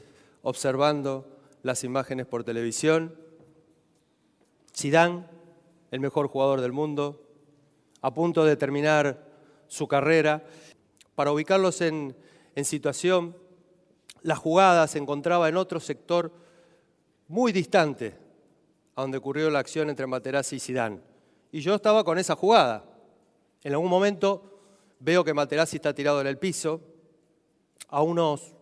observando 0.43 1.25
las 1.63 1.85
imágenes 1.85 2.27
por 2.27 2.43
televisión, 2.43 3.28
Zidane, 4.79 5.25
el 5.91 5.99
mejor 5.99 6.29
jugador 6.29 6.61
del 6.61 6.71
mundo, 6.71 7.21
a 8.01 8.15
punto 8.15 8.45
de 8.45 8.57
terminar 8.57 9.27
su 9.67 9.89
carrera. 9.89 10.45
Para 11.17 11.33
ubicarlos 11.33 11.81
en, 11.81 12.15
situación, 12.63 13.37
la 14.23 14.37
jugada 14.37 14.87
se 14.87 14.99
encontraba 14.99 15.49
en 15.49 15.57
otro 15.57 15.81
sector 15.81 16.33
muy 17.27 17.51
distante 17.51 18.17
a 18.95 19.03
donde 19.03 19.19
ocurrió 19.19 19.51
la 19.51 19.59
acción 19.59 19.91
entre 19.91 20.07
Materazzi 20.07 20.57
y 20.57 20.61
Zidane. 20.61 21.01
Y 21.51 21.61
yo 21.61 21.75
estaba 21.75 22.05
con 22.05 22.19
esa 22.19 22.37
jugada. 22.37 22.85
En 23.65 23.73
algún 23.73 23.91
momento 23.91 24.61
veo 25.01 25.25
que 25.25 25.35
Materazzi 25.35 25.77
está 25.77 25.93
tirado 25.93 26.21
en 26.21 26.29
el 26.29 26.39
piso, 26.39 26.81
a 27.89 28.03
unos 28.03 28.55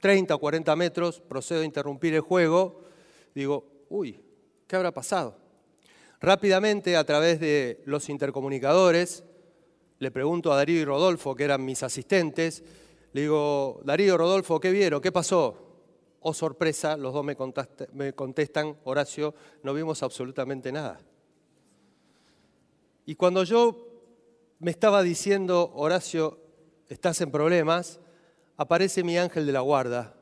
30 0.00 0.34
o 0.34 0.38
40 0.38 0.74
metros, 0.74 1.20
procedo 1.20 1.60
a 1.60 1.64
interrumpir 1.64 2.14
el 2.14 2.20
juego, 2.20 2.82
digo, 3.32 3.64
uy, 3.88 4.20
¿qué 4.66 4.74
habrá 4.74 4.90
pasado? 4.90 5.41
Rápidamente, 6.22 6.96
a 6.96 7.02
través 7.02 7.40
de 7.40 7.82
los 7.84 8.08
intercomunicadores, 8.08 9.24
le 9.98 10.12
pregunto 10.12 10.52
a 10.52 10.56
Darío 10.56 10.80
y 10.80 10.84
Rodolfo, 10.84 11.34
que 11.34 11.42
eran 11.42 11.64
mis 11.64 11.82
asistentes, 11.82 12.62
le 13.12 13.22
digo, 13.22 13.80
Darío, 13.84 14.16
Rodolfo, 14.16 14.60
¿qué 14.60 14.70
vieron? 14.70 15.00
¿Qué 15.00 15.10
pasó? 15.10 15.58
Oh, 16.20 16.32
sorpresa, 16.32 16.96
los 16.96 17.12
dos 17.12 17.24
me, 17.24 17.36
me 17.92 18.12
contestan, 18.12 18.76
Horacio, 18.84 19.34
no 19.64 19.74
vimos 19.74 20.04
absolutamente 20.04 20.70
nada. 20.70 21.00
Y 23.04 23.16
cuando 23.16 23.42
yo 23.42 23.88
me 24.60 24.70
estaba 24.70 25.02
diciendo, 25.02 25.72
Horacio, 25.74 26.38
estás 26.88 27.20
en 27.20 27.32
problemas, 27.32 27.98
aparece 28.56 29.02
mi 29.02 29.18
ángel 29.18 29.44
de 29.44 29.52
la 29.52 29.60
guarda. 29.60 30.14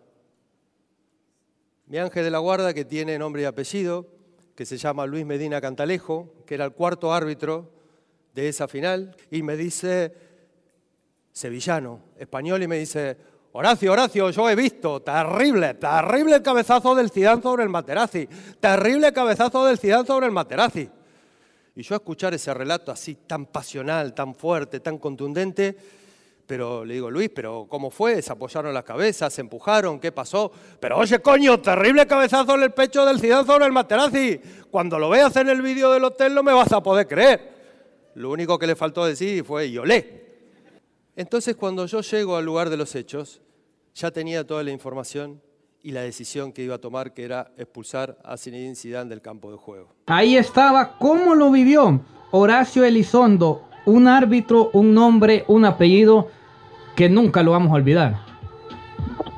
Mi 1.84 1.98
ángel 1.98 2.24
de 2.24 2.30
la 2.30 2.38
guarda 2.38 2.72
que 2.72 2.86
tiene 2.86 3.18
nombre 3.18 3.42
y 3.42 3.44
apellido, 3.44 4.19
que 4.60 4.66
se 4.66 4.76
llama 4.76 5.06
Luis 5.06 5.24
Medina 5.24 5.58
Cantalejo, 5.58 6.34
que 6.44 6.54
era 6.54 6.66
el 6.66 6.72
cuarto 6.72 7.14
árbitro 7.14 7.70
de 8.34 8.50
esa 8.50 8.68
final, 8.68 9.16
y 9.30 9.42
me 9.42 9.56
dice, 9.56 10.14
sevillano, 11.32 12.00
español, 12.18 12.62
y 12.62 12.68
me 12.68 12.76
dice, 12.76 13.16
Horacio, 13.52 13.90
Horacio, 13.90 14.28
yo 14.28 14.50
he 14.50 14.54
visto, 14.54 15.00
terrible, 15.00 15.72
terrible 15.72 16.36
el 16.36 16.42
cabezazo 16.42 16.94
del 16.94 17.10
Zidane 17.10 17.40
sobre 17.40 17.62
el 17.62 17.70
Materazzi, 17.70 18.28
terrible 18.60 19.14
cabezazo 19.14 19.64
del 19.64 19.78
Zidane 19.78 20.06
sobre 20.06 20.26
el 20.26 20.32
Materazzi. 20.32 20.90
Y 21.74 21.82
yo 21.82 21.94
escuchar 21.94 22.34
ese 22.34 22.52
relato 22.52 22.92
así 22.92 23.14
tan 23.14 23.46
pasional, 23.46 24.12
tan 24.12 24.34
fuerte, 24.34 24.80
tan 24.80 24.98
contundente, 24.98 25.74
pero 26.50 26.84
le 26.84 26.94
digo, 26.94 27.08
Luis, 27.12 27.30
pero 27.32 27.68
¿cómo 27.68 27.92
fue? 27.92 28.20
¿Se 28.20 28.32
apoyaron 28.32 28.74
las 28.74 28.82
cabezas? 28.82 29.32
¿Se 29.32 29.40
empujaron? 29.40 30.00
¿Qué 30.00 30.10
pasó? 30.10 30.50
Pero 30.80 30.98
oye, 30.98 31.20
coño, 31.20 31.60
terrible 31.60 32.08
cabezazo 32.08 32.56
en 32.56 32.64
el 32.64 32.72
pecho 32.72 33.06
del 33.06 33.20
Zidane 33.20 33.46
sobre 33.46 33.66
el 33.66 33.72
Materazzi. 33.72 34.40
Cuando 34.68 34.98
lo 34.98 35.08
veas 35.10 35.36
en 35.36 35.48
el 35.48 35.62
vídeo 35.62 35.92
del 35.92 36.02
hotel 36.02 36.34
no 36.34 36.42
me 36.42 36.52
vas 36.52 36.72
a 36.72 36.82
poder 36.82 37.06
creer. 37.06 38.10
Lo 38.16 38.32
único 38.32 38.58
que 38.58 38.66
le 38.66 38.74
faltó 38.74 39.04
decir 39.04 39.44
fue, 39.44 39.68
y 39.68 39.78
olé. 39.78 40.24
Entonces 41.14 41.54
cuando 41.54 41.86
yo 41.86 42.00
llego 42.00 42.36
al 42.36 42.46
lugar 42.46 42.68
de 42.68 42.78
los 42.78 42.96
hechos, 42.96 43.40
ya 43.94 44.10
tenía 44.10 44.44
toda 44.44 44.64
la 44.64 44.72
información 44.72 45.40
y 45.84 45.92
la 45.92 46.02
decisión 46.02 46.52
que 46.52 46.64
iba 46.64 46.74
a 46.74 46.78
tomar, 46.78 47.14
que 47.14 47.22
era 47.22 47.52
expulsar 47.58 48.18
a 48.24 48.36
Zinedine 48.36 48.74
Zidane 48.74 49.08
del 49.08 49.22
campo 49.22 49.52
de 49.52 49.56
juego. 49.56 49.94
Ahí 50.06 50.36
estaba 50.36 50.98
cómo 50.98 51.36
lo 51.36 51.52
vivió 51.52 52.00
Horacio 52.32 52.84
Elizondo, 52.84 53.68
un 53.86 54.08
árbitro, 54.08 54.70
un 54.72 54.92
nombre, 54.92 55.44
un 55.46 55.64
apellido 55.64 56.39
que 56.96 57.08
nunca 57.08 57.42
lo 57.42 57.52
vamos 57.52 57.72
a 57.72 57.74
olvidar. 57.74 58.16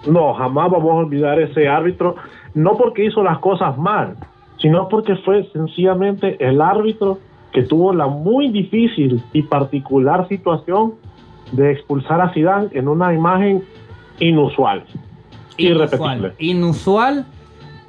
No, 0.06 0.34
jamás 0.34 0.70
vamos 0.70 0.90
a 0.90 0.94
olvidar 0.94 1.40
ese 1.40 1.68
árbitro, 1.68 2.16
no 2.54 2.76
porque 2.76 3.04
hizo 3.04 3.22
las 3.22 3.38
cosas 3.38 3.78
mal, 3.78 4.16
sino 4.58 4.88
porque 4.88 5.16
fue 5.16 5.48
sencillamente 5.52 6.36
el 6.44 6.60
árbitro 6.60 7.18
que 7.52 7.62
tuvo 7.62 7.92
la 7.92 8.06
muy 8.06 8.48
difícil 8.48 9.22
y 9.32 9.42
particular 9.42 10.26
situación 10.28 10.94
de 11.52 11.72
expulsar 11.72 12.20
a 12.20 12.32
Zidane 12.32 12.68
en 12.72 12.88
una 12.88 13.12
imagen 13.12 13.62
inusual, 14.18 14.84
irrepetible. 15.56 16.32
Inusual, 16.38 17.24
inusual 17.24 17.26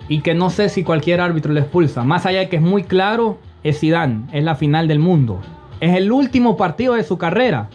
y 0.07 0.21
que 0.21 0.33
no 0.33 0.49
sé 0.49 0.69
si 0.69 0.83
cualquier 0.83 1.21
árbitro 1.21 1.53
le 1.53 1.61
expulsa. 1.61 2.03
Más 2.03 2.25
allá 2.25 2.39
de 2.39 2.49
que 2.49 2.57
es 2.57 2.61
muy 2.61 2.83
claro, 2.83 3.37
es 3.63 3.79
Zidane, 3.79 4.25
es 4.33 4.43
la 4.43 4.55
final 4.55 4.87
del 4.87 4.99
mundo. 4.99 5.39
Es 5.79 5.95
el 5.95 6.11
último 6.11 6.57
partido 6.57 6.93
de 6.93 7.03
su 7.03 7.17
carrera. 7.17 7.69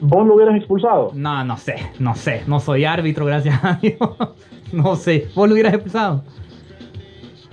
¿Vos 0.00 0.26
lo 0.26 0.34
hubieras 0.34 0.56
expulsado? 0.56 1.10
No, 1.14 1.44
no 1.44 1.56
sé, 1.56 1.76
no 1.98 2.14
sé. 2.14 2.42
No 2.46 2.60
soy 2.60 2.84
árbitro, 2.84 3.26
gracias 3.26 3.62
a 3.62 3.78
Dios. 3.80 3.98
No 4.72 4.94
sé. 4.94 5.26
¿Vos 5.34 5.48
lo 5.48 5.54
hubieras 5.54 5.74
expulsado? 5.74 6.22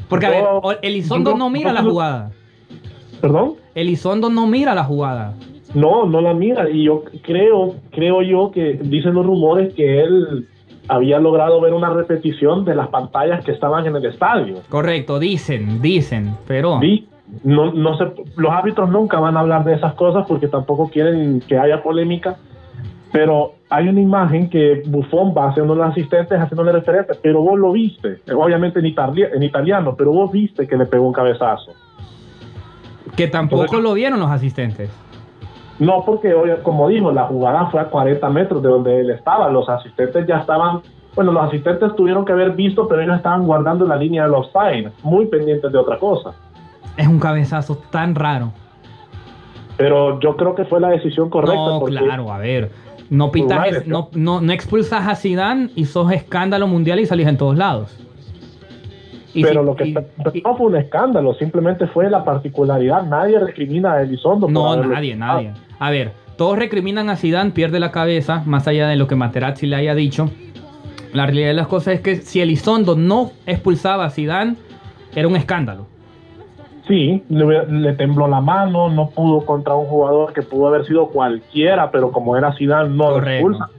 Porque, 0.07 0.27
a 0.27 0.29
ver, 0.29 0.45
Elizondo 0.83 1.35
no 1.35 1.49
mira 1.49 1.73
la 1.73 1.81
jugada. 1.81 2.31
¿Perdón? 3.19 3.55
Elizondo 3.73 4.29
no 4.29 4.45
mira 4.45 4.75
la 4.75 4.83
jugada. 4.83 5.33
No, 5.73 6.05
no 6.05 6.21
la 6.21 6.35
mira. 6.35 6.69
Y 6.69 6.83
yo 6.83 7.03
creo, 7.23 7.73
creo 7.91 8.21
yo 8.21 8.51
que 8.51 8.73
dicen 8.73 9.15
los 9.15 9.25
rumores 9.25 9.73
que 9.73 10.01
él 10.01 10.47
había 10.87 11.19
logrado 11.19 11.59
ver 11.59 11.73
una 11.73 11.89
repetición 11.89 12.63
de 12.65 12.75
las 12.75 12.87
pantallas 12.89 13.43
que 13.43 13.51
estaban 13.51 13.85
en 13.85 13.95
el 13.95 14.05
estadio. 14.05 14.57
Correcto, 14.69 15.19
dicen, 15.19 15.81
dicen, 15.81 16.35
pero... 16.47 16.79
no, 17.43 17.71
no 17.73 17.97
sé, 17.97 18.05
los 18.35 18.51
árbitros 18.51 18.89
nunca 18.89 19.19
van 19.19 19.35
a 19.37 19.41
hablar 19.41 19.63
de 19.63 19.73
esas 19.73 19.93
cosas 19.93 20.25
porque 20.27 20.47
tampoco 20.47 20.89
quieren 20.89 21.41
que 21.47 21.57
haya 21.57 21.81
polémica. 21.83 22.37
Pero 23.11 23.53
hay 23.69 23.87
una 23.87 24.01
imagen 24.01 24.49
que 24.49 24.83
Buffon 24.85 25.33
va 25.35 25.49
haciendo 25.49 25.73
los 25.75 25.87
asistentes, 25.89 26.37
haciéndole 26.39 26.73
referencia, 26.73 27.15
pero 27.21 27.41
vos 27.41 27.57
lo 27.57 27.71
viste, 27.71 28.17
obviamente 28.35 28.79
en, 28.79 28.85
itali- 28.85 29.29
en 29.33 29.43
italiano, 29.43 29.95
pero 29.97 30.11
vos 30.11 30.29
viste 30.31 30.67
que 30.67 30.75
le 30.75 30.85
pegó 30.85 31.07
un 31.07 31.13
cabezazo. 31.13 31.71
Que 33.15 33.27
tampoco 33.27 33.63
Entonces- 33.63 33.83
lo 33.83 33.93
vieron 33.93 34.19
los 34.19 34.29
asistentes. 34.29 34.89
No, 35.79 36.03
porque 36.05 36.33
como 36.63 36.89
dijo, 36.89 37.11
la 37.11 37.23
jugada 37.23 37.67
fue 37.67 37.79
a 37.79 37.85
40 37.85 38.29
metros 38.29 38.61
de 38.63 38.69
donde 38.69 38.99
él 38.99 39.09
estaba. 39.11 39.49
Los 39.49 39.69
asistentes 39.69 40.25
ya 40.27 40.39
estaban, 40.39 40.81
bueno, 41.15 41.31
los 41.31 41.43
asistentes 41.45 41.95
tuvieron 41.95 42.25
que 42.25 42.33
haber 42.33 42.51
visto, 42.51 42.87
pero 42.87 43.01
ellos 43.01 43.15
estaban 43.15 43.45
guardando 43.45 43.85
la 43.85 43.95
línea 43.95 44.23
de 44.23 44.29
los 44.29 44.51
signs, 44.51 44.91
muy 45.03 45.27
pendientes 45.27 45.71
de 45.71 45.77
otra 45.77 45.97
cosa. 45.97 46.31
Es 46.97 47.07
un 47.07 47.19
cabezazo 47.19 47.77
tan 47.91 48.15
raro. 48.15 48.51
Pero 49.77 50.19
yo 50.19 50.35
creo 50.35 50.55
que 50.55 50.65
fue 50.65 50.79
la 50.79 50.89
decisión 50.89 51.29
correcta. 51.29 51.55
No, 51.55 51.81
claro, 51.81 52.31
a 52.31 52.39
ver. 52.39 52.71
No 53.09 53.31
pitas, 53.31 53.87
no, 53.87 54.09
no, 54.13 54.41
no 54.41 54.51
expulsas 54.51 55.07
a 55.07 55.15
Zidane 55.15 55.69
y 55.75 55.85
sos 55.85 56.11
escándalo 56.11 56.67
mundial 56.67 56.99
y 56.99 57.05
salís 57.05 57.27
en 57.27 57.37
todos 57.37 57.55
lados. 57.55 57.95
Y 59.33 59.43
Pero 59.43 59.61
si- 59.61 59.65
lo 59.65 59.75
que 59.75 59.85
y- 59.87 60.37
y- 60.39 60.41
no 60.41 60.57
fue 60.57 60.65
un 60.67 60.75
escándalo, 60.75 61.33
simplemente 61.35 61.87
fue 61.87 62.09
la 62.09 62.25
particularidad. 62.25 63.03
Nadie 63.03 63.39
recrimina 63.39 63.93
a 63.93 64.01
Elizondo. 64.01 64.49
No, 64.49 64.75
nadie, 64.83 65.15
nadie. 65.15 65.53
A 65.79 65.89
ver, 65.89 66.11
Todos 66.37 66.59
recriminan 66.59 67.09
a 67.09 67.15
Zidane, 67.15 67.49
pierde 67.49 67.79
la 67.79 67.89
cabeza, 67.91 68.43
más 68.45 68.67
allá 68.67 68.87
de 68.87 68.95
lo 68.95 69.07
que 69.07 69.15
Materazzi 69.15 69.65
le 69.65 69.75
haya 69.75 69.95
dicho. 69.95 70.29
La 71.11 71.25
realidad 71.25 71.47
de 71.47 71.55
las 71.55 71.65
cosas 71.65 71.95
es 71.95 72.01
que 72.01 72.17
si 72.17 72.41
Elizondo 72.41 72.95
no 72.95 73.31
expulsaba 73.47 74.05
a 74.05 74.11
Zidane, 74.11 74.55
era 75.15 75.27
un 75.27 75.35
escándalo. 75.35 75.87
Sí, 76.87 77.21
le, 77.29 77.93
tembló 77.93 78.27
la 78.27 78.39
mano, 78.39 78.89
no 78.89 79.09
pudo 79.09 79.45
contra 79.45 79.75
un 79.75 79.87
jugador 79.87 80.31
que 80.33 80.41
pudo 80.41 80.67
haber 80.67 80.85
sido 80.85 81.07
cualquiera, 81.07 81.91
pero 81.91 82.11
como 82.11 82.37
era 82.37 82.53
Zidane 82.53 82.89
no 82.89 83.09
lo 83.09 83.13
Correcto. 83.15 83.51
expulsa. 83.51 83.69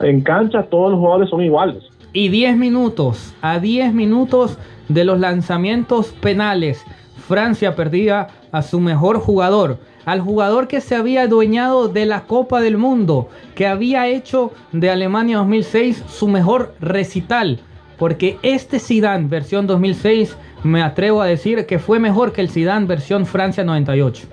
En 0.00 0.20
cancha 0.22 0.62
todos 0.64 0.92
los 0.92 0.98
jugadores 1.00 1.28
son 1.28 1.42
iguales. 1.42 1.84
Y 2.14 2.28
10 2.28 2.56
minutos, 2.56 3.34
a 3.42 3.58
10 3.58 3.92
minutos 3.92 4.58
de 4.88 5.04
los 5.04 5.18
lanzamientos 5.20 6.08
penales, 6.20 6.84
Francia 7.28 7.76
perdía 7.76 8.28
a 8.50 8.62
su 8.62 8.80
mejor 8.80 9.18
jugador, 9.18 9.78
al 10.04 10.20
jugador 10.20 10.68
que 10.68 10.80
se 10.80 10.96
había 10.96 11.22
adueñado 11.22 11.88
de 11.88 12.06
la 12.06 12.22
Copa 12.22 12.60
del 12.60 12.76
Mundo, 12.76 13.28
que 13.54 13.66
había 13.66 14.08
hecho 14.08 14.52
de 14.72 14.90
Alemania 14.90 15.38
2006 15.38 16.04
su 16.08 16.28
mejor 16.28 16.74
recital, 16.80 17.60
porque 17.98 18.38
este 18.42 18.78
Zidane 18.78 19.28
versión 19.28 19.66
2006 19.66 20.36
me 20.64 20.82
atrevo 20.82 21.20
a 21.20 21.26
decir 21.26 21.66
que 21.66 21.78
fue 21.78 21.98
mejor 21.98 22.32
que 22.32 22.40
el 22.40 22.48
Zidane 22.48 22.86
versión 22.86 23.26
Francia 23.26 23.64
98. 23.64 24.26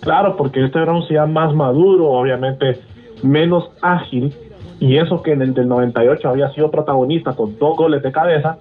Claro, 0.00 0.36
porque 0.36 0.64
este 0.64 0.80
era 0.80 0.92
un 0.92 1.06
Zidane 1.06 1.32
más 1.32 1.54
maduro, 1.54 2.08
obviamente 2.10 2.80
menos 3.22 3.70
ágil, 3.82 4.34
y 4.78 4.96
eso 4.96 5.22
que 5.22 5.32
en 5.32 5.42
el 5.42 5.52
del 5.52 5.68
98 5.68 6.28
había 6.28 6.50
sido 6.52 6.70
protagonista 6.70 7.34
con 7.34 7.58
dos 7.58 7.76
goles 7.76 8.02
de 8.02 8.10
cabeza, 8.12 8.56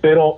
pero 0.00 0.36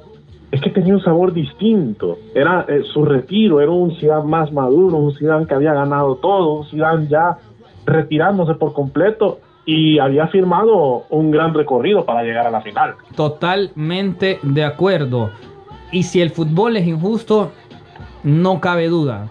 es 0.52 0.60
que 0.60 0.70
tenía 0.70 0.94
un 0.94 1.02
sabor 1.02 1.32
distinto. 1.32 2.18
Era 2.34 2.64
eh, 2.68 2.82
su 2.92 3.04
retiro, 3.04 3.60
era 3.60 3.72
un 3.72 3.96
Zidane 3.96 4.24
más 4.24 4.52
maduro, 4.52 4.98
un 4.98 5.14
Zidane 5.16 5.46
que 5.46 5.54
había 5.54 5.74
ganado 5.74 6.16
todo, 6.16 6.60
un 6.60 6.66
Zidane 6.66 7.08
ya 7.08 7.38
retirándose 7.84 8.54
por 8.54 8.72
completo 8.72 9.40
y 9.66 9.98
había 9.98 10.28
firmado 10.28 11.04
un 11.10 11.30
gran 11.30 11.54
recorrido 11.54 12.04
para 12.04 12.22
llegar 12.22 12.46
a 12.46 12.50
la 12.50 12.60
final. 12.60 12.94
Totalmente 13.16 14.38
de 14.42 14.64
acuerdo. 14.64 15.30
Y 15.94 16.02
si 16.02 16.20
el 16.20 16.30
fútbol 16.30 16.76
es 16.76 16.88
injusto, 16.88 17.52
no 18.24 18.60
cabe 18.60 18.88
duda 18.88 19.28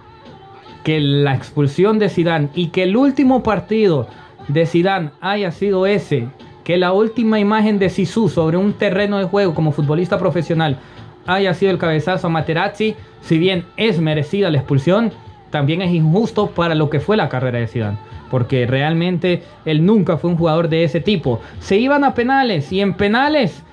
que 0.86 1.02
la 1.02 1.36
expulsión 1.36 2.00
de 2.00 2.08
Zidane 2.08 2.52
y 2.56 2.68
que 2.68 2.84
el 2.84 2.96
último 2.96 3.44
partido 3.44 4.08
de 4.48 4.66
Zidane 4.66 5.12
haya 5.20 5.52
sido 5.52 5.86
ese, 5.86 6.30
que 6.64 6.78
la 6.78 6.94
última 6.94 7.38
imagen 7.38 7.80
de 7.80 7.90
Sisu 7.90 8.30
sobre 8.30 8.56
un 8.56 8.72
terreno 8.72 9.18
de 9.18 9.26
juego 9.26 9.54
como 9.54 9.74
futbolista 9.74 10.18
profesional 10.18 10.78
haya 11.26 11.54
sido 11.54 11.70
el 11.70 11.78
cabezazo 11.78 12.28
a 12.28 12.30
Materazzi, 12.30 12.96
si 13.20 13.38
bien 13.38 13.66
es 13.76 14.00
merecida 14.00 14.50
la 14.50 14.60
expulsión, 14.60 15.12
también 15.50 15.82
es 15.82 15.94
injusto 15.94 16.48
para 16.48 16.76
lo 16.76 16.90
que 16.90 17.02
fue 17.02 17.18
la 17.18 17.28
carrera 17.28 17.60
de 17.60 17.68
Zidane, 17.68 17.98
porque 18.32 18.66
realmente 18.68 19.44
él 19.66 19.86
nunca 19.86 20.16
fue 20.16 20.30
un 20.30 20.38
jugador 20.38 20.70
de 20.70 20.86
ese 20.86 21.02
tipo. 21.02 21.42
Se 21.60 21.76
iban 21.76 22.06
a 22.06 22.14
penales 22.14 22.72
y 22.72 22.80
en 22.80 22.94
penales 22.94 23.64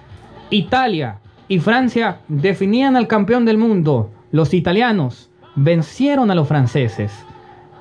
Italia 0.50 1.19
y 1.50 1.58
Francia 1.58 2.20
definían 2.28 2.96
al 2.96 3.08
campeón 3.08 3.44
del 3.44 3.58
mundo. 3.58 4.08
Los 4.30 4.54
italianos 4.54 5.30
vencieron 5.56 6.30
a 6.30 6.36
los 6.36 6.46
franceses. 6.46 7.12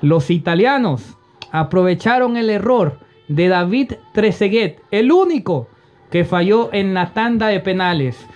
Los 0.02 0.28
italianos 0.30 1.16
aprovecharon 1.52 2.36
el 2.36 2.50
error 2.50 2.98
de 3.28 3.46
David 3.46 3.92
Trezeguet, 4.12 4.80
el 4.90 5.12
único 5.12 5.68
que 6.10 6.24
falló 6.24 6.70
en 6.72 6.94
la 6.94 7.12
tanda 7.12 7.46
de 7.46 7.60
penales. 7.60 8.26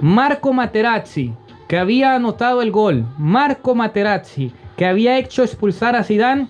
Marco 0.00 0.52
Materazzi, 0.52 1.32
que 1.66 1.76
había 1.76 2.14
anotado 2.14 2.62
el 2.62 2.70
gol. 2.70 3.04
Marco 3.18 3.74
Materazzi, 3.74 4.52
que 4.76 4.86
había 4.86 5.18
hecho 5.18 5.42
expulsar 5.42 5.96
a 5.96 6.04
Zidane, 6.04 6.46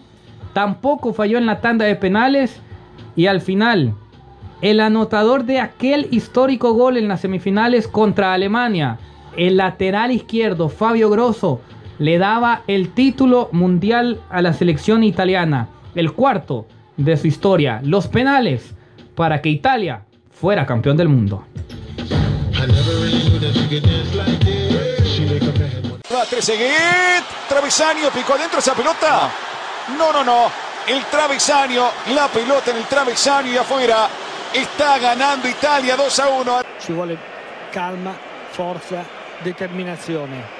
tampoco 0.53 1.15
falló 1.15 1.39
en 1.39 1.47
la 1.47 1.63
tanda 1.63 1.87
de 1.87 1.97
penales 1.97 2.61
y 3.17 3.29
al 3.29 3.41
final 3.41 3.95
el 4.63 4.81
anotador 4.81 5.45
de 5.45 5.61
aquel 5.61 6.09
histórico 6.11 6.73
gol 6.75 6.97
en 6.97 7.09
las 7.09 7.21
semifinales 7.21 7.89
contra 7.89 8.33
Alemania, 8.33 8.99
el 9.37 9.57
lateral 9.57 10.11
izquierdo 10.11 10.69
Fabio 10.69 11.11
Grosso, 11.11 11.61
le 11.99 12.19
daba 12.19 12.63
el 12.67 12.91
título 12.91 13.49
mundial 13.53 14.21
a 14.31 14.43
la 14.43 14.53
selección 14.53 15.05
italiana, 15.05 15.69
el 15.95 16.13
cuarto 16.13 16.67
de 16.97 17.17
su 17.17 17.27
historia, 17.27 17.81
los 17.85 18.09
penales, 18.09 18.75
para 19.15 19.41
que 19.41 19.49
Italia 19.51 20.03
fuera 20.31 20.67
campeón 20.67 20.97
del 20.97 21.09
mundo. 21.09 21.45
Trezeguet, 26.29 27.25
travesaño, 27.49 28.09
picó 28.15 28.35
adentro 28.35 28.61
esa 28.61 28.75
pelota. 28.75 29.31
No, 29.99 30.13
no, 30.13 30.23
no. 30.23 30.45
El 30.87 31.05
travesaño, 31.07 31.85
la 32.15 32.29
pelota 32.29 32.71
en 32.71 32.77
el 32.77 32.85
travesaño 32.85 33.53
y 33.53 33.57
afuera. 33.57 34.09
Está 34.53 34.99
ganando 34.99 35.47
Italia 35.47 35.95
2 35.95 36.19
a 36.19 36.29
1. 36.29 36.61
Ci 36.79 36.93
vuole 36.93 37.17
calma, 37.71 38.19
forza, 38.51 39.07
determinazione. 39.43 40.60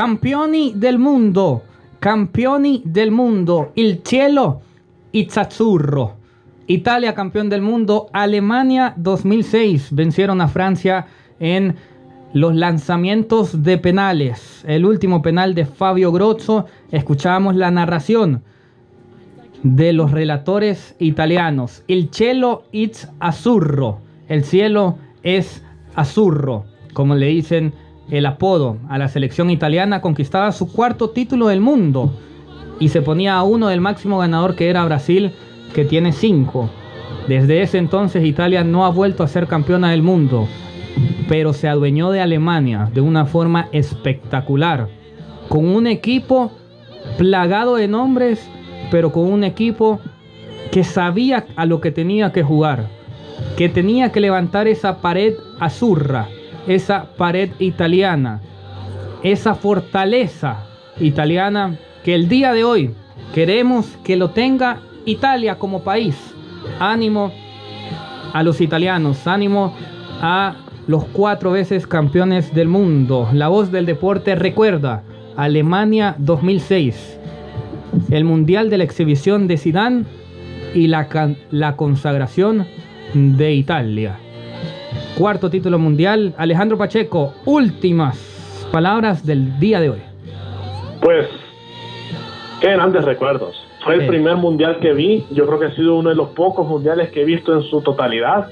Campioni 0.00 0.72
del 0.74 0.98
mundo, 0.98 1.62
campioni 1.98 2.80
del 2.86 3.10
mundo, 3.10 3.72
il 3.74 4.00
cielo 4.02 4.62
it's 5.10 5.36
azzurro. 5.36 6.16
Italia 6.68 7.12
campeón 7.12 7.50
del 7.50 7.60
mundo, 7.60 8.08
Alemania 8.10 8.94
2006 8.96 9.88
vencieron 9.90 10.40
a 10.40 10.48
Francia 10.48 11.06
en 11.38 11.76
los 12.32 12.54
lanzamientos 12.54 13.62
de 13.62 13.76
penales. 13.76 14.64
El 14.66 14.86
último 14.86 15.20
penal 15.20 15.54
de 15.54 15.66
Fabio 15.66 16.12
Grosso, 16.12 16.64
escuchábamos 16.90 17.54
la 17.56 17.70
narración 17.70 18.42
de 19.62 19.92
los 19.92 20.12
relatores 20.12 20.96
italianos. 20.98 21.84
Il 21.88 22.08
cielo 22.10 22.62
it's 22.72 23.06
azzurro. 23.18 24.00
El 24.28 24.44
cielo 24.44 24.96
es 25.22 25.62
azurro, 25.94 26.64
como 26.94 27.16
le 27.16 27.26
dicen 27.26 27.74
el 28.10 28.26
apodo 28.26 28.78
a 28.88 28.98
la 28.98 29.08
selección 29.08 29.50
italiana, 29.50 30.00
conquistaba 30.00 30.52
su 30.52 30.72
cuarto 30.72 31.10
título 31.10 31.48
del 31.48 31.60
mundo. 31.60 32.12
y 32.78 32.88
se 32.88 33.02
ponía 33.02 33.34
a 33.36 33.42
uno 33.42 33.68
del 33.68 33.82
máximo 33.82 34.16
ganador 34.18 34.54
que 34.54 34.70
era 34.70 34.86
Brasil, 34.86 35.32
que 35.74 35.84
tiene 35.84 36.12
cinco. 36.12 36.70
Desde 37.28 37.60
ese 37.60 37.76
entonces 37.76 38.24
Italia 38.24 38.64
no 38.64 38.86
ha 38.86 38.88
vuelto 38.88 39.22
a 39.22 39.28
ser 39.28 39.46
campeona 39.46 39.90
del 39.90 40.02
mundo, 40.02 40.48
pero 41.28 41.52
se 41.52 41.68
adueñó 41.68 42.10
de 42.10 42.22
Alemania 42.22 42.90
de 42.92 43.02
una 43.02 43.26
forma 43.26 43.68
espectacular, 43.72 44.88
con 45.50 45.68
un 45.68 45.86
equipo 45.86 46.52
plagado 47.18 47.76
de 47.76 47.86
nombres, 47.86 48.48
pero 48.90 49.12
con 49.12 49.30
un 49.30 49.44
equipo 49.44 50.00
que 50.72 50.82
sabía 50.82 51.46
a 51.56 51.66
lo 51.66 51.80
que 51.80 51.90
tenía 51.90 52.32
que 52.32 52.42
jugar, 52.42 52.88
que 53.56 53.68
tenía 53.68 54.10
que 54.10 54.20
levantar 54.20 54.68
esa 54.68 55.00
pared 55.00 55.34
azurra, 55.58 56.28
esa 56.66 57.04
pared 57.16 57.50
italiana, 57.58 58.40
esa 59.22 59.54
fortaleza 59.54 60.66
italiana 60.98 61.76
que 62.04 62.14
el 62.14 62.28
día 62.28 62.52
de 62.52 62.64
hoy 62.64 62.94
queremos 63.34 63.86
que 64.04 64.16
lo 64.16 64.30
tenga 64.30 64.80
Italia 65.04 65.56
como 65.56 65.82
país. 65.82 66.16
Ánimo 66.78 67.32
a 68.32 68.42
los 68.42 68.60
italianos, 68.60 69.26
ánimo 69.26 69.74
a 70.20 70.56
los 70.86 71.04
cuatro 71.04 71.52
veces 71.52 71.86
campeones 71.86 72.54
del 72.54 72.68
mundo. 72.68 73.28
La 73.32 73.48
voz 73.48 73.70
del 73.70 73.86
deporte 73.86 74.34
recuerda 74.34 75.02
Alemania 75.36 76.14
2006, 76.18 77.18
el 78.10 78.24
mundial 78.24 78.70
de 78.70 78.78
la 78.78 78.84
exhibición 78.84 79.46
de 79.48 79.56
Zidane 79.56 80.04
y 80.74 80.86
la, 80.86 81.08
la 81.50 81.76
consagración 81.76 82.66
de 83.14 83.54
Italia. 83.54 84.18
Cuarto 85.20 85.50
título 85.50 85.78
mundial, 85.78 86.32
Alejandro 86.38 86.78
Pacheco, 86.78 87.34
últimas 87.44 88.16
palabras 88.72 89.26
del 89.26 89.60
día 89.60 89.78
de 89.78 89.90
hoy. 89.90 89.98
Pues, 91.02 91.28
qué 92.62 92.68
grandes 92.68 93.04
recuerdos. 93.04 93.54
Fue 93.84 93.96
el 93.96 94.06
primer 94.06 94.36
mundial 94.36 94.78
que 94.80 94.94
vi. 94.94 95.26
Yo 95.30 95.44
creo 95.46 95.58
que 95.58 95.66
ha 95.66 95.74
sido 95.74 95.98
uno 95.98 96.08
de 96.08 96.14
los 96.14 96.30
pocos 96.30 96.66
mundiales 96.66 97.10
que 97.10 97.20
he 97.20 97.24
visto 97.26 97.54
en 97.54 97.64
su 97.64 97.82
totalidad. 97.82 98.48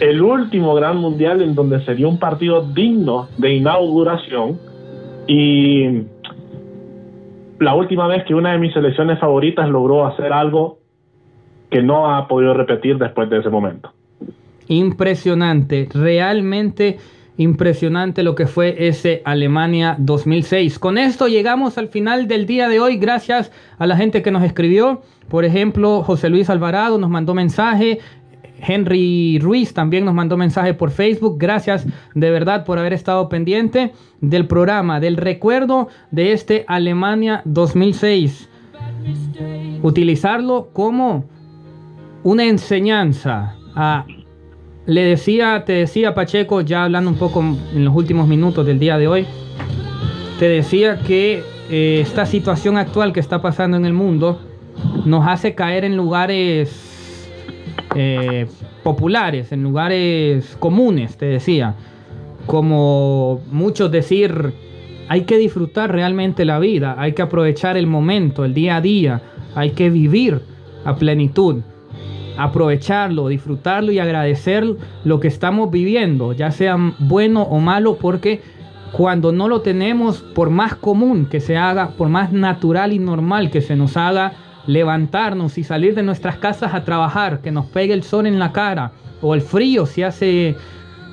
El 0.00 0.22
último 0.22 0.74
gran 0.74 0.96
mundial 0.96 1.42
en 1.42 1.54
donde 1.54 1.84
se 1.84 1.94
dio 1.94 2.08
un 2.08 2.18
partido 2.18 2.62
digno 2.62 3.28
de 3.36 3.52
inauguración. 3.52 4.58
Y 5.26 6.04
la 7.60 7.74
última 7.74 8.06
vez 8.06 8.24
que 8.24 8.34
una 8.34 8.52
de 8.52 8.58
mis 8.58 8.72
selecciones 8.72 9.20
favoritas 9.20 9.68
logró 9.68 10.06
hacer 10.06 10.32
algo 10.32 10.78
que 11.70 11.82
no 11.82 12.10
ha 12.10 12.26
podido 12.28 12.54
repetir 12.54 12.96
después 12.96 13.28
de 13.28 13.40
ese 13.40 13.50
momento. 13.50 13.92
Impresionante, 14.68 15.88
realmente 15.92 16.98
impresionante 17.38 18.22
lo 18.22 18.34
que 18.34 18.46
fue 18.46 18.88
ese 18.88 19.22
Alemania 19.24 19.96
2006. 19.98 20.78
Con 20.78 20.98
esto 20.98 21.28
llegamos 21.28 21.78
al 21.78 21.88
final 21.88 22.28
del 22.28 22.46
día 22.46 22.68
de 22.68 22.80
hoy. 22.80 22.98
Gracias 22.98 23.50
a 23.78 23.86
la 23.86 23.96
gente 23.96 24.22
que 24.22 24.30
nos 24.30 24.42
escribió. 24.42 25.02
Por 25.28 25.44
ejemplo, 25.44 26.02
José 26.02 26.28
Luis 26.28 26.50
Alvarado 26.50 26.98
nos 26.98 27.08
mandó 27.08 27.34
mensaje. 27.34 28.00
Henry 28.60 29.38
Ruiz 29.38 29.72
también 29.72 30.04
nos 30.04 30.14
mandó 30.14 30.36
mensaje 30.36 30.74
por 30.74 30.90
Facebook. 30.90 31.36
Gracias 31.38 31.86
de 32.14 32.30
verdad 32.30 32.64
por 32.64 32.78
haber 32.78 32.92
estado 32.92 33.28
pendiente 33.28 33.92
del 34.20 34.46
programa, 34.48 34.98
del 34.98 35.16
recuerdo 35.16 35.88
de 36.10 36.32
este 36.32 36.64
Alemania 36.66 37.42
2006. 37.44 38.48
Utilizarlo 39.82 40.70
como 40.72 41.24
una 42.24 42.44
enseñanza 42.44 43.54
a 43.76 44.04
le 44.88 45.04
decía, 45.04 45.64
te 45.66 45.74
decía 45.74 46.14
Pacheco, 46.14 46.62
ya 46.62 46.84
hablando 46.84 47.10
un 47.10 47.18
poco 47.18 47.40
en 47.40 47.84
los 47.84 47.94
últimos 47.94 48.26
minutos 48.26 48.64
del 48.64 48.78
día 48.78 48.96
de 48.96 49.06
hoy, 49.06 49.26
te 50.38 50.48
decía 50.48 50.98
que 51.00 51.42
eh, 51.68 52.00
esta 52.00 52.24
situación 52.24 52.78
actual 52.78 53.12
que 53.12 53.20
está 53.20 53.42
pasando 53.42 53.76
en 53.76 53.84
el 53.84 53.92
mundo 53.92 54.40
nos 55.04 55.28
hace 55.28 55.54
caer 55.54 55.84
en 55.84 55.94
lugares 55.94 57.28
eh, 57.96 58.46
populares, 58.82 59.52
en 59.52 59.62
lugares 59.62 60.56
comunes, 60.58 61.18
te 61.18 61.26
decía. 61.26 61.74
Como 62.46 63.42
muchos 63.52 63.90
decir, 63.90 64.54
hay 65.10 65.24
que 65.24 65.36
disfrutar 65.36 65.92
realmente 65.92 66.46
la 66.46 66.58
vida, 66.58 66.96
hay 66.96 67.12
que 67.12 67.20
aprovechar 67.20 67.76
el 67.76 67.86
momento, 67.86 68.42
el 68.42 68.54
día 68.54 68.76
a 68.76 68.80
día, 68.80 69.20
hay 69.54 69.72
que 69.72 69.90
vivir 69.90 70.40
a 70.86 70.96
plenitud 70.96 71.56
aprovecharlo, 72.38 73.28
disfrutarlo 73.28 73.90
y 73.90 73.98
agradecer 73.98 74.64
lo 75.04 75.20
que 75.20 75.28
estamos 75.28 75.70
viviendo, 75.70 76.32
ya 76.32 76.52
sea 76.52 76.76
bueno 77.00 77.42
o 77.42 77.58
malo, 77.58 77.96
porque 77.96 78.40
cuando 78.92 79.32
no 79.32 79.48
lo 79.48 79.60
tenemos, 79.60 80.22
por 80.22 80.48
más 80.48 80.76
común 80.76 81.26
que 81.26 81.40
se 81.40 81.56
haga, 81.56 81.90
por 81.90 82.08
más 82.08 82.32
natural 82.32 82.92
y 82.92 83.00
normal 83.00 83.50
que 83.50 83.60
se 83.60 83.76
nos 83.76 83.96
haga 83.96 84.32
levantarnos 84.66 85.58
y 85.58 85.64
salir 85.64 85.94
de 85.94 86.04
nuestras 86.04 86.36
casas 86.36 86.74
a 86.74 86.84
trabajar, 86.84 87.40
que 87.40 87.50
nos 87.50 87.66
pegue 87.66 87.92
el 87.92 88.04
sol 88.04 88.26
en 88.26 88.38
la 88.38 88.52
cara, 88.52 88.92
o 89.20 89.34
el 89.34 89.40
frío 89.40 89.84
si 89.84 90.04
hace, 90.04 90.56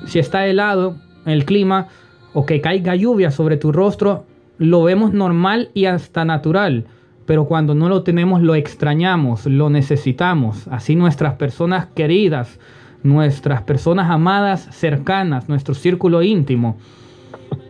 si 0.06 0.20
está 0.20 0.46
helado 0.46 0.96
el 1.26 1.44
clima, 1.44 1.88
o 2.34 2.46
que 2.46 2.60
caiga 2.60 2.94
lluvia 2.94 3.32
sobre 3.32 3.56
tu 3.56 3.72
rostro, 3.72 4.26
lo 4.58 4.84
vemos 4.84 5.12
normal 5.12 5.70
y 5.74 5.86
hasta 5.86 6.24
natural 6.24 6.86
pero 7.26 7.44
cuando 7.46 7.74
no 7.74 7.88
lo 7.88 8.02
tenemos 8.02 8.40
lo 8.40 8.54
extrañamos, 8.54 9.46
lo 9.46 9.68
necesitamos. 9.68 10.68
Así 10.68 10.94
nuestras 10.94 11.34
personas 11.34 11.86
queridas, 11.86 12.58
nuestras 13.02 13.62
personas 13.62 14.10
amadas, 14.10 14.68
cercanas, 14.70 15.48
nuestro 15.48 15.74
círculo 15.74 16.22
íntimo. 16.22 16.76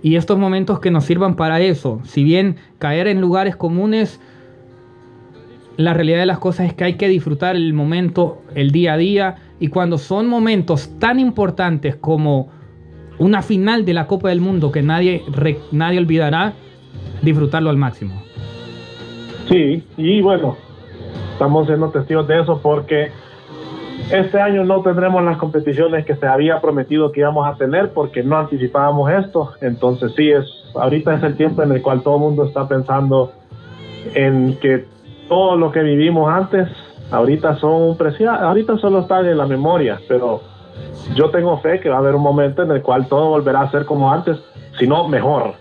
Y 0.03 0.17
estos 0.17 0.39
momentos 0.39 0.79
que 0.79 0.91
nos 0.91 1.05
sirvan 1.05 1.37
para 1.37 1.61
eso, 1.61 2.01
si 2.05 2.23
bien 2.23 2.57
caer 2.79 3.09
en 3.09 3.21
lugares 3.21 3.57
comunes, 3.57 4.21
la 5.77 5.95
realidad 5.95 6.21
de 6.21 6.27
las 6.27 6.39
cosas 6.39 6.69
es 6.69 6.75
que 6.75 6.85
hay 6.85 6.95
que 6.95 7.09
disfrutar 7.09 7.57
el 7.57 7.73
momento, 7.73 8.43
el 8.55 8.71
día 8.71 8.95
a 8.95 8.97
día, 8.97 9.37
y 9.59 9.69
cuando 9.69 9.99
son 9.99 10.27
momentos 10.27 10.99
tan 10.99 11.19
importantes 11.19 11.97
como 11.97 12.49
una 13.19 13.43
final 13.43 13.85
de 13.85 13.95
la 13.95 14.07
Copa 14.07 14.29
del 14.29 14.41
Mundo 14.41 14.71
que 14.71 14.83
nadie, 14.83 15.23
nadie 15.73 15.99
olvidará, 15.99 16.55
disfrutarlo 17.23 17.71
al 17.71 17.77
máximo. 17.77 18.23
Sí, 19.49 19.87
y 19.97 20.21
bueno, 20.23 20.57
estamos 21.33 21.67
siendo 21.67 21.91
testigos 21.91 22.27
de 22.27 22.41
eso 22.41 22.61
porque 22.63 23.11
este 24.11 24.41
año 24.41 24.65
no 24.65 24.83
tendremos 24.83 25.23
las 25.25 25.37
competiciones 25.37 26.05
que 26.05 26.15
se 26.15 26.27
había 26.27 26.61
prometido 26.61 27.13
que 27.13 27.21
íbamos 27.21 27.47
a 27.47 27.57
tener 27.57 27.93
porque 27.93 28.23
no 28.23 28.39
anticipábamos 28.39 29.11
esto. 29.11 29.53
Entonces 29.61 30.13
sí, 30.17 30.31
es 30.31 30.45
ahorita 30.75 31.15
es 31.15 31.23
el 31.23 31.37
tiempo 31.37 31.63
en 31.63 31.73
el 31.73 31.83
cual 31.83 32.03
todo 32.03 32.17
el 32.17 32.21
mundo 32.21 32.45
está 32.45 32.69
pensando 32.69 33.33
en 34.15 34.57
que 34.61 34.85
todo 35.29 35.57
lo 35.57 35.73
que 35.73 35.81
vivimos 35.81 36.31
antes, 36.31 36.69
ahorita 37.11 37.57
son 37.57 37.97
ahorita 38.41 38.79
solo 38.79 39.01
está 39.01 39.21
en 39.21 39.39
la 39.39 39.47
memoria, 39.47 40.01
pero 40.09 40.41
yo 41.15 41.31
tengo 41.31 41.59
fe 41.59 41.81
que 41.81 41.89
va 41.89 41.97
a 41.97 41.99
haber 41.99 42.15
un 42.15 42.23
momento 42.23 42.63
en 42.63 42.71
el 42.71 42.83
cual 42.83 43.07
todo 43.09 43.31
volverá 43.31 43.63
a 43.63 43.71
ser 43.71 43.87
como 43.87 44.13
antes, 44.13 44.39
si 44.79 44.87
no 44.87 45.09
mejor. 45.09 45.55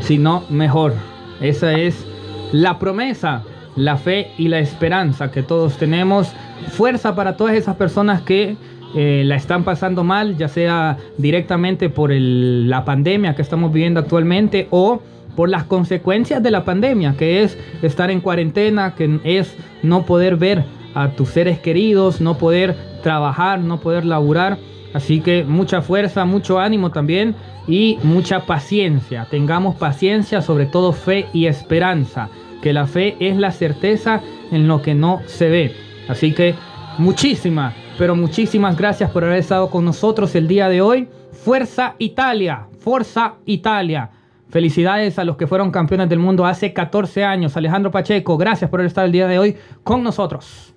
sino 0.00 0.42
mejor. 0.48 0.92
Esa 1.40 1.72
es 1.72 2.06
la 2.52 2.78
promesa, 2.78 3.42
la 3.76 3.96
fe 3.96 4.32
y 4.38 4.48
la 4.48 4.58
esperanza 4.58 5.30
que 5.30 5.42
todos 5.42 5.76
tenemos. 5.78 6.32
Fuerza 6.70 7.14
para 7.14 7.36
todas 7.36 7.54
esas 7.54 7.76
personas 7.76 8.22
que 8.22 8.56
eh, 8.94 9.22
la 9.26 9.36
están 9.36 9.64
pasando 9.64 10.02
mal, 10.02 10.36
ya 10.36 10.48
sea 10.48 10.96
directamente 11.18 11.90
por 11.90 12.10
la 12.10 12.84
pandemia 12.84 13.34
que 13.34 13.42
estamos 13.42 13.72
viviendo 13.72 14.00
actualmente 14.00 14.66
o 14.70 15.02
por 15.36 15.48
las 15.48 15.64
consecuencias 15.64 16.42
de 16.42 16.50
la 16.50 16.64
pandemia, 16.64 17.14
que 17.16 17.42
es 17.42 17.56
estar 17.82 18.10
en 18.10 18.20
cuarentena, 18.20 18.94
que 18.96 19.20
es 19.24 19.54
no 19.82 20.04
poder 20.04 20.36
ver 20.36 20.64
a 20.94 21.10
tus 21.10 21.28
seres 21.28 21.60
queridos, 21.60 22.20
no 22.20 22.38
poder 22.38 22.74
trabajar, 23.02 23.60
no 23.60 23.78
poder 23.78 24.04
laburar. 24.04 24.58
Así 24.94 25.20
que 25.20 25.44
mucha 25.44 25.82
fuerza, 25.82 26.24
mucho 26.24 26.58
ánimo 26.58 26.90
también 26.90 27.34
y 27.66 27.98
mucha 28.02 28.46
paciencia. 28.46 29.26
Tengamos 29.30 29.76
paciencia, 29.76 30.40
sobre 30.42 30.66
todo 30.66 30.92
fe 30.92 31.26
y 31.32 31.46
esperanza. 31.46 32.28
Que 32.62 32.72
la 32.72 32.86
fe 32.86 33.16
es 33.20 33.36
la 33.36 33.52
certeza 33.52 34.20
en 34.50 34.66
lo 34.66 34.82
que 34.82 34.94
no 34.94 35.20
se 35.26 35.48
ve. 35.48 35.72
Así 36.08 36.32
que 36.34 36.54
muchísimas, 36.98 37.74
pero 37.98 38.16
muchísimas 38.16 38.76
gracias 38.76 39.10
por 39.10 39.24
haber 39.24 39.38
estado 39.38 39.70
con 39.70 39.84
nosotros 39.84 40.34
el 40.34 40.48
día 40.48 40.68
de 40.68 40.80
hoy. 40.80 41.08
Fuerza 41.32 41.94
Italia, 41.98 42.66
Forza 42.80 43.34
Italia. 43.44 44.10
Felicidades 44.48 45.18
a 45.18 45.24
los 45.24 45.36
que 45.36 45.46
fueron 45.46 45.70
campeones 45.70 46.08
del 46.08 46.18
mundo 46.18 46.46
hace 46.46 46.72
14 46.72 47.22
años. 47.22 47.56
Alejandro 47.56 47.90
Pacheco, 47.90 48.38
gracias 48.38 48.70
por 48.70 48.80
haber 48.80 48.88
estado 48.88 49.06
el 49.06 49.12
día 49.12 49.28
de 49.28 49.38
hoy 49.38 49.56
con 49.84 50.02
nosotros. 50.02 50.74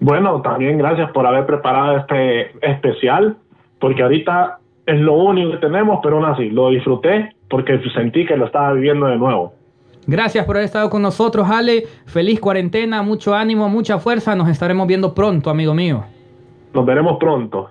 Bueno, 0.00 0.42
también 0.42 0.76
gracias 0.76 1.10
por 1.12 1.26
haber 1.26 1.46
preparado 1.46 1.96
este 1.98 2.50
especial, 2.68 3.36
porque 3.78 4.02
ahorita 4.02 4.58
es 4.86 5.00
lo 5.00 5.14
único 5.14 5.52
que 5.52 5.56
tenemos, 5.58 6.00
pero 6.02 6.16
aún 6.16 6.26
así 6.26 6.50
lo 6.50 6.70
disfruté 6.70 7.34
porque 7.48 7.80
sentí 7.94 8.26
que 8.26 8.36
lo 8.36 8.46
estaba 8.46 8.72
viviendo 8.72 9.06
de 9.06 9.16
nuevo. 9.16 9.54
Gracias 10.06 10.44
por 10.44 10.56
haber 10.56 10.66
estado 10.66 10.90
con 10.90 11.00
nosotros, 11.00 11.48
Ale. 11.48 11.84
Feliz 12.04 12.38
cuarentena, 12.38 13.02
mucho 13.02 13.34
ánimo, 13.34 13.68
mucha 13.68 13.98
fuerza. 13.98 14.34
Nos 14.34 14.48
estaremos 14.48 14.86
viendo 14.86 15.14
pronto, 15.14 15.48
amigo 15.48 15.72
mío. 15.72 16.04
Nos 16.74 16.84
veremos 16.84 17.16
pronto. 17.18 17.70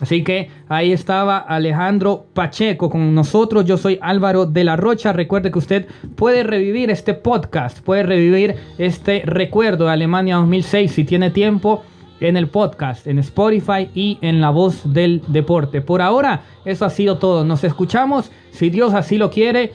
Así 0.00 0.22
que 0.22 0.50
ahí 0.68 0.92
estaba 0.92 1.38
Alejandro 1.38 2.26
Pacheco 2.32 2.88
con 2.88 3.14
nosotros. 3.14 3.64
Yo 3.64 3.76
soy 3.76 3.98
Álvaro 4.00 4.46
de 4.46 4.62
la 4.62 4.76
Rocha. 4.76 5.12
Recuerde 5.12 5.50
que 5.50 5.58
usted 5.58 5.86
puede 6.14 6.44
revivir 6.44 6.90
este 6.90 7.14
podcast, 7.14 7.80
puede 7.80 8.04
revivir 8.04 8.54
este 8.78 9.22
recuerdo 9.24 9.86
de 9.86 9.90
Alemania 9.90 10.36
2006 10.36 10.92
si 10.92 11.04
tiene 11.04 11.30
tiempo 11.30 11.82
en 12.20 12.36
el 12.36 12.48
podcast, 12.48 13.06
en 13.06 13.18
Spotify 13.18 13.90
y 13.94 14.18
en 14.20 14.40
La 14.40 14.50
Voz 14.50 14.92
del 14.92 15.22
Deporte. 15.28 15.80
Por 15.80 16.02
ahora, 16.02 16.42
eso 16.64 16.84
ha 16.84 16.90
sido 16.90 17.18
todo. 17.18 17.44
Nos 17.44 17.64
escuchamos, 17.64 18.30
si 18.50 18.70
Dios 18.70 18.94
así 18.94 19.18
lo 19.18 19.30
quiere, 19.30 19.72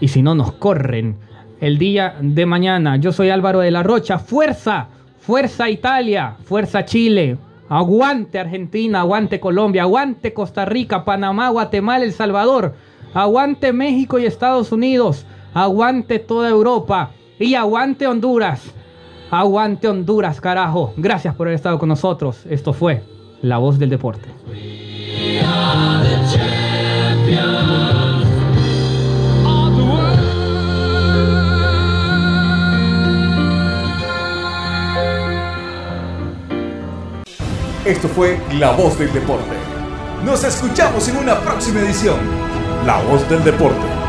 y 0.00 0.08
si 0.08 0.22
no, 0.22 0.34
nos 0.34 0.52
corren 0.52 1.16
el 1.60 1.78
día 1.78 2.16
de 2.20 2.46
mañana. 2.46 2.96
Yo 2.96 3.12
soy 3.12 3.30
Álvaro 3.30 3.60
de 3.60 3.70
la 3.70 3.82
Rocha. 3.82 4.18
Fuerza, 4.18 4.88
fuerza 5.18 5.68
Italia, 5.70 6.36
fuerza 6.44 6.84
Chile. 6.84 7.36
Aguante 7.68 8.38
Argentina, 8.38 9.00
aguante 9.00 9.40
Colombia, 9.40 9.82
aguante 9.82 10.32
Costa 10.32 10.64
Rica, 10.64 11.04
Panamá, 11.04 11.50
Guatemala, 11.50 12.04
El 12.04 12.12
Salvador. 12.12 12.74
Aguante 13.12 13.72
México 13.72 14.18
y 14.18 14.26
Estados 14.26 14.72
Unidos. 14.72 15.26
Aguante 15.54 16.18
toda 16.18 16.48
Europa. 16.48 17.10
Y 17.38 17.54
aguante 17.54 18.06
Honduras. 18.06 18.72
Aguante 19.30 19.88
Honduras, 19.88 20.40
carajo. 20.40 20.94
Gracias 20.96 21.34
por 21.34 21.46
haber 21.46 21.56
estado 21.56 21.78
con 21.78 21.88
nosotros. 21.88 22.46
Esto 22.48 22.72
fue 22.72 23.02
La 23.42 23.58
Voz 23.58 23.78
del 23.78 23.90
Deporte. 23.90 24.28
Esto 37.84 38.08
fue 38.08 38.40
La 38.58 38.72
Voz 38.72 38.98
del 38.98 39.12
Deporte. 39.12 39.56
Nos 40.24 40.42
escuchamos 40.44 41.06
en 41.08 41.16
una 41.18 41.38
próxima 41.40 41.80
edición. 41.80 42.18
La 42.86 43.02
Voz 43.02 43.28
del 43.28 43.44
Deporte. 43.44 44.07